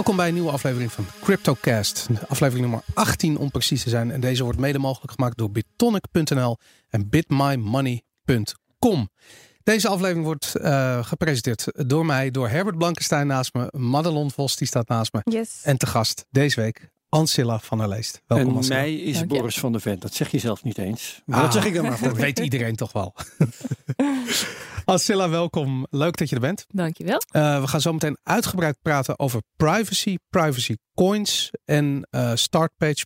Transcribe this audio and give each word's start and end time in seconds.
Welkom 0.00 0.18
bij 0.18 0.28
een 0.28 0.34
nieuwe 0.34 0.50
aflevering 0.50 0.92
van 0.92 1.06
CryptoCast. 1.22 2.06
Aflevering 2.28 2.66
nummer 2.66 2.84
18 2.94 3.38
om 3.38 3.50
precies 3.50 3.82
te 3.82 3.88
zijn. 3.88 4.10
En 4.10 4.20
deze 4.20 4.42
wordt 4.42 4.58
mede 4.58 4.78
mogelijk 4.78 5.12
gemaakt 5.12 5.38
door 5.38 5.50
bitonic.nl 5.50 6.56
en 6.88 7.08
bitmymoney.com. 7.08 9.10
Deze 9.62 9.88
aflevering 9.88 10.24
wordt 10.24 10.52
uh, 10.56 11.04
gepresenteerd 11.04 11.88
door 11.88 12.06
mij, 12.06 12.30
door 12.30 12.48
Herbert 12.48 12.78
Blankenstein 12.78 13.26
naast 13.26 13.54
me, 13.54 13.72
Madelon 13.76 14.30
Vos, 14.30 14.56
die 14.56 14.66
staat 14.66 14.88
naast 14.88 15.12
me. 15.12 15.20
Yes. 15.24 15.60
En 15.62 15.76
te 15.76 15.86
gast 15.86 16.24
deze 16.30 16.60
week 16.60 16.90
Ancilla 17.10 17.58
van 17.58 17.78
der 17.78 17.88
Leest. 17.88 18.22
Welkom 18.26 18.58
en 18.58 18.68
mij 18.68 18.94
is 18.94 19.18
Dank 19.18 19.28
Boris 19.28 19.58
van 19.58 19.72
der 19.72 19.80
Vent. 19.80 20.02
Dat 20.02 20.14
zeg 20.14 20.30
je 20.30 20.38
zelf 20.38 20.64
niet 20.64 20.78
eens. 20.78 21.22
Maar 21.26 21.36
ah, 21.36 21.44
dat 21.44 21.52
zeg 21.52 21.64
ik 21.64 21.74
dan 21.74 21.84
maar 21.84 21.98
voor. 21.98 22.08
Dat 22.14 22.16
weet 22.16 22.38
iedereen 22.38 22.76
toch 22.76 22.92
wel. 22.92 23.14
Ancilla, 24.84 25.28
welkom. 25.28 25.86
Leuk 25.90 26.16
dat 26.16 26.28
je 26.28 26.34
er 26.34 26.40
bent. 26.40 26.64
Dankjewel. 26.68 27.22
Uh, 27.32 27.60
we 27.60 27.66
gaan 27.66 27.80
zo 27.80 27.92
meteen 27.92 28.18
uitgebreid 28.22 28.78
praten 28.82 29.18
over 29.18 29.42
privacy, 29.56 30.16
privacy 30.28 30.76
coins 30.94 31.50
en 31.64 32.08
uh, 32.10 32.32
startpage 32.34 33.04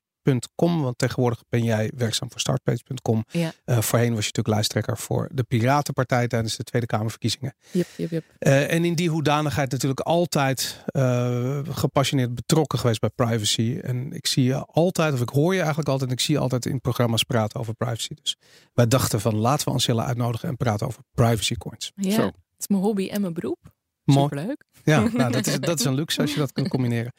want 0.56 0.98
tegenwoordig 0.98 1.42
ben 1.48 1.64
jij 1.64 1.92
werkzaam 1.96 2.30
voor 2.30 2.40
startpage.com. 2.40 3.24
Ja. 3.30 3.52
Uh, 3.66 3.80
voorheen 3.80 4.14
was 4.14 4.24
je 4.24 4.30
natuurlijk 4.34 4.54
lijsttrekker 4.54 4.98
voor 4.98 5.28
de 5.32 5.42
Piratenpartij 5.42 6.28
tijdens 6.28 6.56
de 6.56 6.64
Tweede 6.64 6.86
Kamerverkiezingen. 6.86 7.54
Yep, 7.70 7.86
yep, 7.96 8.10
yep. 8.10 8.24
Uh, 8.38 8.72
en 8.72 8.84
in 8.84 8.94
die 8.94 9.10
hoedanigheid 9.10 9.70
natuurlijk 9.70 10.00
altijd 10.00 10.84
uh, 10.96 11.58
gepassioneerd 11.70 12.34
betrokken 12.34 12.78
geweest 12.78 13.00
bij 13.00 13.10
privacy. 13.14 13.78
En 13.82 14.12
ik 14.12 14.26
zie 14.26 14.44
je 14.44 14.64
altijd, 14.66 15.12
of 15.14 15.20
ik 15.20 15.28
hoor 15.28 15.52
je 15.52 15.58
eigenlijk 15.58 15.88
altijd, 15.88 16.10
en 16.10 16.16
ik 16.16 16.22
zie 16.22 16.34
je 16.34 16.40
altijd 16.40 16.66
in 16.66 16.80
programma's 16.80 17.22
praten 17.22 17.60
over 17.60 17.74
privacy. 17.74 18.14
Dus 18.22 18.36
wij 18.72 18.86
dachten 18.86 19.20
van 19.20 19.36
laten 19.36 19.66
we 19.66 19.72
Ancilla 19.72 20.04
uitnodigen 20.04 20.48
en 20.48 20.56
praten 20.56 20.86
over 20.86 21.02
privacy 21.14 21.54
coins. 21.54 21.92
Ja, 21.94 22.14
Zo. 22.14 22.22
het 22.22 22.34
is 22.58 22.68
mijn 22.68 22.82
hobby 22.82 23.08
en 23.08 23.20
mijn 23.20 23.32
beroep. 23.32 23.73
Superleuk. 24.04 24.64
Ja, 24.84 25.08
nou, 25.12 25.32
dat, 25.32 25.46
is, 25.46 25.60
dat 25.60 25.78
is 25.78 25.84
een 25.84 25.94
luxe 25.94 26.20
als 26.20 26.32
je 26.32 26.38
dat 26.38 26.52
kunt 26.52 26.68
combineren. 26.68 27.12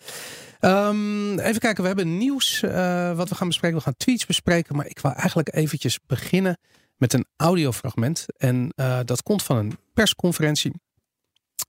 Um, 0.61 1.39
even 1.39 1.59
kijken, 1.59 1.81
we 1.81 1.87
hebben 1.87 2.17
nieuws 2.17 2.61
uh, 2.61 3.15
wat 3.15 3.29
we 3.29 3.35
gaan 3.35 3.47
bespreken. 3.47 3.77
We 3.77 3.83
gaan 3.83 3.97
tweets 3.97 4.25
bespreken, 4.25 4.75
maar 4.75 4.87
ik 4.87 4.99
wil 4.99 5.11
eigenlijk 5.11 5.55
eventjes 5.55 5.99
beginnen 6.07 6.57
met 6.97 7.13
een 7.13 7.25
audiofragment. 7.37 8.25
En 8.37 8.73
uh, 8.75 8.99
dat 9.05 9.23
komt 9.23 9.43
van 9.43 9.57
een 9.57 9.77
persconferentie 9.93 10.71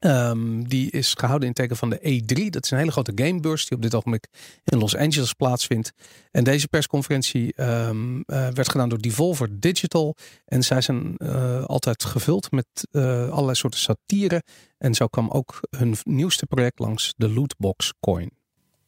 Um, 0.00 0.68
die 0.68 0.90
is 0.90 1.14
gehouden 1.14 1.48
in 1.48 1.54
teken 1.54 1.76
van 1.76 1.90
de 1.90 1.98
E3. 1.98 2.50
Dat 2.50 2.64
is 2.64 2.70
een 2.70 2.78
hele 2.78 2.90
grote 2.90 3.12
gamebeurs 3.14 3.66
die 3.66 3.76
op 3.76 3.82
dit 3.82 3.94
ogenblik 3.94 4.26
in 4.64 4.78
Los 4.78 4.96
Angeles 4.96 5.32
plaatsvindt. 5.32 5.92
En 6.30 6.44
deze 6.44 6.68
persconferentie 6.68 7.62
um, 7.62 8.16
uh, 8.16 8.22
werd 8.26 8.68
gedaan 8.68 8.88
door 8.88 9.00
Devolver 9.00 9.60
Digital. 9.60 10.16
En 10.44 10.62
zij 10.62 10.80
zijn 10.80 11.14
uh, 11.18 11.64
altijd 11.64 12.04
gevuld 12.04 12.50
met 12.50 12.66
uh, 12.92 13.02
allerlei 13.28 13.54
soorten 13.54 13.80
satire. 13.80 14.42
En 14.78 14.94
zo 14.94 15.06
kwam 15.06 15.30
ook 15.30 15.60
hun 15.76 15.96
nieuwste 16.02 16.46
project 16.46 16.78
langs, 16.78 17.14
de 17.16 17.28
Lootbox 17.28 17.92
Coin. 18.00 18.30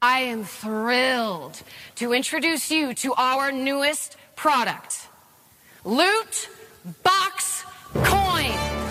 I 0.02 0.30
am 0.32 0.44
thrilled 0.60 1.62
to 1.94 2.10
introduce 2.10 2.74
you 2.74 2.94
to 2.94 3.14
our 3.14 3.54
newest 3.54 4.16
product. 4.34 5.10
Loot 5.82 6.48
Box 7.02 7.64
Coin. 7.92 8.87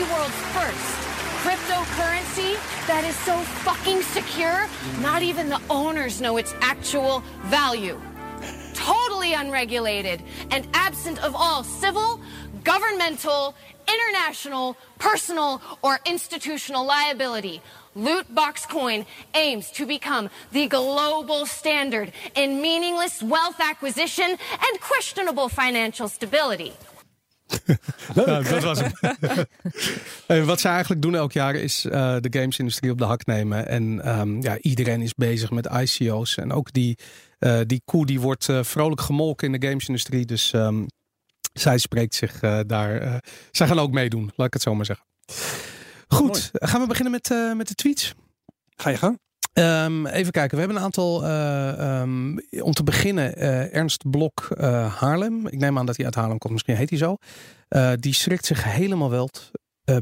World's 0.00 0.40
first 0.56 1.02
cryptocurrency 1.42 2.54
that 2.86 3.04
is 3.04 3.16
so 3.16 3.36
fucking 3.66 4.00
secure, 4.00 4.68
not 5.00 5.22
even 5.22 5.48
the 5.48 5.60
owners 5.68 6.20
know 6.20 6.36
its 6.36 6.54
actual 6.60 7.20
value. 7.46 8.00
Totally 8.74 9.34
unregulated 9.34 10.22
and 10.50 10.66
absent 10.72 11.22
of 11.22 11.34
all 11.34 11.64
civil, 11.64 12.20
governmental, 12.62 13.56
international, 13.88 14.76
personal, 14.98 15.60
or 15.82 15.98
institutional 16.06 16.86
liability. 16.86 17.60
Lootbox 17.96 18.68
Coin 18.68 19.04
aims 19.34 19.70
to 19.72 19.84
become 19.84 20.30
the 20.52 20.68
global 20.68 21.44
standard 21.44 22.12
in 22.36 22.62
meaningless 22.62 23.22
wealth 23.22 23.60
acquisition 23.60 24.30
and 24.30 24.80
questionable 24.80 25.48
financial 25.48 26.08
stability. 26.08 26.72
nou, 28.14 28.44
dat 28.44 28.62
was 28.62 28.80
hem. 28.80 30.46
wat 30.46 30.60
ze 30.60 30.68
eigenlijk 30.68 31.02
doen 31.02 31.14
elk 31.14 31.32
jaar 31.32 31.54
is 31.54 31.84
uh, 31.84 31.92
de 32.20 32.38
gamesindustrie 32.38 32.90
op 32.90 32.98
de 32.98 33.04
hak 33.04 33.26
nemen. 33.26 33.68
En 33.68 34.18
um, 34.20 34.42
ja, 34.42 34.58
iedereen 34.58 35.00
is 35.00 35.14
bezig 35.14 35.50
met 35.50 35.66
ICO's. 35.66 36.36
En 36.36 36.52
ook 36.52 36.72
die, 36.72 36.98
uh, 37.38 37.60
die 37.66 37.82
koe 37.84 38.06
die 38.06 38.20
wordt 38.20 38.48
uh, 38.48 38.62
vrolijk 38.62 39.00
gemolken 39.00 39.52
in 39.52 39.60
de 39.60 39.66
gamesindustrie. 39.66 40.26
Dus 40.26 40.52
um, 40.52 40.86
zij 41.52 41.78
spreekt 41.78 42.14
zich 42.14 42.40
daar. 42.66 43.20
zij 43.50 43.66
gaan 43.66 43.78
ook 43.78 43.92
meedoen, 43.92 44.32
laat 44.36 44.46
ik 44.46 44.52
het 44.52 44.62
zo 44.62 44.74
maar 44.74 44.86
zeggen. 44.86 45.06
Goed, 46.08 46.50
gaan 46.52 46.80
we 46.80 46.86
beginnen 46.86 47.12
met, 47.12 47.56
met 47.56 47.68
de 47.68 47.74
tweets? 47.74 48.14
Ga 48.76 48.90
je 48.90 48.96
gang. 48.96 49.18
Um, 49.54 50.06
even 50.06 50.32
kijken, 50.32 50.54
we 50.54 50.58
hebben 50.58 50.76
een 50.76 50.82
aantal. 50.82 51.24
Uh, 51.24 52.00
um, 52.00 52.38
om 52.60 52.72
te 52.72 52.82
beginnen, 52.82 53.38
uh, 53.38 53.74
Ernst 53.74 54.10
Blok 54.10 54.48
uh, 54.58 54.94
Haarlem. 54.94 55.46
Ik 55.46 55.58
neem 55.58 55.78
aan 55.78 55.86
dat 55.86 55.96
hij 55.96 56.04
uit 56.04 56.14
Haarlem 56.14 56.38
komt, 56.38 56.52
misschien 56.52 56.76
heet 56.76 56.90
hij 56.90 56.98
zo. 56.98 57.16
die 57.96 58.14
schrikt 58.14 58.46
zich 58.46 58.64
helemaal 58.64 59.10
wel. 59.10 59.30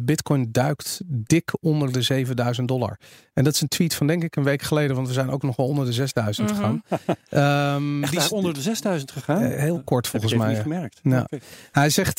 Bitcoin 0.03 0.49
duikt 0.53 1.01
dik 1.07 1.53
onder 1.61 1.93
de 1.93 2.03
7000 2.03 2.69
dollar. 2.69 2.99
En 3.33 3.45
dat 3.45 3.55
is 3.55 3.61
een 3.61 3.69
tweet 3.69 3.95
van 3.95 4.07
denk 4.07 4.23
ik 4.23 4.37
een 4.37 4.45
week 4.45 4.63
geleden, 4.63 4.97
want 4.97 5.09
we 5.09 5.13
zijn 5.13 5.31
ook 5.31 5.43
nog 5.43 5.57
wel 5.57 5.67
onder 5.67 5.85
de 5.85 5.93
6000 5.93 6.51
mm 6.51 6.57
-hmm. 6.57 6.83
gegaan. 6.85 7.75
um, 7.77 8.01
die 8.11 8.19
is 8.19 8.33
onder 8.33 8.55
de 8.55 8.63
6000 8.63 9.11
gegaan? 9.11 9.43
heel 9.43 9.83
kort 9.85 10.07
volgens 10.09 10.33
Heb 10.33 10.41
mij. 10.41 10.51
Niet 10.53 10.63
gemerkt. 10.63 11.01
Nou, 11.03 11.23
okay. 11.23 11.41
Hij 11.71 11.91
zegt, 11.91 12.19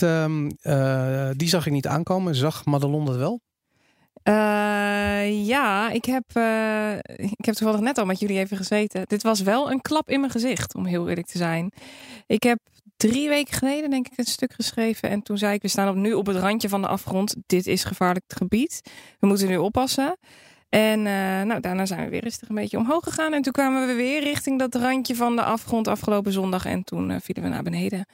die 1.37 1.49
zag 1.49 1.65
ik 1.65 1.71
niet 1.71 1.87
aankomen. 1.87 2.35
Zag 2.35 2.65
Madelon 2.65 3.05
dat 3.05 3.15
wel? 3.15 3.41
Uh, 4.23 5.47
ja, 5.47 5.89
ik 5.89 6.05
heb, 6.05 6.23
uh, 6.33 6.95
ik 7.15 7.45
heb 7.45 7.55
toevallig 7.55 7.79
net 7.79 7.97
al 7.97 8.05
met 8.05 8.19
jullie 8.19 8.39
even 8.39 8.57
gezeten. 8.57 9.03
Dit 9.07 9.23
was 9.23 9.41
wel 9.41 9.71
een 9.71 9.81
klap 9.81 10.09
in 10.09 10.19
mijn 10.19 10.31
gezicht, 10.31 10.75
om 10.75 10.85
heel 10.85 11.09
eerlijk 11.09 11.27
te 11.27 11.37
zijn. 11.37 11.71
Ik 12.27 12.43
heb 12.43 12.59
drie 12.97 13.29
weken 13.29 13.53
geleden, 13.53 13.89
denk 13.89 14.07
ik, 14.07 14.17
een 14.17 14.25
stuk 14.25 14.53
geschreven. 14.53 15.09
En 15.09 15.21
toen 15.21 15.37
zei 15.37 15.53
ik, 15.53 15.61
we 15.61 15.67
staan 15.67 15.89
op, 15.89 15.95
nu 15.95 16.13
op 16.13 16.25
het 16.25 16.37
randje 16.37 16.69
van 16.69 16.81
de 16.81 16.87
afgrond. 16.87 17.35
Dit 17.45 17.67
is 17.67 17.83
gevaarlijk 17.83 18.25
gebied. 18.27 18.81
We 19.19 19.27
moeten 19.27 19.47
nu 19.47 19.57
oppassen. 19.57 20.17
En 20.69 20.99
uh, 20.99 21.41
nou, 21.41 21.59
daarna 21.59 21.85
zijn 21.85 22.03
we 22.03 22.09
weer 22.09 22.23
rustig 22.23 22.49
een 22.49 22.55
beetje 22.55 22.77
omhoog 22.77 23.03
gegaan. 23.03 23.33
En 23.33 23.41
toen 23.41 23.53
kwamen 23.53 23.87
we 23.87 23.93
weer 23.93 24.23
richting 24.23 24.59
dat 24.59 24.75
randje 24.75 25.15
van 25.15 25.35
de 25.35 25.43
afgrond 25.43 25.87
afgelopen 25.87 26.31
zondag. 26.31 26.65
En 26.65 26.83
toen 26.83 27.21
vielen 27.21 27.43
we 27.43 27.49
naar 27.49 27.63
beneden. 27.63 28.05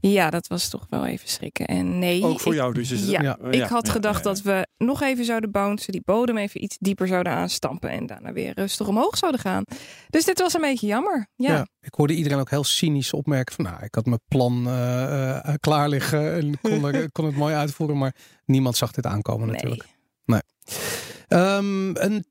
Ja, 0.00 0.30
dat 0.30 0.46
was 0.46 0.68
toch 0.68 0.86
wel 0.90 1.06
even 1.06 1.28
schrikken. 1.28 1.66
En 1.66 1.98
nee. 1.98 2.24
Ook 2.24 2.40
voor 2.40 2.54
jou 2.54 2.74
dus. 2.74 2.90
Is 2.90 3.00
het, 3.00 3.10
ja, 3.10 3.22
ja, 3.22 3.38
ik 3.50 3.62
had 3.62 3.88
gedacht 3.88 4.24
dat 4.24 4.42
we 4.42 4.66
nog 4.76 5.02
even 5.02 5.24
zouden 5.24 5.50
bouncen, 5.50 5.92
die 5.92 6.02
bodem 6.04 6.36
even 6.36 6.62
iets 6.62 6.76
dieper 6.78 7.08
zouden 7.08 7.32
aanstampen 7.32 7.90
en 7.90 8.06
daarna 8.06 8.32
weer 8.32 8.52
rustig 8.54 8.88
omhoog 8.88 9.16
zouden 9.16 9.40
gaan. 9.40 9.64
Dus 10.08 10.24
dit 10.24 10.38
was 10.38 10.54
een 10.54 10.60
beetje 10.60 10.86
jammer. 10.86 11.28
Ja. 11.36 11.66
ik 11.80 11.94
hoorde 11.94 12.14
iedereen 12.14 12.38
ook 12.38 12.50
heel 12.50 12.64
cynisch 12.64 13.12
opmerken 13.12 13.54
van, 13.54 13.64
nou, 13.64 13.84
ik 13.84 13.94
had 13.94 14.06
mijn 14.06 14.20
plan 14.28 14.64
uh, 14.66 14.72
uh, 14.72 15.54
klaar 15.60 15.88
liggen 15.88 16.34
en 16.34 16.60
kon, 16.60 16.80
kon, 17.12 17.24
het 17.24 17.36
mooi 17.36 17.54
uitvoeren, 17.54 17.98
maar 17.98 18.14
niemand 18.44 18.76
zag 18.76 18.90
dit 18.92 19.06
aankomen 19.06 19.46
nee. 19.46 19.54
natuurlijk. 19.54 19.88
Nee. 20.24 20.40
Um, 21.28 21.96
een 21.96 22.24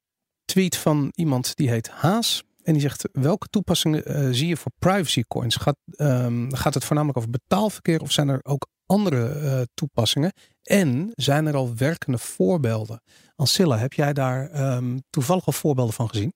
tweet 0.45 0.77
van 0.77 1.11
iemand 1.15 1.55
die 1.55 1.69
heet 1.69 1.89
Haas. 1.89 2.43
En 2.67 2.73
die 2.73 2.81
zegt, 2.81 3.09
welke 3.11 3.47
toepassingen 3.47 4.03
uh, 4.07 4.27
zie 4.31 4.47
je 4.47 4.57
voor 4.57 4.71
privacy 4.79 5.23
coins? 5.27 5.55
Gaat, 5.55 5.77
um, 5.97 6.55
gaat 6.55 6.73
het 6.73 6.83
voornamelijk 6.83 7.17
over 7.17 7.29
betaalverkeer 7.29 8.01
of 8.01 8.11
zijn 8.11 8.29
er 8.29 8.39
ook 8.43 8.67
andere 8.85 9.41
uh, 9.41 9.61
toepassingen? 9.73 10.33
En 10.63 11.11
zijn 11.15 11.45
er 11.45 11.55
al 11.55 11.75
werkende 11.75 12.17
voorbeelden? 12.17 13.01
Ancilla, 13.35 13.77
heb 13.77 13.93
jij 13.93 14.13
daar 14.13 14.73
um, 14.75 15.01
toevallig 15.09 15.45
al 15.45 15.53
voorbeelden 15.53 15.93
van 15.93 16.09
gezien? 16.09 16.33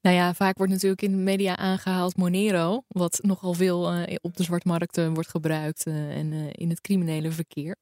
Nou 0.00 0.16
ja, 0.16 0.34
vaak 0.34 0.56
wordt 0.56 0.72
natuurlijk 0.72 1.02
in 1.02 1.10
de 1.10 1.16
media 1.22 1.56
aangehaald 1.56 2.16
Monero, 2.16 2.82
wat 2.88 3.18
nogal 3.22 3.54
veel 3.54 3.94
uh, 3.94 4.02
op 4.20 4.36
de 4.36 4.42
zwartmarkt 4.42 4.98
uh, 4.98 5.08
wordt 5.12 5.30
gebruikt 5.30 5.86
en 5.86 6.32
in 6.52 6.68
het 6.68 6.80
criminele 6.80 7.30
verkeer. 7.30 7.76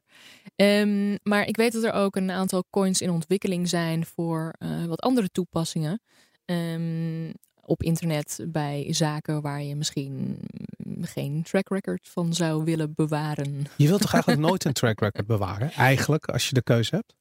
Um, 0.57 1.19
maar 1.23 1.47
ik 1.47 1.57
weet 1.57 1.73
dat 1.73 1.83
er 1.83 1.93
ook 1.93 2.17
een 2.17 2.31
aantal 2.31 2.65
coins 2.71 3.01
in 3.01 3.11
ontwikkeling 3.11 3.69
zijn 3.69 4.07
voor 4.07 4.55
wat 4.87 5.01
andere 5.01 5.29
toepassingen. 5.29 6.01
Um, 6.47 7.33
op 7.67 7.83
internet 7.83 8.45
bij 8.49 8.87
zaken 8.91 9.41
waar 9.41 9.63
je 9.63 9.77
misschien 9.77 10.39
geen 11.01 11.43
track 11.43 11.69
record 11.69 12.09
van 12.09 12.35
zou 12.35 12.65
willen 12.65 12.93
bewaren. 12.95 13.67
Je 13.77 13.87
wilt 13.89 14.01
toch 14.01 14.13
eigenlijk 14.15 14.43
nooit 14.43 14.65
een 14.65 14.73
track 14.73 15.01
record 15.01 15.27
bewaren? 15.27 15.73
Eigenlijk, 15.73 16.27
als 16.27 16.49
je 16.49 16.55
de 16.55 16.63
keuze 16.63 16.95
hebt? 16.95 17.15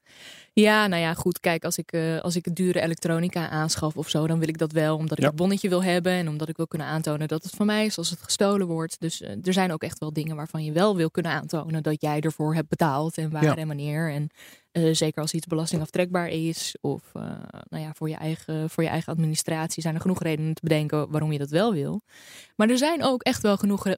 Ja, 0.54 0.88
nou 0.88 1.02
ja, 1.02 1.14
goed. 1.14 1.40
Kijk, 1.40 1.64
als 1.66 1.78
ik, 1.78 1.94
uh, 1.94 2.20
als 2.20 2.36
ik 2.36 2.56
dure 2.56 2.82
elektronica 2.82 3.50
aanschaf 3.50 3.98
of 3.98 4.10
zo, 4.10 4.28
dan 4.28 4.40
wil 4.40 4.48
ik 4.48 4.58
dat 4.58 4.72
wel. 4.72 4.98
Omdat 4.98 5.18
ik 5.18 5.24
Ja. 5.24 5.30
het 5.30 5.36
bonnetje 5.38 5.70
wil 5.70 5.84
hebben. 5.84 6.12
En 6.12 6.28
omdat 6.30 6.50
ik 6.50 6.58
wil 6.58 6.68
kunnen 6.68 6.88
aantonen 6.88 7.28
dat 7.28 7.44
het 7.44 7.56
van 7.56 7.66
mij 7.66 7.86
is 7.86 7.98
als 7.98 8.10
het 8.10 8.22
gestolen 8.22 8.68
wordt. 8.68 9.00
Dus 9.00 9.22
uh, 9.22 9.30
er 9.44 9.54
zijn 9.54 9.72
ook 9.72 9.84
echt 9.84 10.00
wel 10.00 10.14
dingen 10.14 10.36
waarvan 10.36 10.64
je 10.64 10.72
wel 10.72 10.96
wil 10.96 11.12
kunnen 11.12 11.32
aantonen 11.32 11.84
dat 11.84 12.02
jij 12.02 12.20
ervoor 12.20 12.56
hebt 12.56 12.70
betaald. 12.70 13.18
En 13.18 13.30
waar 13.30 13.44
Ja. 13.44 13.56
en 13.56 13.68
wanneer. 13.68 14.12
En 14.12 14.30
uh, 14.74 14.94
zeker 14.94 15.22
als 15.22 15.34
iets 15.34 15.48
belastingaftrekbaar 15.48 16.28
is. 16.28 16.76
Of 16.82 17.02
uh, 17.14 17.24
nou 17.70 17.84
ja, 17.84 17.92
voor, 17.94 18.10
je 18.10 18.16
eigen, 18.16 18.70
voor 18.70 18.84
je 18.84 18.90
eigen 18.90 19.14
administratie 19.14 19.82
zijn 19.82 19.96
er 19.96 20.02
genoeg 20.02 20.22
redenen 20.22 20.54
te 20.54 20.62
bedenken 20.64 21.12
waarom 21.12 21.32
je 21.32 21.38
dat 21.38 21.50
wel 21.50 21.74
wil. 21.74 22.02
Maar 22.56 22.70
er 22.70 22.78
zijn 22.78 23.04
ook 23.04 23.22
echt 23.24 23.42
wel 23.42 23.58
genoeg 23.58 23.88
uh, 23.88 23.96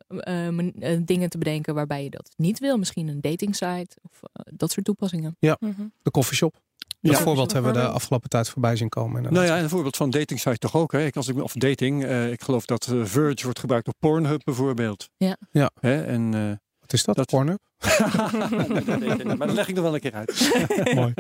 dingen 1.05 1.29
te 1.29 1.37
bedenken 1.37 1.73
waarbij 1.75 2.03
je 2.03 2.09
dat 2.09 2.31
niet 2.37 2.59
wil. 2.59 2.77
Misschien 2.77 3.07
een 3.07 3.21
datingsite 3.21 3.97
of 4.01 4.19
uh, 4.23 4.53
dat 4.57 4.71
soort 4.71 4.85
toepassingen. 4.85 5.35
Ja, 5.39 5.57
Mhm. 5.59 5.85
de 6.01 6.11
coffeeshop. 6.11 6.55
Dat 7.01 7.13
Ja. 7.17 7.19
voorbeeld 7.21 7.51
hebben 7.53 7.73
we 7.73 7.79
de 7.79 7.87
afgelopen 7.87 8.29
tijd 8.29 8.49
voorbij 8.49 8.75
zien 8.75 8.89
komen. 8.89 9.15
inderdaad. 9.15 9.33
Nou 9.39 9.45
ja, 9.51 9.57
en 9.57 9.63
een 9.63 9.69
voorbeeld 9.69 9.95
van 9.95 10.09
dating 10.09 10.39
site 10.39 10.57
toch 10.57 10.75
ook. 10.75 10.91
Hè? 10.91 11.05
Ik, 11.05 11.15
als 11.15 11.27
ik, 11.27 11.41
of 11.43 11.53
dating. 11.53 12.03
eh, 12.05 12.31
ik 12.31 12.41
geloof 12.41 12.65
dat 12.65 12.87
eh, 12.87 13.03
Verge 13.05 13.43
wordt 13.43 13.59
gebruikt 13.59 13.87
op 13.87 13.93
Pornhub 13.99 14.41
bijvoorbeeld. 14.43 15.09
Ja. 15.17 15.37
Ja. 15.51 15.71
Hè? 15.79 16.03
En, 16.05 16.33
eh, 16.33 16.51
Wat 16.85 16.93
is 16.93 17.03
dat? 17.03 17.15
Dat- 17.15 17.27
Pornhub? 17.27 17.59
maar 19.37 19.47
dat 19.47 19.53
leg 19.53 19.67
ik 19.67 19.75
nog 19.75 19.83
wel 19.83 19.93
een 19.93 19.99
keer 19.99 20.13
uit. 20.13 20.51
Mooi. 20.95 21.13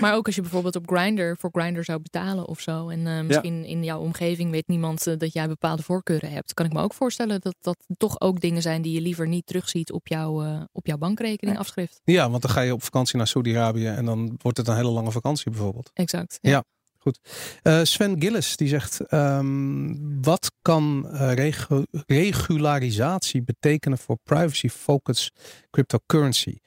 Maar 0.00 0.14
ook 0.14 0.26
als 0.26 0.34
je 0.34 0.40
bijvoorbeeld 0.40 0.76
op 0.76 0.90
Grindr 0.90 1.34
voor 1.38 1.50
Grindr 1.52 1.82
zou 1.82 2.00
betalen 2.02 2.48
of 2.48 2.60
zo. 2.60 2.88
En 2.88 3.06
uh, 3.06 3.20
misschien 3.20 3.64
in 3.64 3.84
jouw 3.84 4.00
omgeving 4.00 4.50
weet 4.50 4.66
niemand 4.68 5.06
uh, 5.06 5.14
dat 5.18 5.32
jij 5.32 5.48
bepaalde 5.48 5.82
voorkeuren 5.82 6.30
hebt. 6.32 6.54
Kan 6.54 6.66
ik 6.66 6.72
me 6.72 6.82
ook 6.82 6.94
voorstellen 6.94 7.40
dat 7.40 7.54
dat 7.60 7.76
toch 7.96 8.20
ook 8.20 8.40
dingen 8.40 8.62
zijn 8.62 8.82
die 8.82 8.92
je 8.92 9.00
liever 9.00 9.28
niet 9.28 9.46
terugziet 9.46 9.92
op, 9.92 10.06
jouw 10.08 10.44
uh, 10.44 10.60
op 10.72 10.86
jouw 10.86 10.98
bankrekening 10.98 11.58
afschrift. 11.58 12.00
Ja, 12.04 12.30
want 12.30 12.42
dan 12.42 12.50
ga 12.50 12.60
je 12.60 12.72
op 12.72 12.82
vakantie 12.82 13.16
naar 13.16 13.26
Saudi-Arabië 13.26 13.86
en 13.86 14.04
dan 14.04 14.34
wordt 14.42 14.58
het 14.58 14.68
een 14.68 14.76
hele 14.76 14.90
lange 14.90 15.10
vakantie 15.10 15.50
bijvoorbeeld. 15.50 15.90
Exact. 15.94 16.38
Ja. 16.40 16.50
ja. 16.50 16.64
Goed. 17.04 17.18
Uh, 17.62 17.80
Sven 17.82 18.20
Gillis 18.20 18.56
die 18.56 18.68
zegt: 18.68 19.12
um, 19.12 20.22
wat 20.22 20.50
kan 20.62 21.06
regu 21.10 21.84
regularisatie 22.06 23.42
betekenen 23.42 23.98
voor 23.98 24.18
privacy-focused 24.22 25.32
cryptocurrency? 25.70 26.58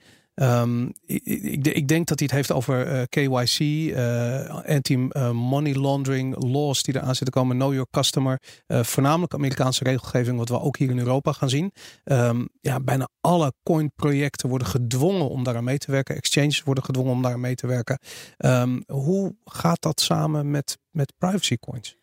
Um, 0.42 0.94
ik, 1.06 1.68
ik, 1.68 1.88
denk 1.88 2.08
dat 2.08 2.20
hij 2.20 2.28
het 2.28 2.38
heeft 2.38 2.52
over 2.52 2.88
uh, 2.88 3.02
KYC, 3.10 3.60
uh, 3.60 4.76
anti-money 4.76 5.74
laundering 5.74 6.44
laws 6.44 6.84
die 6.84 6.96
eraan 6.96 7.16
zitten 7.16 7.42
komen, 7.42 7.56
know 7.56 7.72
your 7.72 7.88
customer. 7.92 8.40
Voornamelijk 8.68 9.34
Amerikaanse 9.34 9.84
regelgeving, 9.84 10.38
wat 10.38 10.50
we 10.50 10.62
ook 10.62 10.78
hier 10.78 10.90
in 10.90 11.00
Europa 11.00 11.32
gaan 11.32 11.50
zien. 11.50 11.72
Um, 12.04 12.50
ja, 12.62 12.80
bijna 12.80 13.08
alle 13.22 13.54
coin-projecten 13.64 14.50
worden 14.50 14.68
gedwongen 14.68 15.30
om 15.30 15.44
daaraan 15.44 15.64
mee 15.64 15.78
te 15.78 15.92
werken. 15.92 16.16
Exchanges 16.16 16.64
worden 16.64 16.84
gedwongen 16.84 17.12
om 17.12 17.22
daaraan 17.22 17.40
mee 17.40 17.56
te 17.56 17.68
werken. 17.68 18.00
Um, 18.38 18.84
hoe 18.88 19.36
gaat 19.46 19.82
dat 19.82 20.02
samen 20.02 20.52
met, 20.52 20.78
met 20.92 21.14
privacy 21.18 21.58
coins? 21.58 21.97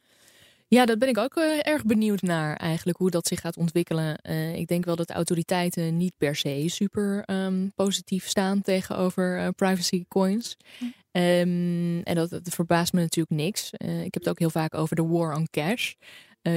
Ja, 0.75 0.85
dat 0.85 0.99
ben 0.99 1.09
ik 1.09 1.19
ook 1.19 1.37
uh, 1.37 1.67
erg 1.67 1.85
benieuwd 1.85 2.23
naar 2.23 2.57
eigenlijk, 2.57 2.99
hoe 2.99 3.11
dat 3.11 3.27
zich 3.27 3.41
gaat 3.41 3.57
ontwikkelen. 3.57 4.19
Uh, 4.23 4.55
ik 4.55 4.67
denk 4.67 4.85
wel 4.85 4.97
dat 4.97 5.11
autoriteiten 5.11 5.97
niet 5.97 6.13
per 6.19 6.37
se 6.37 6.65
super 6.67 7.23
um, 7.27 7.73
positief 7.75 8.29
staan 8.29 8.61
tegenover 8.63 9.39
uh, 9.39 9.49
privacy 9.57 10.05
coins. 10.09 10.57
Um, 10.81 12.03
en 12.03 12.15
dat, 12.15 12.31
dat, 12.31 12.43
verbaast 12.45 12.93
me 12.93 13.01
natuurlijk 13.01 13.41
niks. 13.41 13.71
Ik 13.79 14.15
heb 14.15 14.15
het 14.15 14.29
ook 14.29 14.39
heel 14.39 14.51
vaak 14.51 14.75
over 14.75 14.97
de 14.97 15.07
war 15.07 15.37
on 15.37 15.49
cash. 15.51 15.93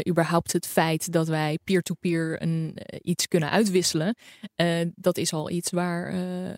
Überhaupt 0.10 0.54
het 0.54 0.68
feit 0.68 1.12
dat 1.12 1.28
wij 1.28 1.60
peer-to-peer 1.64 2.38
-peer 2.38 2.42
een, 2.42 2.78
iets 3.02 3.28
kunnen 3.28 3.50
uitwisselen. 3.50 4.16
Dat 4.96 5.18
is 5.18 5.34
al 5.34 5.50
iets 5.50 5.72
waar, 5.72 6.14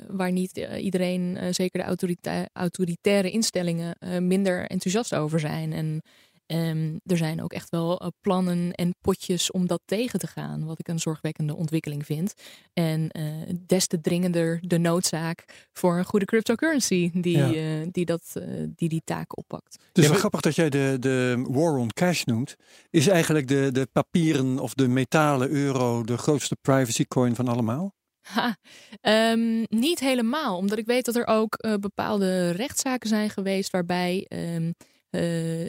waar 0.08 0.32
niet 0.32 0.68
iedereen, 0.78 1.54
zeker 1.54 1.80
de 1.80 1.86
autorita 1.86 2.48
autoritaire 2.54 3.30
instellingen, 3.30 3.96
minder 4.28 4.66
enthousiast 4.66 5.16
over 5.16 5.40
zijn. 5.40 5.74
En 5.74 6.02
Um, 6.52 7.00
er 7.06 7.18
zijn 7.18 7.42
ook 7.44 7.54
echt 7.54 7.70
wel 7.70 8.04
uh, 8.04 8.08
plannen 8.22 8.74
en 8.74 8.96
potjes 9.02 9.52
om 9.52 9.68
dat 9.68 9.82
tegen 9.86 10.20
te 10.20 10.28
gaan, 10.28 10.66
wat 10.66 10.80
ik 10.80 10.88
een 10.88 11.00
zorgwekkende 11.00 11.56
ontwikkeling 11.56 12.06
vind. 12.06 12.34
En 12.74 13.10
uh, 13.20 13.56
des 13.60 13.88
te 13.88 14.02
dringender 14.02 14.60
de 14.62 14.78
noodzaak 14.78 15.68
voor 15.74 15.98
een 15.98 16.06
goede 16.06 16.26
cryptocurrency 16.26 17.12
die 17.14 17.38
ja. 17.38 17.82
uh, 17.82 17.88
die, 17.92 18.06
dat, 18.06 18.34
die, 18.76 18.90
die 18.90 19.02
taak 19.04 19.38
oppakt. 19.38 19.74
Het 19.88 19.98
is 19.98 20.04
ja, 20.04 20.10
wel 20.10 20.20
grappig 20.20 20.42
dat 20.42 20.56
jij 20.56 20.70
de, 20.70 20.98
de 21.00 21.46
war 21.50 21.78
on 21.78 21.94
cash 21.94 22.24
noemt. 22.24 22.56
Is 22.90 23.08
eigenlijk 23.08 23.48
de, 23.48 23.70
de 23.72 23.88
papieren 23.92 24.60
of 24.60 24.74
de 24.74 24.88
metalen 24.88 25.50
euro 25.50 26.04
de 26.04 26.18
grootste 26.18 26.56
privacy 26.62 27.06
coin 27.06 27.36
van 27.36 27.48
allemaal? 27.48 27.94
Ha, 28.22 28.58
um, 29.02 29.64
niet 29.68 30.00
helemaal, 30.00 30.58
omdat 30.58 30.78
ik 30.78 30.86
weet 30.86 31.06
dat 31.06 31.16
er 31.16 31.28
ook 31.28 31.56
uh, 31.66 31.74
bepaalde 31.74 32.50
rechtszaken 32.50 33.10
zijn 33.10 33.30
geweest 33.30 33.70
waarbij 33.70 34.26
um, 34.30 34.74
uh, 35.12 35.22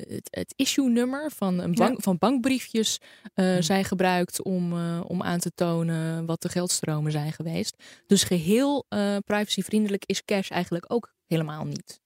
het, 0.09 0.29
het 0.31 0.53
issue-nummer 0.57 1.31
van, 1.31 1.59
een 1.59 1.75
bank, 1.75 1.97
ja. 1.97 2.03
van 2.03 2.19
bankbriefjes 2.19 3.01
uh, 3.35 3.57
zijn 3.61 3.85
gebruikt 3.85 4.43
om, 4.43 4.73
uh, 4.73 5.01
om 5.07 5.23
aan 5.23 5.39
te 5.39 5.53
tonen 5.55 6.27
wat 6.27 6.43
de 6.43 6.49
geldstromen 6.49 7.13
zijn 7.13 7.33
geweest. 7.33 7.83
Dus 8.07 8.25
geheel 8.25 8.87
privacyvriendelijk 9.25 10.05
is 10.07 10.25
cash 10.25 10.51
eigenlijk 10.51 10.85
ook 10.93 11.13
helemaal 11.27 11.65
niet. 11.65 12.01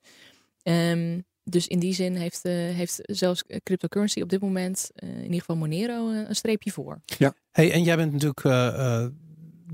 Um, 0.62 1.25
dus 1.44 1.66
in 1.66 1.78
die 1.78 1.94
zin 1.94 2.14
heeft, 2.14 2.42
heeft 2.42 3.00
zelfs 3.02 3.44
cryptocurrency 3.62 4.20
op 4.20 4.28
dit 4.28 4.40
moment, 4.40 4.90
in 4.94 5.22
ieder 5.22 5.38
geval 5.38 5.56
Monero, 5.56 6.10
een 6.10 6.36
streepje 6.36 6.70
voor. 6.70 7.00
Ja. 7.04 7.34
Hey, 7.50 7.72
en 7.72 7.82
jij 7.82 7.96
bent 7.96 8.12
natuurlijk 8.12 8.40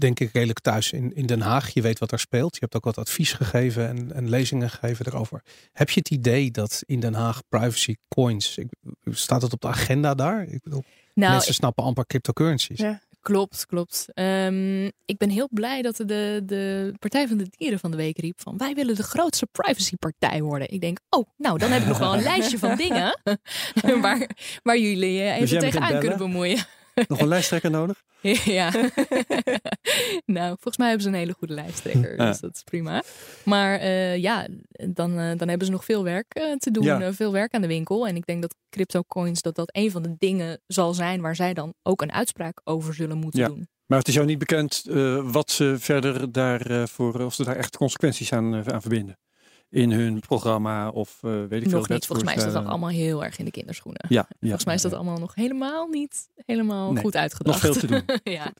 denk 0.00 0.20
ik 0.20 0.32
redelijk 0.32 0.60
thuis 0.60 0.92
in, 0.92 1.14
in 1.14 1.26
Den 1.26 1.40
Haag. 1.40 1.68
Je 1.68 1.82
weet 1.82 1.98
wat 1.98 2.12
er 2.12 2.18
speelt. 2.18 2.54
Je 2.54 2.60
hebt 2.60 2.76
ook 2.76 2.84
wat 2.84 2.98
advies 2.98 3.32
gegeven 3.32 3.88
en, 3.88 4.12
en 4.12 4.28
lezingen 4.28 4.70
gegeven 4.70 5.06
erover. 5.06 5.42
Heb 5.72 5.90
je 5.90 5.98
het 5.98 6.10
idee 6.10 6.50
dat 6.50 6.82
in 6.86 7.00
Den 7.00 7.14
Haag 7.14 7.40
privacy 7.48 7.96
coins, 8.08 8.56
ik, 8.58 8.68
staat 9.10 9.42
het 9.42 9.52
op 9.52 9.60
de 9.60 9.68
agenda 9.68 10.14
daar? 10.14 10.42
Ik 10.42 10.62
bedoel, 10.62 10.84
nou, 11.14 11.30
mensen 11.32 11.50
ik, 11.50 11.56
snappen 11.56 11.84
amper 11.84 12.06
cryptocurrencies. 12.06 12.78
Ja. 12.78 13.00
Klopt, 13.20 13.66
klopt. 13.66 14.06
Um, 14.14 14.84
ik 15.04 15.16
ben 15.16 15.30
heel 15.30 15.48
blij 15.50 15.82
dat 15.82 15.96
de, 15.96 16.42
de 16.44 16.94
Partij 16.98 17.28
van 17.28 17.36
de 17.36 17.46
Dieren 17.50 17.78
van 17.78 17.90
de 17.90 17.96
Week 17.96 18.18
riep 18.18 18.40
van 18.40 18.56
wij 18.56 18.74
willen 18.74 18.94
de 18.94 19.02
grootste 19.02 19.46
privacypartij 19.46 20.42
worden. 20.42 20.70
Ik 20.70 20.80
denk, 20.80 20.98
oh, 21.08 21.28
nou 21.36 21.58
dan 21.58 21.70
heb 21.70 21.82
ik 21.82 21.88
nog 21.88 21.98
wel 21.98 22.14
een 22.14 22.22
lijstje 22.32 22.58
van 22.58 22.76
dingen 22.76 23.20
waar, 24.02 24.30
waar 24.62 24.78
jullie 24.78 25.12
je 25.12 25.30
even 25.30 25.48
dus 25.48 25.58
tegenaan 25.58 25.98
kunnen 25.98 26.18
bemoeien. 26.18 26.66
Nog 27.08 27.20
een 27.20 27.28
lijsttrekker 27.28 27.70
nodig? 27.70 28.02
Ja. 28.44 28.70
nou, 30.36 30.48
volgens 30.48 30.76
mij 30.76 30.88
hebben 30.88 31.02
ze 31.06 31.08
een 31.08 31.18
hele 31.18 31.34
goede 31.38 31.54
lijsttrekker. 31.54 32.16
Ja. 32.16 32.26
Dus 32.26 32.40
dat 32.40 32.54
is 32.54 32.62
prima. 32.62 33.02
Maar 33.44 33.80
uh, 33.80 34.16
ja, 34.16 34.46
dan, 34.70 35.10
uh, 35.10 35.36
dan 35.36 35.48
hebben 35.48 35.66
ze 35.66 35.72
nog 35.72 35.84
veel 35.84 36.04
werk 36.04 36.38
uh, 36.38 36.52
te 36.56 36.70
doen. 36.70 36.84
Ja. 36.84 37.12
veel 37.12 37.32
werk 37.32 37.54
aan 37.54 37.60
de 37.60 37.66
winkel. 37.66 38.06
En 38.06 38.16
ik 38.16 38.26
denk 38.26 38.42
dat 38.42 38.54
crypto 38.70 39.02
coins 39.02 39.42
dat 39.42 39.54
dat 39.54 39.76
een 39.76 39.90
van 39.90 40.02
de 40.02 40.14
dingen 40.18 40.60
zal 40.66 40.94
zijn 40.94 41.20
waar 41.20 41.36
zij 41.36 41.54
dan 41.54 41.74
ook 41.82 42.02
een 42.02 42.12
uitspraak 42.12 42.60
over 42.64 42.94
zullen 42.94 43.18
moeten 43.18 43.40
ja. 43.40 43.46
doen. 43.46 43.68
Maar 43.86 43.98
het 43.98 44.08
is 44.08 44.14
jou 44.14 44.26
niet 44.26 44.38
bekend 44.38 44.82
wat 45.22 45.50
ze 45.50 45.76
verder 45.78 46.32
daarvoor, 46.32 47.20
of 47.20 47.34
ze 47.34 47.44
daar 47.44 47.56
echt 47.56 47.76
consequenties 47.76 48.32
aan, 48.32 48.72
aan 48.72 48.80
verbinden 48.80 49.16
in 49.70 49.90
hun 49.90 50.20
programma 50.20 50.88
of 50.88 51.18
uh, 51.22 51.44
weet 51.48 51.62
ik 51.62 51.70
nog 51.70 51.86
veel. 51.86 51.94
niet. 51.94 52.06
Volgens 52.06 52.28
mij 52.28 52.46
is 52.46 52.52
dat 52.52 52.64
allemaal 52.64 52.88
heel 52.88 53.24
erg 53.24 53.38
in 53.38 53.44
de 53.44 53.50
kinderschoenen. 53.50 54.04
Ja, 54.08 54.26
ja 54.28 54.36
Volgens 54.40 54.64
mij 54.64 54.74
is 54.74 54.82
dat 54.82 54.90
ja. 54.90 54.96
allemaal 54.96 55.18
nog 55.18 55.34
helemaal 55.34 55.86
niet 55.86 56.28
helemaal 56.46 56.92
nee, 56.92 57.02
goed 57.02 57.16
uitgedacht. 57.16 57.62
Nog 57.62 57.72
veel 57.72 57.80
te 57.80 57.86
doen. 57.86 58.02
ja. 58.34 58.52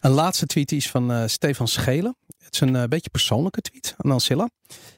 Een 0.00 0.10
laatste 0.10 0.46
tweet 0.46 0.72
is 0.72 0.90
van 0.90 1.10
uh, 1.10 1.26
Stefan 1.26 1.68
Schelen. 1.68 2.16
Het 2.38 2.54
is 2.54 2.60
een 2.60 2.74
uh, 2.74 2.84
beetje 2.84 3.10
persoonlijke 3.10 3.60
tweet 3.60 3.94
aan 3.96 4.10
Ancilla. 4.10 4.48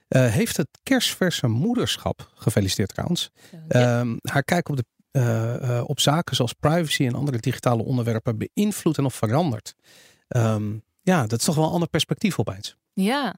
Uh, 0.09 0.27
heeft 0.27 0.57
het 0.57 0.69
kerstverse 0.83 1.47
moederschap, 1.47 2.31
gefeliciteerd 2.35 2.89
trouwens, 2.89 3.31
ja. 3.69 4.05
haar 4.23 4.43
kijk 4.43 4.69
op, 4.69 4.77
de, 4.77 4.85
uh, 5.13 5.83
op 5.87 6.01
zaken 6.01 6.37
zoals 6.37 6.53
privacy 6.53 7.07
en 7.07 7.15
andere 7.15 7.39
digitale 7.39 7.83
onderwerpen 7.83 8.39
beïnvloed 8.39 8.99
en 8.99 9.05
of 9.05 9.15
veranderd. 9.15 9.75
Um, 10.29 10.83
ja, 11.03 11.27
dat 11.27 11.39
is 11.39 11.45
toch 11.45 11.55
wel 11.55 11.65
een 11.65 11.73
ander 11.73 11.89
perspectief 11.89 12.39
opeens. 12.39 12.77
Ja. 12.93 13.35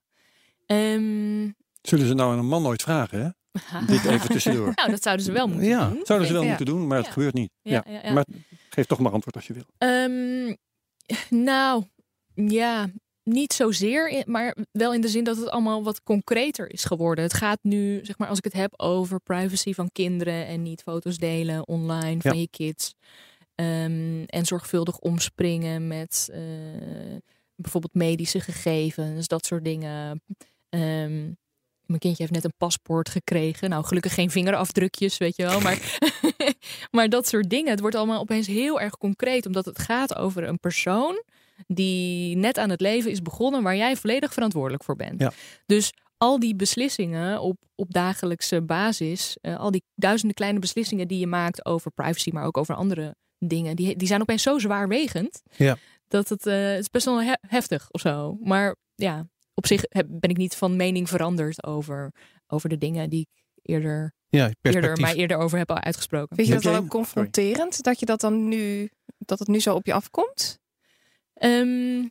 Um, 0.67 1.57
Zullen 1.89 2.07
ze 2.07 2.15
nou 2.15 2.33
aan 2.33 2.39
een 2.39 2.47
man 2.47 2.63
nooit 2.63 2.83
vragen, 2.83 3.21
hè? 3.21 3.29
Dit 3.93 4.05
even 4.05 4.29
tussendoor. 4.29 4.73
nou, 4.75 4.91
dat 4.91 5.03
zouden 5.03 5.25
ze 5.25 5.33
wel 5.33 5.49
moeten 5.49 5.69
ja. 5.69 5.89
doen. 5.89 6.01
Zouden 6.05 6.29
ze 6.29 6.33
wel 6.33 6.43
ja. 6.43 6.49
moeten 6.49 6.67
doen, 6.67 6.87
maar 6.87 6.97
het 6.97 7.07
ja. 7.07 7.13
gebeurt 7.13 7.35
niet. 7.35 7.51
Ja. 7.63 7.85
Maar 8.13 8.27
geef 8.71 8.87
toch 8.87 8.99
maar 8.99 9.13
antwoord 9.13 9.37
als 9.37 9.47
je 9.47 9.53
wil. 9.53 9.65
Um, 9.79 10.57
nou, 11.45 11.85
ja, 12.35 12.89
niet 13.23 13.53
zozeer, 13.53 14.23
maar 14.27 14.57
wel 14.73 14.95
in 14.95 15.01
de 15.01 15.09
zin 15.09 15.25
dat 15.25 15.37
het 15.37 15.49
allemaal 15.49 15.83
wat 15.83 16.03
concreter 16.03 16.73
is 16.73 16.85
geworden. 16.85 17.25
Het 17.25 17.35
gaat 17.35 17.59
nu, 17.63 18.01
zeg 18.03 18.19
maar, 18.19 18.29
als 18.29 18.39
ik 18.39 18.45
het 18.45 18.53
heb 18.53 18.73
over 18.77 19.21
privacy 19.21 19.75
van 19.75 19.91
kinderen 19.93 20.47
en 20.47 20.63
niet 20.63 20.83
foto's 20.83 21.19
delen 21.19 21.69
online 21.69 22.21
van 22.21 22.41
je 22.41 22.49
kids. 22.49 22.95
Um, 23.55 24.25
en 24.25 24.45
zorgvuldig 24.45 24.99
omspringen 24.99 25.87
met 25.87 26.29
uh, 26.31 26.39
bijvoorbeeld 27.55 27.95
medische 27.95 28.41
gegevens, 28.41 29.27
dat 29.27 29.47
soort 29.47 29.65
dingen. 29.65 30.23
Um, 30.69 31.37
mijn 31.87 32.01
kindje 32.01 32.23
heeft 32.23 32.35
net 32.35 32.45
een 32.45 32.59
paspoort 32.59 33.09
gekregen. 33.09 33.71
Nou, 33.71 33.85
gelukkig 33.85 34.15
geen 34.15 34.31
vingerafdrukjes, 34.31 35.19
weet 35.19 35.37
je 35.37 35.43
wel. 35.43 35.61
Maar, 35.61 35.99
maar 36.97 37.09
dat 37.09 37.29
soort 37.29 37.51
dingen. 37.51 37.71
Het 37.71 37.81
wordt 37.81 37.97
allemaal 37.97 38.21
opeens 38.21 38.47
heel 38.47 38.81
erg 38.81 38.97
concreet. 38.97 39.47
Omdat 39.47 39.65
het 39.65 39.79
gaat 39.79 40.17
over 40.17 40.49
een 40.49 40.59
persoon 40.61 41.23
die 41.67 42.37
net 42.37 42.59
aan 42.59 42.71
het 42.71 42.81
leven 42.81 43.11
is 43.11 43.23
begonnen. 43.23 43.63
Waar 43.63 43.77
jij 43.77 43.97
volledig 43.97 44.33
verantwoordelijk 44.33 44.85
voor 44.85 44.97
bent. 44.97 45.21
Ja. 45.21 45.33
Dus 45.67 45.93
al 46.19 46.39
die 46.39 46.55
beslissingen 46.57 47.41
op, 47.41 47.57
op 47.75 47.93
dagelijkse 47.93 48.63
basis, 48.63 49.37
eh, 49.41 49.59
al 49.59 49.71
die 49.71 49.83
duizenden 49.95 50.37
kleine 50.37 50.59
beslissingen 50.59 51.09
die 51.09 51.19
je 51.19 51.27
maakt 51.27 51.65
over 51.65 51.91
privacy, 51.91 52.31
maar 52.33 52.45
ook 52.45 52.57
over 52.57 52.75
andere 52.75 53.15
dingen, 53.39 53.77
die, 53.77 53.97
die 53.97 54.09
zijn 54.09 54.21
opeens 54.21 54.43
zo 54.43 54.59
zwaarwegend. 54.59 55.43
Ja. 55.57 55.77
Dat 56.09 56.29
het, 56.29 56.47
eh, 56.47 56.69
het 56.69 56.79
is 56.81 56.91
best 56.91 57.05
wel 57.05 57.23
he- 57.23 57.33
heftig 57.49 57.89
of 57.91 58.01
zo. 58.01 58.37
Maar 58.43 58.77
ja, 58.95 59.27
op 59.57 59.67
zich 59.67 59.83
heb- 59.89 60.07
ben 60.11 60.31
ik 60.31 60.37
niet 60.37 60.55
van 60.57 60.77
mening 60.77 61.09
veranderd 61.09 61.65
over, 61.65 62.13
over 62.47 62.69
de 62.69 62.79
dingen 62.79 63.11
die 63.11 63.21
ik 63.21 63.43
eerder, 63.63 64.15
Ja, 64.29 64.51
eerder, 64.63 65.01
maar 65.01 65.15
eerder 65.15 65.37
over 65.37 65.59
heb 65.59 65.73
uitgesproken. 65.73 66.37
Vind 66.37 66.49
je 66.49 66.55
dat 66.55 66.63
dan 66.63 66.73
Oké, 66.75 66.83
ook 66.85 66.91
confronterend? 66.91 67.83
Dat 67.83 68.01
je 68.01 68.07
dat 68.07 68.21
dan 68.21 68.49
nu, 68.49 68.91
dat 69.19 69.39
het 69.39 69.49
nu 69.49 69.61
zo 69.61 69.75
op 69.75 69.87
je 69.87 69.93
afkomt? 69.93 70.59
Ehm, 71.35 72.05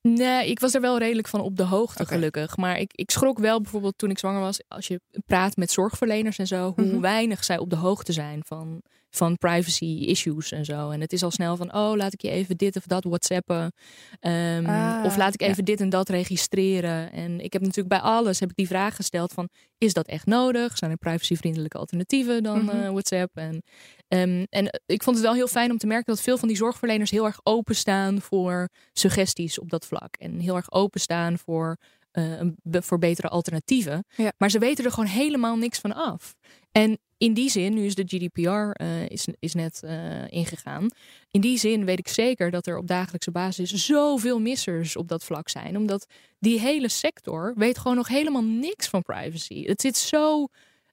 nee, 0.00 0.48
ik 0.50 0.60
was 0.60 0.74
er 0.74 0.80
wel 0.80 0.98
redelijk 0.98 1.28
van 1.28 1.40
op 1.40 1.56
de 1.56 1.62
hoogte, 1.62 2.06
gelukkig. 2.06 2.56
Maar 2.56 2.78
ik, 2.78 2.92
ik 2.94 3.10
schrok 3.10 3.38
wel 3.38 3.60
bijvoorbeeld 3.60 3.98
toen 3.98 4.10
ik 4.10 4.18
zwanger 4.18 4.40
was. 4.40 4.60
Als 4.68 4.86
je 4.88 5.00
praat 5.26 5.56
met 5.56 5.70
zorgverleners 5.70 6.38
en 6.38 6.46
zo, 6.46 6.72
hoe 6.76 6.84
Mhm. 6.84 7.00
weinig 7.00 7.44
zij 7.44 7.58
op 7.58 7.70
de 7.70 7.76
hoogte 7.76 8.12
zijn 8.12 8.42
van, 8.44 8.82
van 9.16 9.36
privacy 9.38 9.84
issues 9.84 10.52
en 10.52 10.64
zo. 10.64 10.90
En 10.90 11.00
het 11.00 11.12
is 11.12 11.22
al 11.22 11.30
snel 11.30 11.56
van, 11.56 11.74
oh, 11.74 11.92
laat 11.96 12.12
ik 12.12 12.22
je 12.22 12.30
even 12.30 12.56
dit 12.56 12.76
of 12.76 12.82
dat 12.86 13.04
whatsappen. 13.04 13.72
Ehm, 14.20 14.66
Ah, 14.66 15.04
of 15.04 15.16
laat 15.16 15.34
ik 15.34 15.40
ja. 15.40 15.46
even 15.46 15.64
dit 15.64 15.80
en 15.80 15.88
dat 15.88 16.08
registreren. 16.08 17.12
En 17.12 17.40
ik 17.40 17.52
heb 17.52 17.62
natuurlijk 17.62 17.88
bij 17.88 17.98
alles 18.00 18.40
heb 18.40 18.50
ik 18.50 18.56
die 18.56 18.66
vraag 18.66 18.96
gesteld 18.96 19.32
van, 19.32 19.48
is 19.78 19.92
dat 19.92 20.06
echt 20.06 20.26
nodig? 20.26 20.78
Zijn 20.78 20.90
er 20.90 20.96
privacyvriendelijke 20.96 21.78
alternatieven 21.78 22.42
dan 22.42 22.64
Mhm. 22.64 22.76
eh, 22.76 22.90
WhatsApp? 22.90 23.36
En 23.36 23.62
Ehm, 24.08 24.44
en 24.50 24.80
ik 24.86 25.02
vond 25.02 25.16
het 25.16 25.24
wel 25.24 25.34
heel 25.34 25.46
fijn 25.48 25.70
om 25.70 25.78
te 25.78 25.86
merken 25.86 26.14
dat 26.14 26.22
veel 26.22 26.38
van 26.38 26.48
die 26.48 26.56
zorgverleners 26.56 27.10
heel 27.10 27.24
erg 27.24 27.40
openstaan 27.42 28.20
voor 28.20 28.68
suggesties 28.92 29.58
op 29.58 29.70
dat 29.70 29.86
vlak. 29.86 30.14
En 30.16 30.40
heel 30.40 30.56
erg 30.56 30.72
openstaan 30.72 31.38
voor, 31.38 31.76
eh, 32.10 32.38
een 32.38 32.56
be- 32.62 32.82
voor 32.82 32.98
betere 32.98 33.28
alternatieven. 33.28 34.04
Ja. 34.16 34.32
Maar 34.38 34.50
ze 34.50 34.58
weten 34.58 34.84
er 34.84 34.90
gewoon 34.90 35.08
helemaal 35.08 35.56
niks 35.56 35.78
van 35.78 35.94
af. 35.94 36.34
En 36.76 36.98
in 37.18 37.34
die 37.34 37.50
zin, 37.50 37.74
nu 37.74 37.84
is 37.84 37.94
de 37.94 38.04
GDPR 38.06 38.70
eh, 38.70 39.08
is, 39.08 39.26
is 39.38 39.54
net 39.54 39.82
eh, 39.82 40.28
ingegaan. 40.28 40.88
In 41.30 41.40
die 41.40 41.58
zin 41.58 41.84
weet 41.84 41.98
ik 41.98 42.08
zeker 42.08 42.50
dat 42.50 42.66
er 42.66 42.76
op 42.76 42.86
dagelijkse 42.86 43.30
basis 43.30 43.70
zoveel 43.70 44.40
missers 44.40 44.96
op 44.96 45.08
dat 45.08 45.24
vlak 45.24 45.48
zijn. 45.48 45.76
Omdat 45.76 46.06
die 46.38 46.60
hele 46.60 46.88
sector 46.88 47.52
weet 47.56 47.78
gewoon 47.78 47.96
nog 47.96 48.08
helemaal 48.08 48.44
niks 48.44 48.88
van 48.88 49.02
privacy. 49.02 49.66
Het 49.66 49.80
zit 49.80 49.96
zo 49.96 50.46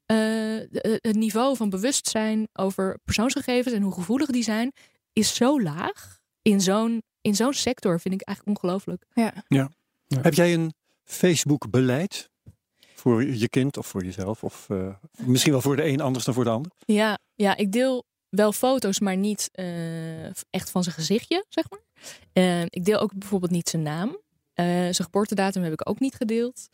eh, 0.06 0.16
het 0.82 1.16
niveau 1.16 1.56
van 1.56 1.70
bewustzijn 1.70 2.48
over 2.54 3.00
persoonsgegevens 3.04 3.76
en 3.76 3.82
hoe 3.82 3.94
gevoelig 3.94 4.30
die 4.30 4.44
zijn, 4.44 4.72
is 5.14 5.36
zo 5.36 5.62
laag. 5.62 6.20
In 6.42 6.62
zo'n, 6.62 7.04
in 7.22 7.36
zo'n 7.36 7.54
sector 7.54 8.00
vind 8.00 8.14
ik 8.14 8.22
eigenlijk 8.22 8.58
ongelooflijk. 8.58 9.06
Ja. 9.14 9.72
Heb 10.08 10.34
jij 10.34 10.54
een 10.54 10.74
Facebook-beleid 11.04 12.31
voor 13.02 13.24
je 13.26 13.50
kind 13.50 13.78
of 13.78 13.88
voor 13.88 14.04
jezelf? 14.04 14.44
Of 14.44 14.70
eh, 14.70 14.96
misschien 15.26 15.52
wel 15.52 15.62
voor 15.62 15.76
de 15.76 15.86
een 15.86 16.02
anders 16.02 16.26
dan 16.26 16.34
voor 16.34 16.44
de 16.44 16.50
ander? 16.50 16.72
Ja, 16.86 17.20
ja, 17.36 17.58
ik 17.58 17.72
deel 17.72 18.06
wel 18.30 18.52
foto's, 18.52 19.00
maar 19.00 19.18
niet 19.18 19.50
eh, 19.52 20.26
echt 20.26 20.70
van 20.72 20.84
zijn 20.84 20.96
gezichtje, 20.96 21.46
zeg 21.50 21.66
maar. 21.70 21.80
Eh, 22.34 22.62
ik 22.62 22.86
deel 22.86 23.00
ook 23.00 23.14
bijvoorbeeld 23.16 23.52
niet 23.52 23.70
zijn 23.70 23.82
naam. 23.82 24.20
Zijn 24.54 24.94
geboortedatum 24.94 25.64
heb 25.64 25.74
ik 25.74 25.90
ook 25.90 26.00
niet 26.00 26.16
gedeeld. 26.16 26.68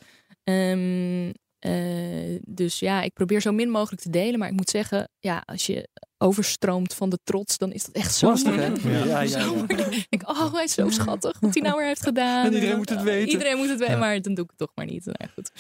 Ehm, 0.44 1.32
eh, 1.60 2.40
dus 2.46 2.80
ja, 2.80 3.02
ik 3.02 3.14
probeer 3.14 3.42
zo 3.42 3.52
min 3.52 3.70
mogelijk 3.70 4.02
te 4.02 4.10
delen. 4.10 4.40
Maar 4.40 4.50
ik 4.50 4.56
moet 4.56 4.70
zeggen, 4.70 5.10
ja, 5.20 5.44
als 5.46 5.66
je 5.66 5.90
overstroomt 6.18 6.94
van 6.94 7.10
de 7.10 7.20
trots, 7.24 7.58
dan 7.58 7.72
is 7.72 7.86
dat 7.86 7.96
echt 7.96 8.16
zo 8.16 8.28
Lastig, 8.28 8.56
hè? 8.56 8.70
moeilijk. 8.70 9.06
Ja, 9.08 9.22
ja. 9.22 9.46
Ik 9.68 10.06
denk, 10.10 10.30
oh, 10.30 10.54
hij 10.54 10.64
is 10.64 10.74
zo 10.74 10.90
schattig 10.90 11.40
wat 11.40 11.54
hij 11.54 11.64
nou 11.64 11.78
weer 11.78 11.88
heeft 11.88 12.04
gedaan. 12.04 12.46
En 12.46 12.54
iedereen 12.54 12.78
moet 12.78 12.90
het 12.90 13.02
weten. 13.02 13.30
Iedereen 13.30 13.58
moet 13.58 13.70
het 13.70 13.80
weten, 13.80 13.94
Ja. 13.94 14.00
maar 14.00 14.22
dan 14.22 14.34
doe 14.34 14.44
ik 14.44 14.50
het 14.50 14.60
toch 14.60 14.72
maar 14.76 14.86
niet. 14.86 15.06
Nou, 15.06 15.30
goed. 15.34 15.52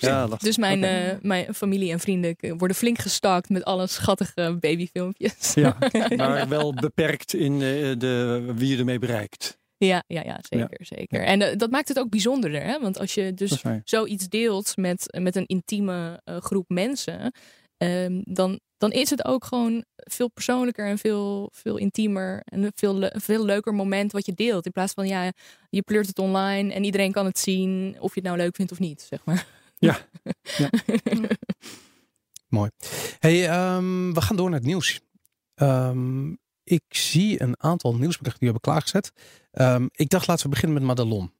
Ja. 0.00 0.26
Dus 0.38 0.56
mijn, 0.56 0.84
eh, 0.84 1.16
mijn 1.20 1.54
familie 1.54 1.92
en 1.92 2.00
vrienden 2.00 2.36
worden 2.58 2.76
flink 2.76 2.98
gestalkt 2.98 3.48
met 3.48 3.64
alle 3.64 3.86
schattige 3.86 4.56
babyfilmpjes. 4.60 5.54
Ja, 5.54 5.76
maar 6.16 6.48
wel 6.48 6.74
beperkt 6.74 7.34
in 7.34 7.52
eh, 7.52 7.58
de, 7.98 8.44
wie 8.56 8.68
je 8.68 8.78
ermee 8.78 8.98
bereikt. 8.98 9.58
Ja, 9.86 10.04
ja, 10.06 10.22
ja 10.24 10.38
zeker. 10.48 10.86
zeker. 10.86 11.24
En 11.24 11.42
eh, 11.42 11.56
dat 11.56 11.70
maakt 11.70 11.88
het 11.88 11.98
ook 11.98 12.08
bijzonderder. 12.10 12.62
Hè? 12.62 12.80
Want 12.80 12.98
als 12.98 13.14
je 13.14 13.34
dus 13.34 13.50
zoiets 13.84 14.28
deelt 14.28 14.76
met, 14.76 15.18
met 15.20 15.36
een 15.36 15.46
intieme 15.46 16.20
eh, 16.24 16.36
groep 16.36 16.68
mensen, 16.68 17.32
ehm, 17.76 18.20
dan, 18.24 18.60
dan 18.78 18.92
is 18.92 19.10
het 19.10 19.24
ook 19.24 19.44
gewoon 19.44 19.84
veel 19.96 20.28
persoonlijker 20.28 20.86
en 20.86 20.98
veel, 20.98 21.48
veel 21.54 21.76
intiemer. 21.76 22.40
En 22.44 22.62
een 22.62 22.72
veel, 22.74 22.94
le- 22.98 23.12
veel 23.14 23.44
leuker 23.44 23.74
moment 23.74 24.12
wat 24.12 24.26
je 24.26 24.34
deelt. 24.34 24.66
In 24.66 24.72
plaats 24.72 24.92
van 24.92 25.06
ja, 25.06 25.32
je 25.70 25.82
pleurt 25.82 26.06
het 26.06 26.18
online 26.18 26.72
en 26.72 26.84
iedereen 26.84 27.12
kan 27.12 27.26
het 27.26 27.38
zien 27.38 27.96
of 28.00 28.14
je 28.14 28.20
het 28.20 28.28
nou 28.28 28.36
leuk 28.36 28.56
vindt 28.56 28.72
of 28.72 28.78
niet, 28.78 29.00
zeg 29.02 29.24
maar. 29.24 29.46
Ja. 29.78 29.98
Ja. 30.58 30.70
Hey, 33.18 33.48
ehm, 33.48 34.12
we 34.12 34.20
gaan 34.20 34.36
door 34.36 34.50
naar 34.50 34.58
het 34.58 34.68
nieuws. 34.68 35.00
Ehm, 35.54 36.34
ik 36.64 36.82
zie 36.88 37.42
een 37.42 37.54
aantal 37.58 37.94
nieuwsberichten 37.94 38.40
die 38.40 38.48
we 38.52 38.58
hebben 38.58 38.60
klaargezet. 38.72 39.12
Ehm, 39.52 39.86
ik 39.92 40.08
dacht, 40.08 40.26
laten 40.26 40.44
we 40.44 40.50
beginnen 40.50 40.78
met 40.78 40.86
Madelon. 40.86 41.32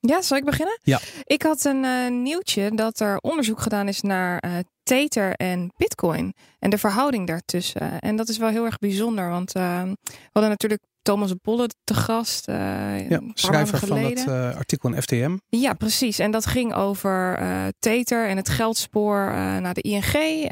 Ja, 0.00 0.22
zal 0.22 0.36
ik 0.36 0.44
beginnen? 0.44 0.78
Ja. 0.82 1.00
Ik 1.24 1.42
had 1.42 1.64
een 1.64 1.84
eh, 1.84 2.10
nieuwtje 2.10 2.70
dat 2.74 3.00
er 3.00 3.18
onderzoek 3.18 3.60
gedaan 3.60 3.88
is 3.88 4.00
naar 4.00 4.38
eh 4.38 4.52
Tether 4.82 5.32
en 5.34 5.72
Bitcoin. 5.76 6.34
En 6.58 6.70
de 6.70 6.78
verhouding 6.78 7.26
daartussen. 7.26 8.00
En 8.00 8.16
dat 8.16 8.28
is 8.28 8.38
wel 8.38 8.48
heel 8.48 8.64
erg 8.64 8.78
bijzonder. 8.78 9.28
Want 9.30 9.54
eh, 9.54 9.82
we 9.82 9.96
hadden 10.32 10.50
natuurlijk 10.50 10.82
Thomas 11.02 11.32
Bolle 11.42 11.68
te 11.84 11.94
gast. 11.94 12.48
eh, 12.48 13.08
Ja, 13.10 13.20
schrijver 13.34 13.78
van 13.78 13.98
het 13.98 14.26
artikel 14.56 14.92
in 14.94 15.02
FTM. 15.02 15.36
Ja, 15.48 15.72
precies. 15.74 16.18
En 16.18 16.30
dat 16.30 16.46
ging 16.46 16.74
over 16.74 17.34
eh 17.38 17.64
Tether 17.78 18.28
en 18.28 18.36
het 18.36 18.48
geldspoor 18.48 19.30
naar 19.60 19.74
de 19.74 19.82
ING. 19.82 20.48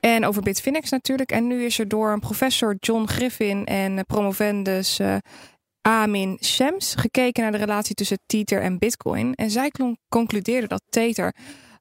En 0.00 0.24
over 0.24 0.42
Bitfinex 0.42 0.90
natuurlijk. 0.90 1.32
En 1.32 1.46
nu 1.46 1.64
is 1.64 1.78
er 1.78 1.88
door 1.88 2.12
een 2.12 2.20
professor 2.20 2.76
John 2.80 3.06
Griffin 3.06 3.64
en 3.64 3.98
eh, 3.98 4.04
promovendus 4.06 4.98
eh, 4.98 5.16
Amin 5.80 6.38
Shams 6.44 6.94
gekeken 6.94 7.42
naar 7.42 7.52
de 7.52 7.58
relatie 7.58 7.94
tussen 7.94 8.18
Tether 8.26 8.62
en 8.62 8.78
Bitcoin. 8.78 9.34
En 9.34 9.50
zij 9.50 9.72
concludeerden 10.08 10.68
dat 10.68 10.82
Tether 10.88 11.34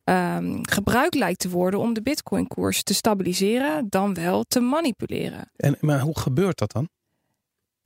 ehm, 0.04 0.60
gebruikt 0.62 1.16
lijkt 1.16 1.40
te 1.40 1.50
worden 1.50 1.80
om 1.80 1.94
de 1.94 2.02
Bitcoin-koers 2.02 2.84
te 2.84 2.94
stabiliseren, 2.94 3.86
dan 3.90 4.14
wel 4.14 4.44
te 4.44 4.60
manipuleren. 4.60 5.52
En, 5.56 5.78
maar 5.80 6.00
hoe 6.00 6.20
gebeurt 6.20 6.58
dat 6.58 6.72
dan? 6.72 6.90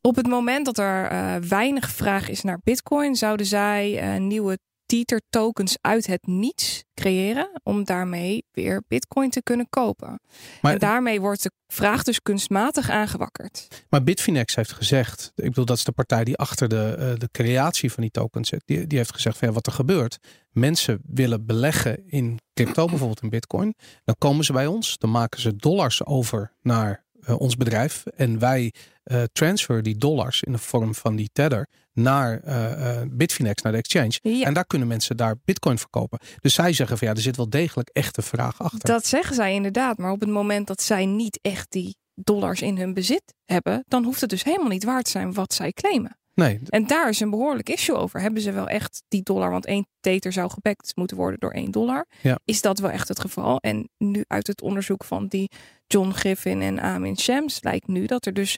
Op 0.01 0.15
het 0.15 0.27
moment 0.27 0.65
dat 0.65 0.77
er 0.77 1.07
eh, 1.07 1.35
weinig 1.35 1.89
vraag 1.89 2.29
is 2.29 2.41
naar 2.41 2.59
Bitcoin, 2.63 3.15
zouden 3.15 3.45
zij 3.45 3.99
eh, 3.99 4.19
nieuwe 4.19 4.59
Tether 4.91 5.21
tokens 5.29 5.77
uit 5.81 6.07
het 6.07 6.27
niets 6.27 6.83
creëren 6.93 7.59
om 7.63 7.83
daarmee 7.83 8.45
weer 8.51 8.83
Bitcoin 8.87 9.29
te 9.29 9.43
kunnen 9.43 9.69
kopen. 9.69 10.21
Maar, 10.61 10.73
en 10.73 10.79
daarmee 10.79 11.21
wordt 11.21 11.43
de 11.43 11.51
vraag 11.67 12.03
dus 12.03 12.21
kunstmatig 12.21 12.89
aangewakkerd. 12.89 13.67
maar 13.89 14.03
Bitfinex 14.03 14.55
heeft 14.55 14.71
gezegd, 14.71 15.31
ik 15.35 15.43
bedoel 15.43 15.65
dat 15.65 15.77
is 15.77 15.83
de 15.83 15.91
partij 15.91 16.23
die 16.23 16.37
achter 16.37 16.67
de, 16.69 16.95
eh, 16.99 17.19
de 17.19 17.29
creatie 17.31 17.91
van 17.91 18.01
die 18.01 18.11
tokens 18.11 18.49
zit. 18.49 18.61
Die, 18.65 18.87
die 18.87 18.97
heeft 18.97 19.13
gezegd 19.13 19.37
van 19.37 19.47
ja, 19.47 19.53
wat 19.53 19.65
er 19.67 19.71
gebeurt. 19.71 20.17
Mensen 20.51 21.01
willen 21.05 21.45
beleggen 21.45 22.07
in 22.07 22.39
crypto, 22.53 22.85
bijvoorbeeld 22.85 23.21
in 23.21 23.29
bitcoin. 23.29 23.75
Dan 24.03 24.15
komen 24.17 24.45
ze 24.45 24.53
bij 24.53 24.67
ons, 24.67 24.97
dan 24.97 25.11
maken 25.11 25.41
ze 25.41 25.55
dollars 25.55 26.05
over 26.05 26.53
naar 26.61 27.03
eh, 27.21 27.39
ons 27.39 27.57
bedrijf. 27.57 28.05
En 28.05 28.39
wij 28.39 28.73
eh 29.11 29.23
transfer 29.33 29.83
die 29.83 29.97
dollars 29.97 30.41
in 30.41 30.51
de 30.51 30.57
vorm 30.57 30.95
van 30.95 31.15
die 31.15 31.29
tether 31.33 31.67
naar 31.93 32.39
eh, 32.39 33.01
eh, 33.01 33.07
Bitfinex, 33.11 33.61
naar 33.61 33.71
de 33.71 33.77
exchange. 33.77 34.19
Ja. 34.21 34.45
En 34.45 34.53
daar 34.53 34.65
kunnen 34.65 34.87
mensen 34.87 35.17
daar 35.17 35.35
bitcoin 35.45 35.77
verkopen. 35.77 36.19
Dus 36.39 36.53
zij 36.53 36.73
zeggen 36.73 36.97
van 36.97 37.07
ja, 37.07 37.13
er 37.13 37.21
zit 37.21 37.35
wel 37.35 37.49
degelijk 37.49 37.89
echte 37.93 38.21
vraag 38.21 38.61
achter. 38.61 38.89
Dat 38.89 39.05
zeggen 39.05 39.35
zij 39.35 39.53
inderdaad, 39.53 39.97
maar 39.97 40.11
op 40.11 40.19
het 40.19 40.29
moment 40.29 40.67
dat 40.67 40.81
zij 40.81 41.05
niet 41.05 41.39
echt 41.41 41.71
die 41.71 41.95
dollars 42.13 42.61
in 42.61 42.77
hun 42.77 42.93
bezit 42.93 43.33
hebben, 43.45 43.83
dan 43.87 44.03
hoeft 44.03 44.21
het 44.21 44.29
dus 44.29 44.43
helemaal 44.43 44.69
niet 44.69 44.83
waard 44.83 45.05
te 45.05 45.11
zijn 45.11 45.33
wat 45.33 45.53
zij 45.53 45.71
claimen. 45.71 46.15
Nee, 46.33 46.59
En 46.69 46.87
daar 46.87 47.09
is 47.09 47.19
een 47.19 47.29
behoorlijk 47.29 47.69
issue 47.69 47.95
over. 47.95 48.21
Hebben 48.21 48.41
ze 48.41 48.51
wel 48.51 48.67
echt 48.67 49.03
die 49.07 49.23
dollar, 49.23 49.51
want 49.51 49.65
één 49.65 49.87
tether 49.99 50.33
zou 50.33 50.49
gebackt 50.49 50.91
moeten 50.95 51.17
worden 51.17 51.39
door 51.39 51.51
één 51.51 51.71
dollar. 51.71 52.05
Ja. 52.21 52.39
Is 52.45 52.61
dat 52.61 52.79
wel 52.79 52.89
echt 52.89 53.07
het 53.07 53.19
geval? 53.19 53.57
En 53.59 53.89
nu 53.97 54.23
uit 54.27 54.47
het 54.47 54.61
onderzoek 54.61 55.03
van 55.03 55.27
die 55.27 55.51
John 55.87 56.11
Griffin 56.11 56.61
en 56.61 56.79
Amin 56.79 57.17
Shams 57.17 57.63
lijkt 57.63 57.87
nu 57.87 58.05
dat 58.05 58.25
er 58.25 58.33
dus 58.33 58.57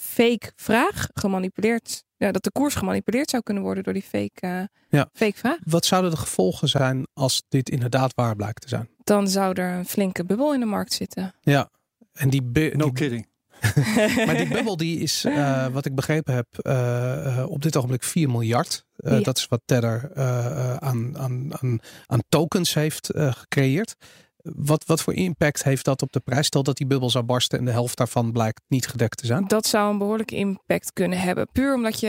fake 0.00 0.52
vraag 0.56 1.08
gemanipuleerd, 1.14 2.04
ja, 2.16 2.32
dat 2.32 2.44
de 2.44 2.50
koers 2.52 2.74
gemanipuleerd 2.74 3.30
zou 3.30 3.42
kunnen 3.42 3.62
worden 3.62 3.82
door 3.84 3.92
die 3.92 4.02
fake, 4.02 4.40
eh, 4.40 4.60
Ja. 4.88 5.08
fake 5.12 5.38
vraag. 5.38 5.56
Wat 5.64 5.84
zouden 5.84 6.10
de 6.10 6.16
gevolgen 6.16 6.68
zijn 6.68 7.06
als 7.12 7.42
dit 7.48 7.70
inderdaad 7.70 8.12
waar 8.14 8.36
blijkt 8.36 8.60
te 8.62 8.68
zijn? 8.68 8.88
Dan 9.04 9.28
zou 9.28 9.54
er 9.60 9.72
een 9.78 9.86
flinke 9.86 10.24
bubbel 10.24 10.54
in 10.54 10.60
de 10.60 10.66
markt 10.66 10.92
zitten. 10.92 11.34
Ja. 11.40 11.70
En 12.12 12.30
die, 12.30 12.42
No 12.42 12.84
die 12.84 12.92
kidding. 12.92 13.26
Maar 14.26 14.36
die 14.36 14.48
bubbel 14.48 14.76
die 14.76 15.00
is, 15.00 15.24
eh, 15.24 15.66
wat 15.66 15.84
ik 15.84 15.94
begrepen 15.94 16.34
heb, 16.34 16.46
eh, 16.58 17.44
op 17.48 17.62
dit 17.62 17.76
ogenblik 17.76 18.02
4 18.02 18.30
miljard. 18.30 18.84
Eh, 18.96 19.12
Ja. 19.18 19.20
Dat 19.24 19.36
is 19.38 19.46
wat 19.46 19.60
Tether 19.64 20.10
eh, 20.14 20.46
eh, 20.46 20.76
aan, 20.76 21.18
aan, 21.18 21.50
aan, 21.60 21.78
aan 22.06 22.20
tokens 22.28 22.74
heeft 22.74 23.10
eh, 23.10 23.32
gecreëerd. 23.32 23.94
Wat, 24.42 24.86
wat 24.86 25.02
voor 25.02 25.14
impact 25.14 25.64
heeft 25.64 25.84
dat 25.84 26.02
op 26.02 26.12
de 26.12 26.20
prijs? 26.20 26.46
Stel 26.46 26.62
dat 26.62 26.76
die 26.76 26.86
bubbel 26.86 27.10
zou 27.10 27.24
barsten 27.24 27.58
en 27.58 27.64
de 27.64 27.70
helft 27.70 27.96
daarvan 27.96 28.32
blijkt 28.32 28.60
niet 28.68 28.86
gedekt 28.86 29.18
te 29.18 29.26
zijn. 29.26 29.44
Dat 29.46 29.66
zou 29.66 29.90
een 29.90 29.98
behoorlijke 29.98 30.36
impact 30.36 30.92
kunnen 30.92 31.18
hebben. 31.18 31.48
Puur 31.52 31.74
omdat 31.74 32.00
je, 32.00 32.08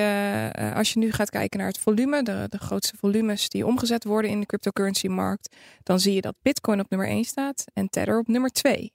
eh, 0.52 0.76
als 0.76 0.94
je 0.94 1.00
nu 1.00 1.12
gaat 1.12 1.30
kijken 1.30 1.60
naar 1.60 1.68
het 1.68 1.80
volume, 1.80 2.24
de, 2.24 2.46
de 2.50 2.58
grootste 2.58 2.98
volumes 2.98 3.50
die 3.50 3.66
omgezet 3.66 4.04
worden 4.04 4.32
in 4.32 4.40
de 4.40 4.46
cryptocurrency 4.46 5.08
markt, 5.08 5.56
dan 5.84 6.00
zie 6.00 6.14
je 6.14 6.22
dat 6.22 6.36
Bitcoin 6.42 6.80
op 6.80 6.90
nummer 6.90 7.08
1 7.08 7.24
staat 7.24 7.64
en 7.74 7.90
Tether 7.90 8.20
op 8.20 8.28
nummer 8.28 8.50
2. 8.50 8.94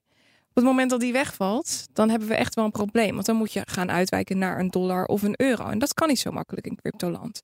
Op 0.54 0.62
het 0.62 0.64
moment 0.64 0.90
dat 0.90 1.00
die 1.00 1.12
wegvalt, 1.12 1.86
dan 1.92 2.10
hebben 2.10 2.28
we 2.28 2.34
echt 2.34 2.54
wel 2.54 2.64
een 2.64 2.70
probleem. 2.70 3.14
Want 3.14 3.26
dan 3.26 3.36
moet 3.36 3.52
je 3.52 3.62
gaan 3.64 3.90
uitwijken 3.90 4.38
naar 4.38 4.58
een 4.58 4.70
dollar 4.70 5.04
of 5.04 5.22
een 5.22 5.34
euro. 5.36 5.66
En 5.66 5.78
dat 5.78 5.94
kan 5.94 6.08
niet 6.08 6.18
zo 6.18 6.30
makkelijk 6.30 6.66
in 6.66 6.76
cryptoland. 6.76 7.42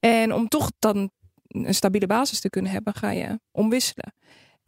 En 0.00 0.34
om 0.34 0.48
toch 0.48 0.70
dan 0.78 1.10
een 1.48 1.74
stabiele 1.74 2.06
basis 2.06 2.40
te 2.40 2.50
kunnen 2.50 2.72
hebben, 2.72 2.94
ga 2.94 3.10
je 3.10 3.40
omwisselen. 3.50 4.12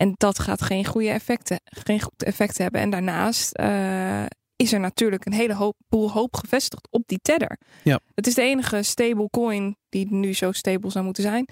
En 0.01 0.15
dat 0.17 0.39
gaat 0.39 0.63
geen 0.63 0.85
goede 0.85 1.09
effecten, 1.09 1.61
geen 1.65 2.01
goed 2.01 2.23
effect 2.23 2.59
hebben. 2.59 2.81
En 2.81 2.91
daarnaast 2.91 3.59
uh, 3.59 4.25
is 4.57 4.73
er 4.73 4.81
natuurlijk 4.81 5.27
een 5.27 5.33
hele 5.33 5.55
hoop, 5.55 5.77
boel 5.89 6.11
hoop 6.11 6.37
gevestigd 6.37 6.89
op 6.91 7.03
die 7.07 7.19
Tether. 7.23 7.59
Ja. 7.83 8.01
Het 8.15 8.27
is 8.27 8.35
de 8.35 8.43
enige 8.43 8.83
stable 8.83 9.31
coin 9.31 9.77
die 9.89 10.07
nu 10.11 10.35
zo 10.35 10.53
stable 10.53 10.91
zou 10.91 11.05
moeten 11.05 11.23
zijn. 11.23 11.49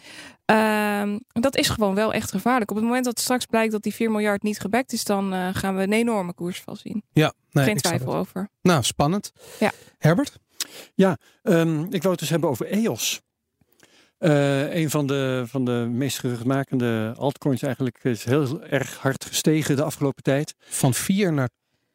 Uh, 0.50 1.17
dat 1.33 1.57
is 1.57 1.69
gewoon 1.69 1.95
wel 1.95 2.12
echt 2.12 2.31
gevaarlijk. 2.31 2.71
Op 2.71 2.76
het 2.76 2.85
moment 2.85 3.05
dat 3.05 3.21
straks 3.21 3.47
blijkt 3.47 3.73
dat 3.73 3.83
die 3.83 3.95
4 3.95 4.11
miljard 4.11 4.43
niet 4.43 4.61
gebackt 4.61 4.93
is, 4.93 5.05
dan 5.05 5.35
uh, 5.35 5.49
gaan 5.52 5.76
we 5.76 5.83
een 5.83 5.93
enorme 5.93 6.35
koersval 6.35 6.76
zien. 6.76 7.02
Ja, 7.12 7.33
nee, 7.50 7.64
geen 7.64 7.76
twijfel 7.76 8.14
over. 8.14 8.49
Nou, 8.62 8.83
spannend. 8.83 9.33
Ja. 9.59 9.73
Herbert? 9.99 10.38
Ja, 10.95 11.17
um, 11.43 11.85
ik 11.85 12.02
wou 12.02 12.11
het 12.11 12.19
dus 12.19 12.31
hebben 12.31 12.50
over 12.50 12.67
EOS. 12.67 13.21
Uh, 14.18 14.75
een 14.75 14.90
van 14.90 15.06
de, 15.06 15.44
van 15.46 15.64
de 15.64 15.88
meest 15.90 16.18
geruchtmakende 16.18 17.14
altcoins 17.16 17.62
eigenlijk 17.62 17.98
is 18.02 18.25
heel 18.25 18.62
erg 18.62 18.96
hard 18.96 19.25
gestegen 19.25 19.76
de 19.76 19.82
afgelopen 19.82 20.22
tijd. 20.22 20.54
Van 20.58 20.94
4 20.94 21.32
naar 21.32 21.48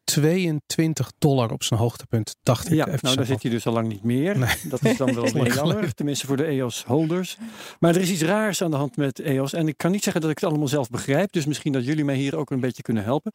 22 0.04 1.12
dollar 1.18 1.50
op 1.50 1.62
zijn 1.62 1.80
hoogtepunt, 1.80 2.36
dacht 2.42 2.66
ik. 2.66 2.72
Ja, 2.72 2.86
nou 2.86 3.16
daar 3.16 3.26
zit 3.26 3.42
hij 3.42 3.50
dus 3.50 3.66
al 3.66 3.72
lang 3.72 3.88
niet 3.88 4.02
meer. 4.02 4.38
Nee. 4.38 4.54
Dat 4.68 4.84
is 4.84 4.96
dan 4.96 5.14
wel 5.20 5.32
weer 5.32 5.54
jammer, 5.54 5.94
tenminste 5.94 6.26
voor 6.26 6.36
de 6.36 6.44
EOS-holders. 6.44 7.36
Maar 7.78 7.94
er 7.94 8.00
is 8.00 8.10
iets 8.10 8.22
raars 8.22 8.62
aan 8.62 8.70
de 8.70 8.76
hand 8.76 8.96
met 8.96 9.18
EOS. 9.18 9.52
En 9.52 9.68
ik 9.68 9.76
kan 9.76 9.90
niet 9.90 10.02
zeggen 10.02 10.22
dat 10.22 10.30
ik 10.30 10.38
het 10.38 10.48
allemaal 10.48 10.68
zelf 10.68 10.90
begrijp. 10.90 11.32
Dus 11.32 11.46
misschien 11.46 11.72
dat 11.72 11.84
jullie 11.84 12.04
mij 12.04 12.16
hier 12.16 12.36
ook 12.36 12.50
een 12.50 12.60
beetje 12.60 12.82
kunnen 12.82 13.04
helpen. 13.04 13.32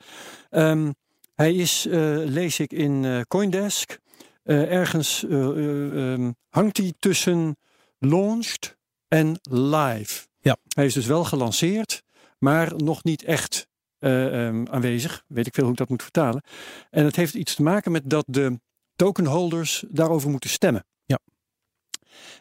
Um, 0.49 0.95
hij 1.35 1.53
is, 1.53 1.85
uh, 1.85 1.93
lees 2.25 2.59
ik 2.59 2.73
in 2.73 3.03
uh, 3.03 3.21
Coindesk, 3.27 3.99
ergens 4.43 5.23
um, 5.29 6.35
hangt 6.49 6.77
hij 6.77 6.93
tussen 6.99 7.57
launched 7.99 8.77
en 9.09 9.39
live. 9.51 10.27
Ja. 10.39 10.57
Hij 10.67 10.85
is 10.85 10.93
dus 10.93 11.05
wel 11.05 11.23
gelanceerd, 11.23 12.03
maar 12.37 12.75
nog 12.75 13.03
niet 13.03 13.23
echt 13.23 13.67
uh, 13.99 14.45
um, 14.45 14.67
aanwezig. 14.67 15.23
Weet 15.27 15.47
ik 15.47 15.53
veel 15.53 15.63
hoe 15.63 15.71
ik 15.71 15.79
dat 15.79 15.89
moet 15.89 16.03
vertalen. 16.03 16.43
En 16.89 17.05
het 17.05 17.15
heeft 17.15 17.33
iets 17.33 17.55
te 17.55 17.63
maken 17.63 17.91
met 17.91 18.09
dat 18.09 18.25
de 18.27 18.59
tokenholders 18.95 19.83
daarover 19.89 20.29
moeten 20.29 20.49
stemmen. 20.49 20.85
Ja. 21.05 21.19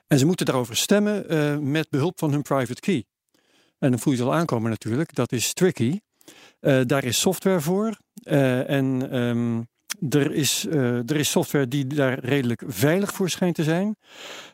En 0.06 0.18
ze 0.18 0.26
moeten 0.26 0.46
daarover 0.46 0.76
stemmen 0.76 1.34
uh, 1.34 1.58
met 1.58 1.90
behulp 1.90 2.18
van 2.18 2.32
hun 2.32 2.42
private 2.42 2.80
key. 2.80 3.04
En 3.78 3.90
dan 3.90 3.98
voel 3.98 4.12
je 4.12 4.18
het 4.18 4.28
al 4.28 4.34
aankomen 4.34 4.70
natuurlijk. 4.70 5.14
Dat 5.14 5.32
is 5.32 5.52
tricky. 5.52 6.00
Uh, 6.60 6.80
daar 6.86 7.04
is 7.04 7.20
software 7.20 7.60
voor. 7.60 7.98
en 8.22 9.16
um, 9.16 9.68
er, 10.10 10.32
is, 10.32 10.66
er 10.66 11.16
is 11.16 11.30
software 11.30 11.68
die 11.68 11.86
daar 11.86 12.18
redelijk 12.18 12.62
veilig 12.66 13.12
voor 13.12 13.30
schijnt 13.30 13.54
te 13.54 13.62
zijn. 13.62 13.96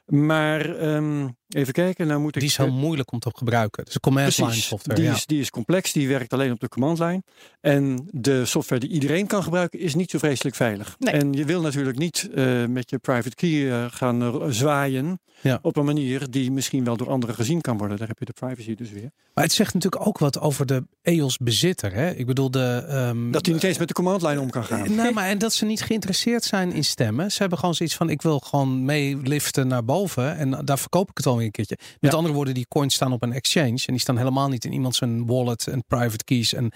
Maar 0.06 0.82
um, 0.94 1.36
even 1.48 1.72
kijken, 1.72 2.06
nou 2.06 2.20
moet 2.20 2.32
die 2.32 2.42
ik... 2.42 2.48
is 2.48 2.56
heel 2.56 2.72
moeilijk 2.72 3.12
om 3.12 3.18
te 3.18 3.30
gebruiken. 3.34 3.84
Dus 3.84 4.00
command 4.00 4.38
line 4.38 4.52
software. 4.52 5.00
die, 5.00 5.08
ja. 5.08 5.14
is, 5.14 5.26
die 5.26 5.40
is 5.40 5.50
complex, 5.50 5.92
die 5.92 6.08
werkt 6.08 6.32
alleen 6.32 6.52
op 6.52 6.60
de 6.60 6.68
command 6.68 6.98
line. 6.98 7.22
En 7.60 8.08
de 8.10 8.44
software 8.44 8.80
die 8.80 8.90
iedereen 8.90 9.26
kan 9.26 9.42
gebruiken 9.42 9.78
is 9.78 9.94
niet 9.94 10.10
zo 10.10 10.18
vreselijk 10.18 10.56
veilig. 10.56 10.96
Nee. 10.98 11.14
En 11.14 11.32
je 11.32 11.44
wil 11.44 11.60
natuurlijk 11.60 11.98
niet 11.98 12.28
uh, 12.34 12.66
met 12.66 12.90
je 12.90 12.98
private 12.98 13.34
key 13.34 13.50
uh, 13.50 13.84
gaan 13.88 14.22
uh, 14.22 14.44
zwaaien 14.48 15.20
Ja. 15.40 15.58
op 15.62 15.76
een 15.76 15.84
manier 15.84 16.30
die 16.30 16.50
misschien 16.50 16.84
wel 16.84 16.96
door 16.96 17.10
anderen 17.10 17.34
gezien 17.34 17.60
kan 17.60 17.78
worden. 17.78 17.98
Daar 17.98 18.08
heb 18.08 18.18
je 18.18 18.24
de 18.24 18.32
privacy 18.32 18.74
dus 18.74 18.90
weer. 18.90 19.10
Maar 19.34 19.44
het 19.44 19.52
zegt 19.52 19.74
natuurlijk 19.74 20.06
ook 20.06 20.18
wat 20.18 20.40
over 20.40 20.66
de 20.66 20.86
EOS 21.04 21.38
bezitter. 21.38 21.92
Hè? 21.92 22.10
Ik 22.10 22.26
bedoel 22.26 22.50
de... 22.50 22.84
Um, 22.90 23.30
Dat 23.32 23.44
hij 23.46 23.54
niet 23.54 23.64
eens 23.64 23.78
met 23.78 23.88
de 23.88 23.94
command 23.94 24.22
line 24.22 24.40
om 24.40 24.50
kan 24.50 24.64
gaan. 24.64 24.94
Nou, 24.94 25.12
maar 25.12 25.28
en 25.28 25.38
dat 25.38 25.52
ze 25.52 25.64
niet 25.64 25.82
geïnteresseerd 25.82 26.44
zijn 26.44 26.72
in 26.72 26.84
stemmen. 26.84 27.32
Ze 27.32 27.38
hebben 27.38 27.58
gewoon 27.58 27.74
zoiets 27.74 27.94
van: 27.96 28.10
ik 28.10 28.22
wil 28.22 28.38
gewoon 28.38 28.84
meeliften 28.84 29.66
naar 29.68 29.84
boven. 29.84 30.36
En 30.36 30.50
daar 30.64 30.78
verkoop 30.78 31.10
ik 31.10 31.16
het 31.16 31.26
alweer 31.26 31.44
een 31.46 31.50
keertje. 31.50 31.76
Met 32.00 32.10
Ja. 32.10 32.16
andere 32.16 32.34
woorden, 32.34 32.54
die 32.54 32.66
coins 32.68 32.94
staan 32.94 33.12
op 33.12 33.22
een 33.22 33.32
exchange. 33.32 33.68
En 33.86 33.92
die 33.92 33.98
staan 33.98 34.16
helemaal 34.18 34.48
niet 34.48 34.64
in 34.64 34.72
iemand 34.72 34.94
zijn 34.96 35.26
wallet 35.26 35.66
en 35.66 35.84
private 35.86 36.24
keys. 36.24 36.54
En 36.54 36.72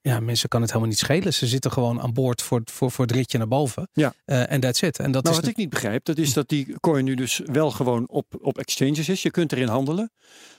ja, 0.00 0.20
mensen 0.20 0.48
kan 0.48 0.60
het 0.60 0.70
helemaal 0.70 0.90
niet 0.90 0.98
schelen. 1.00 1.34
Ze 1.34 1.46
zitten 1.46 1.72
gewoon 1.72 2.00
aan 2.00 2.12
boord 2.12 2.42
voor, 2.42 2.60
voor, 2.64 2.90
voor 2.90 3.04
het 3.04 3.14
ritje 3.14 3.38
naar 3.38 3.48
boven. 3.48 3.88
Ja. 3.92 4.12
Eh, 4.24 4.52
En 4.52 4.60
that's 4.60 4.82
it. 4.82 4.98
En 4.98 5.10
dat 5.12 5.22
Nou, 5.22 5.34
is 5.34 5.40
wat 5.40 5.50
ik 5.50 5.56
niet 5.56 5.70
begrijp, 5.70 6.04
dat 6.04 6.18
is 6.18 6.32
dat 6.32 6.48
die 6.48 6.74
coin 6.80 7.04
nu 7.04 7.14
dus 7.14 7.40
wel 7.44 7.70
gewoon 7.70 8.08
op, 8.08 8.26
op 8.40 8.58
exchanges 8.58 9.08
is. 9.08 9.22
Je 9.22 9.30
kunt 9.30 9.52
erin 9.52 9.68
handelen. 9.68 10.10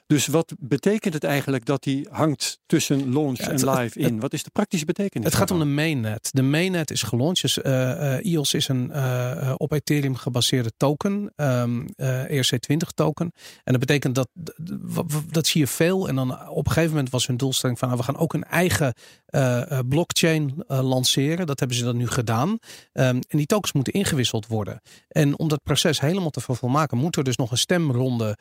Dus 0.07 0.27
wat 0.27 0.53
betekent 0.59 1.13
het 1.13 1.23
eigenlijk 1.23 1.65
dat 1.65 1.83
die 1.83 2.07
hangt 2.11 2.59
tussen 2.65 3.13
launch 3.13 3.37
Ja, 3.37 3.51
het- 3.51 3.61
en 3.63 3.69
live 3.69 3.99
het- 3.99 4.11
in? 4.11 4.19
Wat 4.19 4.33
is 4.33 4.43
de 4.43 4.49
praktische 4.49 4.85
betekenis? 4.85 5.25
Het 5.27 5.35
gaat 5.35 5.51
om 5.51 5.59
de 5.59 5.65
mainnet. 5.65 6.29
De 6.33 6.41
mainnet 6.41 6.91
is 6.91 7.01
gelaunched. 7.01 7.41
Dus, 7.41 7.61
EOS 8.21 8.53
is 8.53 8.67
een 8.67 8.91
eh, 8.91 9.53
op 9.57 9.71
Ethereum 9.71 10.15
gebaseerde 10.15 10.71
token. 10.77 11.31
ehm, 11.35 11.85
eh, 11.95 12.29
ERC20 12.29 12.91
token. 12.93 13.31
En 13.63 13.71
dat 13.71 13.79
betekent 13.79 14.15
dat, 14.15 14.27
dat, 15.31 15.47
zie 15.47 15.61
je 15.61 15.67
veel. 15.67 16.07
En 16.07 16.15
dan 16.15 16.47
op 16.49 16.65
een 16.65 16.71
gegeven 16.71 16.89
moment 16.95 17.09
was 17.09 17.27
hun 17.27 17.37
doelstelling 17.37 17.79
van 17.79 17.87
nou, 17.87 17.99
we 17.99 18.05
gaan 18.05 18.17
ook 18.17 18.33
een 18.33 18.43
eigen 18.43 18.93
blockchain 19.87 20.53
lanceren. 20.67 21.45
Dat 21.47 21.59
hebben 21.59 21.77
ze 21.77 21.83
dan 21.83 21.97
nu 21.97 22.07
gedaan. 22.07 22.57
Ehm, 22.93 23.07
en 23.07 23.37
die 23.37 23.45
tokens 23.45 23.71
moeten 23.73 23.93
ingewisseld 23.93 24.47
worden. 24.47 24.81
En 25.07 25.39
om 25.39 25.47
dat 25.47 25.63
proces 25.63 25.99
helemaal 25.99 26.29
te 26.29 26.41
vervolmaken, 26.41 26.97
moet 26.97 27.15
er 27.15 27.23
dus 27.23 27.35
nog 27.35 27.51
een 27.51 27.57
stemronde 27.57 28.37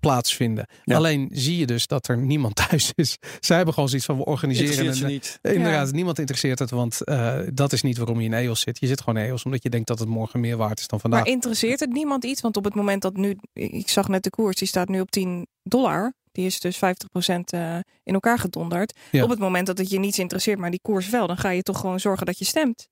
plaatsvinden. 0.00 0.66
Ja. 0.84 0.94
Alleen 1.06 1.28
zie 1.32 1.56
je 1.58 1.66
dus 1.66 1.86
dat 1.86 2.08
er 2.08 2.18
niemand 2.18 2.54
thuis 2.68 2.92
is. 2.94 3.18
Zij 3.40 3.56
hebben 3.56 3.74
gewoon 3.74 3.88
zoiets 3.88 4.06
van 4.06 4.16
we 4.16 4.24
organiseren 4.24 4.70
Interesseert 4.70 5.02
een, 5.02 5.22
ze 5.22 5.38
niet. 5.42 5.54
Inderdaad, 5.54 5.92
niemand 5.92 6.18
interesseert 6.18 6.58
het, 6.58 6.70
want 6.70 7.04
eh, 7.04 7.38
dat 7.52 7.72
is 7.72 7.82
niet 7.82 7.96
waarom 7.96 8.20
je 8.20 8.26
in 8.26 8.32
EOS 8.32 8.60
zit. 8.60 8.80
Je 8.80 8.86
zit 8.86 9.00
gewoon 9.00 9.22
in 9.22 9.28
EOS 9.28 9.44
omdat 9.44 9.62
je 9.62 9.70
denkt 9.70 9.86
dat 9.86 9.98
het 9.98 10.08
morgen 10.08 10.40
meer 10.40 10.56
waard 10.56 10.80
is 10.80 10.86
dan 10.86 11.00
vandaag. 11.00 11.20
Maar 11.20 11.28
interesseert 11.28 11.80
het 11.80 11.92
niemand 11.92 12.24
iets? 12.24 12.40
Want 12.40 12.56
op 12.56 12.64
het 12.64 12.74
moment 12.74 13.02
dat 13.02 13.16
nu, 13.16 13.36
ik 13.52 13.88
zag 13.88 14.08
net 14.08 14.22
de 14.22 14.30
koers, 14.30 14.56
die 14.56 14.68
staat 14.68 14.88
nu 14.88 15.00
op 15.00 15.10
10 15.10 15.46
dollar. 15.62 16.14
Die 16.32 16.46
is 16.46 16.60
dus 16.60 16.76
50% 16.76 16.78
eh, 16.78 17.76
in 18.02 18.14
elkaar 18.14 18.38
gedonderd. 18.38 18.98
Ja. 19.10 19.22
Op 19.22 19.30
het 19.30 19.38
moment 19.38 19.66
dat 19.66 19.78
het 19.78 19.90
je 19.90 19.98
niets 19.98 20.18
interesseert, 20.18 20.58
maar 20.58 20.70
die 20.70 20.80
koers 20.82 21.08
wel, 21.08 21.26
dan 21.26 21.36
ga 21.36 21.50
je 21.50 21.62
toch 21.62 21.80
gewoon 21.80 22.00
zorgen 22.00 22.26
dat 22.26 22.38
je 22.38 22.44
stemt. 22.44 22.88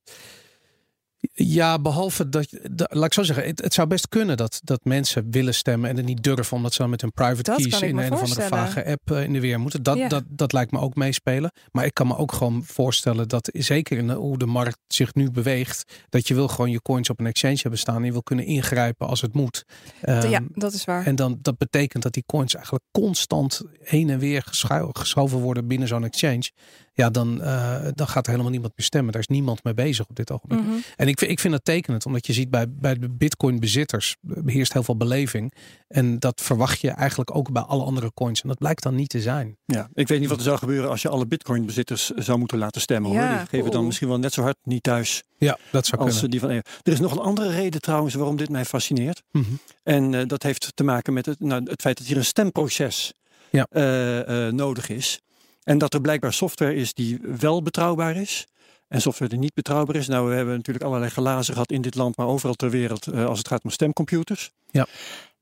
Ja, 1.33 1.79
behalve 1.79 2.29
dat, 2.29 2.51
je- 2.51 2.69
da- 2.73 2.87
laat 2.91 3.05
ik 3.05 3.13
zo 3.13 3.23
zeggen, 3.23 3.47
het, 3.47 3.61
het 3.63 3.75
zou 3.75 3.89
best 3.89 4.09
kunnen 4.09 4.37
dat, 4.37 4.61
dat 4.65 4.85
mensen 4.85 5.31
willen 5.31 5.55
stemmen 5.55 5.91
en 5.91 5.97
het 5.97 6.05
niet 6.07 6.23
durven, 6.23 6.57
omdat 6.57 6.73
ze 6.73 6.79
dan 6.83 6.91
met 6.91 7.01
hun 7.01 7.13
private 7.13 7.43
Dat 7.43 7.57
keys 7.57 7.81
in 7.81 7.99
een 7.99 8.13
of 8.13 8.21
andere 8.23 8.43
vage 8.43 8.85
app 8.87 9.11
eh, 9.11 9.23
in 9.23 9.33
de 9.33 9.41
weer 9.41 9.61
moeten. 9.61 9.83
Dat, 9.83 9.97
Ja. 9.97 10.09
dat, 10.09 10.25
dat 10.29 10.53
lijkt 10.53 10.71
me 10.73 10.79
ook 10.79 10.95
meespelen. 10.95 11.53
Maar 11.73 11.85
ik 11.85 11.95
kan 11.95 12.07
me 12.07 12.17
ook 12.17 12.33
gewoon 12.33 12.63
voorstellen 12.65 13.29
dat, 13.29 13.49
zeker 13.53 13.99
in 13.99 14.11
hoe 14.11 14.39
de 14.39 14.47
markt 14.47 14.79
zich 14.87 15.15
nu 15.15 15.31
beweegt, 15.31 16.03
dat 16.09 16.29
je 16.29 16.35
wil 16.35 16.49
gewoon 16.49 16.71
je 16.71 16.83
coins 16.83 17.11
op 17.11 17.21
een 17.21 17.27
exchange 17.27 17.59
hebben 17.61 17.79
staan 17.81 17.97
en 17.97 18.05
je 18.05 18.13
wil 18.13 18.23
kunnen 18.23 18.45
ingrijpen 18.47 19.07
als 19.09 19.21
het 19.21 19.35
moet. 19.35 19.65
Ehm, 20.01 20.29
ja, 20.29 20.41
dat 20.55 20.73
is 20.73 20.85
waar. 20.85 21.07
En 21.07 21.17
dan, 21.17 21.39
dat 21.43 21.59
betekent 21.59 22.03
dat 22.03 22.13
die 22.13 22.25
coins 22.27 22.55
eigenlijk 22.55 22.85
constant 22.91 23.63
heen 23.83 24.11
en 24.11 24.19
weer 24.19 24.45
geschoven 24.93 25.39
worden 25.39 25.67
binnen 25.67 25.89
zo'n 25.89 26.05
exchange. 26.05 26.51
Ja, 26.97 27.11
dan, 27.11 27.43
eh, 27.43 27.87
dan 27.95 28.09
gaat 28.09 28.25
er 28.25 28.31
helemaal 28.31 28.51
niemand 28.53 28.73
meer 28.77 28.87
stemmen. 28.87 29.13
Daar 29.13 29.21
is 29.21 29.27
niemand 29.29 29.65
mee 29.65 29.75
bezig 29.75 30.09
op 30.09 30.17
dit 30.17 30.31
ogenblik. 30.31 30.61
Mhm. 30.61 30.71
En 30.97 31.09
ik, 31.09 31.19
vind- 31.19 31.31
ik 31.31 31.41
vind 31.41 31.53
dat 31.53 31.65
tekenend, 31.65 32.07
omdat 32.07 32.27
je 32.27 32.33
ziet 32.33 32.51
bij, 32.51 32.67
bij 32.71 32.95
de 32.95 33.11
bitcoin 33.11 33.61
bezitters 33.61 34.17
beheerst 34.21 34.73
heel 34.73 34.83
veel 34.83 34.97
beleving. 34.97 35.53
En 35.89 36.19
dat 36.19 36.41
verwacht 36.41 36.81
je 36.81 36.91
eigenlijk 36.91 37.37
ook 37.37 37.53
bij 37.53 37.63
alle 37.63 37.85
andere 37.85 38.13
coins. 38.15 38.43
En 38.43 38.49
dat 38.49 38.59
blijkt 38.59 38.83
dan 38.83 38.95
niet 38.95 39.09
te 39.09 39.21
zijn. 39.21 39.57
Ja, 39.65 39.89
ik 39.95 40.09
weet 40.09 40.21
niet 40.21 40.29
wat 40.29 40.39
er 40.39 40.45
zou 40.45 40.59
gebeuren 40.59 40.91
als 40.91 41.03
je 41.03 41.09
alle 41.09 41.27
bitcoin-bezitters 41.27 42.11
zou 42.11 42.39
moeten 42.39 42.59
laten 42.59 42.81
stemmen. 42.81 43.11
Hoor. 43.11 43.29
Die 43.39 43.47
geven 43.47 43.71
dan 43.71 43.77
oeh. 43.77 43.87
misschien 43.87 44.09
wel 44.09 44.19
net 44.19 44.33
zo 44.33 44.43
hard 44.43 44.57
niet 44.63 44.83
thuis 44.83 45.23
Ja, 45.39 45.59
dat 45.71 45.87
zou 45.87 46.01
als 46.03 46.11
kunnen. 46.21 46.25
eh, 46.25 46.31
die 46.31 46.41
van. 46.63 46.73
Er 46.83 46.93
is 46.93 47.01
nog 47.01 47.13
een 47.13 47.19
andere 47.23 47.51
reden 47.51 47.81
trouwens 47.81 48.15
waarom 48.15 48.37
dit 48.37 48.49
mij 48.49 48.65
fascineert. 48.65 49.23
Mhm. 49.33 49.45
En 49.83 50.15
eh, 50.15 50.27
dat 50.27 50.43
heeft 50.43 50.71
te 50.75 50.85
maken 50.85 51.13
met 51.13 51.27
het, 51.27 51.41
nou, 51.41 51.63
het 51.65 51.81
feit 51.81 51.99
dat 51.99 52.07
hier 52.07 52.17
een 52.17 52.25
stemproces 52.25 53.13
Ja. 53.51 53.67
eh, 53.71 54.47
eh, 54.47 54.53
nodig 54.55 54.89
is. 54.89 55.21
En 55.65 55.79
dat 55.79 55.95
er 55.95 56.01
blijkbaar 56.01 56.33
software 56.33 56.75
is 56.75 56.95
die 56.95 57.19
wel 57.39 57.63
betrouwbaar 57.63 58.17
is. 58.17 58.47
En 58.89 59.01
software 59.01 59.31
die 59.31 59.39
niet 59.39 59.55
betrouwbaar 59.55 59.97
is. 59.97 60.09
Nou, 60.09 60.29
we 60.29 60.35
hebben 60.35 60.55
natuurlijk 60.57 60.85
allerlei 60.85 61.11
glazen 61.11 61.53
gehad 61.53 61.71
in 61.71 61.83
dit 61.83 61.95
land, 61.95 62.17
maar 62.17 62.27
overal 62.27 62.55
ter 62.55 62.71
wereld 62.71 63.07
eh, 63.07 63.27
als 63.27 63.39
het 63.39 63.49
gaat 63.49 63.65
om 63.65 63.71
stemcomputers. 63.71 64.51
Ja. 64.71 64.87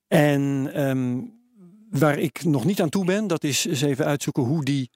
En 0.09 0.71
ehm, 0.75 1.21
waar 1.91 2.19
ik 2.19 2.45
nog 2.45 2.65
niet 2.65 2.81
aan 2.81 2.89
toe 2.89 3.05
ben, 3.05 3.27
dat 3.27 3.45
is 3.45 3.65
eens 3.65 3.83
even 3.83 4.05
uitzoeken 4.05 4.43
hoe 4.43 4.65
die 4.65 4.91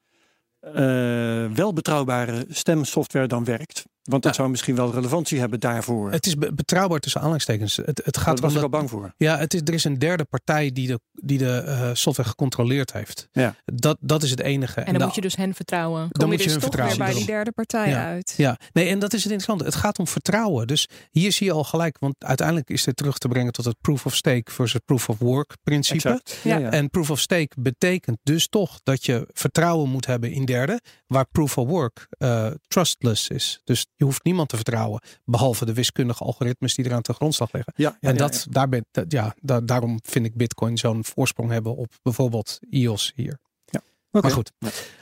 eh, 0.60 1.46
wel 1.52 1.72
betrouwbare 1.72 2.46
stemsoftware 2.48 3.26
dan 3.26 3.44
werkt. 3.44 3.84
Want 4.06 4.22
dat 4.22 4.34
zou 4.34 4.48
misschien 4.50 4.74
wel 4.76 4.92
relevantie 4.92 5.38
hebben 5.38 5.60
daarvoor. 5.60 6.10
Het 6.10 6.26
is 6.26 6.34
be- 6.34 6.52
betrouwbaar 6.54 7.00
tussen 7.00 7.20
aanhalingstekens. 7.20 7.76
Het, 7.76 7.86
het 7.86 8.14
Daar 8.14 8.24
gaat 8.24 8.40
was 8.40 8.50
om 8.50 8.56
ik 8.56 8.62
dat, 8.62 8.72
al 8.72 8.78
bang 8.78 8.90
voor. 8.90 9.14
ja, 9.16 9.38
het 9.38 9.54
is, 9.54 9.60
er 9.64 9.74
is 9.74 9.84
een 9.84 9.98
derde 9.98 10.24
partij 10.24 10.72
die 10.72 10.86
de, 10.86 11.00
die 11.12 11.38
de 11.38 11.58
eh, 11.58 11.90
software 11.92 12.28
gecontroleerd 12.28 12.92
heeft. 12.92 13.28
Ja. 13.32 13.54
Dat, 13.64 13.96
dat 14.00 14.22
is 14.22 14.30
het 14.30 14.40
enige. 14.40 14.80
En 14.80 14.84
dan 14.92 14.98
de- 14.98 15.04
moet 15.04 15.14
je 15.14 15.20
dus 15.20 15.36
hen 15.36 15.54
vertrouwen. 15.54 16.08
Kom 16.12 16.28
moet 16.28 16.36
je 16.38 16.48
je 16.48 16.52
dus 16.52 16.52
hun 16.52 16.70
toch 16.70 16.74
weer 16.80 16.86
vertrouwen. 16.88 16.98
bij 17.14 17.24
die 17.24 17.34
derde 17.34 17.52
partij 17.52 17.88
Ja. 17.88 18.04
uit. 18.06 18.34
Ja, 18.36 18.58
nee, 18.72 18.88
en 18.88 18.98
dat 18.98 19.12
is 19.12 19.22
het 19.24 19.32
interessante. 19.32 19.64
Het 19.64 19.74
gaat 19.74 19.98
om 19.98 20.06
vertrouwen. 20.06 20.66
Dus 20.66 20.88
hier 21.10 21.32
zie 21.32 21.46
je 21.46 21.52
al 21.52 21.64
gelijk, 21.64 21.98
want 21.98 22.14
uiteindelijk 22.18 22.70
is 22.70 22.84
dit 22.84 22.96
terug 22.96 23.18
te 23.18 23.28
brengen 23.28 23.52
tot 23.52 23.64
het 23.64 23.76
proof 23.80 24.06
of 24.06 24.14
stake 24.14 24.52
versus 24.52 24.80
proof 24.84 25.08
of 25.08 25.18
work 25.18 25.54
principe. 25.62 25.94
Exact. 26.08 26.36
Ja, 26.42 26.56
Ja. 26.56 26.58
ja. 26.64 26.70
En 26.70 26.90
proof 26.90 27.10
of 27.10 27.20
stake 27.20 27.48
betekent 27.58 28.18
dus 28.22 28.48
toch 28.48 28.80
dat 28.82 29.04
je 29.06 29.26
vertrouwen 29.32 29.88
moet 29.90 30.06
hebben 30.06 30.32
in 30.32 30.44
derden, 30.44 30.80
waar 31.06 31.26
proof 31.32 31.58
of 31.58 31.68
work 31.68 32.06
eh, 32.18 32.46
trustless 32.68 33.28
is. 33.28 33.60
Dus 33.64 33.86
je 33.96 34.04
hoeft 34.04 34.24
niemand 34.24 34.48
te 34.48 34.56
vertrouwen, 34.56 35.00
behalve 35.24 35.64
de 35.64 35.72
wiskundige 35.74 36.24
algoritmes 36.24 36.74
die 36.74 36.84
eraan 36.84 37.02
ten 37.02 37.14
grondslag 37.14 37.52
liggen. 37.52 37.72
Ja, 37.76 37.96
ja, 38.00 38.08
en 38.08 38.14
ja, 38.14 38.18
dat, 38.18 38.46
Daar 38.50 38.68
ben, 38.68 38.86
dat- 38.90 39.12
ja, 39.12 39.34
da- 39.40 39.60
daarom 39.60 39.98
vind 40.02 40.26
ik 40.26 40.34
Bitcoin 40.36 40.78
zo'n 40.78 41.04
voorsprong 41.04 41.50
hebben 41.50 41.76
op 41.76 41.94
bijvoorbeeld 42.02 42.58
EOS 42.70 43.12
hier. 43.14 43.38
ja. 43.64 43.80
Oké. 44.10 44.26
Maar 44.26 44.34
goed, 44.36 44.52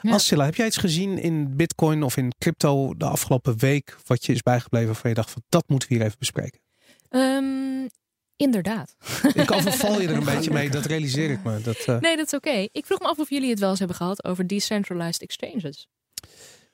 Ja. 0.03 0.45
Heb 0.45 0.55
jij 0.55 0.67
iets 0.67 0.77
gezien 0.77 1.19
in 1.19 1.57
Bitcoin 1.57 2.03
of 2.03 2.17
in 2.17 2.33
crypto 2.39 2.95
de 2.97 3.05
afgelopen 3.05 3.59
week 3.59 3.97
wat 4.07 4.27
je 4.27 4.33
is 4.33 4.43
bijgebleven 4.43 4.87
waarvan 4.87 5.11
je 5.11 5.17
dacht 5.17 5.31
van 5.31 5.43
dat 5.49 5.65
moeten 5.69 5.89
we 5.89 5.95
hier 5.95 6.05
even 6.05 6.19
bespreken? 6.19 6.61
Ehm, 7.09 7.87
inderdaad. 8.37 8.97
Ik 9.35 9.51
overval 9.51 10.01
je 10.01 10.09
er 10.09 10.17
een 10.17 10.25
beetje 10.35 10.51
mee, 10.51 10.71
dat 10.71 10.85
realiseer 10.85 11.31
ik 11.31 11.43
me. 11.45 11.61
Dat, 11.61 11.77
eh, 11.77 11.99
Nee, 11.99 12.17
dat 12.17 12.27
is 12.27 12.33
oké. 12.35 12.67
Ik 12.73 12.87
vroeg 12.87 12.99
me 12.99 13.07
af 13.07 13.19
of 13.19 13.31
jullie 13.31 13.51
het 13.51 13.59
wel 13.59 13.71
eens 13.71 13.79
hebben 13.79 13.97
gehad 13.97 14.25
over 14.25 14.47
decentralized 14.47 15.23
exchanges. 15.23 15.89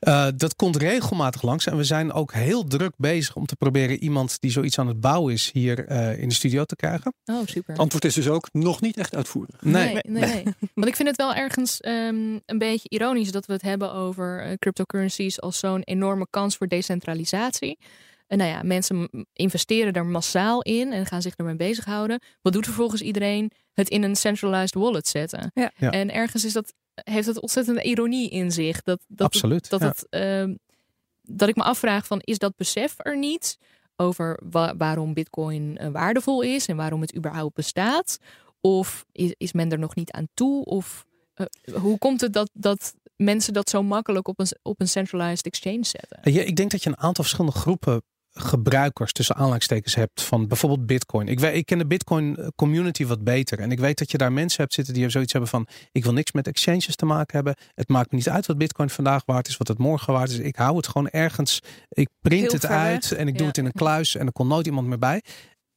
Uh, 0.00 0.26
dat 0.36 0.56
komt 0.56 0.76
regelmatig 0.76 1.42
langs. 1.42 1.66
En 1.66 1.76
we 1.76 1.84
zijn 1.84 2.12
ook 2.12 2.32
heel 2.32 2.64
druk 2.64 2.92
bezig 2.96 3.36
om 3.36 3.46
te 3.46 3.56
proberen 3.56 3.98
iemand 3.98 4.40
die 4.40 4.50
zoiets 4.50 4.78
aan 4.78 4.86
het 4.86 5.00
bouwen 5.00 5.32
is 5.32 5.50
hier 5.52 5.90
uh, 5.90 6.18
in 6.18 6.28
de 6.28 6.34
studio 6.34 6.64
te 6.64 6.76
krijgen. 6.76 7.14
Oh, 7.24 7.40
super. 7.44 7.76
Antwoord 7.76 8.04
is 8.04 8.14
dus 8.14 8.28
ook 8.28 8.48
nog 8.52 8.80
niet 8.80 8.96
echt 8.96 9.14
uitvoerig. 9.14 9.62
Nee. 9.62 9.92
Nee, 9.92 10.02
nee, 10.08 10.22
nee. 10.22 10.44
Want 10.74 10.88
ik 10.88 10.96
vind 10.96 11.08
het 11.08 11.16
wel 11.16 11.34
ergens 11.34 11.78
um, 11.86 12.40
een 12.46 12.58
beetje 12.58 12.88
ironisch 12.88 13.32
dat 13.32 13.46
we 13.46 13.52
het 13.52 13.62
hebben 13.62 13.92
over 13.92 14.46
uh, 14.46 14.52
cryptocurrencies 14.58 15.40
als 15.40 15.58
zo'n 15.58 15.82
enorme 15.82 16.26
kans 16.30 16.56
voor 16.56 16.68
decentralisatie. 16.68 17.78
En 18.26 18.38
nou 18.38 18.50
ja, 18.50 18.62
mensen 18.62 19.26
investeren 19.32 19.92
er 19.92 20.06
massaal 20.06 20.62
in 20.62 20.92
en 20.92 21.06
gaan 21.06 21.22
zich 21.22 21.34
ermee 21.36 21.56
bezighouden. 21.56 22.20
Wat 22.42 22.52
doet 22.52 22.64
vervolgens 22.64 23.00
iedereen? 23.00 23.50
Het 23.72 23.88
in 23.88 24.02
een 24.02 24.16
centralized 24.16 24.74
wallet 24.74 25.08
zetten. 25.08 25.50
Ja. 25.54 25.72
Ja. 25.76 25.90
En 25.90 26.12
ergens 26.12 26.44
is 26.44 26.52
dat, 26.52 26.74
heeft 26.94 27.26
het 27.26 27.40
ontzettende 27.40 27.83
ironie 27.83 28.31
in 28.31 28.53
zich. 28.53 28.83
Dat, 28.83 29.00
dat 29.09 29.26
Absoluut. 29.26 29.70
Het, 29.70 29.81
dat, 29.81 30.07
ja. 30.11 30.18
het, 30.18 30.48
uh, 30.48 30.57
dat 31.22 31.48
ik 31.48 31.57
me 31.57 31.62
afvraag 31.62 32.07
van 32.07 32.20
is 32.24 32.38
dat 32.38 32.57
besef 32.57 32.94
er 32.96 33.18
niet 33.18 33.59
over 33.96 34.40
wa 34.50 34.76
waarom 34.76 35.14
bitcoin 35.14 35.79
uh, 35.81 35.88
waardevol 35.88 36.42
is 36.42 36.66
en 36.66 36.76
waarom 36.76 37.00
het 37.00 37.16
überhaupt 37.16 37.55
bestaat? 37.55 38.18
Of 38.61 39.05
is, 39.12 39.35
is 39.37 39.53
men 39.53 39.72
er 39.72 39.79
nog 39.79 39.94
niet 39.94 40.11
aan 40.11 40.29
toe? 40.35 40.64
Of 40.64 41.07
uh, 41.37 41.76
hoe 41.76 41.98
komt 41.98 42.20
het 42.20 42.33
dat, 42.33 42.50
dat 42.53 42.94
mensen 43.16 43.53
dat 43.53 43.70
zo 43.70 43.83
makkelijk 43.83 44.29
op 44.29 44.38
een, 44.38 44.48
op 44.62 44.81
een 44.81 44.88
centralized 44.88 45.46
exchange 45.46 45.85
zetten? 45.85 46.33
Ja, 46.33 46.42
ik 46.42 46.57
denk 46.57 46.70
dat 46.70 46.83
je 46.83 46.88
een 46.88 46.98
aantal 46.98 47.24
verschillende 47.24 47.59
groepen 47.59 48.03
gebruikers 48.40 49.12
tussen 49.12 49.35
aanleidingstekens 49.35 49.94
hebt 49.94 50.22
van 50.22 50.48
bijvoorbeeld 50.48 50.87
Bitcoin. 50.87 51.29
Ik, 51.29 51.40
weet, 51.40 51.55
ik 51.55 51.66
ken 51.66 51.79
de 51.79 51.87
Bitcoin 51.87 52.53
community 52.57 53.07
wat 53.07 53.24
beter. 53.24 53.59
En 53.59 53.70
ik 53.70 53.79
weet 53.79 53.98
dat 53.98 54.11
je 54.11 54.18
daar 54.18 54.33
mensen 54.33 54.61
hebt 54.61 54.74
zitten 54.74 54.94
die 54.94 55.09
zoiets 55.09 55.33
hebben 55.33 55.50
van 55.50 55.66
ik 55.92 56.05
wil 56.05 56.12
niks 56.12 56.33
met 56.33 56.46
exchanges 56.46 56.96
te 56.96 57.07
maken 57.07 57.35
hebben. 57.35 57.55
Het 57.74 57.88
maakt 57.88 58.11
me 58.11 58.16
niet 58.16 58.29
uit 58.29 58.46
wat 58.46 58.59
Bitcoin 58.59 58.90
vandaag 58.90 59.22
waard 59.26 59.48
is, 59.48 59.57
wat 59.57 59.68
het 59.68 59.79
morgen 59.79 60.12
waard 60.12 60.31
is. 60.31 60.38
Ik 60.38 60.57
hou 60.57 60.76
het 60.76 60.87
gewoon 60.87 61.09
ergens. 61.09 61.61
Ik 61.88 62.09
print 62.20 62.42
Heel 62.42 62.53
het 62.53 62.66
ver 62.66 62.70
uit 62.70 63.12
en 63.12 63.29
ik 63.29 63.38
doe 63.38 63.46
het 63.46 63.59
in 63.59 63.64
een 63.64 63.72
kluis 63.72 64.16
en 64.16 64.26
er 64.26 64.33
komt 64.33 64.48
nooit 64.48 64.66
iemand 64.66 64.87
meer 64.87 64.98
bij. 64.98 65.22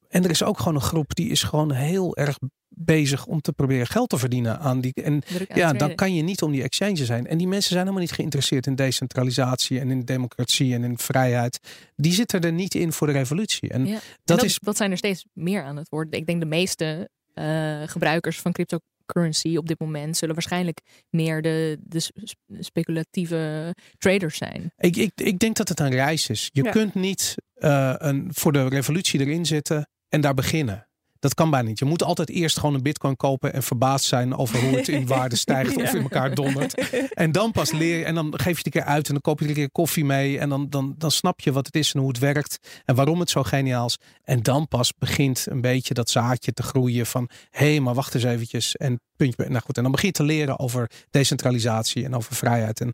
En 0.10 0.24
er 0.24 0.30
is 0.30 0.44
ook 0.44 0.58
gewoon 0.58 0.76
een 0.76 0.82
groep 0.82 1.16
die 1.16 1.30
is 1.30 1.44
gewoon 1.44 1.72
heel 1.72 2.16
erg 2.16 2.38
bezig 2.76 3.26
om 3.26 3.42
te 3.42 3.52
proberen 3.54 3.88
geld 3.88 4.10
te 4.10 4.18
verdienen 4.18 4.60
aan 4.60 4.82
die. 4.82 4.94
En 4.94 5.22
ja, 5.54 5.74
dan 5.74 5.96
kan 5.96 6.16
je 6.16 6.22
niet 6.22 6.42
om 6.42 6.52
die 6.52 6.64
exchanges 6.64 7.06
zijn. 7.06 7.28
En 7.28 7.38
die 7.38 7.48
mensen 7.48 7.70
zijn 7.70 7.80
helemaal 7.80 8.02
niet 8.02 8.12
geïnteresseerd 8.12 8.66
in 8.68 8.76
decentralisatie 8.76 9.80
en 9.80 9.92
in 9.92 10.02
democratie 10.06 10.74
en 10.74 10.84
in 10.84 10.98
vrijheid. 10.98 11.60
Die 11.96 12.14
zitten 12.14 12.42
er 12.42 12.52
niet 12.54 12.76
in 12.76 12.92
voor 12.94 13.08
de 13.08 13.14
revolutie. 13.14 13.70
En 13.70 13.86
Ja. 13.86 13.94
En 13.94 14.02
dat, 14.24 14.44
is. 14.44 14.58
dat 14.60 14.78
zijn 14.78 14.92
er 14.92 14.98
steeds 14.98 15.26
meer 15.34 15.64
aan 15.64 15.76
het 15.78 15.90
worden. 15.90 16.20
Ik 16.20 16.26
denk 16.26 16.40
de 16.40 16.46
meeste 16.48 17.10
eh, 17.34 17.82
gebruikers 17.86 18.40
van 18.40 18.52
cryptocurrency 18.52 19.56
op 19.58 19.68
dit 19.68 19.80
moment 19.80 20.18
zullen 20.18 20.34
waarschijnlijk 20.36 20.80
meer 21.10 21.42
de, 21.42 21.78
de 21.82 22.00
sp- 22.00 22.34
speculatieve 22.60 23.76
traders 23.98 24.38
zijn. 24.38 24.72
Ik, 24.78 24.96
ik, 24.96 25.12
ik 25.16 25.40
denk 25.40 25.56
dat 25.56 25.70
het 25.70 25.80
een 25.80 25.92
reis 25.92 26.30
is. 26.30 26.50
Je 26.52 26.64
Ja. 26.64 26.72
kunt 26.72 26.94
niet 26.94 27.36
eh, 27.54 27.94
een, 27.98 28.28
voor 28.34 28.52
de 28.52 28.68
revolutie 28.68 29.20
erin 29.20 29.46
zitten 29.46 29.88
en 30.10 30.22
daar 30.22 30.34
beginnen. 30.34 30.88
Dat 31.24 31.34
kan 31.34 31.50
bijna 31.50 31.68
niet. 31.68 31.80
Je 31.80 31.86
moet 31.86 32.04
altijd 32.04 32.30
eerst 32.30 32.60
gewoon 32.60 32.76
een 32.76 32.82
bitcoin 32.82 33.16
kopen 33.16 33.54
en 33.54 33.64
verbaasd 33.64 34.06
zijn 34.06 34.36
over 34.36 34.60
hoe 34.60 34.78
het 34.78 34.88
in 34.88 35.08
waarde 35.16 35.36
stijgt 35.36 35.76
of 35.76 35.94
in 35.94 36.02
elkaar 36.02 36.36
dondert. 36.36 36.90
En 37.14 37.32
dan 37.32 37.52
pas 37.52 37.72
leer 37.72 37.98
je 37.98 38.06
en 38.06 38.16
dan 38.16 38.34
geef 38.40 38.52
je 38.52 38.58
het 38.58 38.66
een 38.66 38.72
keer 38.72 38.84
uit 38.84 39.08
en 39.08 39.12
dan 39.14 39.22
koop 39.22 39.40
je 39.40 39.44
er 39.44 39.50
een 39.50 39.58
keer 39.58 39.72
koffie 39.72 40.06
mee 40.06 40.40
en 40.40 40.50
dan, 40.50 40.70
dan, 40.70 40.96
dan 40.98 41.12
snap 41.12 41.40
je 41.40 41.52
wat 41.52 41.66
het 41.66 41.76
is 41.76 41.94
en 41.94 42.00
hoe 42.00 42.08
het 42.08 42.20
werkt 42.20 42.82
en 42.86 42.96
waarom 42.96 43.20
het 43.20 43.30
zo 43.30 43.44
geniaal 43.44 43.86
is. 43.86 43.98
En 44.24 44.42
dan 44.42 44.68
pas 44.68 44.94
begint 44.98 45.46
een 45.50 45.62
beetje 45.62 45.94
dat 45.94 46.10
zaadje 46.10 46.54
te 46.54 46.64
groeien 46.64 47.06
van 47.06 47.30
hé, 47.50 47.70
hey, 47.72 47.80
maar 47.80 47.94
wacht 47.94 48.16
eens 48.16 48.24
eventjes 48.24 48.76
en 48.76 49.00
puntje. 49.16 49.50
Nou 49.50 49.64
goed, 49.66 49.78
en 49.78 49.84
dan 49.84 49.92
begin 49.92 50.08
je 50.08 50.14
te 50.14 50.24
leren 50.24 50.60
over 50.60 50.90
decentralisatie 51.10 52.06
en 52.06 52.16
over 52.16 52.36
vrijheid. 52.36 52.82
En 52.82 52.94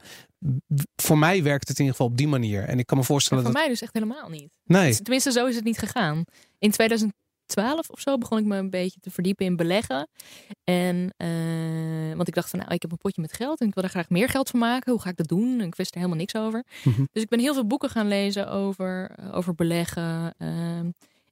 voor 0.95 1.17
mij 1.17 1.43
werkt 1.43 1.67
het 1.67 1.79
in 1.79 1.83
ieder 1.85 1.97
geval 1.97 2.11
op 2.11 2.17
die 2.17 2.27
manier. 2.27 2.63
En 2.63 2.79
ik 2.79 2.85
kan 2.85 2.97
me 2.97 3.03
Maar 3.03 3.05
voorstellen 3.05 3.43
voor 3.43 3.53
dat. 3.53 3.61
mij 3.61 3.71
dus 3.71 3.81
echt 3.81 3.93
helemaal 3.93 4.29
niet. 4.29 4.49
Nee, 4.65 5.01
Tenminste, 5.01 5.31
zo 5.31 5.45
is 5.45 5.55
het 5.55 5.63
niet 5.63 5.79
gegaan. 5.79 6.23
In 6.59 6.73
2012 7.49 7.89
of 7.89 7.99
zo 7.99 8.17
begon 8.17 8.37
ik 8.37 8.45
me 8.45 8.57
een 8.57 8.69
beetje 8.69 8.99
te 8.99 9.11
verdiepen 9.11 9.45
in 9.45 9.55
beleggen. 9.55 10.07
En, 10.63 11.13
eh, 11.17 12.15
want 12.15 12.27
ik 12.27 12.33
dacht 12.35 12.49
van, 12.49 12.59
nou, 12.59 12.73
ik 12.73 12.81
heb 12.81 12.91
een 12.91 12.97
potje 12.97 13.21
met 13.21 13.33
geld 13.33 13.59
en 13.61 13.67
ik 13.67 13.73
wil 13.73 13.83
er 13.83 13.89
graag 13.89 14.09
meer 14.09 14.29
geld 14.29 14.49
van 14.49 14.59
maken. 14.59 14.91
Hoe 14.91 15.01
ga 15.01 15.09
ik 15.09 15.15
dat 15.17 15.27
doen? 15.27 15.59
En 15.59 15.65
ik 15.67 15.75
wist 15.75 15.89
er 15.91 15.97
helemaal 15.97 16.19
niks 16.19 16.35
over. 16.35 16.63
Mhm. 16.83 17.03
Dus 17.11 17.23
ik 17.23 17.29
ben 17.29 17.39
heel 17.39 17.53
veel 17.53 17.67
boeken 17.67 17.89
gaan 17.89 18.07
lezen 18.07 18.49
over, 18.49 19.15
over 19.31 19.55
beleggen. 19.55 20.33
ehm, 20.37 20.89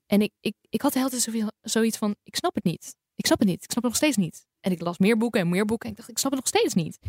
en 0.08 0.22
ik, 0.22 0.32
ik, 0.40 0.56
ik 0.70 0.82
had 0.82 0.94
de 0.94 0.98
hele 1.00 1.12
tijd 1.12 1.22
zoveel- 1.22 1.52
zoiets 1.62 1.98
van, 1.98 2.16
ik 2.24 2.36
snap 2.36 2.56
het 2.56 2.64
niet. 2.64 2.96
Ik 3.16 3.26
snap 3.26 3.40
het 3.40 3.48
niet. 3.48 3.64
Ik 3.64 3.72
snap 3.72 3.84
het 3.84 3.92
nog 3.92 3.96
steeds 3.96 4.18
niet. 4.18 4.46
En 4.62 4.72
ik 4.72 4.82
las 4.82 4.98
meer 4.98 5.18
boeken 5.18 5.42
en 5.42 5.50
meer 5.50 5.66
boeken. 5.66 5.86
En 5.86 5.92
ik 5.92 5.98
dacht, 5.98 6.10
ik 6.12 6.18
snap 6.18 6.32
het 6.32 6.40
nog 6.40 6.50
steeds 6.50 6.74
niet. 6.74 7.00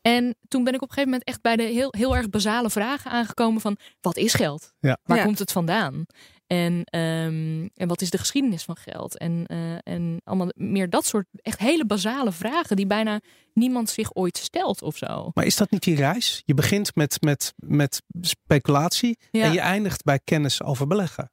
En 0.00 0.36
toen 0.48 0.64
ben 0.64 0.74
ik 0.74 0.82
op 0.82 0.88
een 0.88 0.94
gegeven 0.94 1.10
moment 1.10 1.28
echt 1.28 1.40
bij 1.42 1.56
de 1.56 1.62
heel, 1.62 1.88
heel 1.96 2.16
erg 2.16 2.30
basale 2.30 2.70
vragen 2.70 3.10
aangekomen 3.10 3.60
van, 3.60 3.76
wat 4.00 4.16
is 4.16 4.34
geld? 4.34 4.72
Ja. 4.80 4.98
Waar 5.04 5.16
Ja. 5.18 5.24
komt 5.24 5.38
het 5.38 5.52
vandaan? 5.52 6.06
En, 6.54 6.84
ehm, 6.84 7.68
en 7.74 7.88
wat 7.88 8.00
is 8.00 8.10
de 8.10 8.18
geschiedenis 8.18 8.62
van 8.62 8.76
geld? 8.76 9.18
En, 9.18 9.46
eh, 9.46 9.76
en 9.94 10.20
allemaal 10.24 10.48
meer 10.54 10.90
dat 10.90 11.06
soort 11.06 11.26
echt 11.42 11.58
hele 11.58 11.86
basale 11.86 12.32
vragen 12.32 12.76
die 12.76 12.86
bijna 12.86 13.20
niemand 13.52 13.90
zich 13.90 14.14
ooit 14.14 14.36
stelt 14.38 14.82
of 14.82 14.96
zo. 14.96 15.30
maar 15.34 15.44
is 15.44 15.56
dat 15.56 15.70
niet 15.70 15.82
die 15.82 15.96
reis? 15.96 16.42
Je 16.44 16.54
begint 16.54 16.94
met, 16.94 17.16
met, 17.20 17.52
met 17.56 18.02
speculatie 18.20 19.18
Ja. 19.30 19.44
en 19.44 19.52
je 19.52 19.60
eindigt 19.60 20.02
bij 20.02 20.20
kennis 20.24 20.62
over 20.62 20.86
beleggen. 20.86 21.30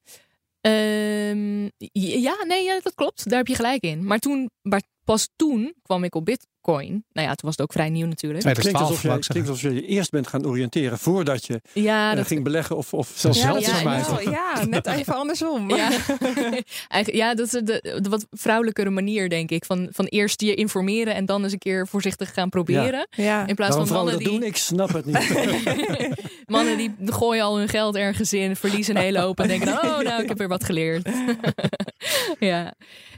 Ehm, 0.61 1.63
ja, 2.21 2.43
nee, 2.47 2.63
ja, 2.63 2.79
dat 2.83 2.95
klopt. 2.95 3.29
Daar 3.29 3.37
heb 3.37 3.47
je 3.47 3.55
gelijk 3.55 3.83
in. 3.83 4.05
Maar 4.05 4.19
toen, 4.19 4.49
maar 4.61 4.81
pas 5.11 5.29
toen 5.35 5.73
kwam 5.83 6.03
ik 6.03 6.15
op 6.15 6.25
Bitcoin. 6.25 7.05
Nou 7.13 7.27
ja, 7.27 7.35
toen 7.35 7.49
was 7.49 7.51
het 7.51 7.61
ook 7.61 7.71
vrij 7.71 7.89
nieuw 7.89 8.07
natuurlijk. 8.07 8.41
Klinkt 8.41 8.61
2012 8.61 8.89
alsof, 8.89 9.01
wou 9.01 9.13
je, 9.13 9.19
ik 9.19 9.23
zeggen. 9.23 9.43
klinkt 9.43 9.49
alsof 9.49 9.71
je 9.71 9.87
je 9.87 9.95
eerst 9.95 10.11
bent 10.11 10.27
gaan 10.27 10.45
oriënteren 10.45 10.99
voordat 10.99 11.45
je 11.45 11.61
Ja, 11.73 12.11
eh, 12.11 12.17
dat 12.17 12.27
ging 12.27 12.43
beleggen 12.43 12.77
of, 12.77 12.93
of 12.93 13.11
Zelfs 13.15 13.41
Ja, 13.41 13.57
ja. 13.57 13.81
Nou, 13.83 14.31
ja, 14.31 14.65
net 14.65 14.87
even 14.99 15.15
andersom. 15.15 15.69
Ja. 15.69 15.89
Eigenlijk, 16.87 17.23
ja, 17.23 17.35
dat 17.35 17.45
is 17.45 17.51
de, 17.51 17.99
de 18.01 18.09
wat 18.09 18.25
vrouwelijkere 18.31 18.89
manier, 18.89 19.29
denk 19.29 19.51
ik. 19.51 19.65
Van, 19.65 19.87
van 19.91 20.05
eerst 20.05 20.41
je 20.41 20.53
informeren 20.53 21.15
en 21.15 21.25
dan 21.25 21.43
eens 21.43 21.53
een 21.53 21.59
keer 21.59 21.87
voorzichtig 21.87 22.33
gaan 22.33 22.49
proberen. 22.49 23.07
Ja. 23.09 23.47
In 23.47 23.55
plaats 23.55 23.75
waarom 23.75 23.87
van 23.87 23.95
mannen 23.95 24.13
dat 24.13 24.23
die, 24.23 24.39
doen, 24.39 24.47
ik 24.47 24.57
snap 24.57 24.93
het 24.93 25.05
niet. 25.05 26.15
mannen 26.55 26.77
die 26.77 26.95
gooien 27.05 27.43
al 27.43 27.57
hun 27.57 27.69
geld 27.69 27.95
ergens 27.95 28.33
in, 28.33 28.55
verliezen 28.55 28.95
een 28.95 29.01
hele 29.01 29.19
hoop 29.19 29.39
en 29.39 29.47
denken: 29.47 29.67
oh, 29.67 29.99
nou, 29.99 30.21
ik 30.21 30.27
heb 30.27 30.37
weer 30.37 30.47
wat 30.47 30.63
geleerd. 30.63 31.09
ja. 32.39 32.73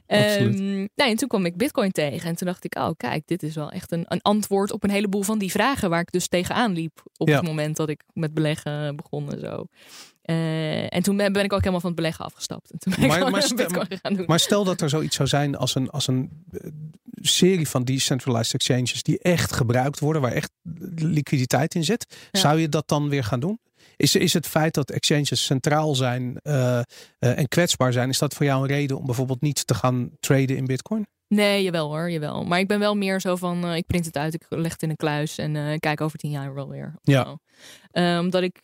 Nou, 0.08 1.10
en 1.10 1.16
toen 1.16 1.28
kwam 1.28 1.46
ik 1.46 1.58
Bitcoin 1.58 1.92
tegen 1.92 2.30
en 2.30 2.36
toen 2.36 2.48
dacht 2.48 2.63
ik: 2.66 2.76
oh, 2.78 2.89
kijk, 2.98 3.24
dit 3.28 3.44
is 3.44 3.56
wel 3.56 3.70
echt 3.72 3.92
een, 3.92 4.06
een 4.08 4.22
antwoord 4.22 4.72
op 4.72 4.84
een 4.84 4.89
heleboel 4.89 5.22
van 5.24 5.38
die 5.39 5.52
vragen 5.52 5.89
waar 5.89 6.00
ik 6.02 6.12
dus 6.12 6.28
tegenaan 6.28 6.74
liep 6.74 7.02
op 7.18 7.28
Ja. 7.28 7.36
het 7.36 7.46
moment 7.46 7.76
dat 7.76 7.89
ik 7.89 8.04
met 8.13 8.34
beleggen 8.34 8.96
begon 8.96 9.32
en 9.34 9.39
zo. 9.39 9.66
Eh, 10.22 10.94
en 10.96 11.04
toen 11.04 11.18
ben, 11.18 11.34
ben 11.34 11.44
ik 11.44 11.54
ook 11.54 11.60
helemaal 11.60 11.80
van 11.80 11.89
het 11.89 12.00
beleggen 12.00 12.26
afgestapt. 12.26 12.72
En 12.72 12.80
toen 12.80 12.94
ben 12.96 13.04
ik 13.04 13.10
Maar- 13.10 13.32
maar 13.32 13.42
stel- 13.44 13.56
Bitcoin 13.58 14.00
gaan 14.02 14.13
doen. 14.13 14.26
Maar 14.26 14.39
stel 14.39 14.63
dat 14.63 14.82
er 14.82 14.89
zoiets 14.89 15.16
zou 15.16 15.28
zijn 15.28 15.56
als 15.56 15.76
een, 15.76 15.89
als 15.89 16.08
een 16.08 16.30
eh, 16.52 16.70
serie 17.16 17.68
van 17.68 17.84
decentralized 17.84 18.54
exchanges 18.54 19.04
die 19.04 19.20
echt 19.20 19.52
gebruikt 19.54 20.00
worden, 20.00 20.22
waar 20.22 20.32
echt 20.32 20.52
liquiditeit 20.96 21.76
in 21.76 21.84
zit. 21.84 22.16
Ja. 22.32 22.39
Zou 22.39 22.60
je 22.60 22.70
dat 22.70 22.88
dan 22.88 23.10
weer 23.10 23.24
gaan 23.24 23.39
doen? 23.39 23.60
Is, 24.04 24.16
is 24.16 24.34
het 24.34 24.48
feit 24.48 24.74
dat 24.74 24.92
exchanges 24.92 25.46
centraal 25.46 25.96
zijn 25.96 26.38
eh, 26.42 26.80
eh, 26.80 26.84
en 27.20 27.48
kwetsbaar 27.48 27.94
zijn, 27.94 28.10
is 28.10 28.18
dat 28.18 28.34
voor 28.34 28.46
jou 28.46 28.62
een 28.62 28.68
reden 28.68 28.98
om 28.98 29.06
bijvoorbeeld 29.06 29.42
niet 29.42 29.68
te 29.68 29.74
gaan 29.74 30.12
traden 30.20 30.58
in 30.58 30.66
bitcoin? 30.66 31.08
Nee, 31.28 31.63
jawel 31.63 31.88
hoor, 31.88 32.12
jawel. 32.12 32.44
Maar 32.44 32.60
ik 32.60 32.68
ben 32.68 32.80
wel 32.80 32.96
meer 32.96 33.22
zo 33.22 33.36
van, 33.36 33.66
eh, 33.66 33.76
ik 33.76 33.86
print 33.86 34.06
het 34.06 34.18
uit, 34.18 34.34
ik 34.34 34.46
leg 34.50 34.72
het 34.72 34.84
in 34.84 34.89
een 34.89 34.96
kluis 34.96 35.38
en 35.38 35.56
eh, 35.56 35.78
kijk 35.80 36.02
over 36.02 36.18
tien 36.18 36.32
jaar 36.32 36.54
wel 36.54 36.70
weer. 36.70 36.96
Ja. 37.02 37.39
omdat 38.20 38.44
ik, 38.44 38.62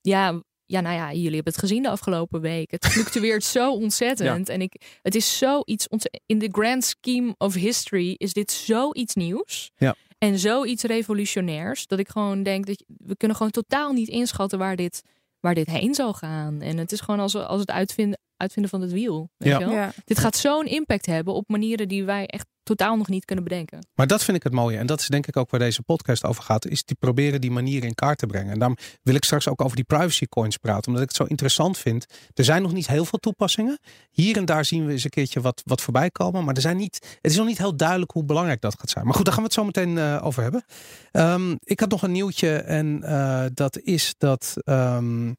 ja, 0.00 0.42
ja, 0.66 0.80
nou 0.80 0.94
ja, 0.94 1.12
jullie 1.12 1.34
hebben 1.34 1.52
het 1.52 1.62
gezien 1.62 1.82
de 1.82 1.90
afgelopen 1.90 2.40
week. 2.40 2.70
Het 2.70 2.86
fluctueert 2.86 3.44
zo 3.44 3.72
ontzettend. 3.84 4.48
En 4.48 4.60
ik, 4.60 4.98
het 5.02 5.14
is 5.14 5.38
zoiets, 5.38 5.86
in 6.26 6.38
the 6.38 6.48
grand 6.52 6.84
scheme 6.84 7.34
of 7.38 7.54
history 7.54 8.14
is 8.16 8.32
dit 8.32 8.50
zoiets 8.50 9.14
nieuws. 9.14 9.70
Ja. 9.76 9.94
En 10.20 10.38
zoiets 10.38 10.82
revolutionairs. 10.82 11.86
Dat 11.86 11.98
ik 11.98 12.08
gewoon 12.08 12.42
denk 12.42 12.66
dat 12.66 12.84
we 12.86 13.16
kunnen 13.16 13.36
gewoon 13.36 13.52
totaal 13.52 13.92
niet 13.92 14.08
inschatten 14.08 14.58
waar 14.58 14.76
dit, 14.76 15.02
waar 15.40 15.54
dit 15.54 15.66
heen 15.66 15.94
zal 15.94 16.12
gaan. 16.12 16.60
En 16.60 16.76
het 16.78 16.92
is 16.92 17.00
gewoon 17.00 17.20
als, 17.20 17.34
als 17.34 17.60
het 17.60 17.70
uitvinden, 17.70 18.18
uitvinden 18.36 18.70
van 18.70 18.80
het 18.80 18.92
wiel. 18.92 19.30
Weet 19.36 19.52
Ja. 19.52 19.58
je 19.58 19.64
wel? 19.64 19.74
Ja. 19.74 19.92
Dit 20.04 20.18
gaat 20.18 20.36
zo'n 20.36 20.66
impact 20.66 21.06
hebben 21.06 21.34
op 21.34 21.48
manieren 21.48 21.88
die 21.88 22.04
wij 22.04 22.26
echt 22.26 22.46
totaal 22.76 22.96
nog 22.96 23.08
niet 23.08 23.24
kunnen 23.24 23.44
bedenken. 23.44 23.86
Maar 23.94 24.06
dat 24.06 24.24
vind 24.24 24.36
ik 24.36 24.42
het 24.42 24.52
mooie. 24.52 24.78
En 24.78 24.86
dat 24.86 25.00
is 25.00 25.06
denk 25.06 25.26
ik 25.26 25.36
ook 25.36 25.50
waar 25.50 25.60
deze 25.60 25.82
podcast 25.82 26.24
over 26.24 26.42
gaat. 26.42 26.66
Is 26.66 26.84
die 26.84 26.96
proberen 26.96 27.40
die 27.40 27.50
manieren 27.50 27.88
in 27.88 27.94
kaart 27.94 28.18
te 28.18 28.26
brengen. 28.26 28.52
En 28.52 28.58
daarom 28.58 28.76
wil 29.02 29.14
ik 29.14 29.24
straks 29.24 29.48
ook 29.48 29.60
over 29.60 29.76
die 29.76 29.84
privacy 29.84 30.26
coins 30.26 30.56
praten. 30.56 30.86
Omdat 30.86 31.02
ik 31.02 31.08
het 31.08 31.16
zo 31.16 31.24
interessant 31.24 31.78
vind. 31.78 32.06
Er 32.34 32.44
zijn 32.44 32.62
nog 32.62 32.72
niet 32.72 32.86
heel 32.86 33.04
veel 33.04 33.18
toepassingen. 33.18 33.78
Hier 34.10 34.36
en 34.36 34.44
daar 34.44 34.64
zien 34.64 34.86
we 34.86 34.92
eens 34.92 35.04
een 35.04 35.10
keertje 35.10 35.40
wat, 35.40 35.62
wat 35.64 35.80
voorbij 35.80 36.10
komen. 36.10 36.44
Maar 36.44 36.54
er 36.54 36.60
zijn 36.60 36.76
niet, 36.76 37.18
het 37.20 37.30
is 37.30 37.36
nog 37.36 37.46
niet 37.46 37.58
heel 37.58 37.76
duidelijk 37.76 38.10
hoe 38.10 38.24
belangrijk 38.24 38.60
dat 38.60 38.78
gaat 38.78 38.90
zijn. 38.90 39.04
Maar 39.04 39.14
goed, 39.14 39.24
daar 39.24 39.34
gaan 39.34 39.42
we 39.42 39.48
het 39.48 39.58
zo 39.58 39.64
meteen 39.64 39.98
eh, 39.98 40.26
over 40.26 40.42
hebben. 40.42 40.64
Ehm, 41.10 41.56
ik 41.60 41.80
had 41.80 41.90
nog 41.90 42.02
een 42.02 42.12
nieuwtje. 42.12 42.56
En 42.56 43.02
eh, 43.02 43.44
dat 43.54 43.78
is 43.78 44.14
dat... 44.18 44.54
ehm, 44.64 45.32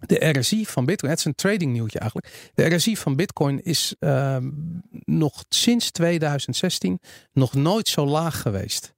de 0.00 0.38
RSI 0.38 0.66
van 0.66 0.84
Bitcoin, 0.84 1.10
het 1.10 1.20
is 1.20 1.26
een 1.26 1.34
trading 1.34 1.72
nieuwtje 1.72 1.98
eigenlijk. 1.98 2.50
De 2.54 2.74
RSI 2.74 2.96
van 2.96 3.16
Bitcoin 3.16 3.62
is 3.62 3.94
ehm, 3.98 4.50
nog 5.04 5.44
sinds 5.48 5.90
2016 5.90 7.00
nog 7.32 7.54
nooit 7.54 7.88
zo 7.88 8.06
laag 8.06 8.42
geweest. 8.42 8.94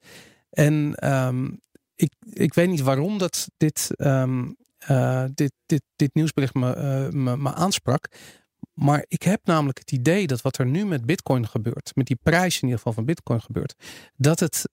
En 0.50 0.94
ehm, 0.94 1.48
ik, 1.94 2.12
ik 2.32 2.54
weet 2.54 2.68
niet 2.68 2.80
waarom 2.80 3.18
dat 3.18 3.48
dit, 3.56 3.90
ehm, 3.96 4.50
eh, 4.78 5.24
dit, 5.34 5.52
dit, 5.66 5.82
dit 5.96 6.14
nieuwsbericht 6.14 6.54
me, 6.54 6.72
eh, 6.72 7.08
me, 7.08 7.36
me 7.36 7.54
aansprak. 7.54 8.08
Maar 8.74 9.04
ik 9.08 9.22
heb 9.22 9.40
namelijk 9.44 9.78
het 9.78 9.92
idee 9.92 10.26
dat 10.26 10.42
wat 10.42 10.58
er 10.58 10.66
nu 10.66 10.86
met 10.86 11.06
Bitcoin 11.06 11.48
gebeurt, 11.48 11.90
met 11.94 12.06
die 12.06 12.18
prijs 12.22 12.54
in 12.54 12.62
ieder 12.62 12.76
geval 12.76 12.92
van 12.92 13.04
Bitcoin 13.04 13.40
gebeurt, 13.40 13.74
dat 14.16 14.40
het. 14.40 14.68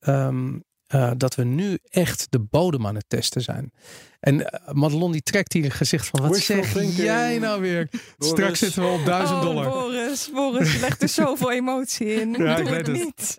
Eh, 0.87 1.11
dat 1.17 1.35
we 1.35 1.43
nu 1.43 1.77
echt 1.89 2.27
de 2.29 2.39
bodem 2.39 2.87
aan 2.87 2.95
het 2.95 3.05
testen 3.07 3.41
zijn. 3.41 3.71
En 4.19 4.49
eh, 4.49 4.73
Madelon 4.73 5.11
die 5.11 5.21
trekt 5.21 5.53
hier 5.53 5.65
een 5.65 5.71
gezicht 5.71 6.07
van 6.07 6.21
wat 6.21 6.31
Wishful 6.31 6.55
zeg 6.55 6.71
thinking. 6.71 6.95
jij 6.95 7.39
nou 7.39 7.61
weer? 7.61 7.89
Straks 8.19 8.59
zitten 8.59 8.81
we 8.81 8.87
op 8.87 9.05
1000 9.05 9.37
oh, 9.37 9.43
dollar. 9.43 9.69
Boris, 9.69 10.29
Boris, 10.33 10.73
je 10.73 10.79
legt 10.79 11.01
er 11.01 11.09
zoveel 11.23 11.51
emotie 11.51 12.13
in. 12.13 12.31
Ja, 12.31 12.57
ik 12.57 12.65
Doe 12.65 12.73
weet 12.73 12.87
het 12.87 12.95
niet. 12.95 13.37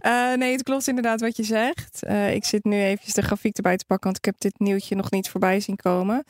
Eh, 0.00 0.32
nee, 0.32 0.52
het 0.52 0.62
klopt 0.62 0.88
inderdaad 0.88 1.20
wat 1.20 1.36
je 1.36 1.44
zegt. 1.44 2.02
Eh, 2.02 2.34
ik 2.34 2.44
zit 2.44 2.64
nu 2.64 2.82
eventjes 2.82 3.14
de 3.14 3.22
grafiek 3.22 3.56
erbij 3.56 3.76
te 3.76 3.84
pakken, 3.84 4.04
want 4.04 4.16
ik 4.16 4.24
heb 4.24 4.34
dit 4.38 4.58
nieuwtje 4.58 4.96
nog 4.96 5.10
niet 5.10 5.28
voorbij 5.28 5.60
zien 5.60 5.76
komen. 5.76 6.24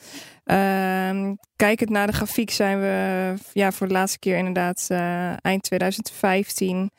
Ehm 0.44 1.34
kijkend 1.56 1.90
naar 1.90 2.06
de 2.06 2.12
grafiek 2.12 2.50
zijn 2.50 2.80
we 2.80 3.34
ja, 3.52 3.72
voor 3.72 3.86
de 3.86 3.92
laatste 3.92 4.18
keer 4.18 4.36
inderdaad 4.36 4.86
eh, 4.88 5.32
eind 5.40 5.62
2015 5.62 6.90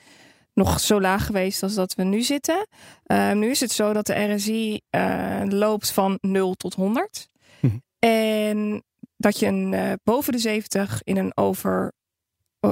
nog 0.53 0.79
zo 0.79 1.01
laag 1.01 1.25
geweest 1.25 1.63
als 1.63 1.73
dat 1.73 1.93
we 1.93 2.03
nu 2.03 2.21
zitten. 2.21 2.67
Ehm, 3.03 3.39
nu 3.39 3.49
is 3.49 3.59
het 3.59 3.71
zo 3.71 3.93
dat 3.93 4.05
de 4.05 4.33
RSI 4.33 4.79
eh, 4.89 5.41
loopt 5.45 5.91
van 5.91 6.17
0 6.21 6.53
tot 6.53 6.73
100. 6.73 7.29
Mhm. 7.59 7.77
En 7.99 8.83
dat 9.17 9.39
je 9.39 9.45
een, 9.45 9.73
eh, 9.73 9.93
boven 10.03 10.33
de 10.33 10.39
70 10.39 11.03
in 11.03 11.17
een 11.17 11.37
over 11.37 11.93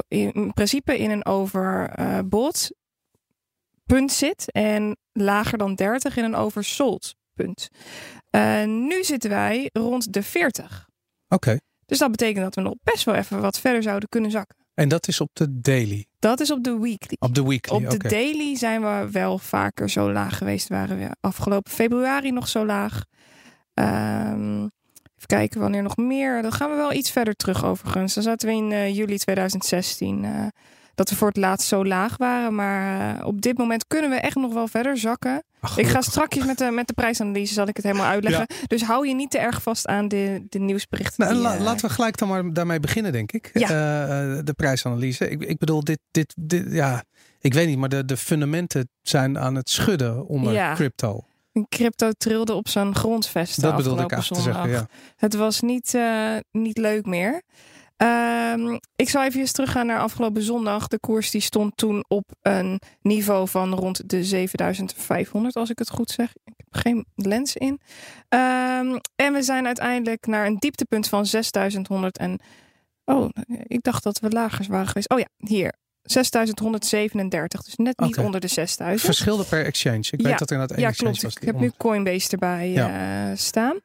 in 0.08 0.52
principe 0.54 0.98
in 0.98 1.10
een 1.10 1.24
overbought 1.24 2.74
punt 3.84 4.12
zit 4.12 4.52
en 4.52 4.96
lager 5.12 5.58
dan 5.58 5.74
30 5.74 6.16
in 6.16 6.24
een 6.24 6.34
oversold 6.34 7.14
punt. 7.34 7.68
Eh, 8.30 8.64
nu 8.64 9.04
zitten 9.04 9.30
wij 9.30 9.70
rond 9.72 10.12
de 10.12 10.22
40. 10.22 10.88
Oké. 11.28 11.58
Dus 11.86 11.98
dat 11.98 12.10
betekent 12.10 12.44
dat 12.44 12.54
we 12.54 12.60
nog 12.60 12.74
best 12.82 13.04
wel 13.04 13.14
even 13.14 13.40
wat 13.40 13.58
verder 13.58 13.82
zouden 13.82 14.08
kunnen 14.08 14.30
zakken. 14.30 14.56
En 14.74 14.88
dat 14.88 15.08
is 15.08 15.20
op 15.20 15.30
de 15.32 15.60
daily. 15.60 16.06
Dat 16.22 16.40
is 16.40 16.50
op 16.50 16.64
de 16.64 16.78
weekly. 16.78 17.16
Op 17.18 17.34
de 17.34 17.44
weekly. 17.44 17.84
Op 17.84 17.90
de 17.90 18.08
daily 18.08 18.56
zijn 18.56 18.80
we 18.82 19.08
wel 19.10 19.38
vaker 19.38 19.90
zo 19.90 20.12
laag 20.12 20.38
geweest. 20.38 20.68
Waren 20.68 20.98
we 20.98 21.10
afgelopen 21.20 21.72
februari 21.72 22.30
nog 22.30 22.48
zo 22.48 22.66
laag. 22.66 23.04
Ehm, 23.74 24.60
even 25.16 25.26
kijken 25.26 25.60
wanneer 25.60 25.82
nog 25.82 25.96
meer. 25.96 26.42
Dan 26.42 26.52
gaan 26.52 26.70
we 26.70 26.76
wel 26.76 26.92
iets 26.92 27.10
verder 27.10 27.34
terug 27.34 27.64
overigens. 27.64 28.14
Dan 28.14 28.22
zaten 28.22 28.48
we 28.48 28.54
in 28.54 28.72
eh, 28.72 28.96
juli 28.96 29.18
2016. 29.18 30.24
eh, 30.24 30.46
dat 30.94 31.10
we 31.10 31.16
voor 31.16 31.28
het 31.28 31.36
laatst 31.36 31.68
zo 31.68 31.84
laag 31.84 32.16
waren. 32.16 32.54
Maar 32.54 33.16
eh, 33.18 33.26
op 33.26 33.40
dit 33.40 33.58
moment 33.58 33.86
kunnen 33.86 34.10
we 34.10 34.16
echt 34.16 34.36
nog 34.36 34.52
wel 34.52 34.68
verder 34.68 34.98
zakken. 34.98 35.42
Ach, 35.64 35.78
Ik 35.78 35.86
ga 35.86 36.00
strakjes 36.00 36.44
met 36.44 36.58
de, 36.58 36.70
met 36.70 36.86
de 36.86 36.92
prijsanalyse 36.92 37.54
zal 37.54 37.66
ik 37.68 37.76
het 37.76 37.84
helemaal 37.84 38.06
uitleggen. 38.06 38.46
Dus 38.66 38.82
hou 38.82 39.08
je 39.08 39.14
niet 39.14 39.30
te 39.30 39.38
erg 39.38 39.62
vast 39.62 39.86
aan 39.86 40.08
de, 40.08 40.44
de 40.48 40.58
nieuwsberichten. 40.58 41.24
Nou, 41.26 41.36
la- 41.40 41.54
eh, 41.54 41.60
laten 41.60 41.88
we 41.88 41.94
gelijk 41.94 42.16
dan 42.18 42.28
maar 42.28 42.52
daarmee 42.52 42.80
beginnen, 42.80 43.12
denk 43.12 43.32
ik. 43.32 43.50
Ja. 43.54 43.68
Eh, 43.68 44.38
de 44.44 44.52
prijsanalyse. 44.56 45.28
Ik, 45.30 45.42
ik 45.44 45.58
bedoel, 45.58 45.84
dit, 45.84 45.98
dit, 46.10 46.34
dit, 46.36 46.66
ja, 46.70 47.04
ik 47.40 47.54
weet 47.54 47.66
niet, 47.66 47.78
maar 47.78 47.88
de, 47.88 48.04
de 48.04 48.16
fundamenten 48.16 48.88
zijn 49.02 49.38
aan 49.38 49.54
het 49.54 49.70
schudden 49.70 50.26
onder 50.26 50.52
Ja. 50.52 50.74
crypto. 50.74 51.24
Een 51.52 51.66
crypto 51.68 52.10
trilde 52.18 52.52
op 52.52 52.68
zijn 52.68 52.94
grondvesten. 52.94 53.62
Dat 53.62 53.76
bedoelde 53.76 54.02
ik 54.02 54.10
eigenlijk 54.12 54.42
te 54.44 54.50
zeggen. 54.52 54.70
Ja. 54.70 54.86
Het 55.16 55.34
was 55.34 55.60
niet, 55.60 55.94
eh, 55.94 56.36
niet 56.52 56.78
leuk 56.78 57.06
meer. 57.06 57.42
Ehm, 58.02 58.78
ik 58.96 59.08
zal 59.08 59.24
even 59.24 59.52
teruggaan 59.52 59.86
naar 59.86 59.98
afgelopen 59.98 60.42
zondag. 60.42 60.88
De 60.88 60.98
koers 60.98 61.30
die 61.30 61.40
stond 61.40 61.76
toen 61.76 62.04
op 62.08 62.24
een 62.40 62.80
niveau 63.02 63.48
van 63.48 63.74
rond 63.74 64.08
de 64.10 64.24
7500, 64.24 65.56
als 65.56 65.70
ik 65.70 65.78
het 65.78 65.90
goed 65.90 66.10
zeg. 66.10 66.32
Ik 66.44 66.52
heb 66.56 66.66
geen 66.82 67.06
lens 67.14 67.56
in. 67.56 67.80
Ehm, 68.28 68.98
en 69.16 69.32
we 69.32 69.42
zijn 69.42 69.66
uiteindelijk 69.66 70.26
naar 70.26 70.46
een 70.46 70.56
dieptepunt 70.58 71.08
van 71.08 71.26
6100 71.26 72.18
en... 72.18 72.40
Oh, 73.04 73.28
ik 73.66 73.82
dacht 73.82 74.02
dat 74.02 74.18
we 74.18 74.28
lager 74.30 74.66
waren 74.68 74.86
geweest. 74.86 75.10
Oh 75.10 75.18
ja, 75.18 75.26
hier. 75.36 75.72
6137, 76.02 77.62
dus 77.62 77.76
net 77.76 77.98
niet 78.00 78.18
onder 78.18 78.40
de 78.40 78.48
6000. 78.48 79.00
Verschilde 79.14 79.44
per 79.44 79.64
exchange. 79.64 79.98
Ik 80.10 80.20
Ja. 80.20 80.28
weet 80.28 80.38
dat 80.38 80.50
er 80.50 80.56
inderdaad 80.56 80.70
één 80.70 80.80
Ja, 80.86 80.88
exchange 80.88 81.10
klopt. 81.10 81.22
was. 81.22 81.34
Ik 81.42 81.46
heb 81.52 81.60
nu 81.60 81.72
Coinbase 81.76 82.30
erbij 82.30 82.74
eh, 82.76 83.36
staan. 83.36 83.76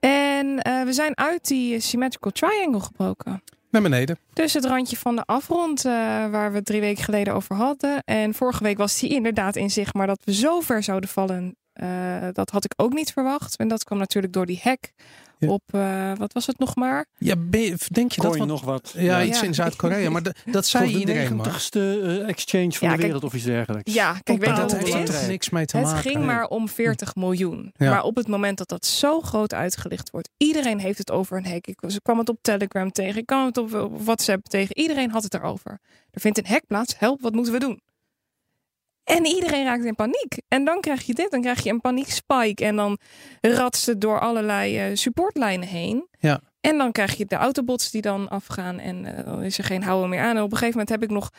En 0.00 0.62
eh, 0.62 0.82
we 0.82 0.92
zijn 0.92 1.16
uit 1.16 1.46
die 1.48 1.80
symmetrical 1.80 2.30
triangle 2.32 2.80
gebroken. 2.80 3.42
Naar 3.70 3.82
beneden. 3.82 4.18
Dus 4.32 4.52
het 4.52 4.64
randje 4.64 4.96
van 4.96 5.16
de 5.16 5.24
afrond 5.24 5.84
eh, 5.84 5.92
waar 6.30 6.52
we 6.52 6.62
drie 6.62 6.80
weken 6.80 7.04
geleden 7.04 7.34
over 7.34 7.56
hadden. 7.56 8.02
En 8.04 8.34
vorige 8.34 8.62
week 8.62 8.78
was 8.78 8.98
die 8.98 9.10
inderdaad 9.10 9.56
in 9.56 9.70
zicht. 9.70 9.94
Maar 9.94 10.06
dat 10.06 10.20
we 10.24 10.34
zo 10.34 10.60
ver 10.60 10.82
zouden 10.82 11.08
vallen, 11.08 11.56
eh, 11.72 12.28
dat 12.32 12.50
had 12.50 12.64
ik 12.64 12.72
ook 12.76 12.92
niet 12.92 13.12
verwacht. 13.12 13.56
En 13.56 13.68
dat 13.68 13.84
kwam 13.84 13.98
natuurlijk 13.98 14.32
door 14.32 14.46
die 14.46 14.60
hack 14.62 14.92
Ja. 15.38 15.48
op, 15.48 15.62
eh, 15.70 16.12
wat 16.16 16.32
was 16.32 16.46
het 16.46 16.58
nog 16.58 16.76
maar? 16.76 17.06
Ja, 17.18 17.34
je- 17.50 17.76
denk 17.92 18.12
je 18.12 18.20
dat? 18.20 18.46
Nog 18.46 18.64
wat. 18.64 18.92
ja, 18.96 19.18
Ja. 19.18 19.22
iets 19.24 19.42
in 19.42 19.54
Zuid-Korea. 19.54 20.10
Maar 20.10 20.22
de- 20.28 20.34
dat 20.44 20.66
zei 20.66 20.92
de 20.92 20.98
iedereen 20.98 21.36
maar. 21.36 21.46
90ste 21.46 21.80
eh, 22.02 22.28
exchange 22.28 22.72
van 22.72 22.88
Ja, 22.88 22.94
de 22.94 23.00
kijk- 23.00 23.00
wereld 23.02 23.24
of 23.24 23.34
iets 23.34 23.44
dergelijks. 23.44 23.94
Ja, 23.94 24.12
kijk, 24.22 24.44
weet 24.44 24.56
dat 24.56 24.70
het 24.72 24.84
heeft 24.94 25.08
is? 25.08 25.22
er 25.22 25.28
niks 25.28 25.50
mee 25.50 25.66
te 25.66 25.76
Het 25.76 25.86
maken. 25.86 26.10
ging 26.10 26.24
maar 26.24 26.46
om 26.46 26.68
40 26.68 27.14
miljoen. 27.14 27.72
Ja. 27.76 27.90
Maar 27.90 28.02
op 28.02 28.16
het 28.16 28.28
moment 28.28 28.58
dat 28.58 28.68
dat 28.68 28.86
zo 28.86 29.20
groot 29.20 29.54
uitgelicht 29.54 30.10
wordt, 30.10 30.28
iedereen 30.36 30.78
heeft 30.78 30.98
het 30.98 31.10
over 31.10 31.36
een 31.36 31.46
hack. 31.46 31.66
Ik 31.66 31.78
kwam 32.02 32.18
het 32.18 32.28
op 32.28 32.38
Telegram 32.42 32.92
tegen, 32.92 33.20
ik 33.20 33.26
kwam 33.26 33.46
het 33.46 33.56
op, 33.56 33.74
op 33.74 34.02
WhatsApp 34.02 34.44
tegen. 34.46 34.76
Iedereen 34.78 35.10
had 35.10 35.22
het 35.22 35.34
erover. 35.34 35.78
Er 36.10 36.20
vindt 36.20 36.38
een 36.38 36.46
hack 36.46 36.66
plaats. 36.66 36.94
Help, 36.98 37.20
wat 37.20 37.32
moeten 37.32 37.52
we 37.52 37.58
doen? 37.58 37.80
En 39.08 39.26
iedereen 39.26 39.64
raakt 39.64 39.84
in 39.84 39.94
paniek. 39.94 40.40
En 40.48 40.64
dan 40.64 40.80
krijg 40.80 41.02
je 41.02 41.14
dit, 41.14 41.30
dan 41.30 41.40
krijg 41.40 41.62
je 41.62 41.70
een 41.70 41.80
paniekspike. 41.80 42.64
En 42.64 42.76
dan 42.76 42.98
ratst 43.40 43.86
het 43.86 44.00
door 44.00 44.20
allerlei 44.20 44.78
eh, 44.78 44.96
supportlijnen 44.96 45.68
heen. 45.68 46.08
Ja. 46.18 46.40
En 46.60 46.78
dan 46.78 46.92
krijg 46.92 47.14
je 47.14 47.26
de 47.26 47.36
autobots 47.36 47.90
die 47.90 48.02
dan 48.02 48.28
afgaan. 48.28 48.78
En 48.78 49.16
eh, 49.16 49.24
dan 49.24 49.42
is 49.42 49.58
er 49.58 49.64
geen 49.64 49.82
houden 49.82 50.08
meer 50.08 50.20
aan. 50.20 50.36
En 50.36 50.42
op 50.42 50.52
een 50.52 50.58
gegeven 50.58 50.78
moment 50.78 50.88
heb 50.88 51.02
ik 51.02 51.10
nog 51.10 51.30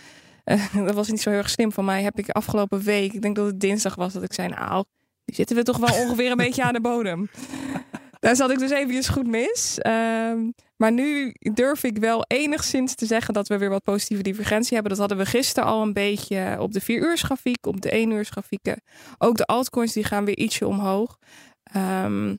eh, 0.50 0.74
dat 0.86 0.96
was 0.96 1.08
niet 1.08 1.22
zo 1.22 1.30
heel 1.30 1.40
erg 1.40 1.50
slim 1.50 1.72
van 1.72 1.86
mij, 1.86 2.04
heb 2.04 2.20
ik 2.20 2.30
afgelopen 2.30 2.82
week, 2.82 3.14
ik 3.14 3.22
denk 3.22 3.36
dat 3.36 3.46
het 3.46 3.60
dinsdag 3.60 3.96
was, 3.96 4.14
dat 4.14 4.24
ik 4.24 4.34
zei, 4.34 4.48
nou, 4.48 4.84
zitten 5.26 5.56
we 5.56 5.64
toch 5.64 5.78
wel 5.78 6.04
ongeveer 6.04 6.32
een 6.32 6.38
beetje 6.38 6.64
aan 6.64 6.74
de 6.74 6.82
bodem. 6.82 7.30
Daar 8.20 8.36
zat 8.36 8.52
ik 8.52 8.60
dus 8.60 8.72
eventjes 8.72 9.08
goed 9.08 9.28
mis. 9.28 9.78
Ehm, 9.80 10.50
maar 10.78 10.92
nu 10.92 11.34
durf 11.40 11.84
ik 11.84 11.98
wel 11.98 12.26
enigszins 12.28 12.96
te 12.96 13.06
zeggen 13.06 13.34
dat 13.34 13.48
we 13.48 13.58
weer 13.58 13.70
wat 13.70 13.84
positieve 13.84 14.24
divergentie 14.24 14.74
hebben. 14.74 14.92
Dat 14.92 15.00
hadden 15.00 15.18
we 15.18 15.26
gisteren 15.26 15.70
al 15.70 15.82
een 15.82 15.94
beetje 15.94 16.58
op 16.60 16.72
de 16.74 16.82
4 16.82 17.02
uur 17.02 17.18
grafiek, 17.18 17.66
op 17.66 17.82
de 17.82 17.96
1 17.96 18.12
uur 18.12 18.26
grafieken. 18.26 18.82
Ook 19.18 19.38
de 19.38 19.46
altcoins 19.46 19.94
die 19.94 20.04
gaan 20.04 20.26
weer 20.26 20.38
ietsje 20.38 20.68
omhoog. 20.68 21.18
Ehm, 21.64 22.36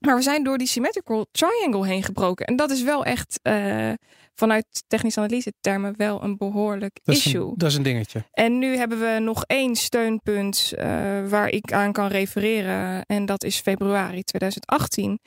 maar 0.00 0.16
we 0.16 0.22
zijn 0.22 0.44
door 0.44 0.58
die 0.58 0.66
symmetrical 0.66 1.26
triangle 1.30 1.86
heen 1.86 2.02
gebroken. 2.02 2.46
En 2.46 2.56
dat 2.56 2.70
is 2.70 2.82
wel 2.82 3.04
echt 3.04 3.40
eh, 3.42 3.92
vanuit 4.38 4.84
technische 4.86 5.20
analyse 5.20 5.52
termen 5.60 5.94
wel 5.96 6.22
een 6.22 6.36
behoorlijk 6.36 6.98
Dat 7.02 7.14
is, 7.14 7.26
issue. 7.26 7.42
een, 7.48 7.54
dat 7.56 7.70
is 7.70 7.76
een 7.76 7.82
dingetje. 7.82 8.24
En 8.32 8.58
nu 8.58 8.76
hebben 8.76 9.00
we 9.00 9.18
nog 9.20 9.44
één 9.44 9.76
steunpunt 9.76 10.72
eh, 10.76 10.86
waar 11.28 11.48
ik 11.48 11.72
aan 11.72 11.92
kan 11.92 12.06
refereren. 12.06 13.04
En 13.06 13.26
dat 13.26 13.44
is 13.44 13.60
februari 13.60 14.22
2018. 14.22 15.18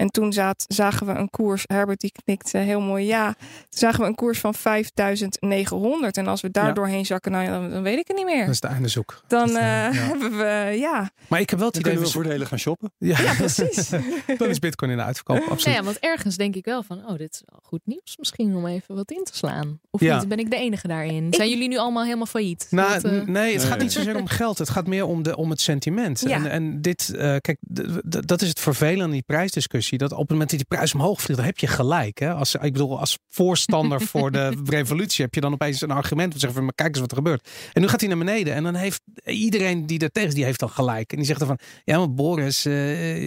En 0.00 0.10
toen 0.10 0.32
zat, 0.32 0.64
zagen 0.68 1.06
we 1.06 1.12
een 1.12 1.30
koers, 1.30 1.64
Herbert 1.66 2.00
die 2.00 2.12
knikte 2.24 2.58
heel 2.58 2.80
mooi 2.80 3.04
ja. 3.06 3.34
Toen 3.38 3.78
zagen 3.78 4.00
we 4.00 4.06
een 4.06 4.14
koers 4.14 4.38
van 4.38 4.54
5900. 4.54 6.16
En 6.16 6.26
als 6.26 6.40
we 6.40 6.50
daar 6.50 6.66
Ja. 6.66 6.72
doorheen 6.72 7.06
zakken, 7.06 7.32
nou, 7.32 7.46
dan, 7.48 7.70
dan 7.70 7.82
weet 7.82 7.98
ik 7.98 8.06
het 8.08 8.16
niet 8.16 8.26
meer. 8.26 8.44
Dat 8.44 8.54
is 8.54 8.60
de 8.60 8.68
einde 8.68 8.88
zoek. 8.88 9.22
Dan 9.26 9.56
eh, 9.56 9.86
eh, 9.86 9.94
ja. 9.94 10.00
hebben 10.10 10.30
we, 10.36 10.74
ja, 10.78 11.10
Maar 11.28 11.40
ik 11.40 11.50
heb 11.50 11.58
wel 11.58 11.68
het 11.68 11.76
idee... 11.76 11.92
kunnen 11.92 12.10
we 12.10 12.14
voordelen 12.16 12.46
gaan 12.46 12.58
shoppen. 12.58 12.92
Ja, 12.98 13.20
ja 13.22 13.34
precies. 13.34 13.88
dan 14.38 14.48
is 14.48 14.58
bitcoin 14.58 14.90
in 14.90 14.96
de 14.96 15.02
uitverkoop, 15.02 15.36
Nou 15.36 15.50
absoluut. 15.50 15.76
ja, 15.78 15.84
want 15.84 15.98
ergens 15.98 16.36
denk 16.36 16.54
ik 16.56 16.64
wel 16.64 16.82
van, 16.82 16.98
oh, 17.06 17.18
dit 17.18 17.32
is 17.34 17.42
wel 17.46 17.60
goed 17.62 17.80
nieuws 17.84 18.16
misschien 18.18 18.54
om 18.56 18.66
even 18.66 18.94
wat 18.94 19.10
in 19.10 19.24
te 19.24 19.36
slaan. 19.36 19.80
Of 19.90 20.00
Ja. 20.00 20.18
niet? 20.18 20.28
Ben 20.28 20.38
ik 20.38 20.50
de 20.50 20.56
enige 20.56 20.88
daarin? 20.88 21.34
Zijn 21.34 21.48
jullie 21.48 21.68
nu 21.68 21.76
allemaal 21.78 22.04
helemaal 22.04 22.26
failliet? 22.26 22.66
Nou, 22.70 22.92
Dat, 22.92 23.04
eh, 23.04 23.10
nee, 23.10 23.20
het 23.22 23.26
Nee. 23.26 23.58
gaat 23.58 23.78
niet 23.80 23.92
zozeer 23.92 24.16
om 24.16 24.26
geld. 24.26 24.58
Het 24.58 24.68
gaat 24.70 24.86
meer 24.86 25.04
om, 25.04 25.22
de, 25.22 25.36
om 25.36 25.50
het 25.50 25.60
sentiment. 25.60 26.20
Ja. 26.20 26.36
En, 26.36 26.50
en 26.50 26.80
dit, 26.82 27.14
eh, 27.14 27.36
kijk, 27.40 27.58
dat 28.26 28.42
is 28.42 28.48
het 28.48 28.60
vervelende 28.60 29.04
aan 29.04 29.10
die 29.10 29.22
prijsdiscussie. 29.22 29.89
Dat 29.98 30.12
op 30.12 30.18
het 30.18 30.30
moment 30.30 30.50
dat 30.50 30.58
die 30.58 30.68
prijs 30.68 30.94
omhoog 30.94 31.20
vliegt, 31.20 31.36
dan 31.38 31.48
heb 31.48 31.58
je 31.58 31.66
gelijk. 31.66 32.18
Hè? 32.18 32.32
Als, 32.32 32.54
ik 32.54 32.72
bedoel, 32.72 32.98
als 32.98 33.18
voorstander 33.28 34.00
voor 34.00 34.30
de 34.30 34.52
revolutie 34.78 35.24
heb 35.24 35.34
je 35.34 35.40
dan 35.40 35.52
opeens 35.52 35.80
een 35.80 35.90
argument. 35.90 36.26
om 36.26 36.32
te 36.32 36.38
zeggen 36.38 36.54
van, 36.56 36.64
maar 36.64 36.74
kijk 36.74 36.88
eens 36.88 37.00
wat 37.00 37.10
er 37.10 37.16
gebeurt. 37.16 37.48
En 37.72 37.80
nu 37.80 37.88
gaat 37.88 38.00
hij 38.00 38.08
naar 38.08 38.18
beneden. 38.18 38.54
En 38.54 38.62
dan 38.62 38.74
heeft 38.74 39.00
iedereen 39.24 39.86
die 39.86 39.98
er 39.98 40.10
tegen 40.10 40.28
is, 40.28 40.34
die 40.34 40.44
heeft 40.44 40.60
dan 40.60 40.70
gelijk. 40.70 41.10
En 41.10 41.16
die 41.16 41.26
zegt 41.26 41.38
dan 41.38 41.48
van, 41.48 41.58
ja, 41.84 41.98
maar 41.98 42.14
Boris, 42.14 42.64
eh, 42.64 42.72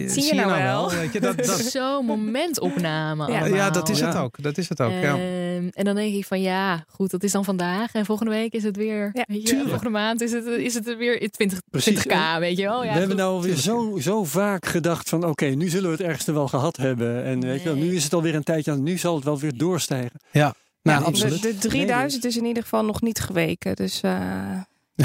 zie, 0.08 0.24
je 0.24 0.32
nou 0.34 0.62
wel? 0.62 0.90
Weet 0.90 1.12
je, 1.12 1.20
dat, 1.20 1.36
dat, 1.36 1.60
Zo'n 1.74 2.06
momentopname 2.06 3.32
Ja. 3.32 3.46
ja, 3.46 3.70
dat 3.70 3.88
is 3.88 4.00
het 4.00 4.12
Ja. 4.12 4.20
ook. 4.20 4.42
Dat 4.42 4.58
is 4.58 4.68
het 4.68 4.80
ook, 4.80 4.90
ja. 4.90 5.14
Ehm, 5.14 5.68
en 5.72 5.84
dan 5.84 5.94
denk 5.94 6.14
ik 6.14 6.24
van 6.24 6.40
ja, 6.40 6.84
goed, 6.88 7.10
dat 7.10 7.22
is 7.22 7.32
dan 7.32 7.44
vandaag. 7.44 7.92
En 7.94 8.04
volgende 8.04 8.32
week 8.32 8.52
is 8.52 8.62
het 8.62 8.76
weer. 8.76 9.10
Ja, 9.12 9.24
weet 9.26 9.48
je, 9.48 9.62
volgende 9.66 9.90
maand 9.90 10.20
is 10.20 10.32
het, 10.32 10.46
is 10.46 10.74
het 10.74 10.96
weer 10.96 11.30
20, 11.30 11.60
Precies. 11.70 11.98
20k, 11.98 12.38
weet 12.38 12.56
je 12.56 12.62
wel. 12.64 12.84
Ja, 12.84 12.92
we 12.92 12.98
hebben 12.98 13.16
nou 13.16 13.32
alweer 13.34 13.56
zo, 13.56 13.98
zo 14.00 14.24
vaak 14.24 14.66
gedacht 14.66 15.08
van 15.08 15.24
oké, 15.26 15.44
nu 15.46 15.68
zullen 15.68 15.90
we 15.90 15.96
het 15.96 16.06
ergste 16.06 16.32
wel 16.32 16.48
gehad 16.58 16.76
hebben. 16.76 17.24
En 17.24 17.40
weet 17.40 17.58
je 17.62 17.68
wel, 17.68 17.76
nu 17.78 17.94
is 17.94 18.04
het 18.04 18.12
alweer 18.14 18.34
een 18.34 18.42
tijdje 18.42 18.70
aan, 18.70 18.82
nu 18.82 18.98
zal 18.98 19.14
het 19.14 19.24
wel 19.24 19.38
weer 19.38 19.56
doorstijgen. 19.56 20.20
Nou, 20.32 20.52
Ja, 20.82 20.98
absoluut. 20.98 21.42
De, 21.42 21.58
de 21.58 21.68
3000 21.68 22.24
is 22.24 22.36
in 22.36 22.44
ieder 22.44 22.62
geval 22.62 22.84
nog 22.84 23.00
niet 23.02 23.20
geweken. 23.20 23.76
Dus 23.76 24.00
eh, 24.00 24.60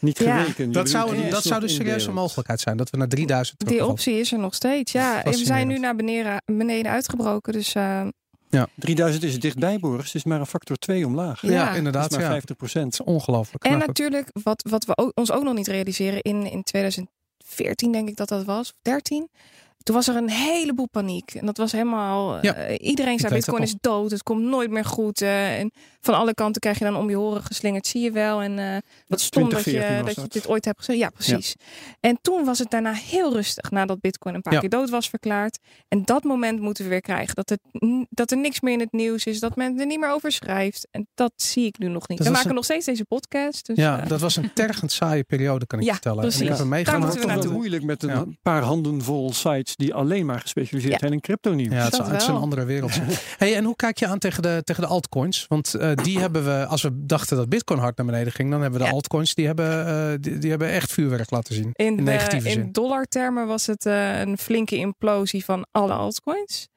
Niet 0.00 0.18
Ja. 0.18 0.38
geweken. 0.40 0.72
Dat 0.72 0.88
zou, 0.88 1.28
dat 1.30 1.42
zou 1.42 1.60
dus 1.60 1.74
serieus 1.74 2.06
een 2.06 2.14
mogelijkheid 2.14 2.60
zijn. 2.60 2.76
Dat 2.76 2.90
we 2.90 2.96
naar 2.96 3.08
3000 3.08 3.66
die 3.68 3.86
optie 3.86 4.14
is 4.18 4.32
er 4.32 4.38
nog 4.38 4.54
steeds. 4.54 4.92
Ja, 4.92 5.20
we 5.24 5.32
zijn 5.36 5.66
nu 5.68 5.78
naar 5.78 5.96
beneden, 5.96 6.42
beneden 6.44 6.92
uitgebroken. 6.92 7.52
Dus 7.52 7.74
eh, 7.74 8.06
3000 8.74 9.24
is 9.24 9.40
dichtbij, 9.40 9.78
Boris. 9.78 10.04
Het 10.06 10.14
is 10.14 10.24
maar 10.24 10.40
een 10.40 10.46
factor 10.46 10.76
2 10.76 11.06
omlaag. 11.06 11.40
Ja, 11.42 11.50
Ja. 11.50 11.66
Dat 11.66 11.76
inderdaad. 11.76 12.10
is 12.10 12.16
maar 12.16 12.26
Ja. 12.26 12.30
50 12.40 12.56
Het 12.72 12.92
is 12.92 13.00
ongelooflijk. 13.00 13.64
En 13.64 13.78
Maar 13.78 13.86
natuurlijk, 13.86 14.28
wat, 14.42 14.64
wat 14.70 14.84
we 14.84 14.96
ook, 14.96 15.10
ons 15.14 15.32
ook 15.32 15.42
nog 15.42 15.54
niet 15.54 15.68
realiseren, 15.68 16.22
in, 16.22 16.50
in 16.50 16.62
2014 16.62 17.92
denk 17.92 18.08
ik 18.08 18.16
dat 18.16 18.28
dat 18.28 18.44
was, 18.44 18.68
of 18.70 18.76
13. 18.82 19.28
Toen 19.84 19.94
was 19.94 20.08
er 20.08 20.16
een 20.16 20.30
heleboel 20.30 20.88
paniek. 20.88 21.34
En 21.34 21.46
dat 21.46 21.56
was 21.56 21.72
helemaal. 21.72 22.38
Ja, 22.42 22.54
eh, 22.54 22.88
iedereen 22.88 23.18
zei: 23.18 23.34
Bitcoin 23.34 23.62
is 23.62 23.74
dood, 23.80 24.10
het 24.10 24.22
komt 24.22 24.42
nooit 24.42 24.70
meer 24.70 24.84
goed. 24.84 25.20
eh, 25.20 25.58
en 25.58 25.72
van 26.04 26.14
alle 26.14 26.34
kanten 26.34 26.60
krijg 26.60 26.78
je 26.78 26.84
dan 26.84 26.96
om 26.96 27.10
je 27.10 27.16
horen 27.16 27.42
geslingerd. 27.42 27.86
Zie 27.86 28.02
je 28.02 28.10
wel. 28.10 28.42
En 28.42 28.58
eh 28.58 28.76
wat 29.08 29.20
stom 29.20 29.42
dat 29.48 29.64
je, 29.64 29.70
2014 29.70 30.04
was 30.04 30.14
dat 30.14 30.32
je 30.32 30.40
dit 30.40 30.48
ooit 30.48 30.64
hebt 30.64 30.78
gezegd. 30.78 30.98
Ja, 30.98 31.10
precies. 31.10 31.54
En 32.00 32.18
toen 32.22 32.44
was 32.44 32.58
het 32.58 32.70
daarna 32.70 32.92
heel 32.92 33.32
rustig 33.32 33.70
nadat 33.70 34.00
Bitcoin 34.00 34.34
een 34.34 34.42
paar 34.42 34.52
Ja. 34.52 34.60
keer 34.60 34.68
dood 34.68 34.90
was 34.90 35.08
verklaard. 35.08 35.58
En 35.88 36.02
dat 36.04 36.24
moment 36.24 36.60
moeten 36.60 36.84
we 36.84 36.90
weer 36.90 37.00
krijgen. 37.00 37.34
Dat, 37.34 37.48
het, 37.48 37.60
dat 38.10 38.30
er 38.30 38.36
niks 38.38 38.60
meer 38.60 38.72
in 38.72 38.80
het 38.80 38.92
nieuws 38.92 39.24
is. 39.24 39.40
Dat 39.40 39.56
men 39.56 39.78
er 39.80 39.86
niet 39.86 40.00
meer 40.00 40.10
over 40.12 40.32
schrijft. 40.32 40.88
En 40.90 41.06
dat 41.14 41.32
zie 41.36 41.66
ik 41.66 41.78
nu 41.78 41.88
nog 41.88 42.08
niet. 42.08 42.18
Dat 42.18 42.26
we 42.26 42.32
maken 42.32 42.48
een- 42.48 42.54
nog 42.54 42.64
steeds 42.64 42.86
deze 42.86 43.04
podcast. 43.04 43.66
Dus, 43.66 43.76
Ja, 43.76 44.00
eh, 44.00 44.08
dat 44.08 44.20
was 44.20 44.36
een 44.36 44.52
tergend 44.54 44.92
saaie 44.92 45.22
periode, 45.24 45.66
kan 45.66 45.78
ik 45.78 45.84
Ja, 45.88 45.90
je 45.90 45.96
vertellen. 45.96 46.20
precies. 46.22 46.40
En 46.40 46.44
ik 46.46 46.50
heb 46.50 46.58
er 46.60 46.66
Daar 46.68 46.74
meegemaakt. 46.78 47.04
moeten 47.04 47.20
we 47.20 47.26
toch 47.26 47.34
wel 47.34 47.42
naartoe. 47.42 47.58
moeilijk 47.58 47.84
met 47.84 48.02
een 48.02 48.28
Ja. 48.30 48.36
paar 48.42 48.62
handen 48.62 49.02
vol 49.02 49.32
sites 49.32 49.76
die 49.76 49.94
alleen 49.94 50.26
maar 50.26 50.40
gespecialiseerd 50.40 50.92
Ja. 50.92 50.98
zijn 50.98 51.12
in 51.12 51.20
crypto 51.20 51.52
nieuws. 51.54 51.72
Ja, 51.74 51.82
het 51.84 51.92
is, 51.92 51.98
Dat 51.98 52.06
het 52.08 52.20
is 52.22 52.26
een 52.28 52.34
andere 52.34 52.64
wereld. 52.64 52.92
hey, 53.38 53.56
en 53.56 53.64
hoe 53.64 53.76
kijk 53.76 53.98
je 53.98 54.06
aan 54.06 54.18
tegen 54.18 54.42
de, 54.42 54.60
tegen 54.64 54.82
de 54.82 54.88
altcoins? 54.88 55.46
Want 55.48 55.74
eh, 55.74 55.93
die 55.96 56.18
hebben 56.18 56.44
we, 56.44 56.66
als 56.66 56.82
we 56.82 56.90
dachten 57.06 57.36
dat 57.36 57.48
Bitcoin 57.48 57.78
hard 57.80 57.96
naar 57.96 58.06
beneden 58.06 58.32
ging, 58.32 58.50
dan 58.50 58.60
hebben 58.60 58.78
we 58.78 58.84
de 58.84 58.90
Ja. 58.90 58.96
altcoins, 58.96 59.34
die 59.34 59.46
hebben, 59.46 59.86
eh, 59.86 60.12
die, 60.20 60.38
die 60.38 60.50
hebben 60.50 60.68
echt 60.68 60.92
vuurwerk 60.92 61.30
laten 61.30 61.54
zien. 61.54 61.70
In, 61.72 61.86
In 61.86 61.96
de- 61.96 62.02
negatieve 62.02 62.50
zin. 62.50 62.60
in 62.60 62.72
dollartermen 62.72 63.46
was 63.46 63.66
het 63.66 63.86
eh, 63.86 64.20
een 64.20 64.38
flinke 64.38 64.76
implosie 64.76 65.44
van 65.44 65.66
alle 65.70 65.92
altcoins. 65.92 66.68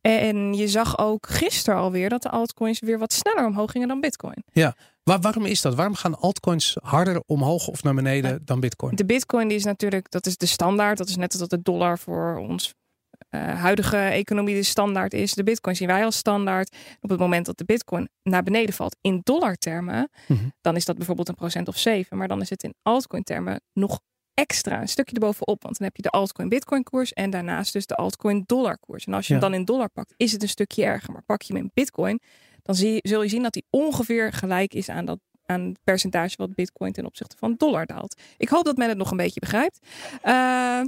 En 0.00 0.54
je 0.54 0.68
zag 0.68 0.98
ook 0.98 1.26
gisteren 1.28 1.80
alweer 1.80 2.08
dat 2.08 2.22
de 2.22 2.30
altcoins 2.30 2.80
weer 2.80 2.98
wat 2.98 3.12
sneller 3.12 3.46
omhoog 3.46 3.70
gingen 3.70 3.88
dan 3.88 4.00
Bitcoin. 4.00 4.44
Waar, 5.02 5.20
waarom 5.20 5.44
is 5.44 5.60
dat? 5.62 5.74
Waarom 5.74 5.94
gaan 5.94 6.18
altcoins 6.18 6.76
harder 6.82 7.22
omhoog 7.26 7.68
of 7.68 7.82
naar 7.82 7.94
beneden 7.94 8.42
dan 8.44 8.60
Bitcoin? 8.60 8.94
De 8.96 9.04
Bitcoin 9.04 9.48
die 9.48 9.56
is 9.56 9.64
natuurlijk, 9.64 10.10
dat 10.10 10.26
is 10.26 10.36
de 10.36 10.46
standaard. 10.46 10.98
Dat 10.98 11.08
is 11.08 11.16
net 11.16 11.30
als 11.32 11.40
dat 11.40 11.50
de 11.50 11.62
dollar 11.62 11.98
voor 11.98 12.36
ons 12.36 12.66
eh, 12.68 12.85
huidige 13.36 13.96
economie 13.96 14.54
de 14.54 14.62
standaard 14.62 15.12
is. 15.14 15.34
De 15.34 15.42
Bitcoin 15.42 15.76
zien 15.76 15.88
wij 15.88 16.04
als 16.04 16.16
standaard. 16.16 16.76
Op 17.00 17.10
het 17.10 17.18
moment 17.18 17.46
dat 17.46 17.58
de 17.58 17.64
Bitcoin 17.64 18.08
naar 18.22 18.42
beneden 18.42 18.74
valt 18.74 18.96
in 19.00 19.20
dollartermen, 19.22 20.08
Mhm. 20.28 20.48
dan 20.60 20.76
is 20.76 20.84
dat 20.84 20.96
bijvoorbeeld 20.96 21.28
een 21.28 21.34
procent 21.34 21.68
of 21.68 21.78
7. 21.78 22.16
Maar 22.16 22.28
dan 22.28 22.40
is 22.40 22.50
het 22.50 22.62
in 22.62 22.74
altcoin 22.82 23.22
termen 23.22 23.60
nog 23.72 24.00
extra 24.34 24.80
een 24.80 24.88
stukje 24.88 25.14
erbovenop. 25.14 25.62
Want 25.62 25.78
dan 25.78 25.86
heb 25.86 25.96
je 25.96 26.02
de 26.02 26.10
altcoin 26.10 26.48
Bitcoin 26.48 26.82
koers 26.82 27.12
en 27.12 27.30
daarnaast 27.30 27.72
dus 27.72 27.86
de 27.86 27.94
altcoin 27.94 28.42
dollar 28.46 28.78
koers. 28.78 29.04
En 29.04 29.14
als 29.14 29.26
je 29.26 29.34
Ja. 29.34 29.40
hem 29.40 29.50
dan 29.50 29.58
in 29.58 29.64
dollar 29.64 29.88
pakt, 29.90 30.14
is 30.16 30.32
het 30.32 30.42
een 30.42 30.48
stukje 30.48 30.84
erger. 30.84 31.12
Maar 31.12 31.22
pak 31.22 31.42
je 31.42 31.52
hem 31.54 31.62
in 31.62 31.70
Bitcoin, 31.74 32.20
dan 32.62 32.74
zie, 32.74 32.92
je- 32.92 33.00
zul 33.02 33.22
je 33.22 33.28
zien 33.28 33.42
dat 33.42 33.52
die 33.52 33.64
ongeveer 33.70 34.32
gelijk 34.32 34.74
is 34.74 34.88
aan 34.88 35.04
dat 35.04 35.18
aan 35.46 35.60
het 35.60 35.78
percentage 35.84 36.36
wat 36.36 36.54
Bitcoin 36.54 36.92
ten 36.92 37.06
opzichte 37.06 37.36
van 37.38 37.54
dollar 37.58 37.86
daalt. 37.86 38.20
Ik 38.36 38.48
hoop 38.48 38.64
dat 38.64 38.76
men 38.76 38.88
het 38.88 38.98
nog 38.98 39.10
een 39.10 39.16
beetje 39.16 39.40
begrijpt. 39.40 39.78
Eh, 40.22 40.80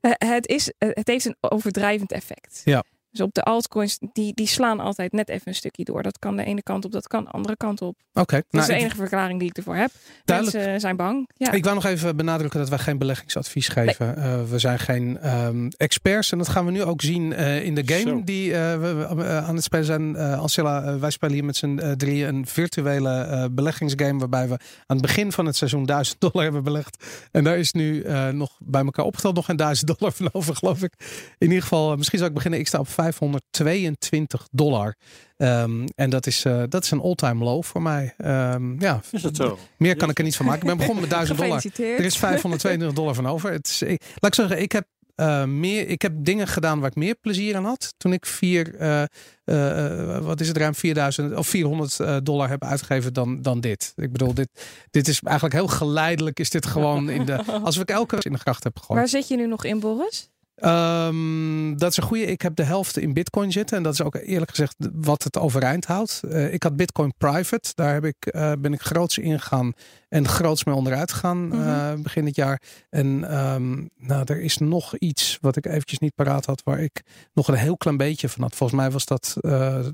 het, 0.00 0.46
is, 0.46 0.72
het 0.78 1.08
heeft 1.08 1.24
een 1.24 1.36
overdrijvend 1.40 2.12
effect. 2.12 2.62
Ja. 2.64 2.84
Dus 3.14 3.26
op 3.26 3.34
de 3.34 3.42
altcoins, 3.42 3.98
die, 4.12 4.34
die 4.34 4.46
slaan 4.46 4.80
altijd 4.80 5.12
net 5.12 5.28
even 5.28 5.48
een 5.48 5.54
stukje 5.54 5.84
door. 5.84 6.02
Dat 6.02 6.18
kan 6.18 6.36
de 6.36 6.44
ene 6.44 6.62
kant 6.62 6.84
op, 6.84 6.92
dat 6.92 7.06
kan 7.06 7.24
de 7.24 7.30
andere 7.30 7.56
kant 7.56 7.82
op. 7.82 7.96
Oké, 8.12 8.34
Dat 8.36 8.44
nou, 8.50 8.62
is 8.64 8.68
de 8.70 8.74
ik- 8.74 8.80
enige 8.80 8.96
verklaring 8.96 9.38
die 9.38 9.48
ik 9.48 9.56
ervoor 9.56 9.76
heb. 9.76 9.90
Duidelijk. 10.24 10.56
Mensen 10.56 10.80
zijn 10.80 10.96
bang. 10.96 11.28
Ja. 11.36 11.52
Ik 11.52 11.62
wou 11.64 11.74
nog 11.74 11.84
even 11.84 12.16
benadrukken 12.16 12.60
dat 12.60 12.68
wij 12.68 12.78
geen 12.78 12.98
beleggingsadvies 12.98 13.68
geven. 13.68 14.16
Eh, 14.16 14.42
we 14.50 14.58
zijn 14.58 14.78
geen 14.78 15.18
ehm, 15.18 15.68
experts. 15.76 16.32
En 16.32 16.38
dat 16.38 16.48
gaan 16.48 16.64
we 16.64 16.70
nu 16.70 16.82
ook 16.82 17.00
zien 17.02 17.32
eh, 17.32 17.64
in 17.64 17.74
de 17.74 17.82
game 17.86 18.00
Zo. 18.10 18.22
die 18.24 18.54
eh, 18.54 18.80
we, 18.80 19.06
eh, 19.08 19.46
aan 19.48 19.54
het 19.54 19.64
spelen 19.64 19.84
zijn. 19.84 20.16
Eh 20.16 20.38
Ancilla, 20.40 20.82
eh, 20.82 20.96
wij 20.96 21.10
spelen 21.10 21.34
hier 21.34 21.44
met 21.44 21.56
z'n 21.56 21.78
eh, 21.78 21.92
drieën 21.92 22.28
een 22.28 22.46
virtuele 22.46 23.10
eh, 23.20 23.44
beleggingsgame. 23.50 24.18
Waarbij 24.18 24.48
we 24.48 24.52
aan 24.86 24.96
het 24.96 25.00
begin 25.06 25.32
van 25.32 25.46
het 25.46 25.56
seizoen 25.56 25.86
1000 25.86 26.20
dollar 26.20 26.42
hebben 26.42 26.62
belegd. 26.64 27.04
En 27.30 27.44
daar 27.44 27.58
is 27.58 27.72
nu 27.72 28.02
eh, 28.02 28.28
nog 28.28 28.58
bij 28.64 28.84
elkaar 28.84 29.04
opgeteld 29.04 29.34
nog 29.34 29.44
geen 29.44 29.56
1000 29.56 29.98
dollar 29.98 30.12
van 30.14 30.28
over, 30.32 30.56
geloof 30.56 30.82
ik. 30.82 30.92
In 31.38 31.46
ieder 31.48 31.62
geval, 31.62 31.90
eh, 31.90 31.96
misschien 31.96 32.18
zou 32.18 32.28
ik 32.30 32.36
beginnen. 32.36 32.60
Ik 32.60 32.66
sta 32.66 32.78
op 32.78 32.88
522 33.12 34.48
dollar. 34.50 34.96
Ehm, 35.36 35.86
en 35.94 36.10
dat 36.10 36.26
is, 36.26 36.44
eh, 36.44 36.62
dat 36.68 36.84
is 36.84 36.90
een 36.90 37.00
all-time 37.00 37.44
low 37.44 37.62
voor 37.62 37.82
mij. 37.82 38.14
Ehm, 38.16 38.80
ja, 38.80 39.00
Is 39.10 39.22
dat 39.22 39.36
zo? 39.36 39.58
meer 39.76 39.96
kan 39.96 40.10
ik 40.10 40.18
er 40.18 40.24
niet 40.24 40.36
van 40.36 40.46
maken. 40.46 40.60
Ik 40.60 40.66
ben 40.68 40.76
begonnen 40.76 41.00
met 41.00 41.10
1000 41.10 41.38
dollar. 41.38 41.64
Er 41.98 42.04
is 42.04 42.16
522 42.16 42.92
dollar 42.92 43.14
van 43.14 43.26
over. 43.26 43.52
Het 43.52 43.66
is, 43.66 43.82
ik, 43.82 44.02
laat 44.14 44.30
ik 44.30 44.34
zeggen, 44.34 44.62
ik 44.62 44.72
heb, 44.72 44.86
eh, 45.14 45.44
meer, 45.44 45.88
ik 45.88 46.02
heb 46.02 46.12
dingen 46.16 46.46
gedaan 46.48 46.80
waar 46.80 46.90
ik 46.90 46.96
meer 46.96 47.14
plezier 47.14 47.56
aan 47.56 47.64
had. 47.64 47.94
Toen 47.96 48.12
ik 48.12 48.26
vier, 48.26 48.74
eh, 48.74 49.02
eh, 49.44 50.18
wat 50.24 50.40
is 50.40 50.48
het, 50.48 50.56
ruim 50.56 50.74
4000 50.74 51.34
of 51.34 51.46
400 51.46 52.00
eh, 52.00 52.16
dollar 52.22 52.48
heb 52.48 52.64
uitgegeven 52.64 53.12
dan, 53.12 53.42
dan 53.42 53.60
dit. 53.60 53.92
Ik 53.96 54.12
bedoel, 54.12 54.34
dit, 54.34 54.48
dit 54.90 55.08
is 55.08 55.20
eigenlijk 55.20 55.54
heel 55.54 55.68
geleidelijk. 55.68 56.40
Is 56.40 56.50
dit 56.50 56.66
gewoon 56.66 57.10
in 57.10 57.24
de, 57.24 57.44
alsof 57.64 57.82
ik 57.82 57.90
elke 57.90 58.16
in 58.20 58.32
de 58.32 58.38
gracht 58.38 58.64
heb 58.64 58.78
gegooid. 58.78 58.98
Waar 58.98 59.08
zit 59.08 59.28
je 59.28 59.36
nu 59.36 59.46
nog 59.46 59.64
in, 59.64 59.80
Boris? 59.80 60.30
Ehm, 60.54 61.76
dat 61.76 61.90
is 61.90 61.96
een 61.96 62.02
goede. 62.02 62.24
Ik 62.24 62.42
heb 62.42 62.56
de 62.56 62.62
helft 62.62 62.96
in 62.98 63.12
Bitcoin 63.12 63.52
zitten. 63.52 63.76
En 63.76 63.82
dat 63.82 63.92
is 63.92 64.02
ook 64.02 64.14
eerlijk 64.14 64.50
gezegd 64.50 64.76
wat 64.92 65.22
het 65.22 65.38
overeind 65.38 65.84
houdt. 65.84 66.20
Eh, 66.28 66.52
ik 66.52 66.62
had 66.62 66.76
Bitcoin 66.76 67.14
private. 67.18 67.70
Daar 67.74 67.92
heb 67.92 68.04
ik, 68.04 68.26
eh, 68.26 68.52
ben 68.58 68.72
ik 68.72 68.82
groots 68.82 69.18
ingegaan 69.18 69.72
en 70.08 70.28
groots 70.28 70.64
mee 70.64 70.74
onderuit 70.74 71.12
gegaan 71.12 71.46
Mhm. 71.46 71.60
eh, 71.68 71.92
begin 72.02 72.24
dit 72.24 72.36
jaar. 72.36 72.62
En 72.90 73.24
ehm, 73.30 73.86
nou, 73.96 74.22
er 74.24 74.40
is 74.40 74.58
nog 74.58 74.96
iets 74.96 75.38
wat 75.40 75.56
ik 75.56 75.66
eventjes 75.66 75.98
niet 75.98 76.14
paraat 76.14 76.44
had. 76.46 76.62
Waar 76.62 76.80
ik 76.80 77.02
nog 77.32 77.48
een 77.48 77.54
heel 77.54 77.76
klein 77.76 77.96
beetje 77.96 78.28
van 78.28 78.42
had. 78.42 78.54
Volgens 78.56 78.80
mij 78.80 78.90
was 78.90 79.04
dat 79.04 79.36
eh, 79.40 79.86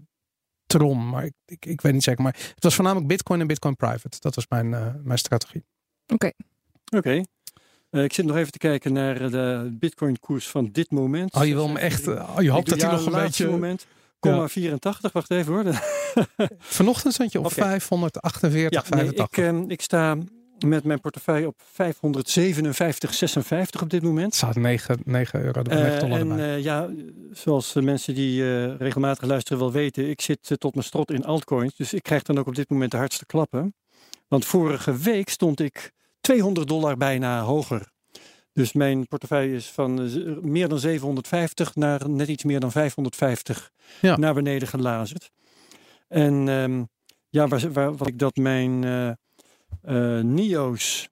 Tron. 0.66 1.09
Maar 1.09 1.25
ik, 1.25 1.33
ik, 1.46 1.66
ik 1.66 1.81
weet 1.81 1.92
niet 1.92 2.03
zeker. 2.05 2.23
Maar 2.23 2.37
het 2.55 2.62
was 2.64 2.75
voornamelijk 2.75 3.09
Bitcoin 3.09 3.40
en 3.40 3.46
Bitcoin 3.46 3.77
private. 3.77 4.16
Dat 4.20 4.35
was 4.35 4.46
mijn, 4.49 4.75
eh, 4.75 4.87
mijn 5.03 5.18
strategie. 5.18 5.64
Oké. 6.96 7.23
Eh, 7.90 8.05
ik 8.05 8.12
zit 8.12 8.24
nog 8.24 8.37
even 8.37 8.53
te 8.53 8.59
kijken 8.59 8.92
naar 8.92 9.20
eh, 9.20 9.31
de 9.31 9.68
bitcoin 9.72 10.18
koers 10.18 10.48
van 10.48 10.68
dit 10.72 10.90
moment. 10.90 11.35
Oh, 11.35 11.44
je 11.44 11.55
wil 11.55 11.66
hem 11.66 11.76
echt. 11.76 12.07
eh, 12.07 12.31
oh, 12.37 12.42
je 12.42 12.50
hoopt 12.50 12.68
dat 12.68 12.81
hij 12.83 12.90
nog 12.90 13.07
een 13.07 13.12
beetje. 13.12 13.48
moment. 13.48 13.87
Komma 14.18 14.48
84, 14.48 15.12
wacht 15.12 15.31
even 15.31 15.53
hoor. 15.53 15.64
Vanochtend 16.59 17.14
stond 17.14 17.33
je 17.33 17.38
op 17.38 17.44
Oké. 17.44 17.55
548, 17.55 18.88
Ja, 18.88 18.94
nee, 18.96 19.05
85. 19.05 19.64
ik, 19.64 19.70
ik 19.70 19.83
sta 19.83 20.16
met 20.66 20.85
mijn 20.85 21.00
portefeuille 21.00 21.46
op 21.46 21.61
557,56 21.62 23.83
op 23.83 23.90
dit 23.90 24.03
moment. 24.03 24.26
Het 24.26 24.35
staat 24.35 24.57
9, 24.57 24.98
9 25.05 25.42
euro, 25.42 25.62
de 25.62 25.74
9 25.74 26.00
dollar 26.09 26.38
en 26.38 26.62
ja, 26.62 26.88
zoals 27.33 27.72
de 27.72 27.83
mensen 27.83 28.14
die 28.14 28.66
regelmatig 28.76 29.29
luisteren 29.29 29.59
wel 29.59 29.72
weten, 29.72 30.11
ik 30.11 30.20
zit 30.20 30.55
tot 30.59 30.74
mijn 30.74 30.87
strot 30.87 31.11
in 31.11 31.24
altcoins. 31.24 31.76
Dus 31.76 31.92
ik 31.92 32.03
krijg 32.03 32.22
dan 32.22 32.38
ook 32.38 32.46
op 32.46 32.55
dit 32.55 32.70
moment 32.70 32.90
de 32.90 32.96
hardste 32.96 33.26
klappen. 33.26 33.74
Want 34.29 34.44
vorige 34.44 34.96
week 34.96 35.29
stond 35.29 35.61
ik 35.61 35.92
200 36.20 36.68
dollar 36.68 36.96
bijna 36.96 37.42
hoger. 37.42 37.88
Dus 38.52 38.72
mijn 38.72 39.06
portefeuille 39.09 39.54
is 39.54 39.66
van 39.66 40.00
eh, 40.02 40.37
meer 40.40 40.68
dan 40.68 40.78
750 40.78 41.74
naar 41.74 42.09
net 42.11 42.28
iets 42.28 42.44
meer 42.44 42.61
dan 42.61 42.72
550 42.72 43.70
Ja. 44.00 44.16
naar 44.16 44.35
beneden 44.35 44.68
gelazerd. 44.68 45.30
En 46.09 46.48
ehm, 46.48 46.83
ja, 47.28 47.48
waar, 47.48 47.72
waar, 47.72 47.96
wat 47.96 48.06
ik 48.09 48.18
dat 48.18 48.37
mijn 48.37 48.85
eh 48.85 49.11
eh, 49.83 50.24
NIO's, 50.24 51.09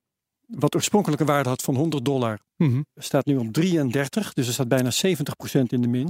wat 0.47 0.75
oorspronkelijke 0.75 1.25
waarde 1.25 1.49
had 1.49 1.62
van 1.62 1.75
100 1.77 2.05
dollar, 2.05 2.38
Mhm. 2.57 2.81
staat 2.94 3.27
nu 3.27 3.37
op 3.37 3.53
33. 3.53 4.33
Dus 4.33 4.47
er 4.47 4.53
staat 4.53 4.68
bijna 4.68 4.91
70% 4.91 5.72
in 5.72 5.83
de 5.83 5.89
min. 5.89 6.09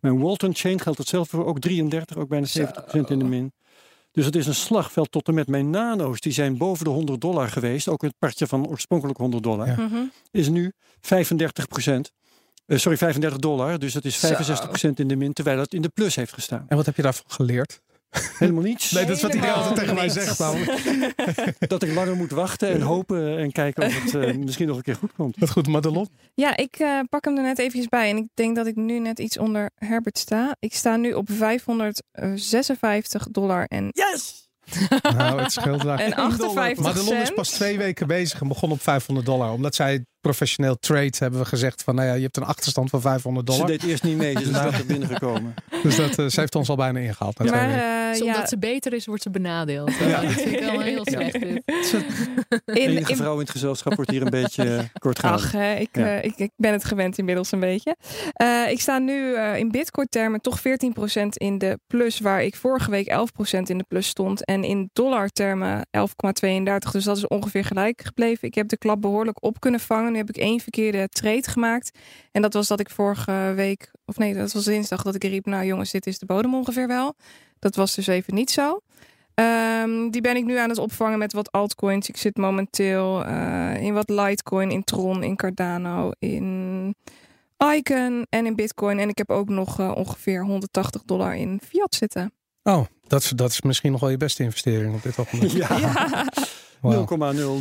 Mijn 0.00 0.18
Walton 0.20 0.54
Chain 0.54 0.80
geldt 0.80 0.98
hetzelfde 0.98 1.36
voor, 1.36 1.46
ook 1.46 1.58
33, 1.58 2.16
ook 2.16 2.28
bijna 2.28 2.46
70% 2.46 3.10
in 3.10 3.18
de 3.18 3.24
min. 3.24 3.52
Dus 4.16 4.24
het 4.24 4.36
is 4.36 4.46
een 4.46 4.54
slagveld 4.54 5.12
tot 5.12 5.28
en 5.28 5.34
met 5.34 5.48
mijn 5.48 5.70
nano's. 5.70 6.20
Die 6.20 6.32
zijn 6.32 6.56
boven 6.56 6.84
de 6.84 6.90
100 6.90 7.20
dollar 7.20 7.48
geweest. 7.48 7.88
Ook 7.88 8.02
het 8.02 8.14
partje 8.18 8.46
van 8.46 8.66
oorspronkelijk 8.66 9.18
100 9.18 9.42
dollar. 9.42 9.66
Ja. 9.66 9.74
Mhm. 9.76 10.02
Is 10.30 10.48
nu 10.48 10.72
35% 11.00 12.12
Eh, 12.66 12.78
sorry, 12.78 12.98
35 12.98 13.38
dollar. 13.38 13.78
Dus 13.78 13.92
dat 13.92 14.04
is 14.04 14.20
Zo. 14.20 14.26
65% 14.26 14.98
in 14.98 15.08
de 15.08 15.16
min. 15.16 15.32
Terwijl 15.32 15.58
het 15.58 15.74
in 15.74 15.82
de 15.82 15.88
plus 15.88 16.14
heeft 16.16 16.32
gestaan. 16.32 16.64
En 16.68 16.76
wat 16.76 16.86
heb 16.86 16.96
je 16.96 17.02
daarvan 17.02 17.24
geleerd? 17.26 17.80
Helemaal 18.38 18.62
niets. 18.62 18.90
Nee, 18.90 19.04
dat 19.04 19.16
is 19.16 19.22
wat 19.22 19.34
iedereen 19.34 19.54
altijd 19.54 19.76
tegen 19.76 19.94
mij 19.94 20.08
zegt. 20.08 20.38
Nou, 20.38 20.58
Dat 21.68 21.82
ik 21.82 21.94
langer 21.94 22.16
moet 22.16 22.30
wachten 22.30 22.68
en 22.68 22.80
hopen 22.80 23.38
en 23.38 23.52
kijken 23.52 23.86
of 23.86 24.02
het 24.02 24.14
eh, 24.14 24.34
misschien 24.36 24.66
nog 24.66 24.76
een 24.76 24.82
keer 24.82 24.94
goed 24.94 25.12
komt. 25.12 25.36
wat 25.38 25.50
goed, 25.50 25.68
Madelon. 25.68 26.08
Ja, 26.34 26.56
ik 26.56 26.76
eh, 26.76 27.00
pak 27.08 27.24
hem 27.24 27.36
er 27.36 27.42
net 27.42 27.58
eventjes 27.58 27.88
bij. 27.88 28.10
En 28.10 28.16
ik 28.16 28.26
denk 28.34 28.56
dat 28.56 28.66
ik 28.66 28.76
nu 28.76 28.98
net 28.98 29.18
iets 29.18 29.38
onder 29.38 29.70
Herbert 29.74 30.18
sta. 30.18 30.56
Ik 30.58 30.74
sta 30.74 30.96
nu 30.96 31.12
op 31.12 31.28
556 31.30 33.28
dollar 33.30 33.64
en, 33.64 33.88
Yes! 33.92 34.44
Nou, 35.16 35.42
het 35.42 35.52
scheelt 35.52 35.82
daar. 35.82 35.98
en 35.98 36.14
58 36.14 36.84
Madelon 36.84 37.16
is 37.16 37.30
pas 37.30 37.50
twee 37.50 37.78
weken 37.78 38.06
bezig 38.06 38.40
en 38.40 38.48
begon 38.48 38.70
op 38.70 38.82
500 38.82 39.26
dollar. 39.26 39.50
Omdat 39.52 39.74
zij 39.74 40.04
professioneel 40.26 40.78
trade 40.78 41.12
hebben 41.18 41.40
we 41.40 41.46
gezegd 41.46 41.82
van, 41.82 41.94
nou 41.94 42.08
ja, 42.08 42.14
je 42.14 42.22
hebt 42.22 42.36
een 42.36 42.42
achterstand 42.44 42.90
van 42.90 43.00
500 43.00 43.46
Ze 43.52 43.52
dollar. 43.58 43.70
deed 43.70 43.82
eerst 43.90 44.02
niet 44.02 44.16
mee, 44.16 44.32
ze 44.38 44.40
is 44.42 44.50
later 44.50 44.86
binnengekomen. 44.86 45.54
Dus 45.82 45.96
dat, 45.96 46.18
eh, 46.18 46.26
ze 46.26 46.40
heeft 46.40 46.54
ons 46.54 46.68
al 46.68 46.76
bijna 46.76 46.98
ingehaald. 46.98 47.38
Maar 47.38 47.46
eh, 47.70 48.10
Dus 48.12 48.20
omdat 48.20 48.36
ja, 48.36 48.46
ze 48.46 48.58
beter 48.58 48.92
is, 48.92 49.06
wordt 49.06 49.22
ze 49.22 49.30
benadeeld. 49.30 49.92
Ja. 49.98 50.06
Ja. 50.08 50.20
Dat 50.20 50.30
vind 50.32 50.52
ik 50.54 50.60
wel 50.60 50.80
heel 50.80 51.06
slecht. 51.14 51.40
dit. 51.40 51.62
in, 52.64 52.74
enige 52.74 53.10
in, 53.10 53.16
vrouw 53.16 53.32
in 53.32 53.38
het 53.40 53.50
gezelschap 53.50 53.94
wordt 53.94 54.10
hier 54.10 54.22
een 54.22 54.30
beetje 54.30 54.76
eh, 54.76 54.84
kort 54.98 55.18
gehouden. 55.18 55.46
Ach, 55.46 55.78
ik, 55.78 55.88
Ja. 55.96 56.06
ik, 56.06 56.36
ik 56.36 56.50
ben 56.56 56.72
het 56.72 56.84
gewend 56.84 57.18
inmiddels 57.18 57.52
een 57.52 57.60
beetje. 57.60 57.96
Eh, 58.32 58.70
ik 58.70 58.80
sta 58.80 58.98
nu 58.98 59.36
in 59.38 59.70
bitcoin-termen 59.70 60.40
toch 60.40 60.60
14% 60.60 60.62
in 61.28 61.58
de 61.58 61.78
plus, 61.86 62.20
waar 62.20 62.42
ik 62.42 62.56
vorige 62.56 62.90
week 62.90 63.08
11% 63.10 63.58
in 63.62 63.78
de 63.78 63.84
plus 63.88 64.06
stond. 64.08 64.44
En 64.44 64.64
in 64.64 64.90
dollar-termen 64.92 65.86
11,32. 65.90 66.90
Dus 66.92 67.04
dat 67.04 67.16
is 67.16 67.26
ongeveer 67.26 67.64
gelijk 67.64 68.02
gebleven. 68.04 68.48
Ik 68.48 68.54
heb 68.54 68.68
de 68.68 68.76
klap 68.78 69.00
behoorlijk 69.00 69.44
op 69.44 69.60
kunnen 69.60 69.80
vangen. 69.80 70.15
Heb 70.16 70.28
ik 70.28 70.36
één 70.36 70.60
verkeerde 70.60 71.08
trade 71.08 71.50
gemaakt. 71.50 71.98
En 72.32 72.42
dat 72.42 72.52
was 72.52 72.68
dat 72.68 72.80
ik 72.80 72.90
vorige 72.90 73.52
week, 73.56 73.90
of 74.04 74.16
nee, 74.16 74.34
dat 74.34 74.52
was 74.52 74.64
dinsdag, 74.64 75.02
dat 75.02 75.14
ik 75.14 75.24
riep: 75.24 75.46
Nou 75.46 75.64
jongens, 75.64 75.90
dit 75.90 76.06
is 76.06 76.18
de 76.18 76.26
bodem 76.26 76.54
ongeveer 76.54 76.86
wel. 76.86 77.14
Dat 77.58 77.76
was 77.76 77.94
dus 77.94 78.06
even 78.06 78.34
niet 78.34 78.50
zo. 78.50 78.80
Ehm, 79.34 80.10
die 80.10 80.20
ben 80.20 80.36
ik 80.36 80.44
nu 80.44 80.56
aan 80.56 80.68
het 80.68 80.78
opvangen 80.78 81.18
met 81.18 81.32
wat 81.32 81.52
altcoins. 81.52 82.08
Ik 82.08 82.16
zit 82.16 82.36
momenteel 82.36 83.24
eh, 83.24 83.82
in 83.82 83.94
wat 83.94 84.08
Litecoin, 84.08 84.70
in 84.70 84.84
Tron, 84.84 85.22
in 85.22 85.36
Cardano, 85.36 86.10
in 86.18 86.94
Icon 87.74 88.26
en 88.30 88.46
in 88.46 88.54
Bitcoin. 88.54 88.98
En 88.98 89.08
ik 89.08 89.18
heb 89.18 89.30
ook 89.30 89.48
nog 89.48 89.80
eh, 89.80 89.92
ongeveer 89.94 90.44
180 90.44 91.02
dollar 91.04 91.36
in 91.36 91.60
fiat 91.68 91.94
zitten. 91.94 92.32
Oh, 92.62 92.84
dat 93.06 93.22
is, 93.22 93.28
dat 93.28 93.50
is 93.50 93.62
misschien 93.62 93.92
nog 93.92 94.00
wel 94.00 94.10
je 94.10 94.16
beste 94.16 94.42
investering 94.42 94.94
op 94.94 95.02
dit 95.02 95.18
ogenblik. 95.18 95.52
Ja, 95.68 95.78
Ja, 95.78 96.26
Wauw. 96.80 97.06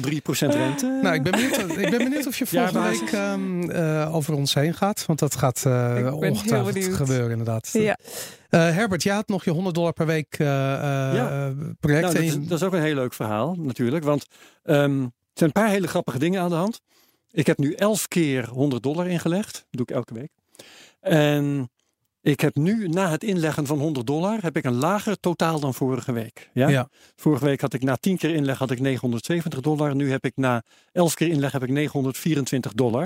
0,03% 0.02 0.48
rente. 0.48 1.00
Nou, 1.02 1.16
ik 1.16 1.24
ben 1.24 1.32
benieuwd, 1.32 1.58
ik 1.78 1.90
ben 1.90 1.98
benieuwd 1.98 2.28
of 2.28 2.38
je 2.38 2.46
volgende 2.56 2.80
week 2.82 3.12
ehm, 3.12 3.70
eh, 3.70 4.16
over 4.16 4.34
ons 4.34 4.54
heen 4.54 4.74
gaat. 4.74 5.06
Want 5.06 5.20
dat 5.20 5.36
gaat 5.36 5.64
eh, 5.66 6.14
ongetwijfeld 6.14 6.96
gebeuren 6.96 7.32
inderdaad. 7.32 7.70
ja. 7.74 7.98
Eh, 8.50 8.62
Herbert, 8.62 9.04
jij 9.04 9.16
had 9.16 9.28
nog 9.28 9.44
je 9.44 9.52
100 9.52 9.76
dollar 9.76 9.94
per 9.94 10.06
week 10.06 10.36
eh, 10.40 10.74
eh, 10.74 11.16
Ja. 11.16 11.54
project. 11.80 12.02
Nou, 12.02 12.14
dat, 12.14 12.24
is, 12.24 12.48
dat 12.48 12.60
is 12.60 12.64
ook 12.64 12.74
een 12.74 12.82
heel 12.82 12.96
leuk 12.96 13.14
verhaal 13.14 13.56
natuurlijk. 13.60 14.04
Want 14.04 14.26
ehm, 14.64 15.02
er 15.02 15.12
zijn 15.34 15.50
een 15.56 15.62
paar 15.62 15.70
hele 15.70 15.88
grappige 15.88 16.20
dingen 16.20 16.42
aan 16.42 16.50
de 16.50 16.56
hand. 16.56 16.82
Ik 17.32 17.48
heb 17.48 17.58
nu 17.58 17.74
elf 17.74 18.08
keer 18.08 18.50
100 18.50 18.84
dollar 18.84 19.08
ingelegd. 19.08 19.54
Dat 19.54 19.64
doe 19.70 19.86
ik 19.86 19.92
elke 19.92 20.14
week. 20.14 20.32
En 21.00 21.70
ik 22.26 22.40
heb 22.40 22.56
nu 22.56 22.88
na 22.88 23.10
het 23.10 23.24
inleggen 23.24 23.66
van 23.66 23.80
100 23.80 24.08
dollar 24.08 24.38
heb 24.42 24.58
ik 24.58 24.64
een 24.64 24.76
lager 24.76 25.20
totaal 25.20 25.60
dan 25.60 25.74
vorige 25.74 26.12
week. 26.12 26.50
Ja? 26.54 26.68
Ja. 26.68 26.90
Vorige 27.16 27.46
week 27.46 27.62
had 27.62 27.74
ik 27.74 27.84
na 27.84 27.96
10 27.96 28.18
keer 28.18 28.36
inleg 28.36 28.58
had 28.58 28.72
ik 28.72 28.80
970 28.80 29.60
dollar. 29.60 29.96
Nu 29.96 30.12
heb 30.12 30.26
ik 30.26 30.32
na 30.36 30.64
11 30.92 31.14
keer 31.14 31.28
inleg 31.28 31.52
heb 31.52 31.64
ik 31.64 31.70
924 31.70 32.74
dollar. 32.74 33.04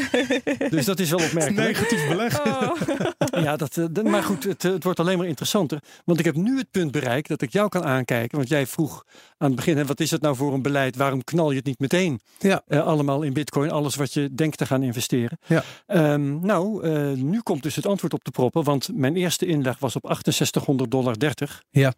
dus 0.70 0.84
dat 0.84 0.98
is 0.98 1.10
wel 1.10 1.24
opmerkelijk. 1.24 1.66
negatief 1.66 2.08
beleg. 2.08 2.46
Oh. 2.46 2.70
Ja, 3.42 3.56
dat, 3.56 3.76
eh, 3.76 4.04
maar 4.04 4.22
goed, 4.22 4.44
het, 4.44 4.64
eh, 4.64 4.72
het 4.72 4.84
wordt 4.84 5.00
alleen 5.00 5.18
maar 5.18 5.26
interessanter. 5.26 5.82
Want 6.04 6.18
ik 6.18 6.24
heb 6.24 6.34
nu 6.34 6.58
het 6.58 6.70
punt 6.70 6.90
bereikt 6.90 7.28
dat 7.28 7.42
ik 7.42 7.52
jou 7.52 7.68
kan 7.68 7.84
aankijken. 7.84 8.36
Want 8.36 8.48
jij 8.48 8.66
vroeg 8.66 9.04
aan 9.42 9.46
het 9.48 9.56
begin, 9.56 9.76
hè, 9.76 9.84
wat 9.84 10.00
is 10.00 10.10
het 10.10 10.20
nou 10.20 10.36
voor 10.36 10.54
een 10.54 10.62
beleid? 10.62 10.96
Waarom 10.96 11.24
knal 11.24 11.50
je 11.50 11.56
het 11.56 11.66
niet 11.66 11.78
meteen 11.78 12.20
Ja. 12.38 12.62
eh, 12.66 12.86
allemaal 12.86 13.22
in 13.22 13.32
bitcoin? 13.32 13.70
Alles 13.70 13.94
wat 13.94 14.12
je 14.12 14.34
denkt 14.34 14.58
te 14.58 14.66
gaan 14.66 14.82
investeren. 14.82 15.38
Ja. 15.46 15.64
Ehm, 15.86 16.40
nou, 16.40 16.84
eh, 16.84 17.12
nu 17.12 17.40
komt 17.40 17.62
dus 17.62 17.76
het 17.76 17.86
antwoord 17.86 18.12
op 18.12 18.24
de 18.24 18.30
proppen. 18.30 18.64
Want 18.64 18.88
mijn 18.94 19.16
eerste 19.16 19.46
inleg 19.46 19.78
was 19.78 19.96
op 19.96 20.02
6800 20.04 20.90
dollar 20.90 21.18
30. 21.18 21.62
Ja. 21.70 21.94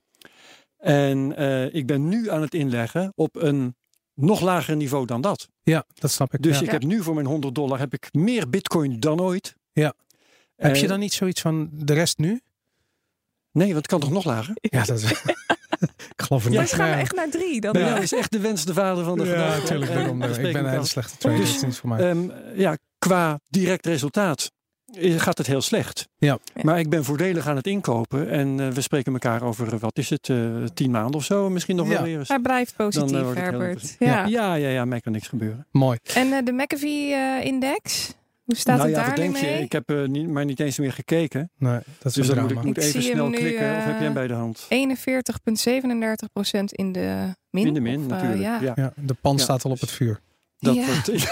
En 0.79 1.37
eh, 1.37 1.75
ik 1.75 1.87
ben 1.87 2.09
nu 2.09 2.31
aan 2.31 2.41
het 2.41 2.55
inleggen 2.55 3.13
op 3.15 3.37
een 3.37 3.77
nog 4.15 4.41
lager 4.41 4.77
niveau 4.77 5.07
dan 5.07 5.21
dat. 5.21 5.49
Ja, 5.63 5.85
dat 5.95 6.11
snap 6.11 6.35
ik. 6.35 6.43
Dus 6.43 6.59
ja. 6.59 6.65
ik 6.65 6.71
heb 6.71 6.83
nu 6.83 7.03
voor 7.03 7.15
mijn 7.15 7.27
100 7.27 7.55
dollar 7.55 7.79
heb 7.79 7.93
ik 7.93 8.09
meer 8.13 8.51
bitcoin 8.51 9.01
dan 9.01 9.21
ooit. 9.21 9.55
Ja. 9.73 9.95
Heb 10.57 10.77
je 10.77 10.87
dan 10.87 10.99
niet 11.01 11.13
zoiets 11.13 11.41
van 11.41 11.69
de 11.73 11.93
rest 11.93 12.19
nu? 12.19 12.41
Nee, 13.53 13.67
want 13.67 13.77
het 13.79 13.87
kan 13.87 14.01
toch 14.01 14.11
nog 14.11 14.25
lager? 14.25 14.55
Ja, 14.61 14.85
dat 14.85 14.99
is... 15.01 15.23
ik 16.17 16.23
geloof 16.25 16.45
er 16.45 16.53
Ja, 16.53 16.61
niet. 16.61 16.73
Gaan 16.73 16.89
Ja. 16.89 16.99
echt 16.99 17.15
naar 17.15 17.29
drie. 17.31 17.61
Dan 17.61 17.75
eh. 17.75 17.87
jou 17.89 18.01
is 18.03 18.13
echt 18.13 18.33
de 18.33 18.41
wens 18.41 18.65
de 18.65 18.75
vader 18.75 19.05
van 19.05 19.19
de 19.19 19.25
Ja, 19.25 19.31
gedachte. 19.31 19.61
natuurlijk. 19.61 19.91
Eh, 19.91 19.97
daarom. 19.97 20.19
daar 20.21 20.31
Ik 20.41 20.53
ben 20.53 20.65
een 20.65 20.71
hele 20.71 20.85
slechte 20.85 21.17
trader. 21.17 21.41
Dus, 21.41 21.61
dat 21.61 21.71
is 21.71 21.79
voor 21.79 21.89
mij. 21.89 22.11
Ehm, 22.11 22.29
ja, 22.55 22.77
qua 22.99 23.41
direct 23.49 23.87
resultaat 23.87 24.51
eh, 24.99 25.21
gaat 25.21 25.39
het 25.39 25.47
heel 25.47 25.61
slecht. 25.61 26.09
Ja. 26.19 26.39
Maar 26.63 26.79
ik 26.79 26.89
ben 26.91 27.05
voordelig 27.05 27.47
aan 27.47 27.57
het 27.57 27.67
inkopen. 27.67 28.31
En 28.31 28.61
eh, 28.61 28.69
we 28.69 28.81
spreken 28.81 29.13
elkaar 29.13 29.43
over, 29.43 29.73
eh, 29.75 29.81
wat 29.81 29.99
is 29.99 30.11
het, 30.11 30.29
eh, 30.29 30.37
tien 30.75 30.91
maanden 30.91 31.15
of 31.15 31.25
zo. 31.25 31.51
Misschien 31.51 31.77
nog 31.77 31.87
Ja. 31.89 31.93
wel 31.93 32.03
weer 32.03 32.19
eens. 32.19 32.29
Hij 32.29 32.39
blijft 32.39 32.77
positief, 32.77 33.17
eh, 33.21 33.29
het 33.29 33.39
Herbert. 33.39 33.97
Ja. 33.99 34.25
Ja, 34.27 34.55
ja, 34.55 34.69
ja, 34.69 34.85
mij 34.85 35.01
kan 35.01 35.13
niks 35.13 35.29
gebeuren. 35.29 35.67
Mooi. 35.71 35.99
En 36.15 36.33
eh, 36.33 36.45
de 36.45 36.53
McAfee-index? 36.53 38.13
Hoe 38.45 38.57
staat 38.57 38.77
nou 38.77 38.89
het 38.89 38.99
ja, 38.99 39.07
daar 39.07 39.15
denk 39.17 39.37
je? 39.37 39.47
mee? 39.47 39.63
Ik 39.63 39.73
heb 39.73 39.91
eh, 39.91 40.05
niet, 40.05 40.29
maar 40.29 40.45
niet 40.45 40.61
eens 40.61 40.79
meer 40.79 40.93
gekeken. 40.93 41.51
Nee, 41.59 41.73
dat 41.99 42.05
is 42.05 42.13
Dus 42.13 42.29
een 42.29 42.35
dan 42.35 42.43
moet 42.45 42.53
ik 42.53 42.63
moet 42.63 42.77
Ik 42.77 42.83
even 42.83 43.03
snel 43.03 43.29
nu, 43.29 43.37
klikken. 43.37 43.77
Of 43.77 43.85
heb 43.85 43.99
je 43.99 44.05
hem 44.05 44.07
eh, 44.07 44.13
bij 44.13 44.27
de 44.27 44.35
hand? 44.35 44.67
41,37 46.25 46.33
procent 46.33 46.73
in 46.73 46.93
de 46.93 47.35
min. 47.51 47.67
In 47.67 47.75
de 47.75 47.81
min 47.81 47.97
Of, 47.99 48.03
eh, 48.05 48.09
natuurlijk. 48.09 48.41
ja. 48.43 48.61
ja. 48.63 48.73
Ja, 48.77 48.93
de 48.97 49.15
pan 49.15 49.37
Ja, 49.37 49.43
staat 49.43 49.65
al 49.65 49.71
op 49.71 49.81
het 49.81 49.91
vuur. 49.91 50.21
Dat 50.59 50.75
Ja. 50.75 50.87
wordt, 50.87 51.09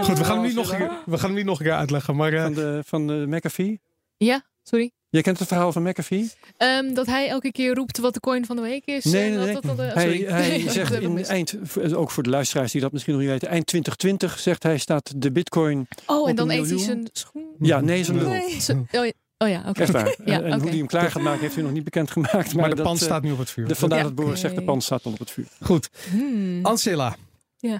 Goed, 0.00 0.18
we 0.18 0.24
gaan 0.24 0.36
hem 0.36 0.46
niet 0.46 0.54
nog 0.54 0.70
een 0.72 0.76
keer, 0.78 0.90
we 1.06 1.18
gaan 1.18 1.26
hem 1.28 1.36
niet 1.36 1.44
nog 1.44 1.58
een 1.58 1.64
keer 1.64 1.74
uitleggen. 1.74 2.16
Maar 2.16 2.32
eh, 2.32 2.42
van 2.42 2.54
de, 2.54 2.82
van 2.86 3.06
de 3.06 3.24
McAfee. 3.28 3.80
Ja, 4.16 4.42
sorry. 4.62 4.90
Jij 5.10 5.22
kent 5.22 5.38
het 5.38 5.48
verhaal 5.48 5.72
van 5.72 5.82
McAfee? 5.82 6.30
Ehm, 6.56 6.94
dat 6.94 7.06
hij 7.06 7.28
elke 7.28 7.52
keer 7.52 7.74
roept 7.74 7.98
wat 7.98 8.14
de 8.14 8.20
coin 8.20 8.46
van 8.46 8.56
de 8.56 8.62
week 8.62 8.84
is. 8.84 9.04
Nee, 9.04 9.30
en 9.32 9.38
nee, 9.38 9.52
dat- 9.52 9.62
dat- 9.62 9.76
dat- 9.76 9.86
eh, 9.86 9.94
Hij, 9.94 10.24
hij 10.28 10.68
zegt 10.68 10.92
in 10.92 11.24
eind, 11.24 11.56
ook 11.94 12.10
voor 12.10 12.22
de 12.22 12.30
luisteraars 12.30 12.72
die 12.72 12.80
dat 12.80 12.92
misschien 12.92 13.12
nog 13.14 13.22
niet 13.22 13.30
weten, 13.32 13.48
eind 13.48 13.66
2020 13.66 14.38
zegt 14.38 14.62
hij 14.62 14.78
staat 14.78 15.12
de 15.16 15.32
bitcoin. 15.32 15.88
Oh, 16.06 16.20
op 16.20 16.28
en 16.28 16.36
dan 16.36 16.50
een 16.50 16.58
eet 16.58 16.68
hij 16.68 16.78
zijn 16.78 17.08
schoen. 17.12 17.44
Ja, 17.58 17.80
nee, 17.80 18.12
lul. 18.12 18.28
Nee. 18.28 18.44
Oh 18.92 19.06
ja, 19.06 19.12
oh 19.38 19.48
ja 19.48 19.64
oké. 19.68 19.80
Echt 19.80 19.90
waar. 19.92 20.16
Ja, 20.24 20.42
en 20.42 20.60
hoe 20.60 20.70
die 20.70 20.78
hem 20.78 20.86
klaar 20.88 21.10
gaat 21.10 21.22
maken 21.22 21.40
heeft 21.40 21.54
hij 21.54 21.62
nog 21.64 21.72
niet 21.72 21.84
bekend 21.84 22.10
gemaakt. 22.10 22.32
Maar, 22.32 22.54
maar 22.56 22.68
de 22.70 22.74
dat, 22.76 22.84
pan 22.84 22.94
eh, 22.96 23.00
staat 23.02 23.22
nu 23.22 23.32
op 23.32 23.38
het 23.38 23.50
vuur. 23.50 23.68
de, 23.68 23.74
vandaar 23.74 23.98
Ja, 23.98 24.04
dat 24.04 24.14
Boris 24.14 24.40
zegt 24.40 24.54
de 24.54 24.62
pan 24.62 24.80
staat 24.82 25.04
al 25.04 25.12
op 25.12 25.18
het 25.18 25.30
vuur. 25.30 25.46
Goed. 25.60 25.88
Hmm. 26.10 26.58
Ancilla. 26.64 27.16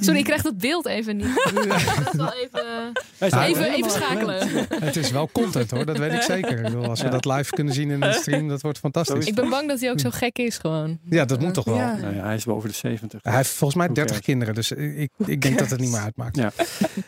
Sorry, 0.00 0.18
ik 0.18 0.24
krijg 0.24 0.42
dat 0.42 0.58
beeld 0.58 0.86
even 0.86 1.16
niet. 1.16 1.50
Dat 1.54 1.66
is 2.12 2.16
wel 2.16 2.32
even, 2.32 2.92
Ja, 3.18 3.46
even, 3.46 3.90
schakelen. 3.90 4.48
Het 4.84 4.96
is 4.96 5.10
wel 5.10 5.28
content 5.32 5.70
hoor, 5.70 5.86
dat 5.86 5.98
weet 5.98 6.12
ik 6.12 6.22
zeker. 6.22 6.56
Ik 6.58 6.62
bedoel, 6.62 6.84
als 6.88 6.98
we 7.00 7.04
Ja. 7.06 7.10
dat 7.10 7.24
live 7.24 7.50
kunnen 7.50 7.74
zien 7.74 7.90
in 7.90 8.02
een 8.02 8.14
stream, 8.14 8.48
dat 8.48 8.60
wordt 8.60 8.78
fantastisch. 8.78 9.26
Ik 9.26 9.34
ben 9.34 9.48
bang 9.50 9.68
dat 9.68 9.80
hij 9.80 9.90
ook 9.90 10.00
zo 10.00 10.10
gek 10.10 10.38
is 10.38 10.58
gewoon. 10.58 10.98
Ja, 11.04 11.24
dat 11.24 11.40
moet 11.40 11.54
toch 11.54 11.64
wel. 11.64 11.76
Ja. 11.76 11.96
Nou 11.96 12.14
ja, 12.14 12.24
hij 12.24 12.34
is 12.34 12.44
boven 12.44 12.68
de 12.68 12.74
70. 12.74 13.20
Hij 13.22 13.36
heeft 13.36 13.48
volgens 13.50 13.74
mij 13.78 13.86
Who 13.86 13.94
30 13.94 14.10
cares? 14.12 14.26
kinderen, 14.26 14.54
dus 14.54 14.70
ik, 14.70 15.10
ik 15.26 15.40
denk 15.42 15.58
dat 15.58 15.70
het 15.70 15.80
niet 15.80 15.90
meer 15.90 16.00
uitmaakt. 16.00 16.36
Ja. 16.36 16.52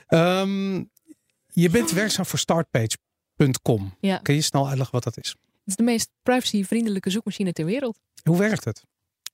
Ehm, 0.07 0.75
je 1.47 1.71
bent 1.71 1.91
werkzaam 1.91 2.27
voor 2.27 2.39
startpage.com. 2.39 3.95
Ja. 4.01 4.17
Kun 4.19 4.35
je 4.35 4.41
snel 4.41 4.69
uitleggen 4.69 4.95
wat 4.95 5.05
dat 5.05 5.19
is? 5.19 5.29
Het 5.29 5.71
is 5.71 5.77
de 5.77 5.83
meest 5.83 6.09
privacyvriendelijke 6.23 7.11
zoekmachine 7.11 7.53
ter 7.53 7.65
wereld. 7.65 7.99
Hoe 8.23 8.39
werkt 8.39 8.65
het? 8.65 8.83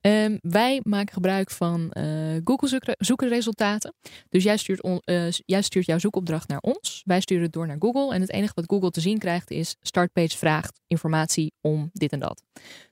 Ehm, 0.01 0.37
wij 0.41 0.81
maken 0.83 1.13
gebruik 1.13 1.51
van 1.51 1.91
eh, 1.91 2.05
Google 2.45 2.69
zoek- 2.69 2.95
zoekresultaten. 2.99 3.95
Dus 4.29 4.43
jij 4.43 4.57
stuurt, 4.57 4.83
on- 4.83 5.01
eh, 5.05 5.31
jij 5.31 5.63
stuurt 5.63 5.87
jouw 5.87 5.99
zoekopdracht 5.99 6.49
naar 6.49 6.61
ons. 6.61 7.03
Wij 7.05 7.21
sturen 7.21 7.43
het 7.43 7.53
door 7.53 7.67
naar 7.67 7.77
Google. 7.79 8.15
En 8.15 8.21
het 8.21 8.31
enige 8.31 8.53
wat 8.55 8.65
Google 8.67 8.91
te 8.91 9.01
zien 9.01 9.19
krijgt 9.19 9.51
is... 9.51 9.77
Startpage 9.81 10.37
vraagt 10.39 10.81
informatie 10.87 11.53
om 11.61 11.91
dit 11.93 12.13
en 12.13 12.19
dat. 12.21 12.43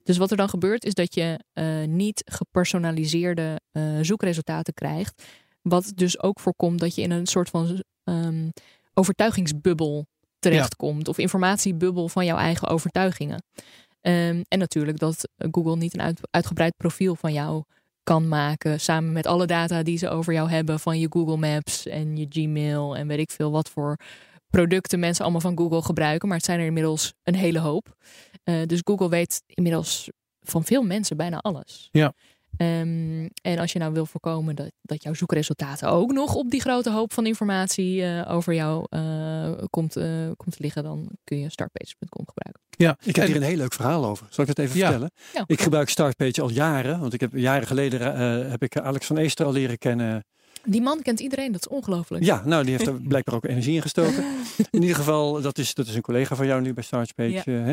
Dus 0.03 0.17
wat 0.17 0.31
er 0.31 0.37
dan 0.37 0.49
gebeurt 0.49 0.85
is 0.85 0.95
dat 0.95 1.15
je 1.15 1.41
eh, 1.53 1.83
niet 1.85 2.23
gepersonaliseerde 2.25 3.61
zoekresultaten 4.03 4.75
krijgt. 4.75 5.23
Wat 5.63 5.93
dus 5.95 6.23
ook 6.23 6.41
voorkomt 6.41 6.81
dat 6.81 6.95
je 6.95 7.03
in 7.03 7.11
een 7.11 7.27
soort 7.27 7.49
van 7.49 7.83
ehm, 8.05 8.49
overtuigingsbubbel 8.95 10.07
terechtkomt. 10.39 11.09
Of 11.09 11.19
informatiebubbel 11.19 12.09
van 12.09 12.25
jouw 12.25 12.37
eigen 12.37 12.69
overtuigingen. 12.69 13.43
Ehm, 14.07 14.43
en 14.49 14.59
natuurlijk 14.59 14.99
dat 14.99 15.29
Google 15.37 15.77
niet 15.77 15.95
een 15.95 16.03
uit- 16.03 16.21
uitgebreid 16.31 16.77
profiel 16.77 17.15
van 17.15 17.33
jou 17.33 17.63
kan 18.03 18.29
maken. 18.29 18.81
Samen 18.81 19.13
met 19.13 19.27
alle 19.27 19.47
data 19.47 19.83
die 19.83 19.99
ze 19.99 20.09
over 20.09 20.33
jou 20.33 20.51
hebben. 20.51 20.81
Van 20.81 20.99
je 20.99 21.07
Google 21.11 21.37
Maps 21.37 21.87
en 21.87 22.17
je 22.17 22.27
Gmail. 22.29 22.97
En 22.97 23.07
weet 23.07 23.19
ik 23.19 23.31
veel 23.31 23.51
wat 23.51 23.71
voor 23.71 23.97
producten 24.51 24.99
mensen 24.99 25.23
allemaal 25.23 25.41
van 25.41 25.57
Google 25.59 25.83
gebruiken. 25.83 26.29
Maar 26.29 26.37
het 26.37 26.47
zijn 26.47 26.61
er 26.61 26.67
inmiddels 26.67 27.15
een 27.23 27.35
hele 27.35 27.59
hoop. 27.59 27.97
Eh, 28.45 28.63
dus 28.67 28.81
Google 28.85 29.09
weet 29.09 29.43
inmiddels 29.47 30.11
van 30.41 30.65
veel 30.65 30.83
mensen 30.83 31.17
bijna 31.17 31.39
alles. 31.39 31.89
Ja. 31.93 32.13
Ehm, 32.57 33.29
en 33.43 33.59
als 33.59 33.73
je 33.73 33.79
nou 33.79 33.93
wil 33.93 34.07
voorkomen 34.07 34.57
dat, 34.57 34.71
dat 34.83 35.03
jouw 35.03 35.15
zoekresultaten 35.15 35.89
ook 35.89 36.13
nog 36.13 36.35
op 36.35 36.51
die 36.51 36.61
grote 36.61 36.91
hoop 36.91 37.13
van 37.13 37.27
informatie 37.27 38.03
eh, 38.05 38.35
over 38.35 38.55
jou 38.55 38.87
eh, 38.91 39.53
komt, 39.71 39.97
eh, 39.97 40.07
komt 40.37 40.57
te 40.57 40.63
liggen, 40.63 40.83
dan 40.83 41.11
kun 41.25 41.39
je 41.39 41.51
startpage.com 41.51 42.27
gebruiken. 42.27 42.63
Ja, 42.71 42.97
Ik 43.05 43.17
heb 43.17 43.27
hier 43.27 43.37
een 43.37 43.43
heel 43.43 43.57
leuk 43.57 43.73
verhaal 43.73 44.05
over. 44.07 44.27
Zal 44.31 44.45
ik 44.45 44.55
dat 44.55 44.65
even 44.65 44.79
Ja. 44.79 44.83
vertellen? 44.87 45.11
Ja, 45.33 45.45
Ik 45.47 45.61
gebruik 45.61 45.89
Startpage 45.89 46.43
al 46.43 46.51
jaren. 46.51 47.01
Want 47.01 47.13
ik 47.13 47.21
heb 47.21 47.33
jaren 47.35 47.67
geleden 47.67 48.15
eh, 48.15 48.51
heb 48.51 48.63
ik 48.63 48.77
Alex 48.79 49.07
van 49.07 49.17
Eester 49.19 49.47
al 49.47 49.53
leren 49.53 49.79
kennen. 49.79 50.25
Die 50.67 50.83
man 50.83 51.03
kent 51.03 51.21
iedereen, 51.21 51.53
dat 51.53 51.61
is 51.61 51.77
ongelooflijk. 51.77 52.25
Ja, 52.25 52.43
nou 52.45 52.63
die 52.63 52.73
heeft 52.73 52.87
er 52.87 53.01
blijkbaar 53.09 53.35
ook 53.35 53.45
energie 53.45 53.75
in 53.75 53.83
gestoken. 53.83 54.25
In 54.71 54.81
ieder 54.81 54.97
geval, 54.97 55.41
dat 55.41 55.59
is, 55.59 55.75
dat 55.75 55.87
is 55.87 55.95
een 55.95 56.03
collega 56.03 56.37
van 56.37 56.47
jou 56.47 56.63
nu 56.63 56.75
bij 56.75 56.85
Startpage. 56.85 57.31
Ja. 57.31 57.43
eh, 57.45 57.65
hè. 57.65 57.73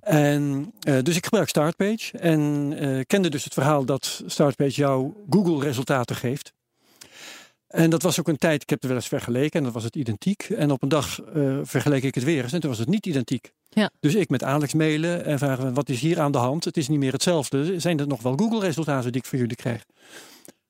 En, 0.00 0.72
eh, 0.80 0.98
dus 1.02 1.16
ik 1.16 1.24
gebruik 1.24 1.48
Startpage. 1.48 2.18
En 2.18 2.72
eh, 2.78 3.00
kende 3.06 3.30
dus 3.30 3.44
het 3.44 3.54
verhaal 3.54 3.84
dat 3.84 4.22
Startpage 4.26 4.80
jou 4.80 5.12
Google 5.30 5.64
resultaten 5.64 6.16
geeft. 6.16 6.52
En 7.74 7.90
dat 7.90 8.02
was 8.02 8.20
ook 8.20 8.28
een 8.28 8.38
tijd, 8.38 8.62
ik 8.62 8.70
heb 8.70 8.78
het 8.78 8.88
wel 8.88 8.98
eens 8.98 9.08
vergeleken 9.08 9.58
en 9.58 9.64
dat 9.64 9.72
was 9.72 9.84
het 9.84 9.96
identiek. 9.96 10.42
En 10.42 10.70
op 10.70 10.82
een 10.82 10.88
dag 10.88 11.22
eh, 11.22 11.58
vergeleek 11.62 12.02
ik 12.02 12.14
het 12.14 12.24
weer 12.24 12.42
eens 12.42 12.52
en 12.52 12.60
toen 12.60 12.70
was 12.70 12.78
het 12.78 12.88
niet 12.88 13.06
identiek. 13.06 13.52
Ja. 13.68 13.90
Dus 14.00 14.14
ik 14.14 14.28
met 14.28 14.42
Alex 14.42 14.74
mailen 14.74 15.24
en 15.24 15.38
vragen 15.38 15.74
wat 15.74 15.88
is 15.88 16.00
hier 16.00 16.20
aan 16.20 16.32
de 16.32 16.38
hand? 16.38 16.64
Het 16.64 16.76
is 16.76 16.88
niet 16.88 16.98
meer 16.98 17.12
hetzelfde. 17.12 17.80
Zijn 17.80 18.00
er 18.00 18.06
nog 18.06 18.22
wel 18.22 18.36
Google 18.36 18.60
resultaten 18.60 19.12
die 19.12 19.20
ik 19.20 19.26
van 19.26 19.38
jullie 19.38 19.56
krijg? 19.56 19.84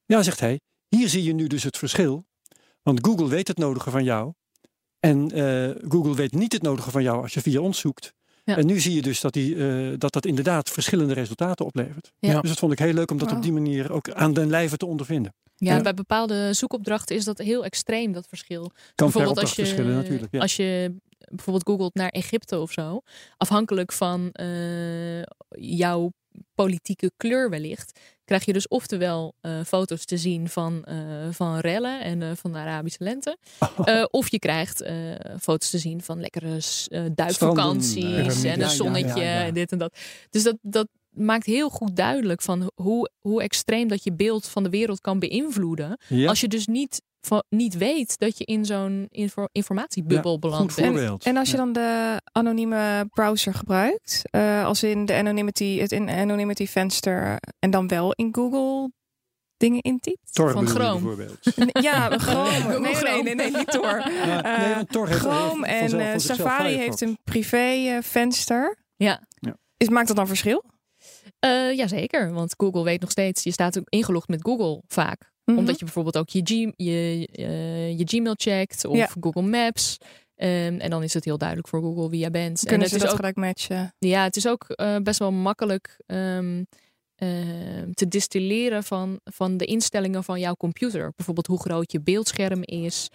Ja, 0.07 0.23
zegt 0.23 0.41
hij. 0.41 0.61
Hier 0.95 1.09
zie 1.09 1.23
je 1.23 1.33
nu 1.33 1.47
dus 1.47 1.63
het 1.63 1.79
verschil. 1.79 2.27
Want 2.83 3.07
Google 3.07 3.29
weet 3.29 3.49
het 3.49 3.59
nodige 3.59 3.91
van 3.91 4.05
jou. 4.05 4.33
En 5.01 5.31
eh, 5.31 5.91
Google 5.91 6.15
weet 6.15 6.33
niet 6.33 6.53
het 6.53 6.63
nodige 6.63 6.91
van 6.91 7.03
jou 7.03 7.23
als 7.23 7.35
je 7.35 7.41
via 7.41 7.61
ons 7.61 7.79
zoekt. 7.79 8.15
Ja. 8.45 8.57
En 8.57 8.67
nu 8.67 8.81
zie 8.81 8.95
je 8.95 9.03
dus 9.03 9.21
dat, 9.21 9.33
die, 9.33 9.57
eh, 9.57 9.95
dat 9.99 10.13
dat 10.13 10.27
inderdaad 10.27 10.71
verschillende 10.71 11.15
resultaten 11.15 11.65
oplevert. 11.65 12.13
Ja. 12.19 12.41
Dus 12.41 12.51
dat 12.51 12.59
vond 12.59 12.73
ik 12.73 12.79
heel 12.79 12.93
leuk 12.93 13.11
om 13.11 13.19
dat 13.19 13.33
op 13.33 13.43
die 13.43 13.53
manier 13.53 13.93
ook 13.93 14.11
aan 14.11 14.33
den 14.33 14.51
lijve 14.51 14.77
te 14.77 14.87
ondervinden. 14.87 15.35
Ja, 15.55 15.77
Ja. 15.77 15.83
bij 15.83 15.95
bepaalde 15.95 16.53
zoekopdrachten 16.53 17.17
is 17.17 17.25
dat 17.25 17.39
heel 17.39 17.65
extreem, 17.65 18.13
dat 18.13 18.27
verschil. 18.29 18.71
Kan 18.95 19.11
bijvoorbeeld 19.11 19.41
als 19.41 19.55
je, 19.55 19.65
verschillen 19.65 19.95
natuurlijk. 19.95 20.33
Ja. 20.33 20.41
als 20.41 20.57
je 20.57 20.95
bijvoorbeeld 21.29 21.67
googelt 21.67 21.95
naar 21.95 22.09
Egypte 22.09 22.59
of 22.59 22.73
zo, 22.73 23.01
afhankelijk 23.37 23.93
van 23.93 24.31
eh, 24.33 25.23
jouw 25.59 26.13
politieke 26.55 27.13
kleur 27.17 27.51
wellicht, 27.51 28.01
krijg 28.25 28.45
je 28.45 28.53
dus 28.53 28.69
oftewel 28.69 29.35
eh, 29.41 29.61
foto's 29.67 30.05
te 30.05 30.17
zien 30.17 30.49
van, 30.49 30.85
eh, 30.85 30.97
van 31.31 31.59
rellen 31.59 32.03
en 32.03 32.23
eh, 32.23 32.29
van 32.35 32.53
de 32.53 32.59
Arabische 32.59 33.05
lente. 33.05 33.39
Eh, 33.85 34.05
of 34.11 34.31
je 34.31 34.39
krijgt 34.39 34.85
foto's 35.41 35.71
te 35.71 35.79
zien 35.79 36.03
van 36.03 36.21
lekkere 36.21 36.61
duikvakanties 37.15 38.45
en 38.45 38.63
een 38.63 38.71
zonnetje 38.71 39.21
ja, 39.21 39.39
ja. 39.39 39.45
en 39.45 39.55
dit 39.55 39.73
en 39.73 39.79
dat. 39.79 39.99
Dus 40.31 40.43
dat, 40.43 40.57
dat 40.63 40.89
maakt 41.11 41.47
heel 41.47 41.69
goed 41.69 41.97
duidelijk 41.97 42.43
van 42.43 42.71
hoe, 42.75 43.11
hoe 43.21 43.43
extreem 43.43 43.89
dat 43.89 44.05
je 44.05 44.13
beeld 44.13 44.49
van 44.49 44.63
de 44.63 44.69
wereld 44.69 45.01
kan 45.01 45.19
beïnvloeden. 45.19 45.99
Als 46.27 46.41
je 46.41 46.49
dus 46.49 46.67
niet, 46.67 47.03
van, 47.27 47.45
niet 47.49 47.77
weet 47.77 48.19
dat 48.19 48.39
je 48.39 48.45
in 48.45 48.65
zo'n 48.65 49.07
info- 49.11 49.49
informatiebubbel 49.53 50.33
Ja, 50.33 50.39
beland 50.39 50.61
goed 50.73 50.75
bent. 50.83 50.87
voorbeeld. 50.97 51.25
En 51.25 51.37
als 51.37 51.51
je 51.51 51.57
Ja. 51.57 51.63
dan 51.65 51.73
de 51.73 52.21
anonieme 52.33 53.07
browser 53.11 53.55
gebruikt, 53.55 54.21
eh, 54.31 54.65
als 54.65 54.83
in 54.83 55.05
de 55.07 55.15
anonymity, 55.15 55.79
het 55.79 55.93
in 55.93 56.09
anonymity 56.11 56.67
venster 56.67 57.37
en 57.59 57.71
dan 57.71 57.89
wel 57.89 58.13
in 58.13 58.29
Google 58.35 58.91
dingen 59.57 59.81
intypt? 59.83 60.33
Tor 60.35 60.51
van 60.51 60.67
Chrome. 60.67 60.93
bijvoorbeeld. 61.01 61.39
Ja, 61.89 62.19
Chrome. 62.19 62.79
Nee, 62.79 62.95
nee, 63.03 63.23
nee, 63.23 63.35
nee, 63.35 63.51
niet 63.51 63.71
Tor. 63.71 64.11
Ja, 64.27 64.43
Eh, 64.57 64.65
nee, 64.65 64.75
want 64.75 64.91
Tor 64.93 65.07
heeft 65.09 65.19
Chrome 65.21 65.67
en 65.67 65.79
vanzelf- 65.91 66.03
eh, 66.13 66.19
Safari 66.19 66.75
heeft 66.77 67.01
een 67.01 67.19
privé 67.25 67.57
eh, 67.89 67.97
venster. 68.03 68.77
Ja. 68.97 69.23
Is, 69.77 69.89
maakt 69.89 70.07
dat 70.07 70.17
dan 70.17 70.27
verschil? 70.27 70.65
Eh, 71.45 71.77
jazeker, 71.77 72.33
want 72.33 72.55
Google 72.57 72.85
weet 72.85 73.01
nog 73.01 73.11
steeds, 73.11 73.43
je 73.43 73.51
staat 73.51 73.79
ook 73.79 73.89
ingelogd 73.89 74.29
met 74.29 74.41
Google 74.43 74.83
vaak. 74.87 75.33
Mhm. 75.45 75.59
Omdat 75.59 75.79
je 75.79 75.85
bijvoorbeeld 75.85 76.19
ook 76.19 76.29
je, 76.29 76.41
G, 76.45 76.49
je, 76.77 77.29
eh, 77.33 77.99
je 77.99 78.05
Gmail 78.05 78.35
checkt 78.37 78.85
of 78.85 78.97
Ja. 78.97 79.09
Google 79.21 79.43
Maps. 79.43 79.99
Ehm, 80.35 80.79
en 80.79 80.91
dan 80.91 81.03
is 81.03 81.15
het 81.15 81.25
heel 81.25 81.39
duidelijk 81.39 81.69
voor 81.69 81.81
Google 81.81 82.11
wie 82.11 82.21
jij 82.21 82.31
bent. 82.31 82.61
en 82.61 82.67
kunnen 82.67 82.81
het 82.81 82.89
ze 82.89 82.95
is 82.95 83.03
dat 83.03 83.11
ook 83.11 83.17
gelijk 83.17 83.37
matchen? 83.37 83.95
Ja, 83.99 84.23
het 84.23 84.37
is 84.37 84.49
ook 84.49 84.69
eh, 84.69 84.97
best 84.97 85.19
wel 85.19 85.33
makkelijk 85.33 86.01
ehm, 86.07 86.65
ehm, 87.15 87.93
te 87.93 88.09
distilleren 88.09 88.85
van, 88.85 89.21
van 89.25 89.57
de 89.57 89.65
instellingen 89.65 90.25
van 90.25 90.41
jouw 90.41 90.55
computer. 90.55 91.13
Bijvoorbeeld 91.17 91.47
hoe 91.47 91.61
groot 91.61 91.93
je 91.93 92.01
beeldscherm 92.01 92.63
is, 92.63 93.09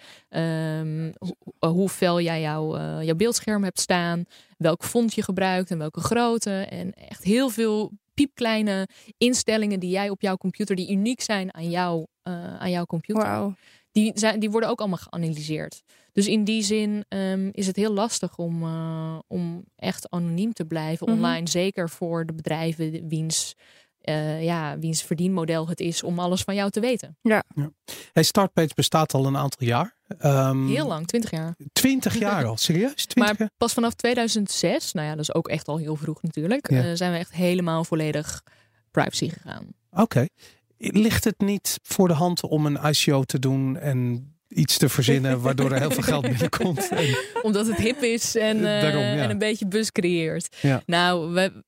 hoe, 1.16 1.34
hoe 1.58 1.88
fel 1.88 2.20
jij 2.20 2.40
jouw, 2.40 2.76
jouw 3.02 3.16
beeldscherm 3.16 3.64
hebt 3.64 3.80
staan, 3.80 4.24
welk 4.58 4.84
font 4.84 5.14
je 5.14 5.22
gebruikt 5.22 5.70
en 5.70 5.78
welke 5.78 6.00
grootte. 6.00 6.50
En 6.50 6.92
echt 6.92 7.24
heel 7.24 7.48
veel 7.48 7.92
piepkleine 8.24 8.88
instellingen 9.18 9.80
die 9.80 9.90
jij 9.90 10.10
op 10.10 10.20
jouw 10.20 10.36
computer, 10.36 10.76
die 10.76 10.90
uniek 10.90 11.20
zijn 11.20 11.54
aan, 11.54 11.70
jou, 11.70 12.06
eh, 12.22 12.56
aan 12.56 12.70
jouw 12.70 12.84
computer 12.86 13.54
die, 13.92 14.12
zijn, 14.14 14.40
die 14.40 14.50
worden 14.50 14.68
ook 14.68 14.78
allemaal 14.78 14.98
geanalyseerd. 14.98 15.82
Dus 16.12 16.26
in 16.26 16.44
die 16.44 16.62
zin 16.62 17.04
ehm, 17.08 17.48
is 17.52 17.66
het 17.66 17.76
heel 17.76 17.92
lastig 17.92 18.36
om, 18.36 18.62
eh, 18.62 19.18
om 19.26 19.64
echt 19.76 20.10
anoniem 20.10 20.52
te 20.52 20.64
blijven 20.64 21.08
Mhm. 21.08 21.16
online. 21.16 21.48
Zeker 21.48 21.88
voor 21.90 22.26
de 22.26 22.32
bedrijven 22.32 23.08
wiens, 23.08 23.54
eh, 24.00 24.42
ja, 24.44 24.78
wiens 24.78 25.02
verdienmodel 25.02 25.68
het 25.68 25.80
is 25.80 26.02
om 26.02 26.18
alles 26.18 26.42
van 26.42 26.54
jou 26.54 26.70
te 26.70 26.80
weten. 26.80 27.18
Hey, 28.12 28.22
Startpage 28.22 28.74
bestaat 28.74 29.14
al 29.14 29.26
een 29.26 29.36
aantal 29.36 29.66
jaar. 29.66 29.98
Ehm, 30.18 30.66
Heel 30.66 30.86
lang, 30.86 31.06
20 31.06 31.30
jaar. 31.30 31.56
20 31.72 32.18
jaar 32.18 32.44
al, 32.44 32.56
serieus? 32.56 32.94
20 33.06 33.16
Maar 33.16 33.34
jaar? 33.38 33.50
pas 33.56 33.72
vanaf 33.72 33.94
2006, 33.94 34.92
nou 34.92 35.06
ja, 35.06 35.12
dat 35.14 35.20
is 35.20 35.34
ook 35.34 35.48
echt 35.48 35.68
al 35.68 35.76
heel 35.76 35.96
vroeg 35.96 36.22
natuurlijk, 36.22 36.70
Ja. 36.70 36.82
eh, 36.84 36.90
zijn 36.94 37.12
we 37.12 37.18
echt 37.18 37.32
helemaal 37.32 37.84
volledig 37.84 38.42
privacy 38.90 39.28
gegaan. 39.28 39.66
Oké. 39.90 40.26
Ligt 40.78 41.24
het 41.24 41.38
niet 41.40 41.78
voor 41.82 42.08
de 42.08 42.14
hand 42.14 42.42
om 42.42 42.66
een 42.66 42.78
ICO 42.90 43.22
te 43.22 43.38
doen 43.38 43.76
en 43.78 44.28
iets 44.48 44.78
te 44.78 44.88
verzinnen 44.88 45.40
waardoor 45.42 45.72
er 45.72 45.78
heel 45.80 45.90
veel 45.90 46.02
geld 46.02 46.22
binnenkomt? 46.22 46.88
En- 46.88 47.16
Omdat 47.42 47.66
het 47.66 47.76
hip 47.76 48.02
is 48.02 48.36
en, 48.36 48.56
eh, 48.56 48.62
Daarom, 48.80 49.02
ja. 49.02 49.16
en 49.16 49.30
een 49.30 49.38
beetje 49.38 49.66
buzz 49.66 49.90
creëert. 49.90 50.56
Ja. 50.62 50.82
Nou, 50.86 51.32
we, 51.32 51.64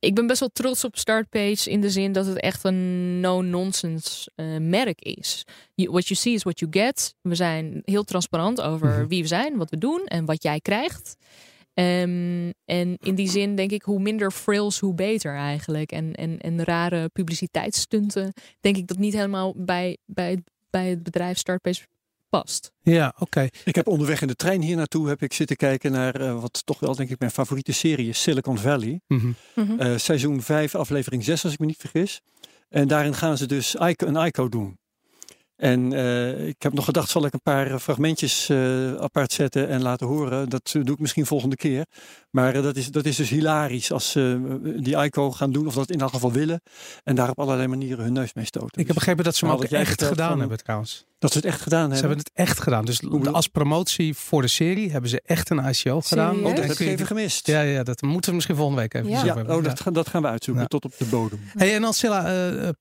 ik 0.00 0.14
ben 0.14 0.26
best 0.26 0.40
wel 0.40 0.48
trots 0.52 0.84
op 0.84 0.96
Startpage 0.98 1.70
in 1.70 1.80
de 1.80 1.90
zin 1.90 2.12
dat 2.12 2.26
het 2.26 2.40
echt 2.40 2.64
een 2.64 3.20
no-nonsense 3.20 4.30
eh, 4.34 4.56
merk 4.56 5.00
is. 5.00 5.44
You- 5.74 5.90
what 5.90 6.06
you 6.08 6.20
see 6.20 6.34
is 6.34 6.42
what 6.42 6.58
you 6.58 6.70
get. 6.72 7.14
We 7.22 7.34
zijn 7.34 7.82
heel 7.84 8.04
transparant 8.04 8.60
over 8.60 8.88
Mhm. 8.88 9.06
wie 9.06 9.22
we 9.22 9.28
zijn, 9.28 9.56
wat 9.56 9.70
we 9.70 9.78
doen 9.78 10.04
en 10.06 10.24
wat 10.24 10.42
jij 10.42 10.60
krijgt. 10.60 11.16
Ehm, 11.74 12.50
en 12.64 12.96
in 13.00 13.14
die 13.14 13.28
zin 13.30 13.54
denk 13.56 13.70
ik, 13.70 13.82
hoe 13.82 14.00
minder 14.00 14.30
frills, 14.30 14.78
hoe 14.78 14.94
beter 14.94 15.34
eigenlijk. 15.36 15.92
En, 15.92 16.14
en, 16.14 16.38
en 16.38 16.64
rare 16.64 17.08
publiciteitsstunten, 17.08 18.32
denk 18.60 18.76
ik 18.76 18.86
dat 18.86 18.98
niet 18.98 19.12
helemaal 19.14 19.54
bij, 19.56 19.96
bij, 20.06 20.30
het- 20.30 20.50
bij 20.70 20.88
het 20.88 21.02
bedrijf 21.02 21.38
Startpage 21.38 21.86
past. 22.30 22.72
Ja, 22.82 23.14
oké. 23.18 23.48
Ik 23.64 23.74
heb 23.74 23.86
onderweg 23.86 24.20
in 24.20 24.28
de 24.28 24.34
trein 24.34 24.62
hier 24.62 24.76
naartoe 24.76 25.08
heb 25.08 25.22
ik 25.22 25.32
zitten 25.32 25.56
kijken 25.56 25.92
naar 25.92 26.14
eh, 26.14 26.40
wat 26.40 26.62
toch 26.64 26.80
wel 26.80 26.94
denk 26.94 27.10
ik 27.10 27.18
mijn 27.18 27.30
favoriete 27.30 27.72
serie 27.72 28.08
is, 28.08 28.22
Silicon 28.22 28.58
Valley. 28.58 29.00
Mhm. 29.06 29.32
Mhm. 29.54 29.80
Eh, 29.80 29.96
seizoen 29.96 30.42
5, 30.42 30.74
aflevering 30.74 31.24
6 31.24 31.44
als 31.44 31.52
ik 31.52 31.58
me 31.58 31.66
niet 31.66 31.76
vergis. 31.78 32.20
En 32.68 32.88
daarin 32.88 33.14
gaan 33.14 33.36
ze 33.36 33.46
dus 33.46 33.74
ICO, 33.74 34.06
een 34.06 34.26
ICO 34.26 34.48
doen. 34.48 34.78
En 35.60 35.92
eh, 35.92 36.46
ik 36.46 36.62
heb 36.62 36.72
nog 36.72 36.84
gedacht, 36.84 37.10
zal 37.10 37.24
ik 37.24 37.32
een 37.32 37.42
paar 37.42 37.78
fragmentjes 37.78 38.48
eh, 38.48 38.94
apart 38.94 39.32
zetten 39.32 39.68
en 39.68 39.82
laten 39.82 40.06
horen. 40.06 40.48
Dat 40.48 40.70
doe 40.72 40.94
ik 40.94 40.98
misschien 40.98 41.26
volgende 41.26 41.56
keer. 41.56 41.86
Maar 42.30 42.54
eh, 42.54 42.62
dat, 42.62 42.76
is, 42.76 42.88
dat 42.90 43.04
is 43.04 43.16
dus 43.16 43.28
hilarisch 43.28 43.92
als 43.92 44.10
ze 44.10 44.40
die 44.82 44.96
ICO 45.04 45.30
gaan 45.32 45.52
doen, 45.52 45.66
of 45.66 45.74
dat 45.74 45.90
in 45.90 46.00
elk 46.00 46.10
geval 46.10 46.32
willen. 46.32 46.60
En 47.04 47.14
daar 47.14 47.30
op 47.30 47.38
allerlei 47.38 47.68
manieren 47.68 48.04
hun 48.04 48.12
neus 48.12 48.34
mee 48.34 48.44
stoten. 48.44 48.80
Ik 48.80 48.86
heb 48.86 48.94
begrepen 48.96 49.24
dat 49.24 49.34
ze 49.34 49.40
hem 49.40 49.48
Maar 49.48 49.56
ook 49.56 49.62
wat 49.62 49.72
jij 49.72 49.80
echt 49.80 50.02
gedaan 50.04 50.28
van- 50.30 50.38
hebben 50.40 50.58
trouwens. 50.58 51.08
Dat 51.18 51.32
ze 51.32 51.36
het 51.38 51.46
echt 51.46 51.60
gedaan 51.60 51.86
Ze 51.86 51.92
hebben. 51.92 52.08
hebben 52.08 52.18
het 52.34 52.48
echt 52.48 52.60
gedaan. 52.60 52.84
Dus 52.84 53.00
als 53.32 53.46
promotie 53.46 54.14
voor 54.14 54.42
de 54.42 54.48
serie 54.48 54.90
hebben 54.90 55.10
ze 55.10 55.22
echt 55.24 55.50
een 55.50 55.58
ICO 55.68 56.00
gedaan. 56.00 56.36
Oh, 56.36 56.42
dat 56.44 56.58
heb 56.64 56.70
ik 56.70 56.78
even 56.78 57.06
gemist. 57.06 57.46
Ja, 57.46 57.60
ja, 57.60 57.82
dat 57.82 58.02
moeten 58.02 58.28
we 58.30 58.34
misschien 58.34 58.56
volgende 58.56 58.80
week 58.80 58.94
even 58.94 59.08
Ja. 59.08 59.14
over 59.16 59.28
Ja, 59.28 59.34
hebben. 59.36 59.56
oh, 59.56 59.64
dat, 59.64 59.80
gaan- 59.80 59.92
dat 59.92 60.08
gaan 60.08 60.22
we 60.22 60.28
uitzoeken 60.28 60.62
Ja. 60.62 60.68
tot 60.68 60.84
op 60.84 60.92
de 60.98 61.04
bodem. 61.04 61.40
Hey, 61.56 61.74
en 61.74 61.84
Ancilla, 61.84 62.26
eh, 62.26 62.68
eh, 62.68 62.74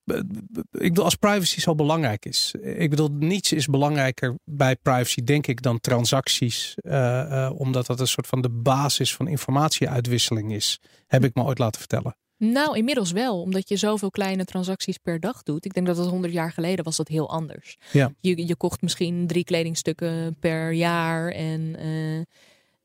ik 0.71 0.79
bedoel, 0.89 1.03
als 1.03 1.15
privacy 1.15 1.59
zo 1.59 1.75
belangrijk 1.75 2.25
is. 2.25 2.53
Ik 2.61 2.89
bedoel, 2.89 3.09
niets 3.11 3.53
is 3.53 3.65
belangrijker 3.65 4.35
bij 4.45 4.75
privacy, 4.75 5.23
denk 5.23 5.47
ik, 5.47 5.61
dan 5.61 5.79
transacties. 5.79 6.73
eh, 6.75 7.45
eh, 7.45 7.59
omdat 7.59 7.85
dat 7.85 7.99
een 7.99 8.07
soort 8.07 8.27
van 8.27 8.41
de 8.41 8.49
basis 8.49 9.15
van 9.15 9.27
informatieuitwisseling 9.39 10.53
is. 10.53 10.79
Heb 11.07 11.23
ik 11.23 11.35
me 11.35 11.43
ooit 11.43 11.57
laten 11.59 11.79
vertellen. 11.79 12.15
Nou, 12.37 12.77
inmiddels 12.77 13.11
wel, 13.11 13.41
omdat 13.41 13.69
je 13.69 13.75
zoveel 13.75 14.09
kleine 14.09 14.45
transacties 14.45 14.97
per 14.97 15.19
dag 15.19 15.43
doet. 15.43 15.65
Ik 15.65 15.73
denk 15.73 15.85
dat 15.87 15.97
het 15.97 16.07
100 16.07 16.33
jaar 16.33 16.51
geleden 16.51 16.85
was 16.85 16.97
dat 16.97 17.07
heel 17.07 17.29
anders. 17.29 17.77
Ja. 17.91 18.13
Je, 18.19 18.47
je 18.47 18.55
kocht 18.55 18.81
misschien 18.81 19.27
drie 19.27 19.43
kledingstukken 19.43 20.35
per 20.39 20.71
jaar 20.71 21.29
en 21.31 21.75
eh, 21.75 22.15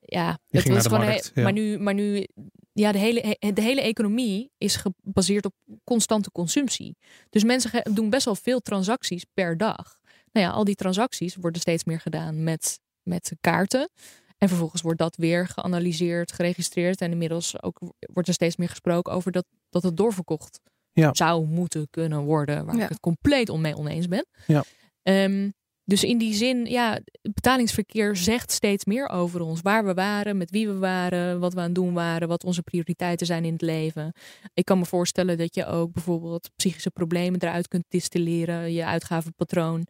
ja, 0.00 0.38
Je 0.46 0.58
het 0.58 0.66
de 0.66 0.80
gewoon 0.80 0.98
markt, 1.04 1.24
he- 1.24 1.30
ja. 1.34 1.42
Maar 1.42 1.52
nu, 1.52 1.78
maar 1.78 1.94
nu, 1.94 2.26
ja, 2.72 2.92
de 2.92 2.98
hele, 2.98 3.36
he- 3.38 3.52
de 3.52 3.62
hele 3.62 3.80
economie 3.80 4.50
is 4.58 4.76
gebaseerd 4.76 5.44
op 5.44 5.54
constante 5.84 6.30
consumptie. 6.30 6.96
Dus 7.30 7.44
mensen 7.44 7.90
doen 7.94 8.10
best 8.10 8.24
wel 8.24 8.34
veel 8.36 8.60
transacties 8.60 9.24
per 9.34 9.56
dag. 9.56 9.98
Nou 10.32 10.46
ja, 10.46 10.52
al 10.52 10.64
die 10.64 10.74
transacties 10.74 11.36
worden 11.36 11.60
steeds 11.60 11.84
meer 11.84 12.00
gedaan 12.00 12.42
met, 12.44 12.80
met 13.02 13.32
kaarten. 13.40 13.88
En 14.44 14.50
vervolgens 14.50 14.82
wordt 14.82 14.98
dat 14.98 15.16
weer 15.16 15.46
geanalyseerd, 15.48 16.32
geregistreerd. 16.32 17.00
En 17.00 17.10
inmiddels 17.10 17.62
ook 17.62 17.78
wordt 18.12 18.28
er 18.28 18.34
steeds 18.34 18.56
meer 18.56 18.68
gesproken 18.68 19.12
over 19.12 19.32
dat, 19.32 19.44
dat 19.70 19.82
het 19.82 19.96
doorverkocht 19.96 20.60
Ja. 20.92 21.14
zou 21.14 21.46
moeten 21.46 21.86
kunnen 21.90 22.22
worden. 22.22 22.66
Waar 22.66 22.76
Ja. 22.76 22.82
ik 22.82 22.88
het 22.88 23.00
compleet 23.00 23.48
onmee 23.48 23.76
oneens 23.76 24.08
ben. 24.08 24.26
Ja. 24.46 24.64
Ehm, 25.02 25.50
dus 25.84 26.04
in 26.04 26.18
die 26.18 26.34
zin, 26.34 26.66
ja, 26.66 26.92
het 27.22 27.34
betalingsverkeer 27.34 28.16
zegt 28.16 28.50
steeds 28.52 28.84
meer 28.84 29.08
over 29.08 29.40
ons. 29.40 29.60
Waar 29.60 29.84
we 29.84 29.94
waren, 29.94 30.36
met 30.36 30.50
wie 30.50 30.68
we 30.68 30.78
waren, 30.78 31.40
wat 31.40 31.52
we 31.54 31.58
aan 31.60 31.64
het 31.66 31.74
doen 31.74 31.94
waren, 31.94 32.28
wat 32.28 32.44
onze 32.44 32.62
prioriteiten 32.62 33.26
zijn 33.26 33.44
in 33.44 33.52
het 33.52 33.62
leven. 33.62 34.12
Ik 34.54 34.64
kan 34.64 34.78
me 34.78 34.84
voorstellen 34.84 35.38
dat 35.38 35.54
je 35.54 35.66
ook 35.66 35.92
bijvoorbeeld 35.92 36.50
psychische 36.56 36.90
problemen 36.90 37.40
eruit 37.42 37.68
kunt 37.68 37.84
distilleren, 37.88 38.72
je 38.72 38.84
uitgavenpatroon. 38.84 39.86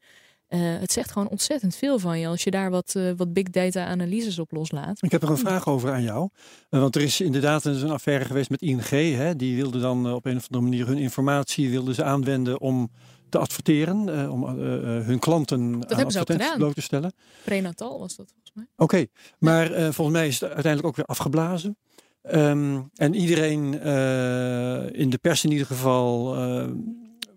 Eh, 0.55 0.61
het 0.61 0.93
zegt 0.93 1.11
gewoon 1.11 1.29
ontzettend 1.29 1.77
veel 1.77 1.99
van 1.99 2.19
je 2.19 2.27
als 2.27 2.45
je 2.45 2.51
daar 2.51 2.71
wat, 2.71 2.95
eh, 2.97 3.11
wat 3.17 3.33
big 3.33 3.51
data 3.51 3.87
analyses 3.87 4.39
op 4.39 4.53
loslaat. 4.53 5.03
Ik 5.03 5.13
heb 5.13 5.23
er 5.23 5.31
een 5.31 5.39
vraag 5.39 5.69
over 5.69 5.93
aan 5.93 6.03
jou. 6.03 6.29
Eh, 6.71 6.81
Want 6.81 6.97
er 6.97 7.03
is 7.03 7.21
inderdaad 7.21 7.65
een, 7.65 7.85
een 7.85 7.91
affaire 7.91 8.25
geweest 8.25 8.51
met 8.51 8.63
ING. 8.63 8.89
Hè? 8.89 9.37
Die 9.37 9.57
wilden 9.57 9.81
dan 9.81 10.13
op 10.13 10.25
een 10.25 10.37
of 10.37 10.47
andere 10.51 10.71
manier 10.71 10.87
hun 10.87 10.99
informatie 10.99 11.71
wilden 11.71 11.95
ze 11.95 12.05
aanwenden 12.05 12.61
om 12.61 12.91
te 13.29 13.39
adverteren. 13.39 14.31
om 14.31 14.45
hun 14.45 15.19
klanten 15.19 15.59
aan 15.61 15.85
ze 15.89 15.95
ook 15.95 16.05
advertenties 16.05 16.57
bloot 16.57 16.75
te 16.75 16.83
stellen. 16.83 17.13
Prenatal 17.45 17.99
was 17.99 18.17
dat 18.17 18.27
volgens 18.31 18.53
mij. 18.55 18.67
Oké, 18.77 19.07
maar 19.39 19.93
volgens 19.93 20.17
mij 20.17 20.27
is 20.27 20.41
het 20.41 20.51
uiteindelijk 20.51 20.87
ook 20.87 20.97
weer 20.97 21.07
afgeblazen. 21.07 21.77
Ehm, 22.23 22.81
en 22.95 23.15
iedereen 23.15 23.81
in 24.93 25.11
de 25.11 25.19
pers 25.21 25.45
in 25.45 25.51
ieder 25.51 25.67
geval 25.67 26.37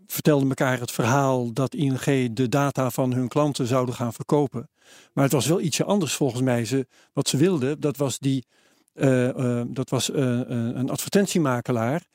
eh, 0.08 0.14
vertelde 0.14 0.48
elkaar 0.48 0.80
het 0.80 0.92
verhaal 0.92 1.54
dat 1.54 1.74
ING 1.74 2.34
de 2.34 2.50
data 2.50 2.90
van 2.90 3.14
hun 3.14 3.28
klanten 3.28 3.68
zouden 3.68 3.96
gaan 3.96 4.14
verkopen. 4.14 4.70
Maar 5.14 5.24
het 5.24 5.34
was 5.34 5.48
wel 5.48 5.62
ietsje 5.62 5.84
anders 5.84 6.14
volgens 6.14 6.42
mij. 6.42 6.66
Ze, 6.66 6.88
wat 7.14 7.28
ze 7.28 7.38
wilden, 7.38 7.80
dat 7.80 7.98
was, 7.98 8.20
die, 8.20 8.46
eh, 8.94 9.60
eh, 9.60 9.66
dat 9.68 9.90
was 9.90 10.12
eh, 10.12 10.24
een 10.48 10.90
advertentiemakelaar 10.90 12.08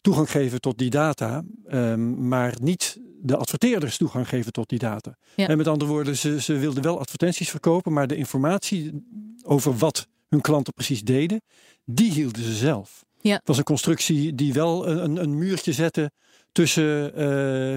toegang 0.00 0.30
geven 0.30 0.60
tot 0.60 0.78
die 0.78 0.90
data, 0.90 1.42
ehm, 1.66 2.28
maar 2.28 2.54
niet 2.60 3.00
de 3.20 3.36
adverteerders 3.36 3.96
toegang 3.96 4.28
geven 4.28 4.52
tot 4.52 4.68
die 4.68 4.78
data. 4.78 5.16
Ja. 5.34 5.48
En 5.48 5.56
met 5.56 5.66
andere 5.66 5.90
woorden, 5.90 6.16
ze, 6.16 6.40
ze 6.40 6.58
wilden 6.58 6.82
wel 6.82 6.98
advertenties 6.98 7.50
verkopen, 7.50 7.92
maar 7.92 8.06
de 8.06 8.16
informatie 8.16 9.06
over 9.42 9.76
wat 9.76 10.06
hun 10.28 10.40
klanten 10.40 10.72
precies 10.72 11.02
deden, 11.02 11.40
die 11.84 12.12
hielden 12.12 12.42
ze 12.42 12.52
zelf. 12.52 13.04
Ja. 13.20 13.34
Het 13.34 13.46
was 13.46 13.58
een 13.58 13.64
constructie 13.64 14.34
die 14.34 14.52
wel 14.52 14.88
een, 14.88 15.04
een, 15.04 15.16
een 15.16 15.38
muurtje 15.38 15.72
zette 15.72 16.10
tussen 16.52 17.14
eh, 17.14 17.26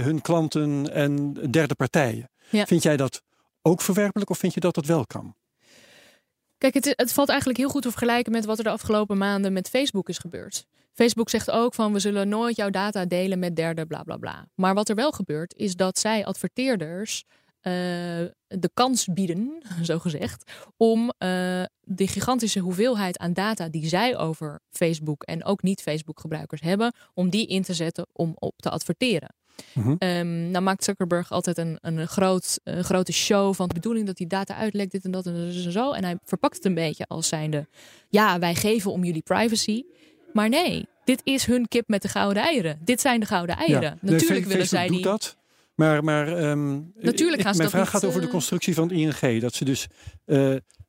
hun 0.03 0.21
klanten 0.21 0.93
en 0.93 1.33
derde 1.33 1.75
partijen. 1.75 2.29
Ja. 2.49 2.65
Vind 2.65 2.83
jij 2.83 2.97
dat 2.97 3.21
ook 3.61 3.81
verwerpelijk 3.81 4.29
of 4.29 4.37
vind 4.37 4.53
je 4.53 4.59
dat 4.59 4.75
dat 4.75 4.85
wel 4.85 5.05
kan? 5.05 5.35
Kijk, 6.57 6.73
het, 6.73 6.93
het 6.95 7.13
valt 7.13 7.29
eigenlijk 7.29 7.59
heel 7.59 7.69
goed 7.69 7.81
te 7.81 7.89
vergelijken 7.89 8.31
met 8.31 8.45
wat 8.45 8.57
er 8.57 8.63
de 8.63 8.69
afgelopen 8.69 9.17
maanden 9.17 9.53
met 9.53 9.69
Facebook 9.69 10.09
is 10.09 10.17
gebeurd. 10.17 10.65
Facebook 10.93 11.29
zegt 11.29 11.51
ook 11.51 11.73
van 11.73 11.93
we 11.93 11.99
zullen 11.99 12.29
nooit 12.29 12.55
jouw 12.55 12.69
data 12.69 13.05
delen 13.05 13.39
met 13.39 13.55
derden, 13.55 13.87
bla 13.87 14.03
bla 14.03 14.17
bla. 14.17 14.47
Maar 14.55 14.73
wat 14.73 14.89
er 14.89 14.95
wel 14.95 15.11
gebeurt, 15.11 15.53
is 15.55 15.75
dat 15.75 15.99
zij 15.99 16.25
adverteerders 16.25 17.23
eh, 17.61 17.73
de 18.47 18.69
kans 18.73 19.05
bieden, 19.05 19.61
zo 19.83 19.99
gezegd, 19.99 20.51
om 20.77 21.13
eh, 21.17 21.29
de 21.81 22.07
gigantische 22.07 22.59
hoeveelheid 22.59 23.17
aan 23.17 23.33
data 23.33 23.69
die 23.69 23.87
zij 23.87 24.17
over 24.17 24.59
Facebook 24.69 25.23
en 25.23 25.43
ook 25.43 25.61
niet-Facebook 25.61 26.19
gebruikers 26.19 26.61
hebben, 26.61 26.93
om 27.13 27.29
die 27.29 27.47
in 27.47 27.61
te 27.61 27.73
zetten 27.73 28.07
om 28.13 28.31
op 28.35 28.53
te 28.57 28.69
adverteren. 28.69 29.35
Ehm, 29.97 30.51
nou 30.51 30.63
maakt 30.63 30.83
Zuckerberg 30.83 31.31
altijd 31.31 31.57
een, 31.57 31.77
een, 31.81 32.07
groot, 32.07 32.59
een 32.63 32.83
grote 32.83 33.11
show 33.11 33.53
van 33.53 33.67
de 33.67 33.73
bedoeling 33.73 34.05
dat 34.05 34.17
die 34.17 34.27
data 34.27 34.55
uitlekt, 34.55 34.91
dit 34.91 35.05
en 35.05 35.11
dat 35.11 35.25
en 35.25 35.53
zo, 35.53 35.65
en 35.65 35.71
zo. 35.71 35.91
En 35.91 36.03
hij 36.03 36.17
verpakt 36.23 36.55
het 36.55 36.65
een 36.65 36.73
beetje 36.73 37.07
als 37.07 37.27
zijnde, 37.27 37.67
ja, 38.09 38.39
wij 38.39 38.55
geven 38.55 38.91
om 38.91 39.03
jullie 39.03 39.21
privacy. 39.21 39.83
Maar 40.33 40.49
nee, 40.49 40.85
dit 41.03 41.21
is 41.23 41.45
hun 41.45 41.67
kip 41.67 41.87
met 41.87 42.01
de 42.01 42.07
gouden 42.07 42.43
eieren. 42.43 42.79
Dit 42.83 43.01
zijn 43.01 43.19
de 43.19 43.25
gouden 43.25 43.55
eieren. 43.55 43.99
Ja. 44.01 44.11
Natuurlijk 44.11 44.45
willen 44.45 44.67
zij 44.67 44.87
die. 44.87 44.95
doet 44.95 45.03
dat. 45.03 45.37
Maar, 45.75 46.03
maar 46.03 46.27
ehm, 46.37 46.79
Natuurlijk 46.99 47.47
ik- 47.47 47.55
mijn 47.57 47.69
vraag 47.69 47.89
gaat 47.89 48.05
over 48.05 48.19
de 48.19 48.25
eh, 48.25 48.31
constructie 48.31 48.73
van 48.73 48.87
het 48.87 48.97
ING. 49.21 49.41
Dat 49.41 49.53
ze 49.53 49.65
dus 49.65 49.87
eh, 50.25 50.37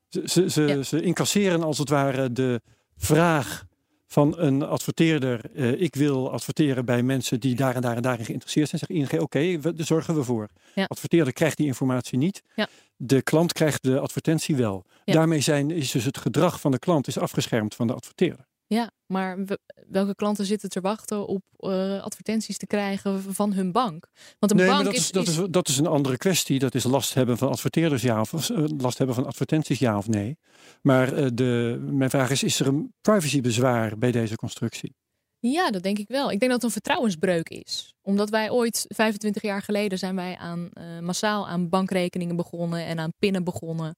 ze, 0.08 0.22
ze, 0.24 0.50
ze, 0.50 0.62
Ja. 0.62 0.82
ze 0.82 1.02
incasseren 1.02 1.62
als 1.62 1.78
het 1.78 1.88
ware 1.88 2.32
de 2.32 2.60
vraag 2.96 3.64
van 4.06 4.38
een 4.38 4.62
adverteerder. 4.62 5.40
eh, 5.54 5.80
ik 5.80 5.94
wil 5.94 6.32
adverteren 6.32 6.84
bij 6.84 7.02
mensen 7.02 7.40
die 7.40 7.54
daar 7.54 7.74
en 7.74 7.80
daar 7.82 7.96
en 7.96 8.02
daarin 8.02 8.24
geïnteresseerd 8.24 8.68
zijn. 8.68 8.80
Zegt 8.86 9.12
ING, 9.12 9.20
oké, 9.20 9.58
we- 9.60 9.74
daar 9.74 9.86
zorgen 9.86 10.14
we 10.14 10.24
voor. 10.24 10.48
Ja. 10.74 10.84
Adverteerder 10.84 11.32
krijgt 11.32 11.56
die 11.56 11.66
informatie 11.66 12.18
niet. 12.18 12.42
Ja. 12.54 12.68
De 12.96 13.22
klant 13.22 13.52
krijgt 13.52 13.82
de 13.82 13.98
advertentie 14.00 14.56
wel. 14.56 14.84
Daarmee 15.04 15.40
zijn, 15.40 15.70
is 15.70 15.90
dus 15.90 16.04
het 16.04 16.18
gedrag 16.18 16.60
van 16.60 16.70
de 16.70 16.78
klant 16.78 17.06
is 17.06 17.18
afgeschermd 17.18 17.74
van 17.74 17.86
de 17.86 17.92
adverteerder. 17.94 18.46
Ja, 18.72 18.90
maar 19.06 19.44
we- 19.44 19.58
welke 19.88 20.14
klanten 20.14 20.44
zitten 20.46 20.68
te 20.68 20.80
wachten 20.80 21.26
op 21.26 21.42
eh, 21.56 22.02
advertenties 22.02 22.56
te 22.56 22.66
krijgen 22.66 23.22
van 23.22 23.52
hun 23.52 23.72
bank? 23.72 24.08
Want 24.38 24.52
een 24.52 24.58
nee, 24.58 24.66
bank 24.66 24.82
maar 24.82 24.92
dat 24.92 25.00
is, 25.00 25.10
dat, 25.10 25.26
is, 25.26 25.40
dat 25.50 25.68
is 25.68 25.78
een 25.78 25.86
andere 25.86 26.16
kwestie. 26.16 26.58
Dat 26.58 26.74
is 26.74 26.84
last 26.84 27.14
hebben 27.14 27.38
van 27.38 27.48
adverteerders, 27.48 28.02
ja 28.02 28.20
of 28.20 28.50
eh, 28.50 28.64
last 28.78 28.98
hebben 28.98 29.16
van 29.16 29.26
advertenties, 29.26 29.78
ja 29.78 29.96
of 29.96 30.08
nee. 30.08 30.38
Maar 30.82 31.12
eh, 31.12 31.26
de, 31.34 31.78
mijn 31.90 32.10
vraag 32.10 32.30
is: 32.30 32.42
is 32.42 32.60
er 32.60 32.66
een 32.66 32.94
privacybezwaar 33.00 33.98
bij 33.98 34.12
deze 34.12 34.36
constructie? 34.36 34.94
Ja, 35.38 35.70
dat 35.70 35.82
denk 35.82 35.98
ik 35.98 36.08
wel. 36.08 36.30
Ik 36.30 36.40
denk 36.40 36.52
dat 36.52 36.52
het 36.52 36.62
een 36.62 36.82
vertrouwensbreuk 36.82 37.48
is. 37.48 37.94
Omdat 38.02 38.30
wij 38.30 38.50
ooit, 38.50 38.84
25 38.88 39.42
jaar 39.42 39.62
geleden, 39.62 39.98
zijn 39.98 40.16
wij 40.16 40.36
aan, 40.36 40.70
massaal 41.00 41.48
aan 41.48 41.68
bankrekeningen 41.68 42.36
begonnen 42.36 42.84
en 42.84 42.98
aan 42.98 43.12
pinnen 43.18 43.44
begonnen. 43.44 43.96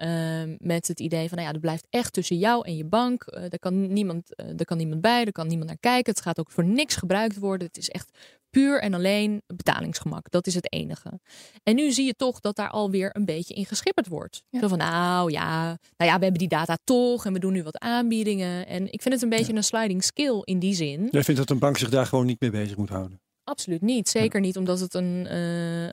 Ehm, 0.00 0.56
met 0.58 0.88
het 0.88 1.00
idee 1.00 1.28
van, 1.28 1.36
nou 1.36 1.46
ja, 1.46 1.52
dat 1.52 1.60
blijft 1.60 1.86
echt 1.90 2.12
tussen 2.12 2.38
jou 2.38 2.66
en 2.66 2.76
je 2.76 2.84
bank. 2.84 3.22
Eh 3.22 3.40
daar, 3.40 3.58
kan 3.58 3.92
niemand, 3.92 4.34
eh 4.34 4.46
daar 4.46 4.64
kan 4.64 4.76
niemand 4.76 5.00
bij, 5.00 5.24
daar 5.24 5.32
kan 5.32 5.46
niemand 5.46 5.68
naar 5.68 5.78
kijken. 5.80 6.12
Het 6.12 6.22
gaat 6.22 6.38
ook 6.38 6.50
voor 6.50 6.64
niks 6.64 6.96
gebruikt 6.96 7.38
worden. 7.38 7.66
Het 7.66 7.76
is 7.76 7.88
echt 7.88 8.18
puur 8.50 8.80
en 8.80 8.94
alleen 8.94 9.42
betalingsgemak. 9.46 10.30
Dat 10.30 10.46
is 10.46 10.54
het 10.54 10.72
enige. 10.72 11.20
En 11.62 11.74
nu 11.74 11.92
zie 11.92 12.06
je 12.06 12.14
toch 12.14 12.40
dat 12.40 12.56
daar 12.56 12.70
alweer 12.70 13.10
een 13.12 13.24
beetje 13.24 13.54
in 13.54 13.66
geschipperd 13.66 14.08
wordt. 14.08 14.42
Ja. 14.50 14.60
Zo 14.60 14.68
van, 14.68 14.78
nou 14.78 15.30
ja, 15.30 15.64
nou 15.96 16.10
ja, 16.10 16.16
we 16.16 16.22
hebben 16.22 16.38
die 16.38 16.48
data 16.48 16.76
toch 16.84 17.26
en 17.26 17.32
we 17.32 17.38
doen 17.38 17.52
nu 17.52 17.62
wat 17.62 17.78
aanbiedingen. 17.78 18.66
En 18.66 18.92
ik 18.92 19.02
vind 19.02 19.14
het 19.14 19.22
een 19.22 19.28
beetje 19.28 19.54
een 19.54 19.64
sliding 19.64 20.04
scale 20.04 20.44
in 20.44 20.58
die 20.58 20.74
zin. 20.74 21.08
Jij 21.10 21.24
vindt 21.24 21.40
dat 21.40 21.50
een 21.50 21.58
bank 21.58 21.76
zich 21.76 21.90
daar 21.90 22.06
gewoon 22.06 22.26
niet 22.26 22.40
mee 22.40 22.50
bezig 22.50 22.76
moet 22.76 22.88
houden? 22.88 23.20
Absoluut 23.50 23.80
niet. 23.80 24.08
Zeker 24.08 24.40
niet 24.40 24.56
omdat 24.56 24.80
het 24.80 24.94
een, 24.94 25.26
eh, 25.26 25.84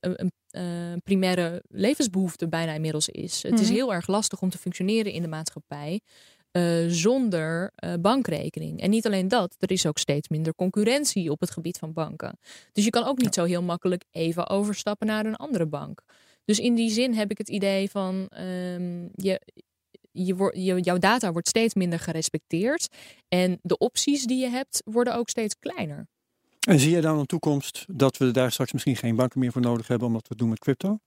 een, 0.00 0.32
eh, 0.50 0.62
primaire 1.04 1.62
levensbehoefte 1.68 2.48
bijna 2.48 2.72
inmiddels 2.72 3.08
is. 3.08 3.42
Het 3.42 3.60
is 3.60 3.66
Mhm. 3.66 3.74
heel 3.74 3.92
erg 3.94 4.06
lastig 4.06 4.42
om 4.42 4.50
te 4.50 4.58
functioneren 4.58 5.12
in 5.12 5.22
de 5.22 5.28
maatschappij 5.28 6.00
eh, 6.52 6.84
zonder 6.88 7.72
bankrekening. 8.00 8.80
En 8.80 8.90
niet 8.90 9.06
alleen 9.06 9.28
dat, 9.28 9.56
er 9.58 9.70
is 9.70 9.86
ook 9.86 9.98
steeds 9.98 10.28
minder 10.28 10.54
concurrentie 10.54 11.30
op 11.30 11.40
het 11.40 11.50
gebied 11.50 11.78
van 11.78 11.92
banken. 11.92 12.38
Dus 12.72 12.84
je 12.84 12.90
kan 12.90 13.04
ook 13.04 13.18
niet 13.18 13.34
zo 13.34 13.44
heel 13.44 13.62
makkelijk 13.62 14.04
even 14.10 14.48
overstappen 14.48 15.06
naar 15.06 15.26
een 15.26 15.36
andere 15.36 15.66
bank. 15.66 16.02
Dus 16.44 16.58
in 16.58 16.74
die 16.74 16.90
zin 16.90 17.14
heb 17.14 17.30
ik 17.30 17.38
het 17.38 17.48
idee 17.48 17.90
van 17.90 18.28
ehm, 18.28 19.02
je, 19.14 19.40
je, 20.12 20.80
jouw 20.80 20.98
data 20.98 21.32
wordt 21.32 21.48
steeds 21.48 21.74
minder 21.74 21.98
gerespecteerd. 21.98 22.88
En 23.28 23.58
de 23.62 23.78
opties 23.78 24.24
die 24.24 24.38
je 24.40 24.48
hebt 24.48 24.82
worden 24.84 25.14
ook 25.14 25.28
steeds 25.28 25.58
kleiner. 25.58 26.08
En 26.68 26.80
zie 26.80 26.90
jij 26.90 27.00
dan 27.00 27.18
een 27.18 27.26
toekomst 27.26 27.84
dat 27.88 28.16
we 28.16 28.30
daar 28.30 28.52
straks 28.52 28.72
misschien 28.72 28.96
geen 28.96 29.16
banken 29.16 29.40
meer 29.40 29.52
voor 29.52 29.60
nodig 29.62 29.86
hebben, 29.88 30.06
omdat 30.06 30.22
we 30.22 30.28
het 30.28 30.38
doen 30.38 30.48
met 30.48 30.58
crypto? 30.58 30.98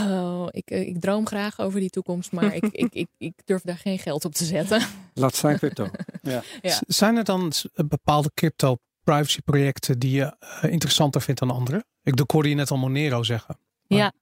Oh, 0.00 0.46
ik, 0.50 0.70
eh, 0.70 0.80
ik 0.88 1.00
droom 1.00 1.26
graag 1.26 1.60
over 1.60 1.80
die 1.80 1.90
toekomst, 1.90 2.32
maar 2.32 2.54
ik, 2.54 2.64
ik, 2.84 2.94
ik, 2.94 3.08
ik 3.18 3.32
durf 3.44 3.62
daar 3.62 3.78
geen 3.78 3.98
geld 3.98 4.24
op 4.24 4.34
te 4.34 4.44
zetten. 4.44 4.82
Laat 5.14 5.34
staan 5.34 5.56
crypto. 5.56 5.88
Ja. 6.22 6.42
Zijn 6.86 7.16
er 7.16 7.24
dan 7.24 7.52
s- 7.52 7.68
bepaalde 7.74 8.30
crypto 8.34 8.76
privacy 9.02 9.40
projecten 9.40 9.98
die 9.98 10.10
je 10.10 10.36
eh, 10.38 10.70
interessanter 10.72 11.20
vindt 11.22 11.40
dan 11.40 11.50
andere? 11.50 11.84
Ik 12.02 12.20
ik 12.20 12.30
hoorde 12.30 12.48
je 12.48 12.54
net 12.54 12.70
al 12.70 12.76
Monero 12.76 13.22
zeggen. 13.22 13.58
Maar- 13.86 13.98
Ja, 13.98 14.12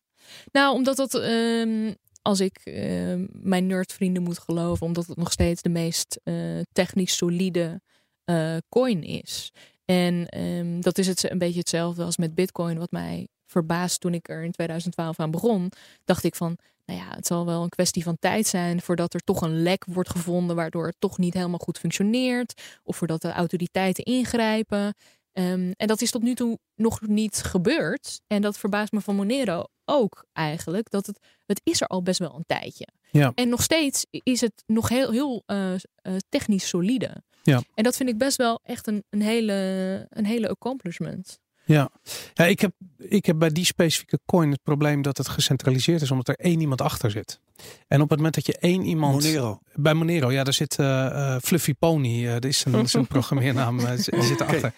nou, 0.53 0.74
omdat 0.74 0.96
dat, 0.96 1.14
ehm, 1.14 1.92
als 2.22 2.40
ik 2.40 2.59
ehm, 2.64 3.26
mijn 3.32 3.66
nerdvrienden 3.66 4.22
moet 4.22 4.38
geloven, 4.38 4.86
omdat 4.86 5.07
het 5.07 5.16
nog 5.16 5.32
steeds 5.32 5.62
de 5.62 5.68
meest 5.68 6.20
eh, 6.24 6.34
technisch 6.72 7.16
solide 7.16 7.80
eh, 8.24 8.57
coin 8.68 9.03
is. 9.03 9.53
En 9.93 10.28
ehm, 10.28 10.80
dat 10.80 10.99
is 10.99 11.07
het 11.07 11.30
een 11.30 11.38
beetje 11.38 11.59
hetzelfde 11.59 12.05
als 12.05 12.16
met 12.16 12.34
Bitcoin, 12.34 12.78
wat 12.78 12.90
mij 12.90 13.28
verbaast 13.47 14.01
toen 14.01 14.14
ik 14.14 14.28
er 14.28 14.45
in 14.45 14.51
2012 14.51 15.20
aan 15.20 15.30
begon. 15.30 15.72
Dacht 16.05 16.24
ik 16.24 16.34
van, 16.34 16.57
nou 16.84 17.01
ja, 17.01 17.14
het 17.14 17.26
zal 17.26 17.47
wel 17.47 17.62
een 17.62 17.68
kwestie 17.68 18.03
van 18.03 18.18
tijd 18.18 18.47
zijn 18.47 18.80
voordat 18.80 19.14
er 19.14 19.20
toch 19.20 19.40
een 19.40 19.62
lek 19.62 19.84
wordt 19.86 20.11
gevonden, 20.11 20.57
waardoor 20.57 20.86
het 20.86 20.97
toch 20.99 21.18
niet 21.18 21.34
helemaal 21.34 21.59
goed 21.59 21.78
functioneert, 21.78 22.62
of 22.82 22.97
voordat 22.97 23.22
de 23.22 23.32
autoriteiten 23.32 24.05
ingrijpen. 24.05 24.95
Ehm, 25.32 25.72
en 25.76 25.86
dat 25.86 26.03
is 26.03 26.11
tot 26.11 26.22
nu 26.22 26.34
toe 26.34 26.59
nog 26.74 27.01
niet 27.01 27.36
gebeurd. 27.36 28.20
En 28.26 28.43
dat 28.43 28.59
verbaast 28.59 28.93
me 28.93 29.01
van 29.01 29.16
Monero 29.16 29.64
ook 29.84 30.24
eigenlijk. 30.32 30.90
Dat 30.90 31.07
het, 31.07 31.18
het 31.47 31.61
is 31.64 31.80
er 31.80 31.86
al 31.86 32.03
best 32.03 32.18
wel 32.18 32.34
een 32.34 32.47
tijdje. 32.47 32.88
Ja. 33.11 33.32
En 33.34 33.49
nog 33.49 33.62
steeds 33.62 34.07
is 34.11 34.40
het 34.40 34.62
nog 34.66 34.88
heel, 34.88 35.11
heel 35.11 35.43
eh, 35.47 35.72
eh, 35.74 35.80
technisch 36.28 36.68
solide. 36.68 37.22
Ja. 37.43 37.62
En 37.74 37.84
dat 37.84 37.97
vind 37.97 38.09
ik 38.09 38.18
best 38.18 38.36
wel 38.36 38.61
echt 38.64 38.86
een, 38.86 39.05
een, 39.11 39.22
hele, 39.22 40.07
een 40.11 40.26
hele 40.26 40.49
accomplishment. 40.49 41.40
Ja, 41.64 41.90
ja 42.34 42.45
ik, 42.45 42.61
heb, 42.61 42.72
ik 42.99 43.26
heb 43.26 43.38
bij 43.38 43.51
die 43.51 43.64
specifieke 43.64 44.18
coin 44.26 44.51
het 44.51 44.62
probleem 44.62 45.03
dat 45.03 45.18
het 45.18 45.28
gecentraliseerd 45.28 46.03
is, 46.03 46.11
omdat 46.11 46.28
er 46.28 46.36
één 46.36 46.61
iemand 46.61 46.80
achter 46.80 47.11
zit. 47.11 47.40
En 47.88 48.01
op 48.01 48.09
het 48.09 48.16
moment 48.16 48.34
dat 48.34 48.47
je 48.47 48.59
één 48.59 48.84
iemand. 48.84 49.22
Monero. 49.22 49.59
Bij 49.74 49.95
Monero, 49.95 50.32
ja, 50.32 50.45
daar 50.45 50.53
zit 50.53 50.78
eh, 50.78 51.07
eh, 51.07 51.40
Fluffy 51.43 51.74
Pony, 51.74 52.26
dat 52.26 52.45
is 52.45 52.59
zijn, 52.59 52.88
zijn 52.88 53.07
programmeernaam, 53.16 53.80
eh, 53.80 53.86
die 53.86 54.22
zit 54.22 54.40
Oké. 54.40 54.45
erachter. 54.45 54.72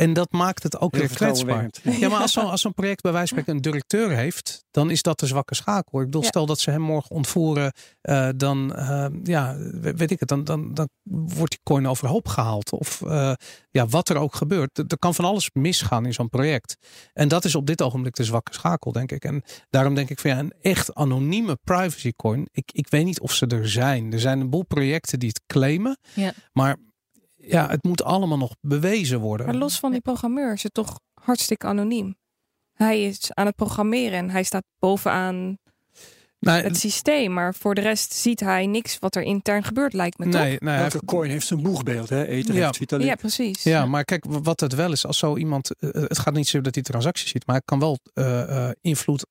En 0.00 0.12
dat 0.12 0.32
maakt 0.32 0.62
het 0.62 0.78
ook 0.78 0.92
Heel 0.92 1.00
weer 1.00 1.16
kwetsbaar. 1.16 1.70
Ja, 1.82 2.08
maar 2.08 2.20
als 2.20 2.32
zo'n 2.32 2.50
als 2.50 2.60
zo'n 2.60 2.74
project 2.74 3.02
bij 3.02 3.12
wijze 3.12 3.28
van 3.34 3.38
spreken 3.42 3.54
een 3.64 3.70
directeur 3.72 4.10
heeft, 4.16 4.64
dan 4.70 4.90
is 4.90 5.02
dat 5.02 5.18
de 5.20 5.26
zwakke 5.26 5.54
schakel. 5.54 5.98
Ik 5.98 6.04
bedoel, 6.04 6.22
Ja. 6.22 6.28
stel 6.28 6.46
dat 6.46 6.60
ze 6.60 6.70
hem 6.70 6.80
morgen 6.80 7.10
ontvoeren, 7.10 7.72
eh, 8.00 8.28
dan, 8.36 8.74
eh, 8.74 9.06
ja, 9.22 9.56
we- 9.56 9.94
weet 9.94 10.10
ik 10.10 10.20
het, 10.20 10.28
dan, 10.28 10.44
dan, 10.44 10.74
dan 10.74 10.88
wordt 11.10 11.50
die 11.50 11.60
coin 11.62 11.86
overhoop 11.88 12.28
gehaald. 12.28 12.72
Of 12.72 13.02
eh, 13.02 13.32
ja, 13.70 13.86
wat 13.86 14.08
er 14.08 14.16
ook 14.16 14.34
gebeurt. 14.34 14.78
Er 14.78 14.84
er 14.88 14.98
kan 14.98 15.14
van 15.14 15.24
alles 15.24 15.50
misgaan 15.52 16.06
in 16.06 16.12
zo'n 16.14 16.28
project. 16.28 16.76
En 17.12 17.28
dat 17.28 17.44
is 17.44 17.54
op 17.54 17.66
dit 17.66 17.82
ogenblik 17.82 18.14
de 18.14 18.24
zwakke 18.24 18.52
schakel, 18.54 18.92
denk 18.92 19.12
ik. 19.12 19.24
En 19.24 19.42
daarom 19.70 19.94
denk 19.94 20.10
ik 20.10 20.18
van 20.18 20.30
ja, 20.30 20.38
een 20.38 20.52
echt 20.60 20.94
anonieme 20.94 21.58
privacy 21.64 22.12
coin. 22.16 22.48
Ik, 22.52 22.70
ik 22.72 22.88
weet 22.88 23.04
niet 23.04 23.20
of 23.20 23.32
ze 23.32 23.46
er 23.46 23.68
zijn. 23.70 24.12
Er 24.12 24.20
zijn 24.20 24.40
een 24.40 24.50
boel 24.50 24.64
projecten 24.64 25.18
die 25.18 25.28
het 25.28 25.40
claimen. 25.46 25.98
Ja. 26.14 26.32
Maar 26.52 26.76
ja, 27.42 27.68
het 27.68 27.84
moet 27.84 28.02
allemaal 28.02 28.38
nog 28.38 28.54
bewezen 28.60 29.20
worden. 29.20 29.46
Maar 29.46 29.54
los 29.54 29.78
van 29.78 29.90
die 29.92 30.00
programmeur 30.00 30.52
is 30.52 30.62
het 30.62 30.74
toch 30.74 31.00
hartstikke 31.14 31.66
anoniem. 31.66 32.16
Hij 32.72 33.02
is 33.04 33.34
aan 33.34 33.46
het 33.46 33.56
programmeren 33.56 34.18
en 34.18 34.30
hij 34.30 34.42
staat 34.42 34.64
bovenaan 34.78 35.58
Nou, 36.38 36.62
het 36.62 36.76
systeem. 36.78 37.32
Maar 37.32 37.54
voor 37.54 37.74
de 37.74 37.80
rest 37.80 38.12
ziet 38.12 38.40
hij 38.40 38.66
niks 38.66 38.98
wat 38.98 39.14
er 39.16 39.22
intern 39.22 39.64
gebeurt, 39.64 39.92
lijkt 39.92 40.18
me 40.18 40.28
toch? 40.28 40.40
nee, 40.40 40.56
nou 40.60 40.82
Elke 40.82 41.04
coin 41.04 41.30
heeft 41.30 41.46
zijn 41.46 41.62
boegbeeld. 41.62 42.08
Hè? 42.08 42.26
Eten 42.26 42.54
Ja. 42.54 42.64
heeft 42.64 42.76
Vitalik. 42.76 43.06
Ja, 43.06 43.14
precies. 43.14 43.62
Ja, 43.62 43.86
maar 43.86 44.04
kijk, 44.04 44.24
wat 44.28 44.60
het 44.60 44.74
wel 44.74 44.92
is, 44.92 45.06
als 45.06 45.18
zo 45.18 45.36
iemand, 45.36 45.74
eh, 45.78 45.90
het 45.92 46.18
gaat 46.18 46.34
niet 46.34 46.48
zo 46.48 46.60
dat 46.60 46.74
hij 46.74 46.84
transacties 46.84 47.30
ziet, 47.30 47.46
maar 47.46 47.56
hij 47.56 47.64
kan 47.64 47.78
wel 47.78 47.98
eh, 48.14 48.68
eh, 48.68 48.72
invloed 48.80 49.26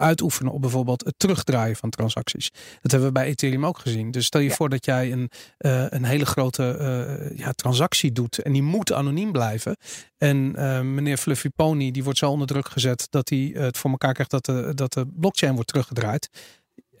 uitoefenen 0.00 0.52
op 0.52 0.60
bijvoorbeeld 0.60 1.04
het 1.04 1.14
terugdraaien 1.16 1.76
van 1.76 1.90
transacties. 1.90 2.50
Dat 2.80 2.90
hebben 2.90 3.08
we 3.08 3.14
bij 3.14 3.26
Ethereum 3.26 3.66
ook 3.66 3.78
gezien. 3.78 4.10
Dus 4.10 4.26
stel 4.26 4.40
je 4.40 4.48
Ja. 4.48 4.54
voor 4.54 4.68
dat 4.68 4.84
jij 4.84 5.12
een, 5.12 5.30
eh, 5.58 5.84
een 5.88 6.04
hele 6.04 6.26
grote 6.26 6.76
eh, 6.76 7.38
ja, 7.38 7.52
transactie 7.52 8.12
doet 8.12 8.38
en 8.38 8.52
die 8.52 8.62
moet 8.62 8.92
anoniem 8.92 9.32
blijven. 9.32 9.76
En 10.18 10.56
eh, 10.56 10.80
meneer 10.80 11.16
Fluffy 11.16 11.48
Pony, 11.48 11.90
die 11.90 12.04
wordt 12.04 12.18
zo 12.18 12.30
onder 12.30 12.46
druk 12.46 12.68
gezet 12.68 13.06
dat 13.10 13.28
hij 13.28 13.50
het 13.54 13.78
voor 13.78 13.90
elkaar 13.90 14.12
krijgt 14.12 14.30
dat 14.30 14.44
de, 14.44 14.72
dat 14.74 14.92
de 14.92 15.06
blockchain 15.16 15.54
wordt 15.54 15.68
teruggedraaid. 15.68 16.28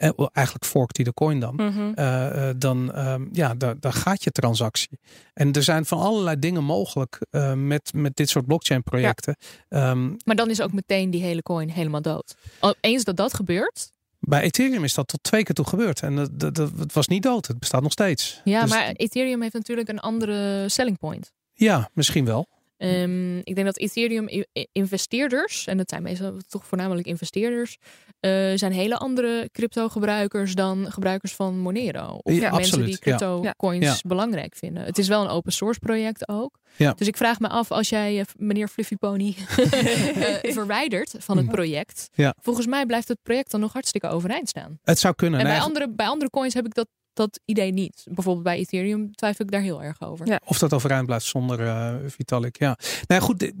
Eh, 0.00 0.10
eigenlijk 0.32 0.66
forkt 0.66 0.96
hij 0.96 1.04
de 1.04 1.14
coin 1.14 1.40
dan 1.40 1.54
Mhm. 1.54 1.92
eh, 1.94 2.48
eh, 2.48 2.54
dan 2.58 2.92
ehm, 2.92 3.26
ja, 3.32 3.54
daar, 3.54 3.80
daar 3.80 3.92
gaat 3.92 4.24
je 4.24 4.30
transactie. 4.30 4.98
En 5.32 5.52
er 5.52 5.62
zijn 5.62 5.84
van 5.86 5.98
allerlei 5.98 6.38
dingen 6.38 6.64
mogelijk 6.64 7.18
met, 7.54 7.92
met 7.94 8.16
dit 8.16 8.28
soort 8.28 8.46
blockchain 8.46 8.82
projecten. 8.82 9.36
Ehm, 9.68 10.08
Maar 10.24 10.36
dan 10.36 10.50
is 10.50 10.60
ook 10.60 10.72
meteen 10.72 11.10
die 11.10 11.22
hele 11.22 11.42
coin 11.42 11.70
helemaal 11.70 12.02
dood. 12.02 12.34
Al 12.58 12.74
eens 12.80 13.04
dat 13.04 13.16
dat 13.16 13.34
gebeurt. 13.34 13.92
bij 14.22 14.42
Ethereum 14.42 14.84
is 14.84 14.94
dat 14.94 15.08
tot 15.08 15.22
twee 15.22 15.42
keer 15.42 15.54
toe 15.54 15.66
gebeurd. 15.66 16.02
En 16.02 16.16
dat, 16.16 16.30
dat, 16.40 16.54
dat- 16.54 16.70
het 16.78 16.92
was 16.92 17.06
niet 17.08 17.22
dood. 17.22 17.46
Het 17.46 17.58
bestaat 17.58 17.82
nog 17.82 17.92
steeds. 17.92 18.40
Ja, 18.44 18.60
Dus- 18.60 18.70
maar 18.70 18.90
Ethereum 18.92 19.42
heeft 19.42 19.54
natuurlijk 19.54 19.88
een 19.88 19.98
andere 20.00 20.68
selling 20.68 20.98
point. 20.98 21.32
Ja, 21.52 21.90
misschien 21.94 22.24
wel. 22.24 22.46
Ehm, 22.80 23.36
ik 23.38 23.54
denk 23.54 23.66
dat 23.66 23.78
Ethereum 23.78 24.28
i- 24.28 24.44
i- 24.58 24.66
investeerders, 24.72 25.66
en 25.66 25.76
dat 25.76 25.88
zijn 25.90 26.02
meestal 26.02 26.36
toch 26.48 26.66
voornamelijk 26.66 27.06
investeerders, 27.06 27.76
eh, 28.20 28.30
zijn 28.54 28.72
hele 28.72 28.96
andere 28.96 29.48
crypto 29.52 29.88
gebruikers 29.88 30.54
dan 30.54 30.92
gebruikers 30.92 31.34
van 31.34 31.58
Monero. 31.58 32.06
Of 32.22 32.32
Ja, 32.34 32.40
mensen 32.40 32.50
absoluut, 32.58 32.84
die 32.86 32.94
ja. 32.94 33.00
crypto 33.00 33.42
Ja. 33.42 33.54
coins 33.56 33.84
Ja. 33.86 33.96
belangrijk 34.08 34.54
vinden. 34.56 34.84
Het 34.84 34.98
is 34.98 35.08
wel 35.08 35.22
een 35.22 35.28
open 35.28 35.52
source 35.52 35.78
project 35.80 36.28
ook. 36.28 36.58
Ja. 36.76 36.92
Dus 36.92 37.06
ik 37.06 37.16
vraag 37.16 37.40
me 37.40 37.48
af 37.48 37.70
als 37.70 37.88
jij 37.88 38.18
eh, 38.20 38.24
meneer 38.36 38.68
Fluffy 38.68 38.96
Pony 38.96 39.34
eh, 39.56 40.52
verwijdert 40.52 41.14
van 41.18 41.36
het 41.36 41.48
project. 41.48 42.08
Ja. 42.14 42.34
Volgens 42.42 42.66
mij 42.66 42.86
blijft 42.86 43.08
het 43.08 43.18
project 43.22 43.50
dan 43.50 43.60
nog 43.60 43.72
hartstikke 43.72 44.08
overeind 44.08 44.48
staan. 44.48 44.78
Het 44.82 44.98
zou 44.98 45.14
kunnen. 45.14 45.40
En 45.40 45.46
Nee, 45.46 45.54
bij 45.54 45.64
andere, 45.64 45.90
bij 45.90 46.06
andere 46.06 46.30
coins 46.30 46.54
heb 46.54 46.66
ik 46.66 46.74
dat, 46.74 46.86
dat 47.20 47.40
idee 47.44 47.72
niet. 47.72 48.04
Bijvoorbeeld 48.10 48.44
bij 48.44 48.58
Ethereum 48.58 49.14
twijfel 49.14 49.44
ik 49.44 49.50
daar 49.50 49.60
heel 49.60 49.82
erg 49.82 50.00
over. 50.02 50.26
Ja. 50.26 50.40
Of 50.44 50.58
dat 50.58 50.72
overeind 50.72 51.06
blijft 51.06 51.24
zonder 51.24 51.66
eh, 51.66 51.94
Vitalik. 52.06 52.58
Ja. 52.58 52.76
Nou 53.06 53.20
ja, 53.20 53.20
goed, 53.20 53.52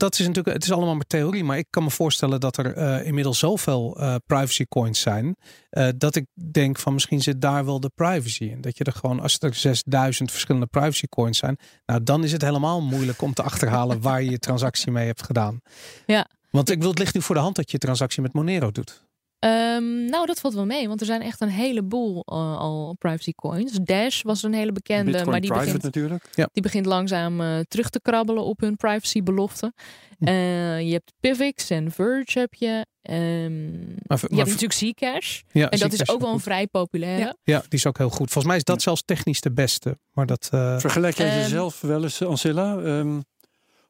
dat 0.00 0.18
is 0.18 0.26
natuurlijk, 0.26 0.54
het 0.54 0.64
is 0.64 0.72
allemaal 0.72 0.94
maar 0.94 1.06
theorie. 1.06 1.44
Maar 1.44 1.58
ik 1.58 1.66
kan 1.70 1.82
me 1.82 1.90
voorstellen 1.90 2.40
dat 2.40 2.56
er 2.56 2.74
eh, 2.74 3.06
inmiddels 3.06 3.38
zoveel 3.38 3.96
eh, 4.00 4.14
privacy 4.26 4.64
coins 4.68 5.00
zijn. 5.00 5.36
eh, 5.70 5.88
dat 5.96 6.16
ik 6.16 6.26
denk 6.52 6.78
van 6.78 6.92
misschien 6.92 7.20
zit 7.22 7.40
daar 7.40 7.64
wel 7.64 7.80
de 7.80 7.90
privacy 7.94 8.44
in. 8.44 8.60
Dat 8.60 8.78
je 8.78 8.84
er 8.84 8.92
gewoon, 8.92 9.20
als 9.20 9.36
er 9.40 9.54
6000 9.54 10.30
verschillende 10.30 10.66
privacy 10.66 11.06
coins 11.08 11.38
zijn. 11.38 11.56
Nou, 11.86 12.02
dan 12.02 12.24
is 12.24 12.32
het 12.32 12.42
helemaal 12.42 12.82
moeilijk 12.82 13.22
om 13.22 13.34
te 13.34 13.42
achterhalen 13.42 14.00
waar 14.08 14.22
je 14.22 14.30
je 14.30 14.38
transactie 14.38 14.92
mee 14.92 15.06
hebt 15.06 15.22
gedaan. 15.22 15.60
Ja. 16.06 16.26
Want 16.50 16.70
ik 16.70 16.80
wil, 16.80 16.90
het 16.90 16.98
ligt 16.98 17.14
nu 17.14 17.22
voor 17.22 17.34
de 17.34 17.40
hand 17.40 17.56
dat 17.56 17.64
je 17.64 17.72
je 17.72 17.78
transactie 17.78 18.22
met 18.22 18.32
Monero 18.32 18.70
doet. 18.70 19.06
Ehm, 19.38 20.04
nou, 20.04 20.26
dat 20.26 20.40
valt 20.40 20.54
wel 20.54 20.66
mee, 20.66 20.88
want 20.88 21.00
er 21.00 21.06
zijn 21.06 21.22
echt 21.22 21.40
een 21.40 21.48
heleboel 21.48 22.16
uh, 22.16 22.58
al 22.58 22.94
privacy 22.98 23.32
coins. 23.32 23.72
Dash 23.82 24.22
was 24.22 24.42
een 24.42 24.54
hele 24.54 24.72
bekende, 24.72 25.04
Bitcoin 25.10 25.30
maar 25.30 25.40
die 25.40 25.50
private 25.50 25.72
begint, 25.72 25.94
natuurlijk. 25.94 26.30
die 26.52 26.62
begint 26.62 26.86
langzaam 26.86 27.40
uh, 27.40 27.58
terug 27.68 27.90
te 27.90 28.00
krabbelen 28.00 28.44
op 28.44 28.60
hun 28.60 28.76
privacybeloften. 28.76 29.74
Hm. 30.18 30.28
Uh, 30.28 30.80
je 30.80 30.92
hebt 30.92 31.12
Pivx 31.20 31.70
en 31.70 31.90
Verge 31.90 32.38
heb 32.38 32.54
je. 32.54 32.86
Um, 33.10 33.14
Maar, 33.14 34.18
je 34.20 34.26
maar- 34.28 34.46
hebt 34.46 34.60
natuurlijk 34.60 34.72
Zcash. 34.72 35.40
ja, 35.52 35.68
En 35.70 35.78
dat 35.78 35.92
is 35.92 36.08
ook 36.08 36.20
wel 36.20 36.32
een 36.32 36.40
vrij 36.40 36.66
populaire. 36.66 37.20
Ja. 37.24 37.34
Ja, 37.42 37.58
die 37.60 37.78
is 37.78 37.86
ook 37.86 37.98
heel 37.98 38.08
goed. 38.10 38.18
Volgens 38.30 38.44
mij 38.44 38.56
is 38.56 38.64
dat 38.64 38.82
zelfs 38.82 39.02
technisch 39.04 39.40
de 39.40 39.52
beste. 39.52 39.98
Maar 40.12 40.26
dat. 40.26 40.48
eh, 40.52 40.78
Vergelijk 40.78 41.16
jij 41.16 41.28
Ehm, 41.28 41.38
jezelf 41.38 41.80
wel 41.80 42.02
eens, 42.02 42.22
Ancilla, 42.22 42.78
ehm, 42.78 43.20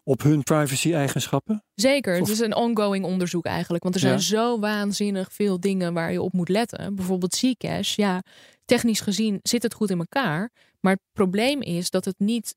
op 0.08 0.22
hun 0.22 0.42
privacy-eigenschappen? 0.42 1.64
Zeker, 1.74 2.16
het 2.16 2.28
is 2.28 2.38
een 2.38 2.56
ongoing 2.56 3.04
onderzoek 3.04 3.44
eigenlijk. 3.44 3.82
Want 3.82 3.94
er 3.94 4.00
zijn 4.00 4.12
Ja. 4.12 4.18
zo 4.18 4.58
waanzinnig 4.58 5.32
veel 5.32 5.60
dingen 5.60 5.92
waar 5.94 6.12
je 6.12 6.22
op 6.22 6.32
moet 6.32 6.48
letten. 6.48 6.94
Bijvoorbeeld 6.94 7.34
Zcash, 7.34 7.96
ja, 7.96 8.22
technisch 8.64 9.00
gezien 9.00 9.38
zit 9.42 9.62
het 9.62 9.74
goed 9.74 9.90
in 9.90 9.98
elkaar. 9.98 10.50
Maar 10.80 10.92
het 10.92 11.02
probleem 11.12 11.62
is 11.62 11.90
dat 11.90 12.04
het 12.04 12.18
niet 12.18 12.54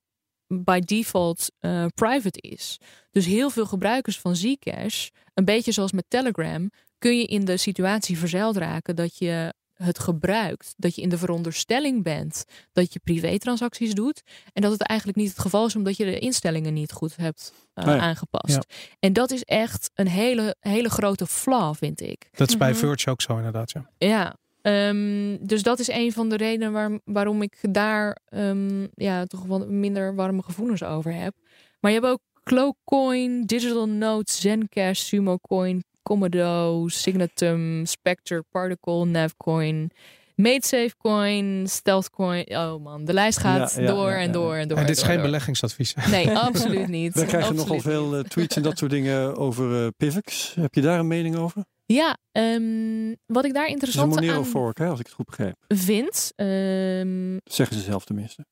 by 0.48 0.80
default 0.80 1.52
eh, 1.60 1.86
private 1.96 2.40
is. 2.42 2.78
Dus 3.12 3.26
heel 3.26 3.50
veel 3.50 3.66
gebruikers 3.66 4.20
van 4.20 4.36
Zcash, 4.36 5.08
een 5.34 5.46
beetje 5.46 5.72
zoals 5.72 5.92
met 5.92 6.06
Telegram, 6.08 6.70
kun 6.98 7.18
je 7.18 7.26
in 7.26 7.46
de 7.46 7.58
situatie 7.58 8.18
verzeild 8.18 8.58
raken 8.58 8.96
dat 8.96 9.18
je 9.18 9.54
het 9.82 10.00
gebruikt, 10.00 10.74
dat 10.78 10.96
je 10.96 11.02
in 11.02 11.10
de 11.10 11.18
veronderstelling 11.18 12.04
bent 12.04 12.46
dat 12.72 12.94
je 12.94 13.00
privé-transacties 13.04 13.94
doet 13.94 14.22
en 14.54 14.62
dat 14.62 14.72
het 14.72 14.82
eigenlijk 14.82 15.20
niet 15.20 15.30
het 15.30 15.40
geval 15.40 15.66
is 15.66 15.76
omdat 15.76 15.98
je 15.98 16.06
de 16.06 16.20
instellingen 16.20 16.74
niet 16.74 16.92
goed 16.92 17.16
hebt 17.16 17.54
eh, 17.74 18.02
aangepast. 18.02 18.54
Ja. 18.54 18.76
En 19.00 19.14
dat 19.14 19.32
is 19.32 19.44
echt 19.44 19.92
een 19.94 20.08
hele, 20.08 20.56
hele 20.60 20.90
grote 20.90 21.28
flaw, 21.28 21.76
vind 21.76 22.02
ik. 22.02 22.30
dat 22.32 22.50
is 22.50 22.58
bij. 22.58 22.76
Verge 22.76 23.10
ook 23.10 23.22
zo, 23.22 23.38
inderdaad. 23.38 23.72
Ja. 23.72 23.90
Ja, 23.98 24.38
ehm, 24.62 25.38
dus 25.42 25.64
dat 25.64 25.80
is 25.80 25.88
een 25.88 26.12
van 26.12 26.30
de 26.30 26.38
redenen 26.38 26.72
waar, 26.72 27.00
waarom 27.04 27.42
ik 27.42 27.58
daar 27.62 28.18
ehm, 28.26 28.88
ja, 28.96 29.26
toch 29.26 29.46
wat 29.46 29.68
minder 29.68 30.16
warme 30.16 30.44
gevoelens 30.44 30.84
over 30.84 31.14
heb. 31.14 31.36
Maar 31.80 31.92
je 31.92 32.00
hebt 32.00 32.12
ook 32.12 32.22
Cloakcoin, 32.44 33.46
Digital 33.46 33.88
Note, 33.88 34.34
Zencash, 34.34 35.00
Sumocoin, 35.00 35.84
Comodo, 36.04 36.88
Signatum, 36.88 37.86
Spectre, 37.86 38.44
Particle, 38.52 39.06
Navcoin, 39.06 39.92
MadeSafeCoin, 40.36 41.66
StealthCoin. 41.68 42.46
Oh 42.58 42.84
man, 42.84 43.06
de 43.06 43.14
lijst 43.14 43.38
gaat 43.38 43.74
Ja, 43.76 43.82
ja, 43.82 43.88
door 43.88 44.10
ja, 44.10 44.16
en 44.18 44.26
ja. 44.26 44.32
door 44.32 44.56
en 44.56 44.68
door. 44.68 44.78
En 44.78 44.82
en 44.82 44.88
dit 44.88 44.90
is 44.90 44.96
door, 45.02 45.06
geen 45.06 45.16
door. 45.16 45.26
beleggingsadvies. 45.26 45.94
Nee, 46.12 46.38
absoluut 46.48 46.88
niet. 46.88 47.14
We 47.14 47.26
krijgen 47.26 47.50
Absoluut 47.50 47.68
nogal 47.68 47.80
veel 47.92 48.16
eh, 48.18 48.24
tweets 48.24 48.56
en 48.56 48.62
dat 48.62 48.78
soort 48.78 48.92
dingen 48.92 49.38
over 49.38 49.84
eh 49.84 49.88
Pivx. 49.98 50.54
Heb 50.56 50.74
je 50.74 50.82
daar 50.82 51.00
een 51.00 51.08
mening 51.08 51.36
over? 51.36 51.66
Ja, 51.86 52.18
ehm, 52.32 53.14
wat 53.26 53.46
ik 53.46 53.54
daar 53.54 53.68
interessant 53.68 54.14
Monero 54.14 54.38
aan 54.38 54.46
fork, 54.46 54.78
hè, 54.78 54.88
als 54.88 55.00
ik 55.00 55.06
het 55.06 55.16
goed 55.16 55.26
begrijp. 55.26 55.56
vind. 55.68 56.32
ehm, 56.36 57.38
zeggen 57.44 57.76
ze 57.76 57.82
zelf 57.82 58.06
tenminste. 58.06 58.46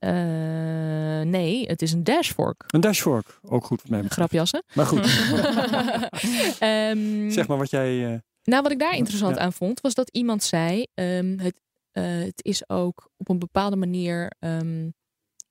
Eh, 0.00 1.20
nee, 1.26 1.66
het 1.66 1.82
is 1.82 1.92
een 1.92 2.04
dashfork. 2.04 2.64
Een 2.66 2.80
dash 2.80 3.00
fork, 3.00 3.38
ook 3.42 3.64
goed 3.64 3.80
wat 3.82 3.90
mij 3.90 4.00
betreft. 4.00 4.18
Grapjassen. 4.18 4.62
Maar 4.74 4.86
goed, 4.86 5.06
Ehm, 6.58 7.30
zeg 7.30 7.46
maar 7.46 7.58
wat 7.58 7.70
jij... 7.70 8.12
eh, 8.12 8.18
Nou, 8.44 8.62
wat 8.62 8.72
ik 8.72 8.78
daar 8.78 8.96
interessant 8.96 9.36
Ja. 9.36 9.40
aan 9.42 9.52
vond, 9.52 9.80
was 9.80 9.94
dat 9.94 10.08
iemand 10.10 10.42
zei: 10.42 10.86
ehm, 10.94 11.38
het, 11.38 11.60
eh, 11.92 12.04
het 12.04 12.44
is 12.44 12.68
ook 12.68 13.10
op 13.16 13.28
een 13.28 13.38
bepaalde 13.38 13.76
manier 13.76 14.32
ehm, 14.38 14.88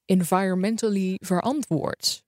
environmentally 0.06 1.16
verantwoord. 1.26 2.24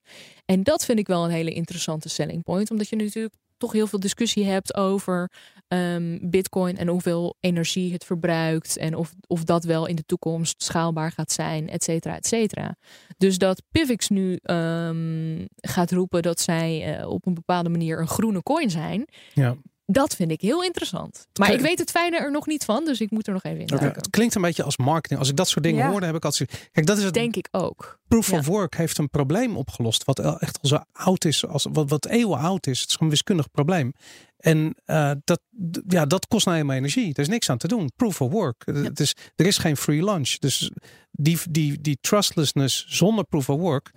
En 0.45 0.63
dat 0.63 0.86
vind 0.86 0.99
ik 0.99 1.07
wel 1.07 1.24
een 1.24 1.32
hele 1.32 1.53
interessante 1.53 2.09
selling 2.09 2.43
point, 2.43 2.72
omdat 2.72 2.89
je 2.89 2.95
natuurlijk 2.95 3.34
toch 3.62 3.72
heel 3.72 3.88
veel 3.88 3.99
discussie 3.99 4.45
hebt 4.45 4.76
over 4.76 5.32
ehm, 5.68 6.18
Bitcoin 6.22 6.78
en 6.78 6.88
hoeveel 6.88 7.36
energie 7.39 7.93
het 7.93 8.03
verbruikt 8.05 8.78
en 8.78 8.95
of, 8.95 9.14
of 9.28 9.43
dat 9.43 9.64
wel 9.64 9.86
in 9.86 9.95
de 9.95 10.05
toekomst 10.05 10.64
schaalbaar 10.64 11.12
gaat 11.12 11.32
zijn, 11.32 11.70
et 11.70 11.84
cetera, 11.84 12.16
et 12.16 12.28
cetera. 12.28 12.76
Dus 13.18 13.38
dat 13.38 13.62
Pivix 13.72 14.09
nu 14.09 14.39
ehm, 14.43 15.45
gaat 15.55 15.91
roepen 15.91 16.22
dat 16.22 16.39
zij 16.39 16.97
eh, 16.97 17.09
op 17.09 17.26
een 17.26 17.34
bepaalde 17.34 17.70
manier 17.70 17.99
een 17.99 18.07
groene 18.07 18.43
coin 18.43 18.70
zijn, 18.70 19.05
Ja. 19.34 19.55
Dat 19.91 20.15
vind 20.15 20.31
ik 20.31 20.41
heel 20.41 20.63
interessant. 20.63 21.27
Maar 21.39 21.53
ik 21.53 21.59
weet 21.59 21.79
het 21.79 21.91
fijne 21.91 22.17
er 22.17 22.31
nog 22.31 22.47
niet 22.47 22.65
van, 22.65 22.85
dus 22.85 23.01
ik 23.01 23.11
moet 23.11 23.27
er 23.27 23.33
nog 23.33 23.43
even 23.43 23.59
in 23.59 23.63
Oké. 23.63 23.75
duiken. 23.79 24.01
Het 24.01 24.09
klinkt 24.09 24.35
een 24.35 24.41
beetje 24.41 24.63
als 24.63 24.77
marketing. 24.77 25.19
Als 25.19 25.29
ik 25.29 25.35
dat 25.35 25.49
soort 25.49 25.63
dingen 25.63 25.83
Ja. 25.83 25.89
hoorde, 25.89 26.05
heb 26.05 26.15
ik 26.15 26.25
altijd. 26.25 26.69
Kijk, 26.71 26.85
dat 26.85 26.97
is 26.97 27.03
het. 27.03 27.13
Denk 27.13 27.35
ik 27.35 27.47
ook. 27.51 27.99
Proof 28.07 28.31
ja. 28.31 28.37
of 28.37 28.45
work 28.45 28.75
heeft 28.75 28.97
een 28.97 29.09
probleem 29.09 29.57
opgelost. 29.57 30.03
Wat 30.03 30.19
echt 30.19 30.59
al 30.61 30.69
zo 30.69 30.79
oud 30.91 31.25
is. 31.25 31.45
Als, 31.45 31.67
wat, 31.71 31.89
wat 31.89 32.05
eeuwen 32.05 32.37
oud 32.39 32.67
is. 32.67 32.79
Het 32.79 32.89
is 32.89 32.95
gewoon 32.95 33.09
een 33.09 33.15
wiskundig 33.15 33.51
probleem. 33.51 33.93
En 34.37 34.75
eh, 34.85 35.11
dat, 35.23 35.39
ja, 35.87 36.05
dat 36.05 36.27
kost 36.27 36.45
nou 36.45 36.57
eenmaal 36.57 36.75
energie. 36.75 37.13
Er 37.13 37.19
is 37.19 37.27
niks 37.27 37.49
aan 37.49 37.57
te 37.57 37.67
doen. 37.67 37.91
Proof 37.95 38.21
of 38.21 38.31
work. 38.31 38.65
Het 38.65 38.99
is, 38.99 39.15
er 39.35 39.45
is 39.45 39.57
geen 39.57 39.77
free 39.77 40.03
lunch. 40.03 40.29
Dus 40.37 40.71
die, 41.11 41.37
die, 41.49 41.81
die 41.81 41.97
trustlessness 42.01 42.85
zonder 42.87 43.23
proof 43.25 43.49
of 43.49 43.59
work. 43.59 43.91